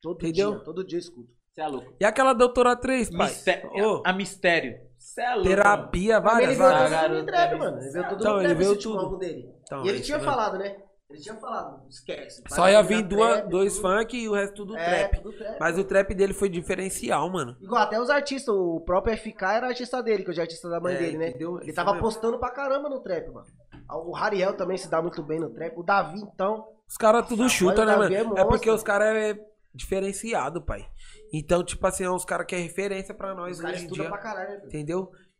todo 0.00 0.16
Entendeu? 0.24 0.50
dia, 0.52 0.60
todo 0.60 0.86
dia 0.86 0.98
eu 0.98 1.00
escuto. 1.00 1.28
Cê 1.54 1.60
é 1.62 1.66
louco. 1.66 1.92
E 2.00 2.04
aquela 2.04 2.32
doutora 2.34 2.76
3, 2.76 3.10
pai? 3.10 3.26
Misté- 3.28 3.62
Ô, 3.74 4.00
A 4.06 4.12
mistério. 4.12 4.74
Cê 4.96 5.20
é 5.22 5.34
louco. 5.34 5.48
terapia, 5.48 6.20
Mas 6.20 6.32
várias, 6.32 6.50
ele 6.50 6.58
veio 6.58 6.70
várias. 6.70 7.00
todo 7.02 7.14
no 7.18 7.26
trap, 7.26 7.58
mano. 7.58 7.78
Ele 7.80 7.90
veio 7.90 8.08
todo 8.08 8.20
Então, 8.20 8.32
no 8.34 8.38
ele 8.42 8.46
trap 8.48 8.60
esse 8.60 8.70
último 8.70 8.98
álbum 8.98 9.18
dele. 9.18 9.48
Então, 9.64 9.84
e 9.84 9.88
é 9.88 9.90
ele 9.90 10.00
tinha 10.00 10.18
mesmo. 10.18 10.30
falado, 10.32 10.56
né? 10.58 10.76
Ele 11.12 11.20
tinha 11.22 11.34
falado, 11.36 11.82
esquece. 11.88 12.42
Só 12.48 12.68
ia 12.68 12.82
vir 12.82 13.02
duas, 13.02 13.46
dois 13.48 13.76
tudo. 13.76 13.82
funk 13.98 14.16
e 14.16 14.28
o 14.28 14.32
resto 14.32 14.54
tudo 14.56 14.76
É, 14.76 15.08
trap. 15.08 15.22
tudo 15.22 15.36
trap. 15.36 15.56
Mas 15.60 15.78
o 15.78 15.84
trap 15.84 16.14
dele 16.14 16.32
foi 16.32 16.48
diferencial, 16.48 17.28
mano. 17.30 17.56
Igual 17.60 17.82
até 17.82 18.00
os 18.00 18.08
artistas, 18.10 18.54
o 18.54 18.80
próprio 18.80 19.16
FK 19.16 19.42
era 19.44 19.66
artista 19.68 20.02
dele, 20.02 20.24
que 20.24 20.30
hoje 20.30 20.40
é 20.40 20.42
artista 20.42 20.68
da 20.68 20.80
mãe 20.80 20.94
É, 20.94 20.98
dele, 20.98 21.18
né? 21.18 21.28
entendeu? 21.28 21.56
Ele 21.58 21.66
Isso 21.66 21.74
tava 21.76 21.92
mesmo. 21.92 22.06
apostando 22.06 22.38
pra 22.38 22.50
caramba 22.50 22.88
no 22.88 23.00
trap, 23.00 23.28
mano. 23.30 23.46
O 23.90 24.12
Rariel 24.12 24.54
também 24.56 24.78
se 24.78 24.88
dá 24.90 25.02
muito 25.02 25.22
bem 25.22 25.38
no 25.38 25.50
trap. 25.50 25.74
O 25.78 25.82
Davi, 25.82 26.18
então. 26.20 26.66
Os 26.88 26.96
caras 26.96 27.26
tudo 27.28 27.48
chuta, 27.48 27.84
né, 27.84 27.94
mano? 27.96 28.14
É 28.14 28.40
É, 28.40 28.44
porque 28.44 28.70
os 28.70 28.82
caras 28.82 29.08
é 29.14 29.38
diferenciado, 29.74 30.62
pai. 30.62 30.86
Então, 31.32 31.62
tipo 31.64 31.86
assim, 31.86 32.04
é 32.04 32.10
uns 32.10 32.24
caras 32.24 32.46
que 32.46 32.54
é 32.54 32.58
referência 32.58 33.14
pra 33.14 33.34
nós 33.34 33.56
Os 33.56 33.62
caras 33.62 33.76
hoje 33.78 33.86
em 33.86 33.90
dia. 33.92 34.08
pra 34.08 34.18
caralho, 34.18 34.50
né? 34.62 34.68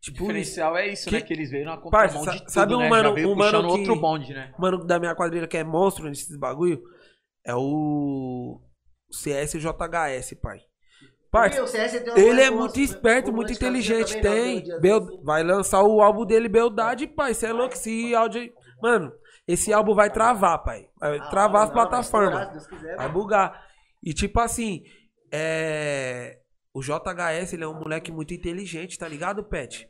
Entendeu? 0.03 0.23
O 0.23 0.27
Tipo, 0.27 0.27
diferencial 0.27 0.77
é 0.77 0.87
isso, 0.89 1.09
Que- 1.09 1.15
né? 1.15 1.21
Que 1.21 1.33
eles 1.33 1.49
veio 1.49 1.65
na 1.65 1.77
contramão 1.77 2.23
sa- 2.23 2.31
de 2.31 2.39
tudo, 2.39 2.51
sabe 2.51 2.75
um 2.75 2.79
né? 2.79 2.89
mano- 2.89 3.09
um 3.13 3.35
mano 3.35 3.61
que- 3.61 3.65
outro 3.67 3.95
bonde, 3.95 4.33
né? 4.33 4.53
o 4.57 4.61
mano 4.61 4.83
da 4.85 4.99
minha 4.99 5.15
quadrilha 5.15 5.47
que 5.47 5.57
é 5.57 5.63
monstro 5.63 6.09
nesses 6.09 6.37
bagulho 6.37 6.81
é 7.45 7.55
o 7.55 8.61
CS 9.11 9.57
JHS, 9.59 10.33
pai. 10.41 10.59
Parça, 11.31 11.61
Porque 11.63 11.79
o 11.79 12.11
uma 12.13 12.19
Ele 12.19 12.41
é 12.41 12.51
muito 12.51 12.79
esperto, 12.79 13.33
muito 13.33 13.51
inteligente, 13.51 14.21
tem. 14.21 14.63
Bel- 14.79 14.97
assim. 15.03 15.23
Vai 15.23 15.41
lançar 15.43 15.81
o 15.81 15.99
álbum 16.01 16.25
dele, 16.25 16.47
Beldade, 16.47 17.07
pai. 17.07 17.33
Você 17.33 17.47
é 17.47 17.51
louco? 17.53 17.73
Esse 17.73 18.13
áudio 18.13 18.41
aí. 18.41 18.53
Mano, 18.81 19.11
esse 19.47 19.73
álbum 19.73 19.95
vai 19.95 20.11
travar, 20.11 20.61
pai. 20.63 20.85
Vai 20.99 21.17
Ah, 21.17 21.29
travar 21.29 21.63
as 21.63 21.71
plataformas. 21.71 22.67
Vai 22.97 23.09
bugar. 23.09 23.65
E 24.03 24.13
tipo 24.13 24.39
assim, 24.39 24.83
é. 25.31 26.37
O 26.75 26.81
JHS, 26.81 27.53
ele 27.53 27.63
é 27.63 27.67
um 27.67 27.79
moleque 27.79 28.11
muito 28.11 28.33
inteligente, 28.33 28.97
tá 28.97 29.07
ligado, 29.07 29.43
Pet? 29.43 29.87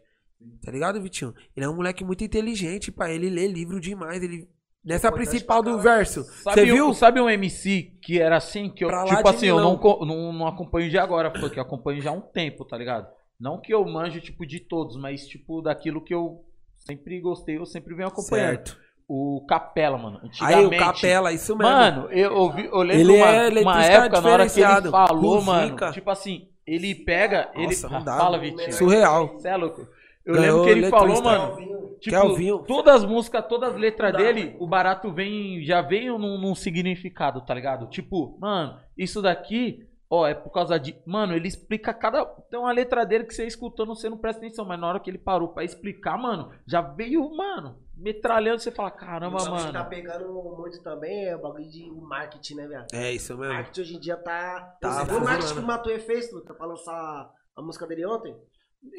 Tá 0.64 0.72
ligado, 0.72 1.02
Vitinho? 1.02 1.34
Ele 1.56 1.66
é 1.66 1.70
um 1.70 1.76
moleque 1.76 2.04
muito 2.04 2.24
inteligente, 2.24 2.92
pai. 2.92 3.14
Ele 3.14 3.30
lê 3.30 3.48
livro 3.48 3.80
demais. 3.80 4.22
Ele. 4.22 4.48
Nessa 4.84 5.08
Importante 5.08 5.30
principal 5.30 5.64
do 5.64 5.80
verso. 5.80 6.26
Você 6.44 6.66
viu? 6.66 6.90
Um, 6.90 6.94
sabe 6.94 7.22
um 7.22 7.30
MC 7.30 7.94
que 8.02 8.20
era 8.20 8.36
assim, 8.36 8.70
que 8.70 8.84
eu, 8.84 8.90
Pra 8.90 9.06
tipo 9.06 9.30
assim, 9.30 9.48
eu 9.48 9.60
não, 9.60 9.80
não, 10.06 10.34
não 10.34 10.48
acompanho 10.48 10.90
de 10.90 10.98
agora, 10.98 11.32
porque 11.32 11.58
eu 11.58 11.64
acompanho 11.64 12.02
já 12.02 12.10
há 12.10 12.14
um 12.14 12.20
tempo, 12.20 12.66
tá 12.66 12.78
ligado? 12.78 13.08
Não 13.40 13.60
que 13.60 13.74
eu 13.74 13.84
manjo, 13.86 14.20
tipo, 14.20 14.46
de 14.46 14.60
todos, 14.60 14.98
mas, 14.98 15.26
tipo, 15.28 15.62
daquilo 15.62 16.04
que 16.04 16.14
eu 16.14 16.44
sempre 16.78 17.20
gostei, 17.22 17.58
eu 17.58 17.66
sempre 17.66 17.96
venho 17.96 18.10
acompanhando. 18.10 18.50
Certo. 18.50 18.78
O 19.08 19.46
Capela, 19.48 19.98
mano. 19.98 20.22
Aí 20.42 20.66
o. 20.66 20.70
Capela, 20.70 21.32
isso 21.32 21.56
mesmo. 21.56 21.72
Mano, 21.72 22.10
eu, 22.12 22.34
ouvi, 22.36 22.66
eu 22.66 22.82
lembro 22.82 23.02
Ele 23.02 23.18
uma, 23.18 23.28
é 23.28 23.32
uma 23.32 23.48
eletricista 23.48 23.92
época, 23.92 24.22
na 24.22 24.30
hora 24.30 24.50
que 24.50 24.62
ele 24.62 24.92
falou, 24.92 25.36
Música. 25.36 25.52
mano, 25.52 25.94
tipo 25.94 26.10
assim, 26.10 26.50
ele 26.66 26.96
pega, 26.96 27.52
ele... 27.54 27.68
Nossa, 27.68 27.90
não 27.90 28.04
dá. 28.04 28.18
Fala, 28.18 28.40
Vitinho. 28.40 28.74
Surreal. 28.74 29.40
Cê 29.40 29.50
é 29.50 29.58
louco. 29.58 29.88
Eu 30.26 30.34
Ganhou 30.36 30.64
lembro 30.64 30.64
que 30.64 30.80
ele 30.80 30.90
falou, 30.90 31.22
mano. 31.24 31.74
Tipo, 32.00 32.20
Kelvinho. 32.20 32.60
todas 32.60 32.96
as 32.96 33.06
músicas, 33.06 33.46
todas 33.48 33.74
as 33.74 33.80
letras 33.80 34.12
dá, 34.12 34.18
dele, 34.18 34.46
mano. 34.48 34.58
o 34.60 34.68
barato 34.68 35.12
vem, 35.12 35.64
já 35.64 35.82
vem 35.82 36.08
num, 36.10 36.38
num 36.38 36.54
significado, 36.56 37.42
tá 37.46 37.54
ligado? 37.54 37.88
Tipo, 37.88 38.38
mano, 38.40 38.78
isso 38.98 39.22
daqui, 39.22 39.88
ó, 40.10 40.28
é 40.28 40.34
por 40.34 40.50
causa 40.52 40.78
de. 40.78 40.96
Mano, 41.06 41.34
ele 41.34 41.48
explica 41.48 41.94
cada. 41.94 42.26
Tem 42.26 42.60
uma 42.60 42.72
letra 42.74 43.06
dele 43.06 43.24
que 43.24 43.34
você 43.34 43.46
escutando, 43.48 43.96
você 43.96 44.10
não 44.10 44.18
presta 44.18 44.42
atenção, 44.46 44.66
mas 44.66 44.78
na 44.80 44.88
hora 44.88 45.00
que 45.00 45.10
ele 45.10 45.18
parou 45.18 45.50
pra 45.50 45.64
explicar, 45.64 46.18
mano, 46.18 46.52
já 46.68 46.82
veio, 46.82 47.30
mano, 47.36 47.78
metralhando, 47.96 48.60
você 48.60 48.70
fala, 48.72 48.92
caramba, 48.92 49.38
O 49.38 49.40
bagulho 49.46 49.66
que 49.66 49.72
tá 49.72 49.80
mano. 49.80 49.90
pegando 49.90 50.56
muito 50.58 50.84
também 50.84 51.26
é 51.26 51.36
o 51.38 51.42
bagulho 51.42 51.70
de 51.70 51.90
marketing, 51.90 52.56
né, 52.56 52.68
velho? 52.68 52.86
É 52.94 53.12
isso 53.14 53.34
O 53.34 53.38
mesmo. 53.38 53.54
marketing 53.54 53.82
hoje 53.82 53.96
em 53.96 54.00
dia 54.00 54.18
tá. 54.18 54.76
Tá 54.82 54.90
o 54.90 54.94
marketing 54.94 55.18
fuzilando. 55.42 55.62
que 55.62 55.68
matou 55.68 55.92
o 55.92 55.96
Efeito 55.96 56.36
Luta, 56.36 56.54
pra 56.54 56.66
lançar 56.66 57.32
a 57.56 57.62
música 57.62 57.88
dele 57.88 58.06
ontem? 58.06 58.36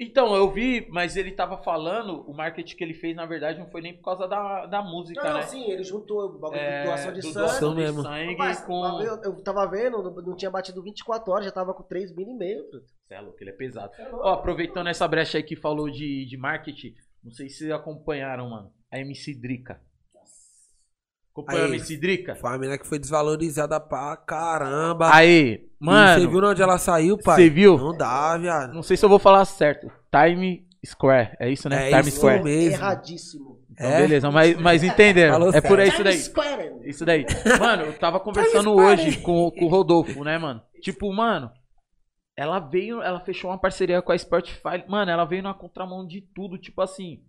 Então, 0.00 0.34
eu 0.34 0.50
vi, 0.50 0.88
mas 0.90 1.16
ele 1.16 1.30
tava 1.30 1.56
falando, 1.62 2.22
o 2.28 2.34
marketing 2.34 2.74
que 2.76 2.82
ele 2.82 2.94
fez, 2.94 3.14
na 3.14 3.26
verdade, 3.26 3.58
não 3.58 3.70
foi 3.70 3.80
nem 3.82 3.94
por 3.94 4.02
causa 4.02 4.26
da, 4.26 4.66
da 4.66 4.82
música, 4.82 5.22
Não, 5.22 5.30
não, 5.30 5.36
né? 5.38 5.42
sim, 5.46 5.70
ele 5.70 5.84
juntou 5.84 6.22
o 6.24 6.38
bagulho 6.38 6.58
É, 6.58 6.80
de 6.80 6.86
doação 6.88 7.12
de 7.12 7.20
do 7.20 7.26
sangue. 7.28 7.34
doação 7.46 7.74
mesmo. 7.74 8.02
sangue 8.02 8.30
Rapaz, 8.32 8.60
com. 8.62 9.00
eu 9.02 9.42
tava 9.42 9.66
vendo, 9.66 10.02
não, 10.02 10.10
não 10.14 10.36
tinha 10.36 10.50
batido 10.50 10.82
24 10.82 11.30
horas, 11.32 11.44
já 11.44 11.52
tava 11.52 11.74
com 11.74 11.82
3 11.82 12.14
mil 12.16 12.26
e 12.28 12.34
meio. 12.34 12.64
Cê 13.06 13.14
é 13.14 13.20
louco, 13.20 13.36
ele 13.40 13.50
é 13.50 13.52
pesado. 13.52 13.92
É 13.98 14.08
louco. 14.08 14.26
Ó, 14.26 14.32
aproveitando 14.32 14.88
essa 14.88 15.06
brecha 15.06 15.38
aí 15.38 15.44
que 15.44 15.54
falou 15.54 15.88
de, 15.90 16.24
de 16.26 16.36
marketing, 16.36 16.94
não 17.22 17.30
sei 17.30 17.48
se 17.48 17.58
vocês 17.58 17.70
acompanharam, 17.70 18.48
mano. 18.50 18.72
A 18.90 18.98
MC 18.98 19.34
Drica. 19.38 19.80
Acompanhou 21.34 21.66
a? 21.66 22.36
Foi 22.36 22.50
uma 22.50 22.58
mina 22.58 22.78
que 22.78 22.86
foi 22.86 22.96
desvalorizada 22.96 23.80
pra 23.80 24.16
caramba. 24.16 25.12
Aí, 25.12 25.66
mano. 25.80 26.20
Você 26.20 26.26
viu 26.28 26.44
onde 26.44 26.62
ela 26.62 26.78
saiu, 26.78 27.18
pai? 27.18 27.36
Cê 27.36 27.50
viu? 27.50 27.76
Não 27.76 27.96
dá, 27.96 28.38
viado. 28.38 28.72
Não 28.72 28.84
sei 28.84 28.96
se 28.96 29.04
eu 29.04 29.08
vou 29.08 29.18
falar 29.18 29.44
certo. 29.44 29.90
Time 30.12 30.64
Square, 30.86 31.36
é 31.40 31.50
isso, 31.50 31.68
né? 31.68 31.88
É 31.88 31.90
Times 31.90 32.06
isso 32.06 32.16
Square. 32.18 32.44
mesmo. 32.44 32.72
Erradíssimo. 32.74 33.58
Então, 33.68 33.90
É? 33.90 34.02
beleza, 34.02 34.30
mas, 34.30 34.56
mas 34.60 34.84
entenderam. 34.84 35.32
Falou 35.32 35.52
é 35.52 35.60
por 35.60 35.80
aí 35.80 35.88
isso 35.88 36.04
daí. 36.04 36.18
Square. 36.18 36.72
Isso 36.84 37.04
daí. 37.04 37.26
Mano, 37.58 37.82
eu 37.82 37.98
tava 37.98 38.20
conversando 38.20 38.72
hoje 38.72 39.18
com, 39.18 39.50
com 39.50 39.64
o 39.64 39.68
Rodolfo, 39.68 40.22
né, 40.22 40.38
mano? 40.38 40.62
Tipo, 40.82 41.12
mano, 41.12 41.50
ela 42.36 42.60
veio, 42.60 43.02
ela 43.02 43.18
fechou 43.18 43.50
uma 43.50 43.58
parceria 43.58 44.00
com 44.00 44.12
a 44.12 44.18
Spotify. 44.18 44.84
Mano, 44.86 45.10
ela 45.10 45.24
veio 45.24 45.42
na 45.42 45.52
contramão 45.52 46.06
de 46.06 46.20
tudo, 46.20 46.56
tipo 46.58 46.80
assim. 46.80 47.20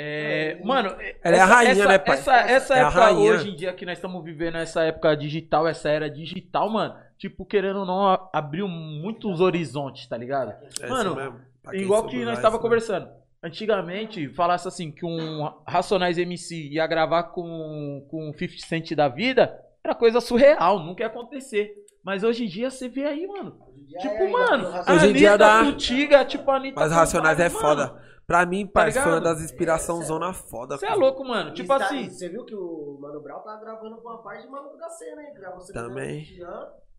É, 0.00 0.60
mano, 0.62 0.94
Ela 1.24 1.36
é 1.36 1.40
a 1.40 1.44
rainha, 1.44 1.86
né, 1.88 1.98
pai? 1.98 2.14
Essa, 2.18 2.36
essa 2.36 2.74
É 2.74 2.82
a 2.84 2.86
época 2.86 3.00
rainha. 3.00 3.32
hoje 3.32 3.50
em 3.50 3.56
dia 3.56 3.72
que 3.72 3.84
nós 3.84 3.98
estamos 3.98 4.22
vivendo, 4.22 4.56
essa 4.56 4.82
época 4.84 5.16
digital, 5.16 5.66
essa 5.66 5.88
era 5.88 6.08
digital, 6.08 6.70
mano, 6.70 6.94
tipo, 7.18 7.44
querendo 7.44 7.80
ou 7.80 7.84
não, 7.84 8.28
abriu 8.32 8.68
muitos 8.68 9.40
horizontes, 9.40 10.06
tá 10.06 10.16
ligado? 10.16 10.54
É 10.80 10.86
Mano, 10.88 11.40
Igual 11.72 12.06
que 12.06 12.24
nós 12.24 12.36
tava 12.36 12.48
isso, 12.54 12.56
né? 12.56 12.62
conversando. 12.62 13.08
Antigamente, 13.42 14.28
falasse 14.34 14.68
assim 14.68 14.90
que 14.92 15.04
um 15.04 15.52
Racionais 15.66 16.16
MC 16.16 16.68
ia 16.70 16.86
gravar 16.86 17.24
com, 17.24 18.06
com 18.08 18.30
um 18.30 18.32
50 18.32 18.66
Cent 18.66 18.92
da 18.94 19.08
vida, 19.08 19.52
era 19.84 19.94
coisa 19.96 20.20
surreal, 20.20 20.78
nunca 20.78 21.02
ia 21.02 21.08
acontecer. 21.08 21.72
Mas 22.04 22.22
hoje 22.22 22.44
em 22.44 22.48
dia 22.48 22.70
você 22.70 22.88
vê 22.88 23.04
aí, 23.04 23.26
mano. 23.26 23.56
Tipo, 24.00 24.30
mano, 24.30 24.68
a 24.68 24.92
Hoje 24.92 25.08
em 25.08 25.12
dia 25.12 25.30
Anitta 25.30 25.38
dá- 25.38 25.64
Frutiga, 25.64 26.24
tipo 26.24 26.50
a 26.50 26.56
Anitta 26.56 26.80
Mas 26.80 26.92
Racionais 26.92 27.40
é 27.40 27.48
mano, 27.48 27.60
foda. 27.60 28.07
Pra 28.28 28.44
mim, 28.44 28.66
parceiro, 28.66 29.04
foi 29.08 29.12
uma 29.14 29.20
das 29.22 29.40
inspirações 29.40 30.06
zona 30.06 30.34
foda. 30.34 30.76
Você 30.76 30.84
é 30.86 30.94
louco, 30.94 31.24
mano. 31.24 31.54
Tipo 31.54 31.72
Isso 31.72 31.78
tá- 31.78 31.84
assim. 31.86 32.10
Você 32.10 32.28
viu 32.28 32.44
que 32.44 32.54
o 32.54 32.98
Mano 33.00 33.22
Brown 33.22 33.40
tá 33.40 33.56
gravando 33.56 33.96
com 33.96 34.06
uma 34.06 34.22
parte 34.22 34.42
de 34.42 34.50
maluco 34.50 34.76
da 34.76 34.90
cena, 34.90 35.22
hein? 35.22 35.32
Gravou 35.32 35.60
você 35.60 35.72
Também. 35.72 36.26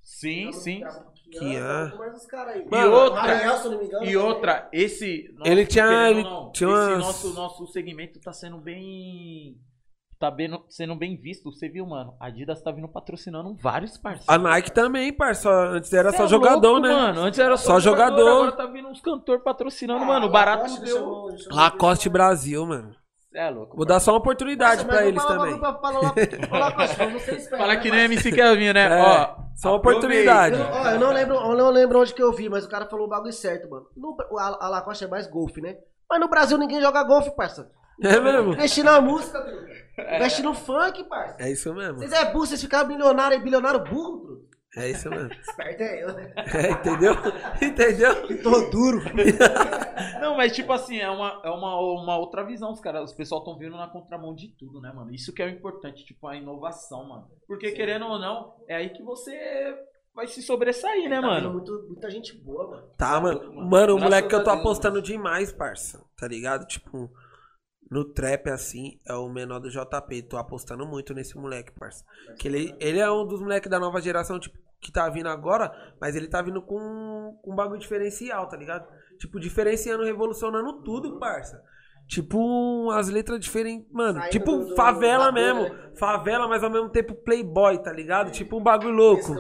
Sim, 0.02 0.42
gravou- 0.46 0.60
sim. 0.60 0.80
gravou 0.80 1.04
Kian. 1.32 1.94
Mano, 2.72 2.92
O 2.92 2.96
outra- 3.00 3.22
Ariel, 3.22 3.58
se 3.58 3.66
eu 3.68 3.72
não 3.74 3.78
me 3.78 3.86
engano, 3.86 4.06
E 4.06 4.18
outra, 4.18 4.70
esse. 4.74 5.32
nosso, 5.38 5.52
Ele 5.52 5.66
tinha- 5.68 6.10
ele 6.10 6.24
não, 6.24 6.52
tinha 6.52 6.68
esse 6.68 6.80
umas- 6.94 7.00
nosso, 7.00 7.34
nosso 7.36 7.68
segmento 7.68 8.20
tá 8.20 8.34
sendo 8.34 8.58
bem. 8.58 9.56
Tá 10.20 10.30
bem, 10.30 10.50
sendo 10.68 10.96
bem 10.96 11.16
visto. 11.16 11.50
Você 11.50 11.70
viu, 11.70 11.86
mano? 11.86 12.14
A 12.20 12.28
Adidas 12.28 12.62
tá 12.62 12.72
vindo 12.72 12.90
patrocinando 12.90 13.56
vários 13.56 13.98
parceiros. 13.98 14.28
A 14.28 14.38
Nike 14.38 14.70
também, 14.70 15.14
parceiro. 15.14 15.58
Antes 15.76 15.94
era 15.94 16.12
Cê 16.12 16.18
só 16.18 16.26
é 16.26 16.28
jogador, 16.28 16.72
louco, 16.74 16.88
né? 16.88 16.94
Mano, 16.94 17.22
antes 17.22 17.40
era 17.40 17.56
só, 17.56 17.74
Só 17.76 17.80
jogador. 17.80 18.18
jogador. 18.18 18.38
Agora 18.48 18.52
tá 18.52 18.66
vindo 18.66 18.90
uns 18.90 19.00
cantores 19.00 19.42
patrocinando, 19.44 20.04
Ah, 20.04 20.08
mano. 20.08 20.26
O 20.26 20.30
barato 20.30 20.64
Lacoste 20.64 20.82
deu. 20.84 21.28
Lacoste 21.52 22.10
Brasil, 22.10 22.66
mano. 22.66 22.92
É 23.34 23.50
louco. 23.50 23.78
Vou 23.78 23.86
dar 23.86 24.02
só 24.02 24.12
uma 24.12 24.18
oportunidade 24.18 24.84
Nossa, 24.84 24.98
pra 24.98 25.08
eles 25.08 25.22
fala- 25.24 25.38
também. 25.38 25.60
fala- 26.50 27.68
né, 27.68 27.78
que 27.78 27.92
nem? 27.92 28.02
MC 28.06 28.32
Kevin, 28.32 28.74
né? 28.74 29.00
É, 29.00 29.02
Ó, 29.02 29.36
só 29.56 29.70
uma 29.70 29.78
oportunidade. 29.78 30.60
Eu, 30.60 30.66
ó, 30.66 30.90
eu 30.90 31.00
não 31.00 31.12
lembro, 31.14 31.36
eu 31.36 31.56
não 31.56 31.70
lembro 31.70 32.00
onde 32.02 32.14
que 32.14 32.22
eu 32.24 32.34
vi, 32.34 32.50
mas 32.50 32.66
o 32.66 32.70
cara 32.70 32.88
falou 32.88 33.06
o 33.06 33.10
bagulho 33.10 33.32
certo, 33.32 33.70
mano. 33.70 33.86
No, 33.96 34.18
a, 34.38 34.66
a 34.66 34.70
Lacoste 34.70 35.06
é 35.06 35.08
mais 35.08 35.28
golfe, 35.28 35.62
né? 35.62 35.78
Mas 36.10 36.20
no 36.20 36.28
Brasil 36.28 36.58
ninguém 36.58 36.82
joga 36.82 37.04
golfe, 37.04 37.32
parça. 37.36 37.70
É 38.02 38.20
mesmo? 38.20 38.54
Investe 38.54 38.82
na 38.82 39.00
música, 39.02 39.40
truta. 39.42 39.68
Investe 40.16 40.42
no 40.42 40.54
funk, 40.54 41.04
parça. 41.06 41.36
É 41.40 41.52
isso 41.52 41.74
mesmo. 41.74 41.98
Vocês 42.00 42.12
é 42.12 42.26
burro, 42.32 42.46
vocês 42.46 42.62
ficaram 42.62 42.88
milionário 42.88 43.38
e 43.38 43.42
bilionário 43.42 43.84
burro, 43.84 44.20
truta. 44.20 44.50
É 44.78 44.90
isso 44.92 45.10
mesmo. 45.10 45.32
Esperto 45.42 45.82
é 45.82 46.04
eu, 46.04 46.14
né? 46.14 46.34
É, 46.38 46.72
entendeu? 46.72 47.14
Entendeu? 47.62 48.28
Que 48.28 48.36
tô 48.36 48.70
duro. 48.70 49.02
Não, 50.22 50.38
mas 50.38 50.54
tipo 50.54 50.72
assim, 50.72 51.00
é 51.00 51.10
uma, 51.10 51.42
é 51.44 51.50
uma, 51.50 51.80
uma 51.80 52.18
outra 52.18 52.44
visão. 52.44 52.72
Os 52.72 52.80
caras, 52.80 53.10
os 53.10 53.16
pessoal 53.16 53.42
estão 53.42 53.58
vindo 53.58 53.76
na 53.76 53.88
contramão 53.88 54.34
de 54.34 54.50
tudo, 54.50 54.80
né, 54.80 54.92
mano? 54.94 55.12
Isso 55.14 55.34
que 55.34 55.42
é 55.42 55.46
o 55.46 55.50
importante, 55.50 56.06
tipo, 56.06 56.28
a 56.28 56.36
inovação, 56.36 57.08
mano. 57.08 57.28
Porque 57.48 57.72
querendo 57.72 58.06
ou 58.06 58.20
não, 58.20 58.54
é 58.68 58.76
aí 58.76 58.90
que 58.90 59.02
você 59.02 59.76
vai 60.14 60.28
se 60.28 60.42
sobressair, 60.42 61.10
né, 61.10 61.22
Tá 61.22 61.22
vindo 61.22 61.30
mano? 61.30 61.54
muito, 61.54 61.86
muita 61.88 62.10
gente 62.12 62.38
boa, 62.38 62.68
mano. 62.70 62.88
Tá, 62.98 63.20
mano. 63.20 63.40
Mano, 63.54 63.70
Mano, 63.70 63.96
o 63.96 64.00
moleque 64.00 64.28
que 64.28 64.36
eu 64.36 64.44
tô 64.44 64.50
apostando 64.52 65.02
demais, 65.02 65.52
parça. 65.52 66.04
Tá 66.18 66.28
ligado? 66.28 66.66
Tipo, 66.68 67.10
no 67.90 68.06
trap, 68.06 68.50
assim, 68.50 69.00
é 69.06 69.14
o 69.14 69.28
menor 69.30 69.60
do 69.60 69.70
JP. 69.70 70.24
Tô 70.24 70.38
apostando 70.38 70.86
muito 70.86 71.14
nesse 71.14 71.38
moleque, 71.38 71.72
parça. 71.72 72.06
Que 72.38 72.48
ele, 72.48 72.76
ele 72.80 73.00
é 73.00 73.10
um 73.12 73.26
dos 73.26 73.42
moleques 73.42 73.70
da 73.70 73.80
nova 73.80 74.00
geração, 74.00 74.40
tipo, 74.40 74.58
que 74.80 74.92
tá 74.92 75.10
vindo 75.10 75.28
agora, 75.28 75.94
mas 76.00 76.16
ele 76.16 76.28
tá 76.28 76.42
vindo 76.42 76.62
com, 76.62 77.38
com 77.42 77.52
um 77.52 77.56
bagulho 77.56 77.80
diferencial, 77.80 78.48
tá 78.48 78.56
ligado? 78.56 78.88
Tipo, 79.18 79.40
diferenciando, 79.40 80.04
revolucionando 80.04 80.82
tudo, 80.84 81.20
parça. 81.20 81.62
Tipo, 82.10 82.90
as 82.90 83.08
letras 83.08 83.40
diferentes. 83.40 83.88
Mano, 83.92 84.18
Saindo 84.20 84.32
tipo 84.32 84.58
do- 84.58 84.76
favela 84.76 85.32
mesmo. 85.32 85.62
né? 85.62 85.90
Favela, 85.96 86.48
mas 86.48 86.64
ao 86.64 86.70
mesmo 86.72 86.90
tempo 86.90 87.14
playboy, 87.14 87.78
tá 87.78 87.94
ligado? 87.94 88.32
Tipo 88.32 88.58
um 88.58 88.64
bagulho 88.64 88.90
louco. 88.96 89.36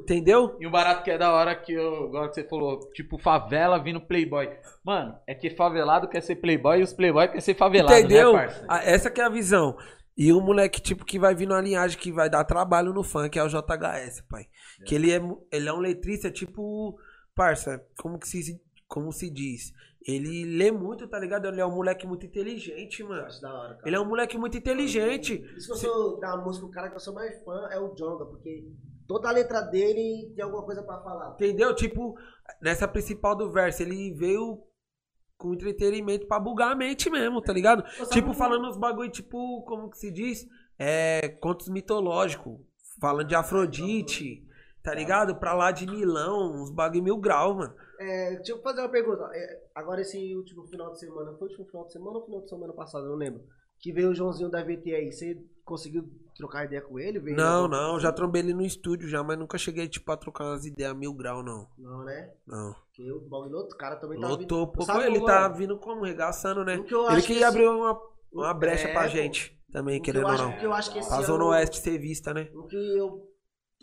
Entendeu? 0.00 0.56
E 0.58 0.66
o 0.66 0.70
barato 0.70 1.04
que 1.04 1.12
é 1.12 1.16
da 1.16 1.32
hora 1.32 1.54
que 1.54 1.72
eu, 1.72 2.06
igual 2.08 2.28
que 2.28 2.34
você 2.34 2.42
falou, 2.42 2.80
tipo, 2.92 3.18
favela 3.18 3.78
vindo 3.78 4.00
playboy. 4.00 4.48
Mano, 4.84 5.14
é 5.28 5.34
que 5.34 5.48
favelado 5.50 6.08
quer 6.08 6.20
ser 6.20 6.36
playboy 6.36 6.80
e 6.80 6.82
os 6.82 6.92
playboy 6.92 7.28
quer 7.28 7.40
ser 7.40 7.54
favelado, 7.54 7.94
Entendeu? 7.96 8.32
né, 8.32 8.38
parça? 8.40 8.64
Ah, 8.68 8.82
Essa 8.82 9.10
que 9.10 9.20
é 9.20 9.24
a 9.24 9.28
visão. 9.28 9.76
E 10.16 10.32
o 10.32 10.40
moleque, 10.40 10.80
tipo, 10.82 11.04
que 11.04 11.20
vai 11.20 11.32
vir 11.36 11.46
numa 11.46 11.60
linhagem 11.60 11.96
que 11.96 12.10
vai 12.10 12.28
dar 12.28 12.42
trabalho 12.42 12.92
no 12.92 13.04
funk 13.04 13.38
é 13.38 13.44
o 13.44 13.48
JHS, 13.48 14.22
pai. 14.28 14.46
Que 14.84 14.96
ele 14.96 15.12
é, 15.12 15.20
ele 15.52 15.68
é 15.68 15.72
um 15.72 15.78
letrista, 15.78 16.28
tipo, 16.32 16.98
parça, 17.32 17.80
como 18.00 18.18
que 18.18 18.26
se, 18.26 18.60
como 18.88 19.12
se 19.12 19.28
diz? 19.30 19.72
Ele 20.06 20.44
lê 20.56 20.72
muito, 20.72 21.06
tá 21.06 21.18
ligado? 21.18 21.46
Ele 21.46 21.60
é 21.60 21.66
um 21.66 21.74
moleque 21.74 22.06
muito 22.06 22.24
inteligente, 22.24 23.04
mano. 23.04 23.26
Acho 23.26 23.42
da 23.42 23.52
hora, 23.52 23.74
cara. 23.74 23.86
Ele 23.86 23.96
é 23.96 24.00
um 24.00 24.06
moleque 24.06 24.38
muito 24.38 24.56
inteligente. 24.56 25.38
Por 25.38 25.58
isso 25.58 25.66
que 25.66 25.72
eu 25.72 25.76
sou 25.76 26.18
da 26.18 26.36
música, 26.38 26.66
o 26.66 26.70
cara 26.70 26.88
que 26.88 26.96
eu 26.96 27.00
sou 27.00 27.12
mais 27.12 27.44
fã 27.44 27.68
é 27.70 27.78
o 27.78 27.94
Jonga, 27.94 28.24
porque 28.24 28.66
toda 29.06 29.28
a 29.28 29.32
letra 29.32 29.60
dele 29.60 30.32
tem 30.34 30.42
alguma 30.42 30.62
coisa 30.64 30.82
pra 30.82 31.02
falar. 31.02 31.34
Entendeu? 31.34 31.74
Tipo, 31.74 32.16
nessa 32.62 32.88
principal 32.88 33.36
do 33.36 33.52
verso, 33.52 33.82
ele 33.82 34.14
veio 34.14 34.62
com 35.36 35.52
entretenimento 35.52 36.26
pra 36.26 36.40
bugar 36.40 36.72
a 36.72 36.74
mente 36.74 37.10
mesmo, 37.10 37.42
tá 37.42 37.52
ligado? 37.52 37.84
Tipo, 38.10 38.32
falando 38.32 38.66
uns 38.68 38.76
bagulho, 38.76 39.10
tipo, 39.10 39.62
como 39.64 39.90
que 39.90 39.98
se 39.98 40.10
diz? 40.10 40.46
É, 40.78 41.28
contos 41.40 41.68
mitológicos. 41.68 42.58
Falando 43.00 43.28
de 43.28 43.34
Afrodite, 43.34 44.44
tá 44.82 44.94
ligado? 44.94 45.36
Pra 45.36 45.54
lá 45.54 45.70
de 45.70 45.86
Milão, 45.86 46.62
uns 46.62 46.70
bagulho 46.70 47.02
mil 47.02 47.16
grau, 47.18 47.54
mano. 47.54 47.74
É, 47.98 48.36
deixa 48.36 48.52
eu 48.52 48.62
fazer 48.62 48.80
uma 48.80 48.88
pergunta. 48.88 49.28
É, 49.34 49.60
agora 49.74 50.00
esse 50.00 50.34
último 50.36 50.64
final 50.66 50.92
de 50.92 51.00
semana, 51.00 51.32
foi 51.36 51.48
o 51.48 51.50
último 51.50 51.66
final 51.66 51.84
de 51.86 51.92
semana 51.92 52.18
ou 52.18 52.24
final 52.24 52.40
de 52.42 52.48
semana 52.48 52.72
passado? 52.72 53.04
Eu 53.06 53.10
não 53.10 53.16
lembro. 53.16 53.42
Que 53.80 53.92
veio 53.92 54.10
o 54.10 54.14
Joãozinho 54.14 54.50
da 54.50 54.62
VT 54.62 54.92
aí. 54.94 55.12
Você 55.12 55.40
conseguiu 55.64 56.08
trocar 56.36 56.64
ideia 56.64 56.82
com 56.82 56.98
ele? 56.98 57.20
Veio 57.20 57.36
Não, 57.36 57.68
não, 57.68 57.98
já 58.00 58.10
trombei 58.12 58.42
ele 58.42 58.52
no 58.54 58.62
estúdio 58.62 59.08
já, 59.08 59.22
mas 59.22 59.38
nunca 59.38 59.56
cheguei, 59.58 59.86
tipo, 59.88 60.10
a 60.10 60.16
trocar 60.16 60.44
umas 60.46 60.64
ideias 60.66 60.96
mil 60.96 61.12
grau, 61.12 61.42
não. 61.44 61.68
Não, 61.78 62.02
né? 62.04 62.32
Não. 62.46 62.72
Porque 62.86 63.10
o 63.12 63.20
bagulho 63.20 63.56
outro 63.56 63.76
cara 63.76 63.94
também 63.96 64.18
tá 64.18 64.26
Lotou, 64.28 64.66
pô. 64.66 64.82
Sabe, 64.82 65.04
ele 65.04 65.14
mano, 65.20 65.26
tá 65.26 65.48
vindo 65.48 65.78
como? 65.78 66.04
Regaçando, 66.04 66.64
né? 66.64 66.78
que 66.82 66.92
Ele 66.94 67.22
que 67.22 67.32
esse- 67.34 67.44
abriu 67.44 67.70
uma, 67.70 68.00
uma 68.32 68.52
brecha 68.54 68.88
É, 68.88 68.92
pra 68.92 69.02
pô. 69.02 69.08
gente 69.08 69.56
também, 69.70 70.00
que 70.02 70.10
eu 70.10 70.14
querendo 70.14 70.28
ou 70.30 70.38
não. 70.38 70.56
que 70.58 70.64
eu 70.66 70.72
acho 70.72 70.92
que 70.92 70.98
esse 70.98 71.12
ano- 71.12 71.22
Zona 71.22 71.44
Oeste 71.46 71.78
ser 71.78 71.98
vista, 71.98 72.34
né? 72.34 72.48
O 72.54 72.64
que 72.64 72.76
eu 72.98 73.28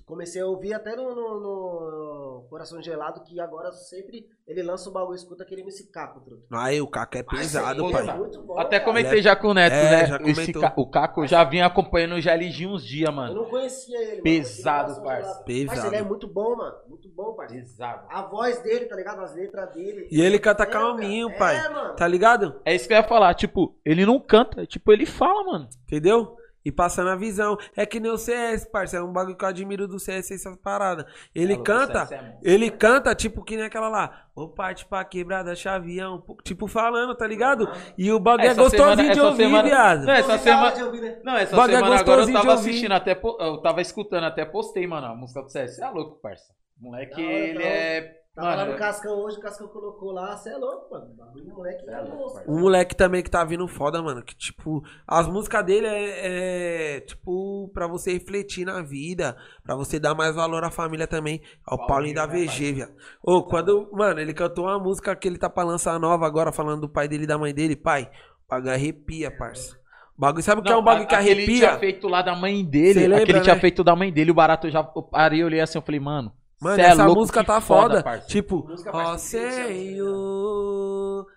comecei 0.06 0.42
a 0.42 0.46
ouvir 0.46 0.74
até 0.74 0.94
no, 0.96 1.16
no- 1.16 1.40
no 1.40 2.15
Coração 2.44 2.82
Gelado, 2.82 3.22
que 3.24 3.40
agora 3.40 3.72
sempre 3.72 4.26
ele 4.48 4.62
lança 4.62 4.90
o 4.90 4.94
bagulho, 4.94 5.16
escuta 5.16 5.44
aquele 5.44 5.62
MC 5.62 5.90
Caco, 5.92 6.20
truta. 6.22 6.44
Aí, 6.52 6.80
o 6.80 6.88
Caco 6.88 7.18
é 7.18 7.24
pesado, 7.24 7.84
Ele 7.84 7.92
pai. 7.94 8.08
É 8.10 8.14
muito 8.14 8.42
bom, 8.44 8.60
Até 8.60 8.80
cara. 8.80 8.84
comentei 8.86 9.12
Ele 9.14 9.20
é- 9.20 9.24
já 9.24 9.36
com 9.36 9.48
o 9.48 9.54
Neto, 9.54 9.74
É, 9.74 9.90
né? 9.92 10.06
já 10.06 10.16
Esse 10.18 10.34
comentou. 10.36 10.62
ca- 10.62 10.74
O 10.78 10.90
Caco 10.90 11.24
eu 11.24 11.28
já 11.28 11.44
vinha 11.44 11.66
acompanhando 11.66 12.20
já 12.22 12.36
liginho 12.36 12.72
uns 12.72 12.86
dias, 12.86 13.10
Eu 13.10 13.16
mano. 13.16 13.34
não 13.36 13.46
conhecia 13.46 13.98
ele, 14.00 14.12
mano. 14.12 14.24
Pesado, 14.24 15.02
parça. 15.04 15.22
Gelado. 15.30 15.44
Pesado. 15.46 15.68
Parça, 15.76 15.88
ele 15.88 15.96
é 15.96 16.02
muito 16.04 16.28
bom, 16.28 16.56
mano. 16.56 16.76
Muito 16.88 17.10
bom, 17.10 17.34
parça. 17.34 17.56
Pesado. 17.56 18.06
A 18.10 18.22
voz 18.24 18.62
dele, 18.62 18.86
tá 18.86 18.96
ligado? 18.96 19.22
As 19.22 19.34
letras 19.34 19.74
dele. 19.74 20.08
E 20.12 20.22
ele 20.22 20.38
canta 20.40 20.64
É, 20.64 20.68
calminho, 20.68 21.28
cara. 21.30 21.40
pai. 21.40 21.58
É, 21.66 21.70
mano. 21.70 21.96
Tá 21.96 22.08
ligado? 22.08 22.62
É 22.64 22.76
isso 22.76 22.88
que 22.88 22.94
eu 22.94 22.98
ia 22.98 23.04
falar, 23.04 23.34
tipo, 23.34 23.76
ele 23.84 24.06
não 24.06 24.20
canta, 24.20 24.66
tipo, 24.66 24.92
ele 24.92 25.06
fala, 25.06 25.44
mano. 25.44 25.70
Entendeu? 25.86 26.36
E 26.66 26.72
passando 26.72 27.12
a 27.12 27.16
visão. 27.16 27.56
É 27.78 27.86
que 27.86 28.00
nem 28.00 28.12
o 28.12 28.18
CS, 28.18 28.66
parceiro. 28.66 29.06
É 29.06 29.08
um 29.08 29.14
bagulho 29.14 29.38
que 29.38 29.46
eu 29.46 29.50
admiro 29.50 29.88
do 29.88 30.00
CS 30.00 30.32
essas 30.32 30.58
paradas. 30.58 31.06
Ele 31.36 31.54
Falou, 31.54 31.64
canta, 31.64 32.16
é 32.16 32.18
bom. 32.22 32.40
ele 32.44 32.72
canta, 32.72 33.14
tipo, 33.14 33.44
que 33.44 33.56
nem 33.56 33.66
aquela 33.66 33.88
lá. 33.88 34.24
Ô, 34.36 34.50
parte 34.50 34.86
pra 34.86 35.06
quebrada, 35.06 35.56
chavião. 35.56 36.24
Tipo, 36.44 36.68
falando, 36.68 37.14
tá 37.16 37.28
ligado? 37.28 37.70
E 37.98 38.12
o 38.12 38.20
bagulho 38.20 38.48
é 38.48 38.52
Essa 38.52 38.62
gostosinho 38.64 38.90
semana- 38.90 39.04
de 39.04 39.10
essa 39.12 39.26
ouvir, 39.28 39.44
semana- 39.44 39.64
viado. 39.70 40.06
Não, 40.06 40.14
essa 40.14 40.38
semana. 40.40 40.86
ouvir, 40.86 41.02
né? 41.02 41.20
Não, 41.24 41.38
essa 41.38 41.56
Bagulho 41.56 41.76
é 41.76 41.80
semana 41.80 42.00
agora 42.02 42.22
eu 42.24 42.34
tava 42.34 42.54
assistindo 42.56 42.92
até. 42.94 43.12
Eu 43.24 43.58
tava 43.62 43.82
escutando, 43.82 44.24
até 44.24 44.44
postei, 44.44 44.88
mano, 44.88 45.08
a 45.08 45.16
música 45.16 45.42
do 45.44 45.50
CS. 45.50 45.76
Você 45.76 45.84
é 45.84 45.90
louco, 45.90 46.20
parça. 46.20 46.52
O 46.82 46.86
moleque, 46.86 47.14
hora, 47.24 47.34
ele 47.34 47.58
hora. 47.60 47.68
é. 47.68 48.25
Tava 48.36 48.54
lá 48.54 48.66
no 48.66 48.78
Cascão 48.78 49.18
hoje, 49.20 49.38
o 49.38 49.40
Cascão 49.40 49.66
colocou 49.70 50.12
lá, 50.12 50.36
você 50.36 50.50
é 50.50 50.58
louco, 50.58 50.92
mano. 50.92 51.08
O 51.34 51.56
moleque 51.56 51.86
Cê 51.86 51.90
é 51.90 51.94
é 51.94 52.02
louco. 52.02 52.42
Um 52.46 52.60
moleque 52.60 52.94
também 52.94 53.24
que 53.24 53.32
tá 53.32 53.46
vindo 53.46 53.66
foda, 53.66 54.02
mano. 54.02 54.22
Que, 54.22 54.36
tipo, 54.36 54.84
as 55.08 55.26
músicas 55.26 55.66
dele 55.66 55.88
é, 55.88 56.98
é, 56.98 57.00
tipo, 57.00 57.70
pra 57.74 57.88
você 57.88 58.12
refletir 58.12 58.66
na 58.66 58.82
vida, 58.82 59.38
pra 59.64 59.74
você 59.74 59.98
dar 59.98 60.14
mais 60.14 60.36
valor 60.36 60.66
à 60.66 60.70
família 60.70 61.08
também. 61.08 61.42
Ao 61.66 61.88
Paulinho, 61.88 62.14
Paulinho 62.14 62.46
da 62.46 62.52
VG, 62.52 62.74
viado. 62.74 62.94
Ô, 63.24 63.42
quando, 63.42 63.90
mano, 63.94 64.20
ele 64.20 64.34
cantou 64.34 64.66
uma 64.66 64.78
música 64.78 65.16
que 65.16 65.30
ele 65.30 65.38
tá 65.38 65.50
pra 65.50 65.64
lançar 65.64 65.98
nova 65.98 66.28
agora, 66.28 66.52
falando 66.52 66.82
do 66.82 66.90
pai 66.90 67.08
dele 67.08 67.24
e 67.24 67.28
da 67.28 67.38
mãe 67.38 67.54
dele. 67.54 67.78
Pai, 67.78 68.12
o 68.46 68.50
bagulho 68.50 68.74
arrepia, 68.74 69.32
parça. 69.32 69.80
O 70.18 70.22
bagulho, 70.22 70.44
sabe 70.44 70.60
o 70.60 70.64
que 70.64 70.74
é 70.74 70.76
um 70.76 70.84
bagulho 70.84 71.08
que 71.08 71.16
aquele 71.16 71.44
arrepia? 71.44 71.70
tinha 71.70 71.80
feito 71.80 72.08
lá 72.10 72.22
da 72.22 72.36
mãe 72.36 72.66
dele. 72.66 73.00
Lembra, 73.00 73.24
aquele 73.24 73.40
tinha 73.40 73.56
né? 73.56 73.62
feito 73.62 73.82
da 73.82 73.96
mãe 73.96 74.12
dele, 74.12 74.32
o 74.32 74.36
barato 74.36 74.68
eu 74.68 74.72
já 74.72 74.84
parei, 74.84 75.42
eu 75.42 75.46
olhei 75.46 75.62
assim, 75.62 75.78
eu 75.78 75.82
falei, 75.82 76.02
mano. 76.02 76.34
Mano, 76.62 76.76
cê 76.76 76.82
é 76.82 76.86
essa 76.86 77.06
louco, 77.06 77.20
música 77.22 77.44
tá 77.44 77.60
foda. 77.60 78.04
parça. 78.04 78.28
tipo, 78.28 78.68
ó 78.88 78.92
faz 78.92 79.22
sentido, 79.22 79.52
Senhor, 79.52 81.28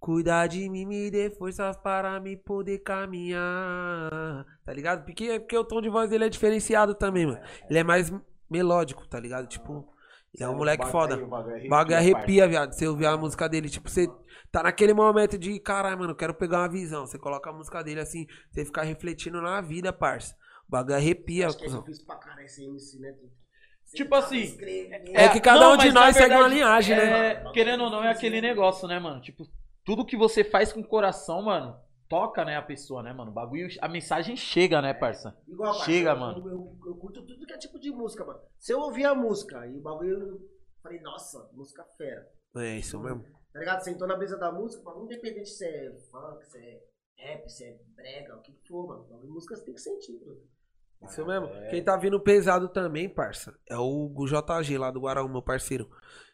Cuidar 0.00 0.46
de 0.46 0.66
mim, 0.70 0.86
me 0.86 1.10
dê 1.10 1.28
forças 1.28 1.76
para 1.76 2.18
me 2.18 2.34
poder 2.34 2.78
caminhar. 2.78 4.46
Tá 4.64 4.72
ligado? 4.72 5.04
Porque, 5.04 5.38
porque 5.38 5.58
o 5.58 5.64
tom 5.64 5.82
de 5.82 5.90
voz 5.90 6.08
dele 6.08 6.24
é 6.24 6.28
diferenciado 6.30 6.94
também, 6.94 7.26
mano. 7.26 7.40
Ele 7.68 7.78
é 7.78 7.84
mais 7.84 8.10
melódico, 8.50 9.06
tá 9.06 9.20
ligado? 9.20 9.46
Tipo, 9.46 9.86
ele 10.34 10.44
é 10.44 10.48
um 10.48 10.56
moleque 10.56 10.86
foda. 10.86 11.22
O 11.22 11.68
bagulho 11.68 11.96
arrepia, 11.96 12.48
viado. 12.48 12.72
Você 12.72 12.88
ouvir 12.88 13.04
a 13.06 13.16
música 13.18 13.46
dele, 13.46 13.68
tipo, 13.68 13.90
você 13.90 14.08
tá 14.50 14.62
naquele 14.62 14.94
momento 14.94 15.36
de, 15.36 15.60
caralho, 15.60 15.98
mano, 15.98 16.12
eu 16.12 16.16
quero 16.16 16.32
pegar 16.32 16.60
uma 16.60 16.68
visão. 16.68 17.06
Você 17.06 17.18
coloca 17.18 17.50
a 17.50 17.52
música 17.52 17.82
dele 17.82 18.00
assim, 18.00 18.26
você 18.50 18.64
fica 18.64 18.82
refletindo 18.82 19.42
na 19.42 19.60
vida, 19.60 19.92
parça. 19.92 20.34
O 20.66 20.70
bagulho 20.70 20.96
arrepia. 20.96 21.48
Acho 21.48 21.58
que 21.58 21.66
eu 21.66 21.82
fiz 21.82 22.02
pra 22.02 22.16
caralho 22.16 22.46
esse 22.46 22.64
MC, 22.64 22.98
né? 23.00 23.14
Tipo 23.94 24.14
assim, 24.14 24.56
É 25.14 25.28
que 25.28 25.40
cada 25.40 25.70
um 25.72 25.76
de 25.76 25.90
nós 25.92 26.14
segue 26.14 26.34
uma 26.34 26.48
verdade, 26.48 26.54
linhagem, 26.54 26.96
né? 26.96 27.30
é, 27.32 27.52
querendo 27.52 27.84
ou 27.84 27.90
não, 27.90 28.04
é 28.04 28.10
aquele 28.10 28.40
negócio, 28.40 28.86
né, 28.86 28.98
mano? 28.98 29.20
Tipo, 29.20 29.44
tudo 29.84 30.06
que 30.06 30.16
você 30.16 30.44
faz 30.44 30.72
com 30.72 30.80
o 30.80 30.86
coração, 30.86 31.42
mano, 31.42 31.76
toca, 32.08 32.44
né, 32.44 32.56
a 32.56 32.62
pessoa, 32.62 33.02
né, 33.02 33.12
mano? 33.12 33.30
O 33.30 33.34
bagulho, 33.34 33.68
a 33.80 33.88
mensagem 33.88 34.36
chega, 34.36 34.80
né, 34.80 34.94
parça? 34.94 35.36
Igual, 35.48 35.74
Chega, 35.74 36.14
mano. 36.14 36.38
Eu, 36.38 36.52
eu, 36.52 36.78
eu 36.86 36.94
curto 36.96 37.24
tudo 37.26 37.46
que 37.46 37.52
é 37.52 37.58
tipo 37.58 37.78
de 37.78 37.90
música, 37.90 38.24
mano. 38.24 38.40
Se 38.58 38.72
eu 38.72 38.80
ouvir 38.80 39.04
a 39.04 39.14
música 39.14 39.66
e 39.66 39.76
o 39.76 39.80
bagulho, 39.80 40.18
eu 40.18 40.40
falei, 40.82 41.00
nossa, 41.00 41.50
música 41.52 41.84
fera. 41.96 42.28
É 42.56 42.76
isso 42.76 42.98
mesmo. 43.00 43.24
Tá 43.52 43.58
ligado? 43.58 43.80
Sentou 43.80 44.06
na 44.06 44.16
brisa 44.16 44.36
da 44.36 44.52
música, 44.52 44.82
mano, 44.84 45.04
independente 45.04 45.48
se 45.48 45.64
é 45.64 45.92
funk, 46.10 46.46
se 46.46 46.58
é 46.58 46.80
rap, 47.16 47.48
se 47.48 47.64
é 47.64 47.76
brega, 47.96 48.36
o 48.36 48.42
que 48.42 48.52
for, 48.66 48.86
mano. 48.86 49.24
Música 49.24 49.56
você 49.56 49.64
tem 49.64 49.74
que 49.74 49.80
sentir, 49.80 50.20
mano. 50.24 50.40
Isso 51.02 51.24
mesmo. 51.24 51.48
Quem 51.70 51.82
tá 51.82 51.96
vindo 51.96 52.20
pesado 52.20 52.68
também, 52.68 53.08
parça, 53.08 53.54
é 53.68 53.76
o 53.76 54.12
JG 54.26 54.78
lá 54.78 54.90
do 54.90 55.00
Guaraú, 55.00 55.28
meu 55.28 55.42
parceiro. 55.42 55.88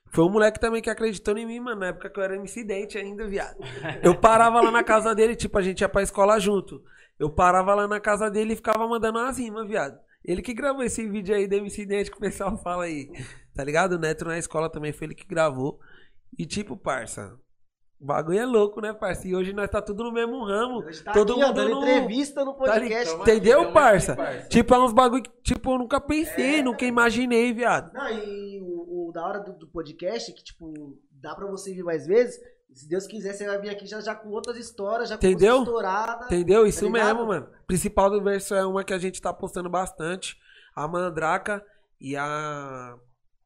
Foi 0.09 0.25
um 0.25 0.31
moleque 0.31 0.61
também 0.61 0.81
que 0.81 0.91
acreditou 0.91 1.37
em 1.37 1.47
mim, 1.47 1.61
mano, 1.61 1.81
na 1.81 1.87
época 1.89 2.09
que 2.11 2.19
eu 2.19 2.23
era 2.25 2.37
MC 2.37 2.65
Dente 2.65 2.97
ainda, 2.97 3.27
viado. 3.27 3.59
Eu 4.03 4.19
parava 4.19 4.61
lá 4.61 4.71
na 4.71 4.85
casa 4.85 5.15
dele, 5.15 5.35
tipo, 5.35 5.59
a 5.59 5.63
gente 5.63 5.81
ia 5.81 5.89
pra 5.89 6.03
escola 6.03 6.39
junto. 6.39 6.83
Eu 7.19 7.31
parava 7.31 7.75
lá 7.75 7.89
na 7.89 8.01
casa 8.01 8.31
dele 8.31 8.53
e 8.53 8.57
ficava 8.57 8.87
mandando 8.87 9.19
umas 9.19 9.39
rimas, 9.39 9.67
viado. 9.67 9.99
Ele 10.25 10.43
que 10.43 10.55
gravou 10.55 10.83
esse 10.83 11.07
vídeo 11.09 11.35
aí 11.35 11.47
do 11.47 11.55
MC 11.55 11.87
Dente 11.87 12.11
que 12.11 12.17
o 12.17 12.21
pessoal 12.21 12.57
fala 12.59 12.85
aí. 12.85 13.09
Tá 13.55 13.65
ligado? 13.65 13.93
O 13.93 13.99
Neto 13.99 14.25
na 14.25 14.39
escola 14.39 14.69
também 14.69 14.93
foi 14.93 15.07
ele 15.07 15.15
que 15.15 15.27
gravou. 15.27 15.81
E 16.39 16.45
tipo, 16.45 16.77
parça, 16.77 17.39
o 18.01 18.05
bagulho 18.05 18.39
é 18.39 18.45
louco, 18.47 18.81
né, 18.81 18.93
parça? 18.93 19.27
E 19.27 19.35
hoje 19.35 19.53
nós 19.53 19.71
tá 19.71 19.81
tudo 19.81 20.05
no 20.05 20.13
mesmo 20.13 20.45
ramo. 20.45 20.79
Hoje 20.85 21.03
tá 21.03 21.13
Todo 21.13 21.33
aqui, 21.33 21.43
ó, 21.43 21.47
mundo 21.49 21.57
dando 21.57 21.71
no- 21.71 21.83
entrevista 21.83 22.45
no 22.45 22.53
Tá 22.53 22.59
podcast. 22.59 23.15
Entendeu, 23.15 23.53
Tamo 23.59 23.65
aqui, 23.65 23.73
parça? 23.75 24.17
parça. 24.17 24.49
Tipo, 24.49 24.75
é 24.75 24.79
uns 24.79 24.93
bagulho 24.93 25.23
que, 25.23 25.31
tipo, 25.43 25.71
eu 25.73 25.79
nunca 25.79 26.01
pensei, 26.01 26.63
nunca 26.63 26.85
imaginei, 26.85 27.53
viado. 27.53 27.93
Não, 27.93 28.09
e 28.11 28.61
o, 28.63 29.09
o 29.09 29.13
da 29.13 29.27
hora 29.27 29.41
do, 29.41 29.53
do 29.53 29.67
podcast, 29.69 30.33
que, 30.33 30.45
tipo, 30.45 30.99
dá 31.11 31.35
pra 31.35 31.47
você 31.47 31.73
vir 31.73 31.83
mais 31.85 32.07
vezes. 32.07 32.39
Se 32.75 32.87
Deus 32.87 33.07
quiser, 33.07 33.33
você 33.33 33.47
vai 33.47 33.59
vir 33.59 33.71
aqui 33.71 33.87
já, 33.87 33.99
já 34.03 34.15
com 34.15 34.29
outras 34.29 34.59
histórias, 34.59 35.09
já 35.09 35.17
com 35.17 35.27
Entendeu? 35.27 35.61
música 35.61 35.71
estourada. 35.71 36.25
Entendeu? 36.27 36.67
Isso 36.67 36.85
Tá 36.85 36.91
mesmo, 36.91 37.25
mano. 37.27 37.49
Principal 37.67 38.11
do 38.11 38.23
verso 38.23 38.55
é 38.55 38.67
uma 38.67 38.85
que 38.85 38.93
a 38.93 38.99
gente 38.99 39.23
tá 39.23 39.33
postando 39.33 39.71
bastante. 39.71 40.37
A 40.75 40.87
Mandraca 40.87 41.65
e 41.99 42.15
a 42.15 42.95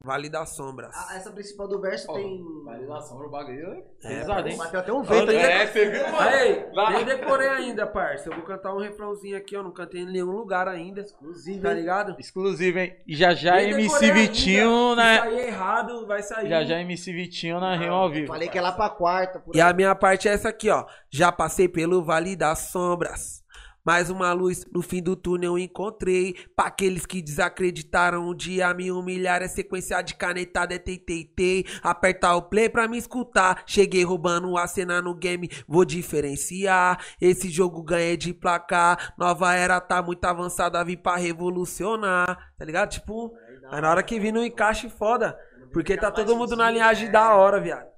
Vale 0.02 0.30
das 0.30 0.50
Sombras. 0.56 0.94
A- 0.96 1.16
essa 1.16 1.30
principal 1.30 1.68
do 1.68 1.78
verso 1.78 2.10
tem. 2.14 2.42
Validação 2.64 3.18
do 3.18 3.28
bagulho 3.28 3.72
é 3.74 3.82
É, 4.02 4.18
pesado, 4.20 4.48
hein? 4.48 4.56
Bateu 4.56 4.80
até 4.80 4.92
um 4.92 5.02
vento 5.02 5.30
é, 5.30 5.66
você 5.66 5.90
viu, 5.90 6.06
Aí, 6.18 6.64
Vai. 6.74 6.94
nem 6.96 7.04
decorei 7.04 7.48
ainda, 7.48 7.86
parça. 7.86 8.30
Eu 8.30 8.34
vou 8.34 8.42
cantar 8.44 8.72
um 8.74 8.78
refrãozinho 8.78 9.36
aqui, 9.36 9.54
ó. 9.56 9.62
Não 9.62 9.70
cantei 9.72 10.00
em 10.00 10.06
nenhum 10.10 10.30
lugar 10.30 10.66
ainda. 10.68 11.02
Exclusivo, 11.02 11.62
Tá 11.62 11.74
ligado? 11.74 12.16
Exclusivo, 12.18 12.78
hein? 12.78 12.96
E 13.06 13.14
já 13.14 13.34
já 13.34 13.56
Nem 13.56 13.72
MC. 13.72 14.10
Vitinho, 14.12 14.90
Se 14.90 14.96
né? 14.96 15.18
sair 15.18 15.38
errado, 15.48 16.06
vai 16.06 16.22
sair. 16.22 16.48
Já 16.48 16.64
já 16.64 16.80
MC 16.80 17.12
Vitinho 17.12 17.60
na 17.60 17.76
rima 17.76 17.94
ao 17.94 18.08
vivo. 18.10 18.28
Falei 18.28 18.48
que 18.48 18.56
é 18.58 18.62
lá 18.62 18.72
pra 18.72 18.88
quarta. 18.88 19.38
Por 19.38 19.54
E 19.54 19.60
aí. 19.60 19.68
a 19.70 19.72
minha 19.74 19.94
parte 19.94 20.28
é 20.28 20.32
essa 20.32 20.48
aqui, 20.48 20.70
ó. 20.70 20.86
Já 21.10 21.30
passei 21.30 21.68
pelo 21.68 22.02
Vale 22.02 22.34
das 22.36 22.58
Sombras. 22.70 23.39
Mais 23.84 24.10
uma 24.10 24.32
luz 24.32 24.64
no 24.72 24.82
fim 24.82 25.02
do 25.02 25.16
túnel 25.16 25.58
encontrei. 25.58 26.34
Pra 26.54 26.66
aqueles 26.66 27.06
que 27.06 27.22
desacreditaram 27.22 28.28
um 28.28 28.34
dia 28.34 28.72
me 28.74 28.90
humilhar. 28.90 29.42
É 29.42 29.48
sequência 29.48 30.00
de 30.02 30.14
canetada, 30.14 30.74
é 30.74 30.78
tei. 30.78 31.64
Apertar 31.82 32.36
o 32.36 32.42
play 32.42 32.68
pra 32.68 32.88
me 32.88 32.98
escutar. 32.98 33.62
Cheguei 33.66 34.04
roubando 34.04 34.56
a 34.56 34.66
cena 34.66 35.00
no 35.00 35.14
game, 35.14 35.48
vou 35.66 35.84
diferenciar. 35.84 36.98
Esse 37.20 37.48
jogo 37.48 37.82
ganhei 37.82 38.16
de 38.16 38.32
placar. 38.32 39.14
Nova 39.18 39.54
era 39.54 39.80
tá 39.80 40.02
muito 40.02 40.24
avançada, 40.24 40.84
vim 40.84 40.96
pra 40.96 41.16
revolucionar. 41.16 42.52
Tá 42.58 42.64
ligado? 42.64 42.90
Tipo, 42.90 43.32
aí 43.70 43.80
na 43.80 43.90
hora 43.90 44.02
que 44.02 44.20
vi 44.20 44.30
no 44.32 44.44
encaixe 44.44 44.88
foda. 44.88 45.38
Porque 45.72 45.96
tá 45.96 46.10
todo 46.10 46.36
mundo 46.36 46.56
na 46.56 46.70
linhagem 46.70 47.10
da 47.10 47.34
hora, 47.34 47.60
viado. 47.60 47.88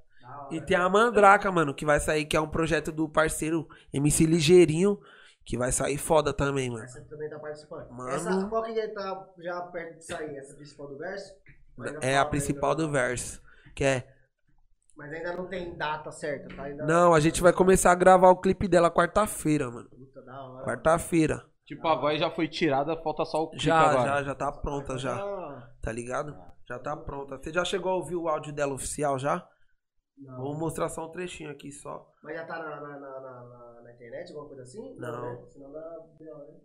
E 0.50 0.60
tem 0.60 0.76
a 0.76 0.88
Mandraca, 0.88 1.50
mano, 1.50 1.74
que 1.74 1.86
vai 1.86 1.98
sair, 1.98 2.26
que 2.26 2.36
é 2.36 2.40
um 2.40 2.48
projeto 2.48 2.92
do 2.92 3.08
parceiro 3.08 3.66
MC 3.92 4.26
Ligeirinho, 4.26 4.98
que 5.44 5.58
vai 5.58 5.72
sair 5.72 5.98
foda 5.98 6.32
também, 6.32 6.70
mano. 6.70 6.84
Essa 6.84 7.00
também 7.02 7.28
tá 7.28 7.38
participando. 7.38 7.90
Mano. 7.90 8.10
Essa, 8.10 8.46
qual 8.48 8.62
que 8.62 8.88
tá 8.88 9.28
já 9.38 9.60
perto 9.62 9.98
de 9.98 10.04
sair? 10.04 10.36
Essa 10.36 10.54
principal 10.54 10.88
do 10.88 10.98
verso? 10.98 11.34
É 12.00 12.18
a 12.18 12.24
principal 12.24 12.74
do 12.74 12.90
verso. 12.90 13.42
Que 13.74 13.84
é. 13.84 14.14
Mas 14.96 15.12
ainda 15.12 15.36
não 15.36 15.48
tem 15.48 15.76
data 15.76 16.12
certa, 16.12 16.54
tá? 16.54 16.64
Ainda 16.64 16.84
Não, 16.84 17.14
a 17.14 17.20
gente 17.20 17.40
vai 17.42 17.52
começar 17.52 17.90
a 17.90 17.94
gravar 17.94 18.30
o 18.30 18.40
clipe 18.40 18.68
dela 18.68 18.90
quarta-feira, 18.90 19.70
mano. 19.70 19.88
Puta 19.88 20.22
da 20.22 20.42
hora. 20.42 20.64
Quarta-feira. 20.64 21.44
Tipo, 21.64 21.88
a 21.88 21.94
voz 21.94 22.20
já 22.20 22.30
foi 22.30 22.48
tirada, 22.48 22.96
falta 23.02 23.24
só 23.24 23.44
o 23.44 23.48
clipe 23.50 23.64
Já, 23.64 23.80
agora. 23.80 24.10
já, 24.10 24.22
já 24.24 24.34
tá 24.34 24.52
pronta 24.52 24.98
já. 24.98 25.14
Ah, 25.16 25.70
Tá 25.80 25.90
ligado? 25.90 26.36
Já 26.68 26.78
tá 26.78 26.96
pronta. 26.96 27.38
Você 27.38 27.52
já 27.52 27.64
chegou 27.64 27.92
a 27.92 27.96
ouvir 27.96 28.16
o 28.16 28.28
áudio 28.28 28.52
dela 28.52 28.74
oficial 28.74 29.18
já? 29.18 29.46
não. 30.18 30.36
Vou 30.36 30.54
mostrar 30.54 30.88
só 30.88 31.06
um 31.06 31.10
trechinho 31.10 31.50
aqui 31.50 31.72
só. 31.72 32.06
Mas 32.22 32.36
já 32.36 32.44
tá 32.44 32.58
na, 32.58 32.80
na, 32.80 33.00
na, 33.00 33.20
na, 33.20 33.71
na- 33.92 33.94
internet, 33.94 34.28
alguma 34.30 34.48
coisa 34.48 34.62
assim? 34.62 34.94
Não. 34.98 35.22
né? 35.22 35.46
Senão 35.50 35.72
dá. 35.72 35.80
dá, 35.80 36.38
né? 36.38 36.60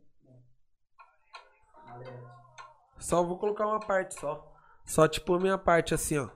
Só 2.99 3.23
vou 3.23 3.37
colocar 3.37 3.65
uma 3.67 3.79
parte 3.79 4.19
só. 4.19 4.53
Só 4.85 5.07
tipo 5.07 5.35
a 5.35 5.39
minha 5.39 5.57
parte 5.57 5.93
assim, 5.93 6.17
ó. 6.17 6.29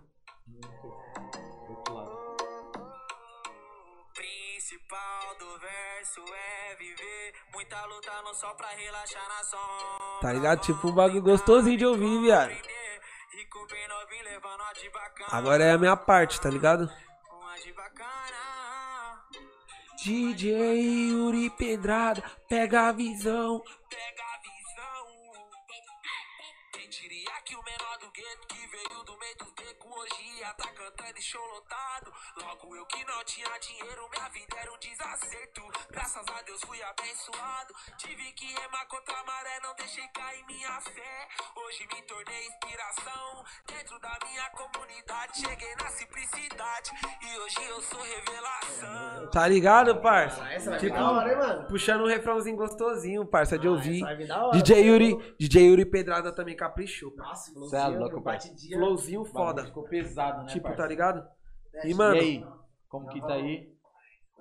Principal 4.13 5.35
do 5.39 5.59
verso 5.59 6.21
é 6.33 6.75
viver 6.75 7.33
muita 7.53 7.85
luta 7.85 8.21
não 8.23 8.33
só 8.33 8.53
pra 8.53 8.67
relaxar 8.69 9.27
na 9.27 9.43
sombra. 9.43 10.19
Tá 10.21 10.33
ligado? 10.33 10.61
Tipo 10.61 10.87
um 10.89 10.93
bagulho 10.93 11.21
gostosinho 11.21 11.77
de 11.77 11.85
ouvir, 11.85 12.21
viado. 12.21 12.51
Agora 15.31 15.63
é 15.63 15.71
a 15.71 15.77
minha 15.77 15.95
parte, 15.95 16.39
tá 16.41 16.49
ligado? 16.49 16.89
Uma 17.31 17.55
de 17.55 17.71
bacana. 17.73 18.60
DJ 20.03 20.47
Yuri 21.11 21.51
Pedrada, 21.51 22.23
pega 22.49 22.87
a 22.87 22.91
visão. 22.91 23.61
Pega 23.87 24.23
a 24.23 24.30
becos 30.41 30.47
hoje 30.47 30.47
ia 30.47 30.53
tá 30.53 30.69
cantando 30.73 31.17
e 31.17 31.21
show 31.21 31.41
lotado. 31.53 32.11
Logo 32.41 32.75
eu 32.75 32.85
que 32.85 33.03
não 33.05 33.23
tinha 33.23 33.47
dinheiro, 33.59 34.09
minha 34.09 34.29
vida 34.29 34.55
era 34.59 34.71
um 34.73 34.77
desacerto. 34.79 35.61
Graças 35.91 36.25
a 36.27 36.41
Deus 36.41 36.61
fui 36.65 36.81
abençoado. 36.81 37.73
Tive 37.97 38.31
que 38.33 38.45
remar 38.47 38.85
contra 38.87 39.15
a 39.19 39.23
maré, 39.23 39.59
não 39.61 39.75
deixei 39.75 40.07
cair 40.09 40.43
minha 40.47 40.81
fé. 40.81 41.27
Hoje 41.55 41.87
me 41.93 42.01
tornei 42.03 42.47
inspiração 42.47 43.43
dentro 43.67 43.99
da 43.99 44.17
minha 44.25 44.49
comunidade. 44.51 45.39
Cheguei 45.39 45.75
na 45.75 45.89
simplicidade 45.89 46.91
e 47.21 47.37
hoje 47.39 47.69
eu 47.69 47.81
sou 47.81 48.01
revelação. 48.01 49.29
Tá 49.31 49.47
ligado, 49.47 50.01
parça? 50.01 50.43
Ah, 50.43 50.53
Essa 50.53 50.69
vai 50.71 50.79
Tipo, 50.79 50.95
da 50.95 51.11
hora, 51.11 51.31
hein, 51.31 51.37
mano? 51.37 51.67
puxando 51.67 52.01
um 52.01 52.07
refrãozinho 52.07 52.55
gostosinho, 52.57 53.25
parça, 53.25 53.57
de 53.57 53.67
Ah, 53.67 53.71
ouvir. 53.71 54.03
hora. 54.03 54.51
DJ 54.51 54.81
Yuri, 54.87 55.35
DJ 55.39 55.67
Yuri 55.69 55.85
Pedrada 55.85 56.31
também 56.33 56.55
caprichou. 56.55 57.13
Nossa, 57.15 57.51
é 57.51 57.53
louco, 57.53 57.71
flowzinho, 57.75 58.23
pai. 58.23 58.33
batidinha. 58.33 58.77
Flowzinho 58.77 59.25
foda. 59.25 59.65
Ficou 59.65 59.83
pesado, 59.83 60.30
né, 60.39 60.45
Tipo, 60.47 60.63
parça? 60.67 60.81
tá 60.81 60.87
ligado? 60.87 61.27
E, 61.83 61.91
E, 61.91 61.93
mano, 61.93 62.15
E 62.15 62.19
aí? 62.19 62.45
Como 62.89 63.07
que 63.07 63.21
tá 63.21 63.33
aí? 63.33 63.71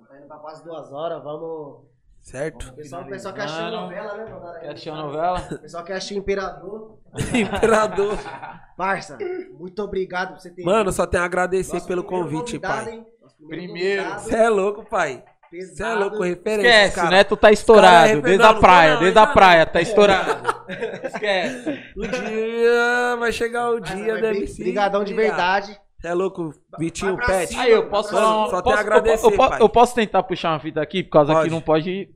Tá 0.07 0.17
indo 0.17 0.27
pra 0.27 0.37
quase 0.37 0.63
duas 0.63 0.91
horas, 0.91 1.23
vamos. 1.23 1.85
certo? 2.21 2.69
O 2.69 2.73
pessoal, 2.73 3.05
que 3.05 3.13
achou 3.13 3.31
Finalizando. 3.33 3.75
novela, 3.81 4.17
né, 4.17 4.25
mano? 4.31 4.45
Assistir 4.69 4.89
a 4.89 4.95
novela? 4.95 5.39
O 5.51 5.59
pessoal 5.59 5.83
que 5.85 5.93
achou 5.93 6.17
Imperador. 6.17 6.99
Imperador. 7.33 8.17
Parça, 8.77 9.17
muito 9.53 9.81
obrigado 9.81 10.33
por 10.33 10.39
você 10.41 10.49
ter 10.51 10.63
Mano, 10.63 10.85
vindo. 10.85 10.93
só 10.93 11.05
tenho 11.05 11.23
a 11.23 11.25
agradecer 11.25 11.75
Nosso 11.75 11.87
pelo 11.87 12.03
convite, 12.03 12.59
pai. 12.59 12.89
hein? 12.91 13.05
Primeiro 13.47 14.03
Você 14.19 14.35
é 14.35 14.49
louco, 14.49 14.83
pai. 14.85 15.23
Pesado. 15.51 15.75
Você 15.75 15.83
é 15.83 15.93
louco, 15.93 16.23
referência. 16.23 16.67
Esquece, 16.69 16.95
cara. 16.95 17.07
o 17.07 17.11
Neto 17.11 17.37
tá 17.37 17.51
estourado. 17.51 18.07
é 18.09 18.21
desde 18.21 18.43
a 18.45 18.53
praia, 18.53 18.93
não, 18.93 18.99
desde 19.01 19.19
a 19.19 19.27
praia, 19.27 19.65
tá 19.65 19.81
estourado. 19.81 20.65
Esquece. 21.03 21.79
Um 21.97 22.07
dia 22.07 23.15
vai 23.19 23.31
chegar 23.31 23.69
o 23.69 23.79
dia 23.79 24.15
do 24.15 24.19
bri- 24.21 24.37
MC. 24.37 24.63
Brigadão 24.63 25.03
de 25.03 25.13
verdade. 25.13 25.77
Você 25.99 26.07
é 26.07 26.13
louco, 26.15 26.51
Vitinho 26.79 27.15
Pet. 27.17 27.55
Aí, 27.59 27.71
eu 27.71 27.87
posso 27.87 28.09
falar 28.11 28.49
só 28.49 28.61
posso, 28.63 28.77
agradecer, 28.77 29.25
eu, 29.27 29.37
pai. 29.37 29.61
eu 29.61 29.69
posso 29.69 29.93
tentar 29.93 30.23
puxar 30.23 30.49
uma 30.53 30.59
fita 30.59 30.81
aqui, 30.81 31.03
por 31.03 31.11
causa 31.11 31.33
Pode. 31.33 31.47
que 31.47 31.53
não 31.53 31.61
pode 31.61 32.09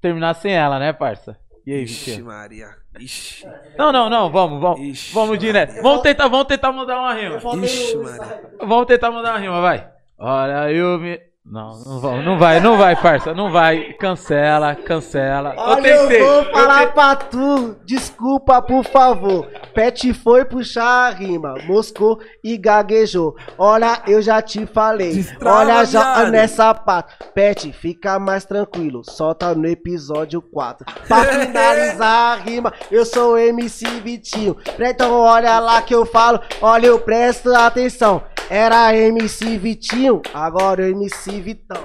terminar 0.00 0.34
sem 0.34 0.52
ela, 0.54 0.78
né, 0.78 0.92
parça? 0.94 1.36
E 1.66 1.72
aí, 1.74 1.82
Ixi, 1.82 2.10
Vitinho? 2.10 2.26
Maria. 2.26 2.68
Ixi. 2.98 3.46
Não, 3.76 3.92
não, 3.92 4.08
não, 4.08 4.30
vamos, 4.30 4.60
vamos. 4.60 4.80
Ixi, 4.80 5.12
vamos 5.12 5.38
de 5.38 5.52
Maria. 5.52 5.66
Neto. 5.66 5.82
Vamos 5.82 6.00
tentar, 6.02 6.28
vamos 6.28 6.46
tentar 6.46 6.72
mudar 6.72 6.98
uma 7.00 7.12
rima. 7.12 7.38
Eu 7.42 7.64
Ixi, 7.64 7.96
Maria. 7.96 8.50
Vamos 8.60 8.86
tentar 8.86 9.10
mudar 9.10 9.32
uma 9.32 9.38
rima, 9.40 9.60
vai. 9.60 9.90
Olha, 10.18 10.72
eu 10.72 10.98
me... 10.98 11.20
Não, 11.48 11.78
não 11.78 12.00
vai, 12.00 12.22
não 12.24 12.38
vai, 12.38 12.60
não 12.60 12.76
vai, 12.76 12.96
parça. 12.96 13.32
Não 13.32 13.52
vai. 13.52 13.92
Cancela, 13.92 14.74
cancela. 14.74 15.54
Olha, 15.56 15.88
eu, 15.88 16.26
vou 16.26 16.44
falar 16.52 16.92
pra 16.92 17.14
tu. 17.14 17.76
Desculpa, 17.84 18.60
por 18.60 18.84
favor. 18.84 19.46
Pet 19.72 20.12
foi 20.12 20.44
puxar 20.44 20.82
a 21.06 21.10
rima, 21.10 21.54
moscou 21.64 22.18
e 22.42 22.56
gaguejou. 22.56 23.36
Olha, 23.56 24.02
eu 24.08 24.20
já 24.20 24.42
te 24.42 24.66
falei. 24.66 25.12
Destrava, 25.12 25.58
Olha 25.58 25.84
já 25.84 26.14
viado. 26.16 26.30
nessa 26.32 26.74
pata. 26.74 27.14
Pet, 27.32 27.72
fica 27.72 28.18
mais 28.18 28.44
tranquilo. 28.44 29.02
Solta 29.04 29.54
no 29.54 29.68
episódio 29.68 30.42
4. 30.42 30.84
Pra 31.06 31.24
finalizar 31.46 32.32
a 32.32 32.34
rima, 32.34 32.72
eu 32.90 33.06
sou 33.06 33.34
o 33.34 33.38
MC 33.38 33.86
Vitinho. 34.00 34.56
Então 34.80 35.12
olha 35.20 35.60
lá 35.60 35.80
que 35.80 35.94
eu 35.94 36.04
falo. 36.04 36.40
Olha, 36.60 36.86
eu 36.86 36.98
presto 36.98 37.54
atenção. 37.54 38.20
Era 38.48 38.94
MC 38.96 39.58
Vitinho, 39.58 40.22
agora 40.32 40.82
o 40.82 40.86
MC 40.86 41.35
Vitão. 41.40 41.82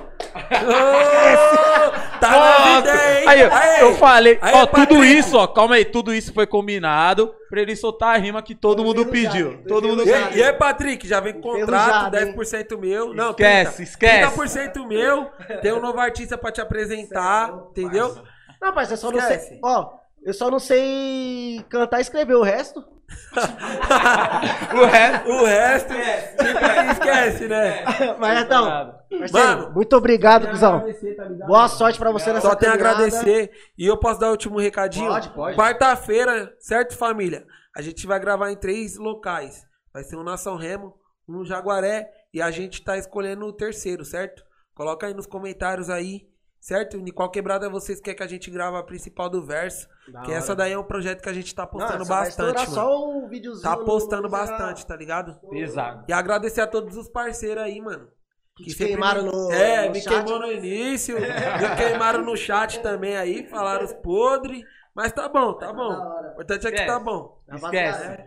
Tá 2.19 2.29
na 2.29 2.57
vida, 2.81 2.91
hein? 2.93 3.27
aí, 3.27 3.41
Aê. 3.43 3.81
eu 3.83 3.95
falei, 3.95 4.37
Aê, 4.41 4.53
ó, 4.55 4.65
tudo 4.65 5.03
isso, 5.03 5.37
ó, 5.37 5.47
calma 5.47 5.75
aí, 5.75 5.85
tudo 5.85 6.13
isso 6.13 6.33
foi 6.33 6.45
combinado 6.45 7.33
pra 7.49 7.61
ele 7.61 7.75
soltar 7.75 8.15
a 8.15 8.17
rima 8.17 8.41
que 8.41 8.53
todo 8.55 8.83
mundo 8.83 9.05
pediu. 9.07 9.63
Todo 9.67 9.87
mundo. 9.87 10.03
E, 10.03 10.05
pediu. 10.05 10.25
aí, 10.27 10.37
e 10.37 10.43
aí, 10.43 10.53
Patrick, 10.53 11.07
já 11.07 11.19
vem 11.19 11.33
com 11.33 11.41
contrato, 11.41 12.15
Enferrujado, 12.15 12.17
hein? 12.19 12.35
10% 12.35 12.77
meu. 12.79 13.13
Não, 13.13 13.31
Esquece, 13.31 13.75
30, 13.77 13.83
esquece. 13.83 14.39
30% 14.39 14.87
meu. 14.87 15.25
Tem 15.61 15.73
um 15.73 15.81
novo 15.81 15.99
artista 15.99 16.37
pra 16.37 16.51
te 16.51 16.61
apresentar, 16.61 17.53
entendeu? 17.71 18.15
Não, 18.61 18.73
parça, 18.73 18.93
eu 18.93 18.97
só 18.97 19.11
não 19.11 19.19
Esquece. 19.19 19.47
sei. 19.49 19.59
Ó, 19.63 19.89
eu 20.23 20.33
só 20.33 20.51
não 20.51 20.59
sei 20.59 21.65
cantar 21.69 21.97
e 21.99 22.01
escrever 22.01 22.35
o 22.35 22.43
resto. 22.43 22.83
O 24.73 24.85
resto. 24.85 25.29
O 25.29 25.45
resto, 25.45 25.93
tipo 25.93 26.59
que 26.59 26.91
esquece, 26.91 27.47
né? 27.47 27.83
Mas 28.19 28.43
então, 28.43 28.65
parceiro, 28.65 29.31
Mano, 29.33 29.71
muito 29.73 29.95
obrigado, 29.95 30.49
cuzão. 30.49 30.77
Agradecer, 30.77 31.15
tá? 31.15 31.25
Boa 31.45 31.67
sorte 31.67 31.99
pra 31.99 32.11
você 32.11 32.33
nessa 32.33 32.47
Só 32.49 32.55
tenho 32.55 32.71
a 32.71 32.75
agradecer. 32.75 33.51
E 33.77 33.85
eu 33.85 33.97
posso 33.97 34.19
dar 34.19 34.27
o 34.27 34.31
último 34.31 34.59
recadinho? 34.59 35.09
Pode, 35.09 35.29
pode. 35.29 35.57
Quarta-feira, 35.57 36.53
certo, 36.59 36.97
família? 36.97 37.45
A 37.75 37.81
gente 37.81 38.05
vai 38.05 38.19
gravar 38.19 38.51
em 38.51 38.55
três 38.55 38.97
locais. 38.97 39.65
Vai 39.93 40.03
ser 40.03 40.17
um 40.17 40.23
na 40.23 40.37
São 40.37 40.55
Remo, 40.55 40.93
um 41.27 41.33
no 41.39 41.45
Jaguaré 41.45 42.09
e 42.33 42.41
a 42.41 42.51
gente 42.51 42.83
tá 42.83 42.97
escolhendo 42.97 43.45
o 43.45 43.53
terceiro, 43.53 44.03
certo? 44.05 44.43
Coloca 44.73 45.07
aí 45.07 45.13
nos 45.13 45.25
comentários 45.25 45.89
aí, 45.89 46.27
certo? 46.61 46.95
Em 46.97 47.11
qual 47.11 47.29
quebrada 47.29 47.67
vocês 47.69 47.99
querem 47.99 48.15
que 48.17 48.23
a 48.23 48.27
gente 48.27 48.49
grava 48.49 48.79
a 48.79 48.83
principal 48.83 49.29
do 49.29 49.43
verso. 49.43 49.89
Da 50.13 50.21
que 50.21 50.29
hora. 50.29 50.37
essa 50.37 50.55
daí 50.55 50.71
é 50.71 50.77
um 50.79 50.83
projeto 50.83 51.21
que 51.21 51.27
a 51.29 51.33
gente 51.33 51.53
tá 51.53 51.65
postando 51.67 51.99
Não, 51.99 52.05
vai 52.05 52.25
bastante, 52.25 52.55
estourar 52.55 52.69
mano. 52.69 52.73
só 52.75 53.09
o 53.09 53.27
videozinho. 53.27 53.63
Tá 53.63 53.75
postando 53.77 54.21
no- 54.23 54.29
bastante, 54.29 54.85
tá 54.85 54.95
ligado? 54.95 55.37
Pesado. 55.49 56.05
E 56.07 56.13
agradecer 56.13 56.61
a 56.61 56.67
todos 56.67 56.95
os 56.95 57.09
parceiros 57.09 57.63
aí, 57.63 57.81
mano. 57.81 58.07
Que 58.55 58.65
te 58.65 58.75
queimaram 58.75 59.23
me- 59.23 59.31
no- 59.31 59.51
É, 59.51 59.87
no 59.87 59.91
me 59.93 60.01
chat. 60.01 60.13
queimou 60.23 60.39
no 60.39 60.51
início. 60.51 61.15
me 61.19 61.75
queimaram 61.77 62.21
no 62.23 62.37
chat 62.37 62.79
também 62.81 63.17
aí. 63.17 63.47
Falaram 63.47 63.83
os 63.85 63.93
podres. 63.93 64.63
Mas 64.93 65.11
tá 65.13 65.27
bom, 65.29 65.53
tá 65.53 65.71
bom. 65.73 65.89
Da 65.89 66.05
hora. 66.05 66.27
O 66.27 66.31
importante 66.33 66.67
é 66.67 66.71
que 66.71 66.85
tá 66.85 66.99
bom. 66.99 67.41
Esquece. 67.47 67.63
Rapaziada, 67.65 68.25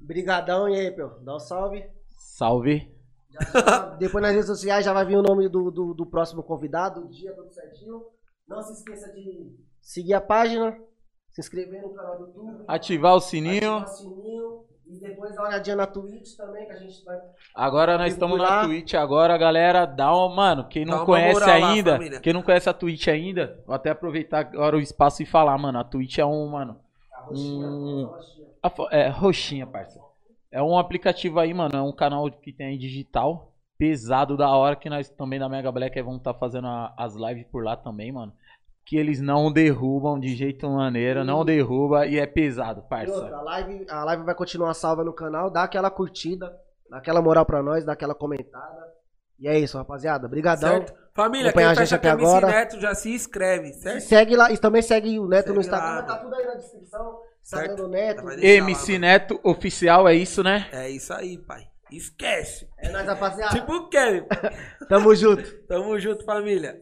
Brigadão, 0.00 0.68
e 0.68 0.78
aí, 0.78 0.90
Pel? 0.90 1.18
Dá 1.24 1.36
um 1.36 1.38
salve. 1.40 1.84
Salve. 2.16 2.94
Já- 3.52 3.86
depois 3.98 4.22
nas 4.22 4.32
redes 4.32 4.46
sociais 4.46 4.84
já 4.84 4.92
vai 4.92 5.04
vir 5.04 5.16
o 5.16 5.22
nome 5.22 5.48
do, 5.48 5.70
do, 5.70 5.94
do 5.94 6.06
próximo 6.06 6.42
convidado, 6.42 7.00
o 7.04 7.08
dia, 7.08 7.32
tudo 7.34 7.52
certinho. 7.52 8.02
Não 8.46 8.62
se 8.62 8.72
esqueça 8.72 9.12
de 9.12 9.54
seguir 9.80 10.14
a 10.14 10.20
página, 10.20 10.76
se 11.32 11.40
inscrever 11.40 11.82
no 11.82 11.90
canal 11.94 12.18
do 12.18 12.26
YouTube, 12.26 12.64
Ativar 12.66 13.14
o 13.14 13.20
sininho. 13.20 13.76
ativar 13.76 13.84
o 13.84 13.96
sininho 13.96 14.64
e 14.86 14.98
depois 15.00 15.34
dar 15.34 15.42
uma 15.42 15.48
olhadinha 15.48 15.76
na 15.76 15.86
Twitch 15.86 16.34
também, 16.34 16.64
que 16.64 16.72
a 16.72 16.76
gente 16.76 17.04
vai. 17.04 17.18
Agora 17.54 17.98
nós 17.98 18.12
estamos 18.12 18.38
na 18.38 18.44
Lá. 18.48 18.64
Twitch 18.64 18.94
agora, 18.94 19.36
galera. 19.36 19.84
Dá 19.84 20.14
uma, 20.14 20.34
mano, 20.34 20.66
quem 20.66 20.86
Dá 20.86 20.96
não 20.96 21.04
conhece 21.04 21.40
lá, 21.40 21.54
ainda, 21.54 21.92
família. 21.92 22.20
quem 22.20 22.32
não 22.32 22.42
conhece 22.42 22.70
a 22.70 22.72
Twitch 22.72 23.06
ainda, 23.08 23.62
vou 23.66 23.74
até 23.76 23.90
aproveitar 23.90 24.38
agora 24.40 24.76
o 24.76 24.80
espaço 24.80 25.22
e 25.22 25.26
falar, 25.26 25.58
mano, 25.58 25.78
a 25.78 25.84
Twitch 25.84 26.16
é 26.18 26.24
um, 26.24 26.46
mano, 26.48 26.80
A 27.12 27.20
roxinha, 27.20 27.66
Hum. 27.66 28.06
a 28.06 28.16
roxinha. 28.16 28.48
a 28.62 28.70
fo- 28.70 28.88
é 28.90 29.08
roxinha, 29.08 29.66
parça. 29.66 30.00
É 30.50 30.62
um 30.62 30.78
aplicativo 30.78 31.38
aí, 31.38 31.52
mano, 31.52 31.76
é 31.76 31.82
um 31.82 31.92
canal 31.92 32.30
que 32.30 32.52
tem 32.52 32.68
aí 32.68 32.78
digital, 32.78 33.52
pesado 33.78 34.36
da 34.36 34.48
hora 34.50 34.74
que 34.76 34.88
nós 34.88 35.08
também 35.10 35.38
da 35.38 35.48
Mega 35.48 35.70
Black 35.70 36.00
vamos 36.00 36.18
estar 36.18 36.34
fazendo 36.34 36.66
a- 36.66 36.94
as 36.96 37.14
lives 37.14 37.46
por 37.50 37.62
lá 37.62 37.76
também, 37.76 38.10
mano. 38.10 38.32
Que 38.84 38.96
eles 38.96 39.20
não 39.20 39.52
derrubam 39.52 40.18
de 40.18 40.34
jeito 40.34 40.68
maneira, 40.70 41.22
não 41.22 41.44
derruba 41.44 42.06
e 42.06 42.18
é 42.18 42.26
pesado, 42.26 42.80
E 42.80 42.88
parça. 42.88 43.14
outra, 43.14 43.36
a 43.36 43.42
live, 43.42 43.86
a 43.90 44.04
live 44.04 44.22
vai 44.24 44.34
continuar 44.34 44.72
salva 44.72 45.04
no 45.04 45.12
canal, 45.12 45.50
dá 45.50 45.64
aquela 45.64 45.90
curtida, 45.90 46.58
dá 46.88 46.96
aquela 46.96 47.20
moral 47.20 47.44
pra 47.44 47.62
nós, 47.62 47.84
dá 47.84 47.92
aquela 47.92 48.14
comentada. 48.14 48.97
E 49.38 49.46
é 49.48 49.58
isso, 49.58 49.76
rapaziada. 49.78 50.26
Brigadão. 50.28 50.68
Certo? 50.78 50.94
Família, 51.14 51.52
quem 51.52 51.64
a 51.64 51.68
gente 51.70 51.78
fecha 51.78 51.96
até 51.96 52.10
agora. 52.10 52.46
Neto 52.46 52.80
já 52.80 52.94
se 52.94 53.10
inscreve, 53.10 53.70
E 53.70 53.72
certo? 53.74 54.00
segue 54.02 54.36
lá, 54.36 54.52
e 54.52 54.58
também 54.58 54.82
segue 54.82 55.18
o 55.18 55.26
Neto 55.28 55.46
Segue 55.46 55.54
no 55.54 55.60
Instagram, 55.60 55.86
lá. 55.94 56.02
tá 56.02 56.16
tudo 56.18 56.34
aí 56.34 56.46
na 56.46 56.54
descrição. 56.54 57.20
Instagram 57.42 57.68
Certo. 57.68 57.82
do 57.82 57.88
Neto. 57.88 58.24
Lá, 58.24 58.34
MC 58.34 58.92
mano. 58.92 59.00
Neto 59.00 59.40
oficial, 59.42 60.08
é 60.08 60.14
isso, 60.14 60.42
né? 60.42 60.68
É 60.72 60.88
isso 60.90 61.12
aí, 61.12 61.38
pai. 61.38 61.66
Esquece. 61.90 62.68
É 62.78 62.90
nóis, 62.90 63.06
rapaziada. 63.06 63.54
Tipo 63.58 63.72
o 63.74 63.88
Kevin. 63.88 64.26
Tamo 64.88 65.14
junto. 65.14 65.42
Tamo 65.66 65.98
junto, 65.98 66.24
família. 66.24 66.80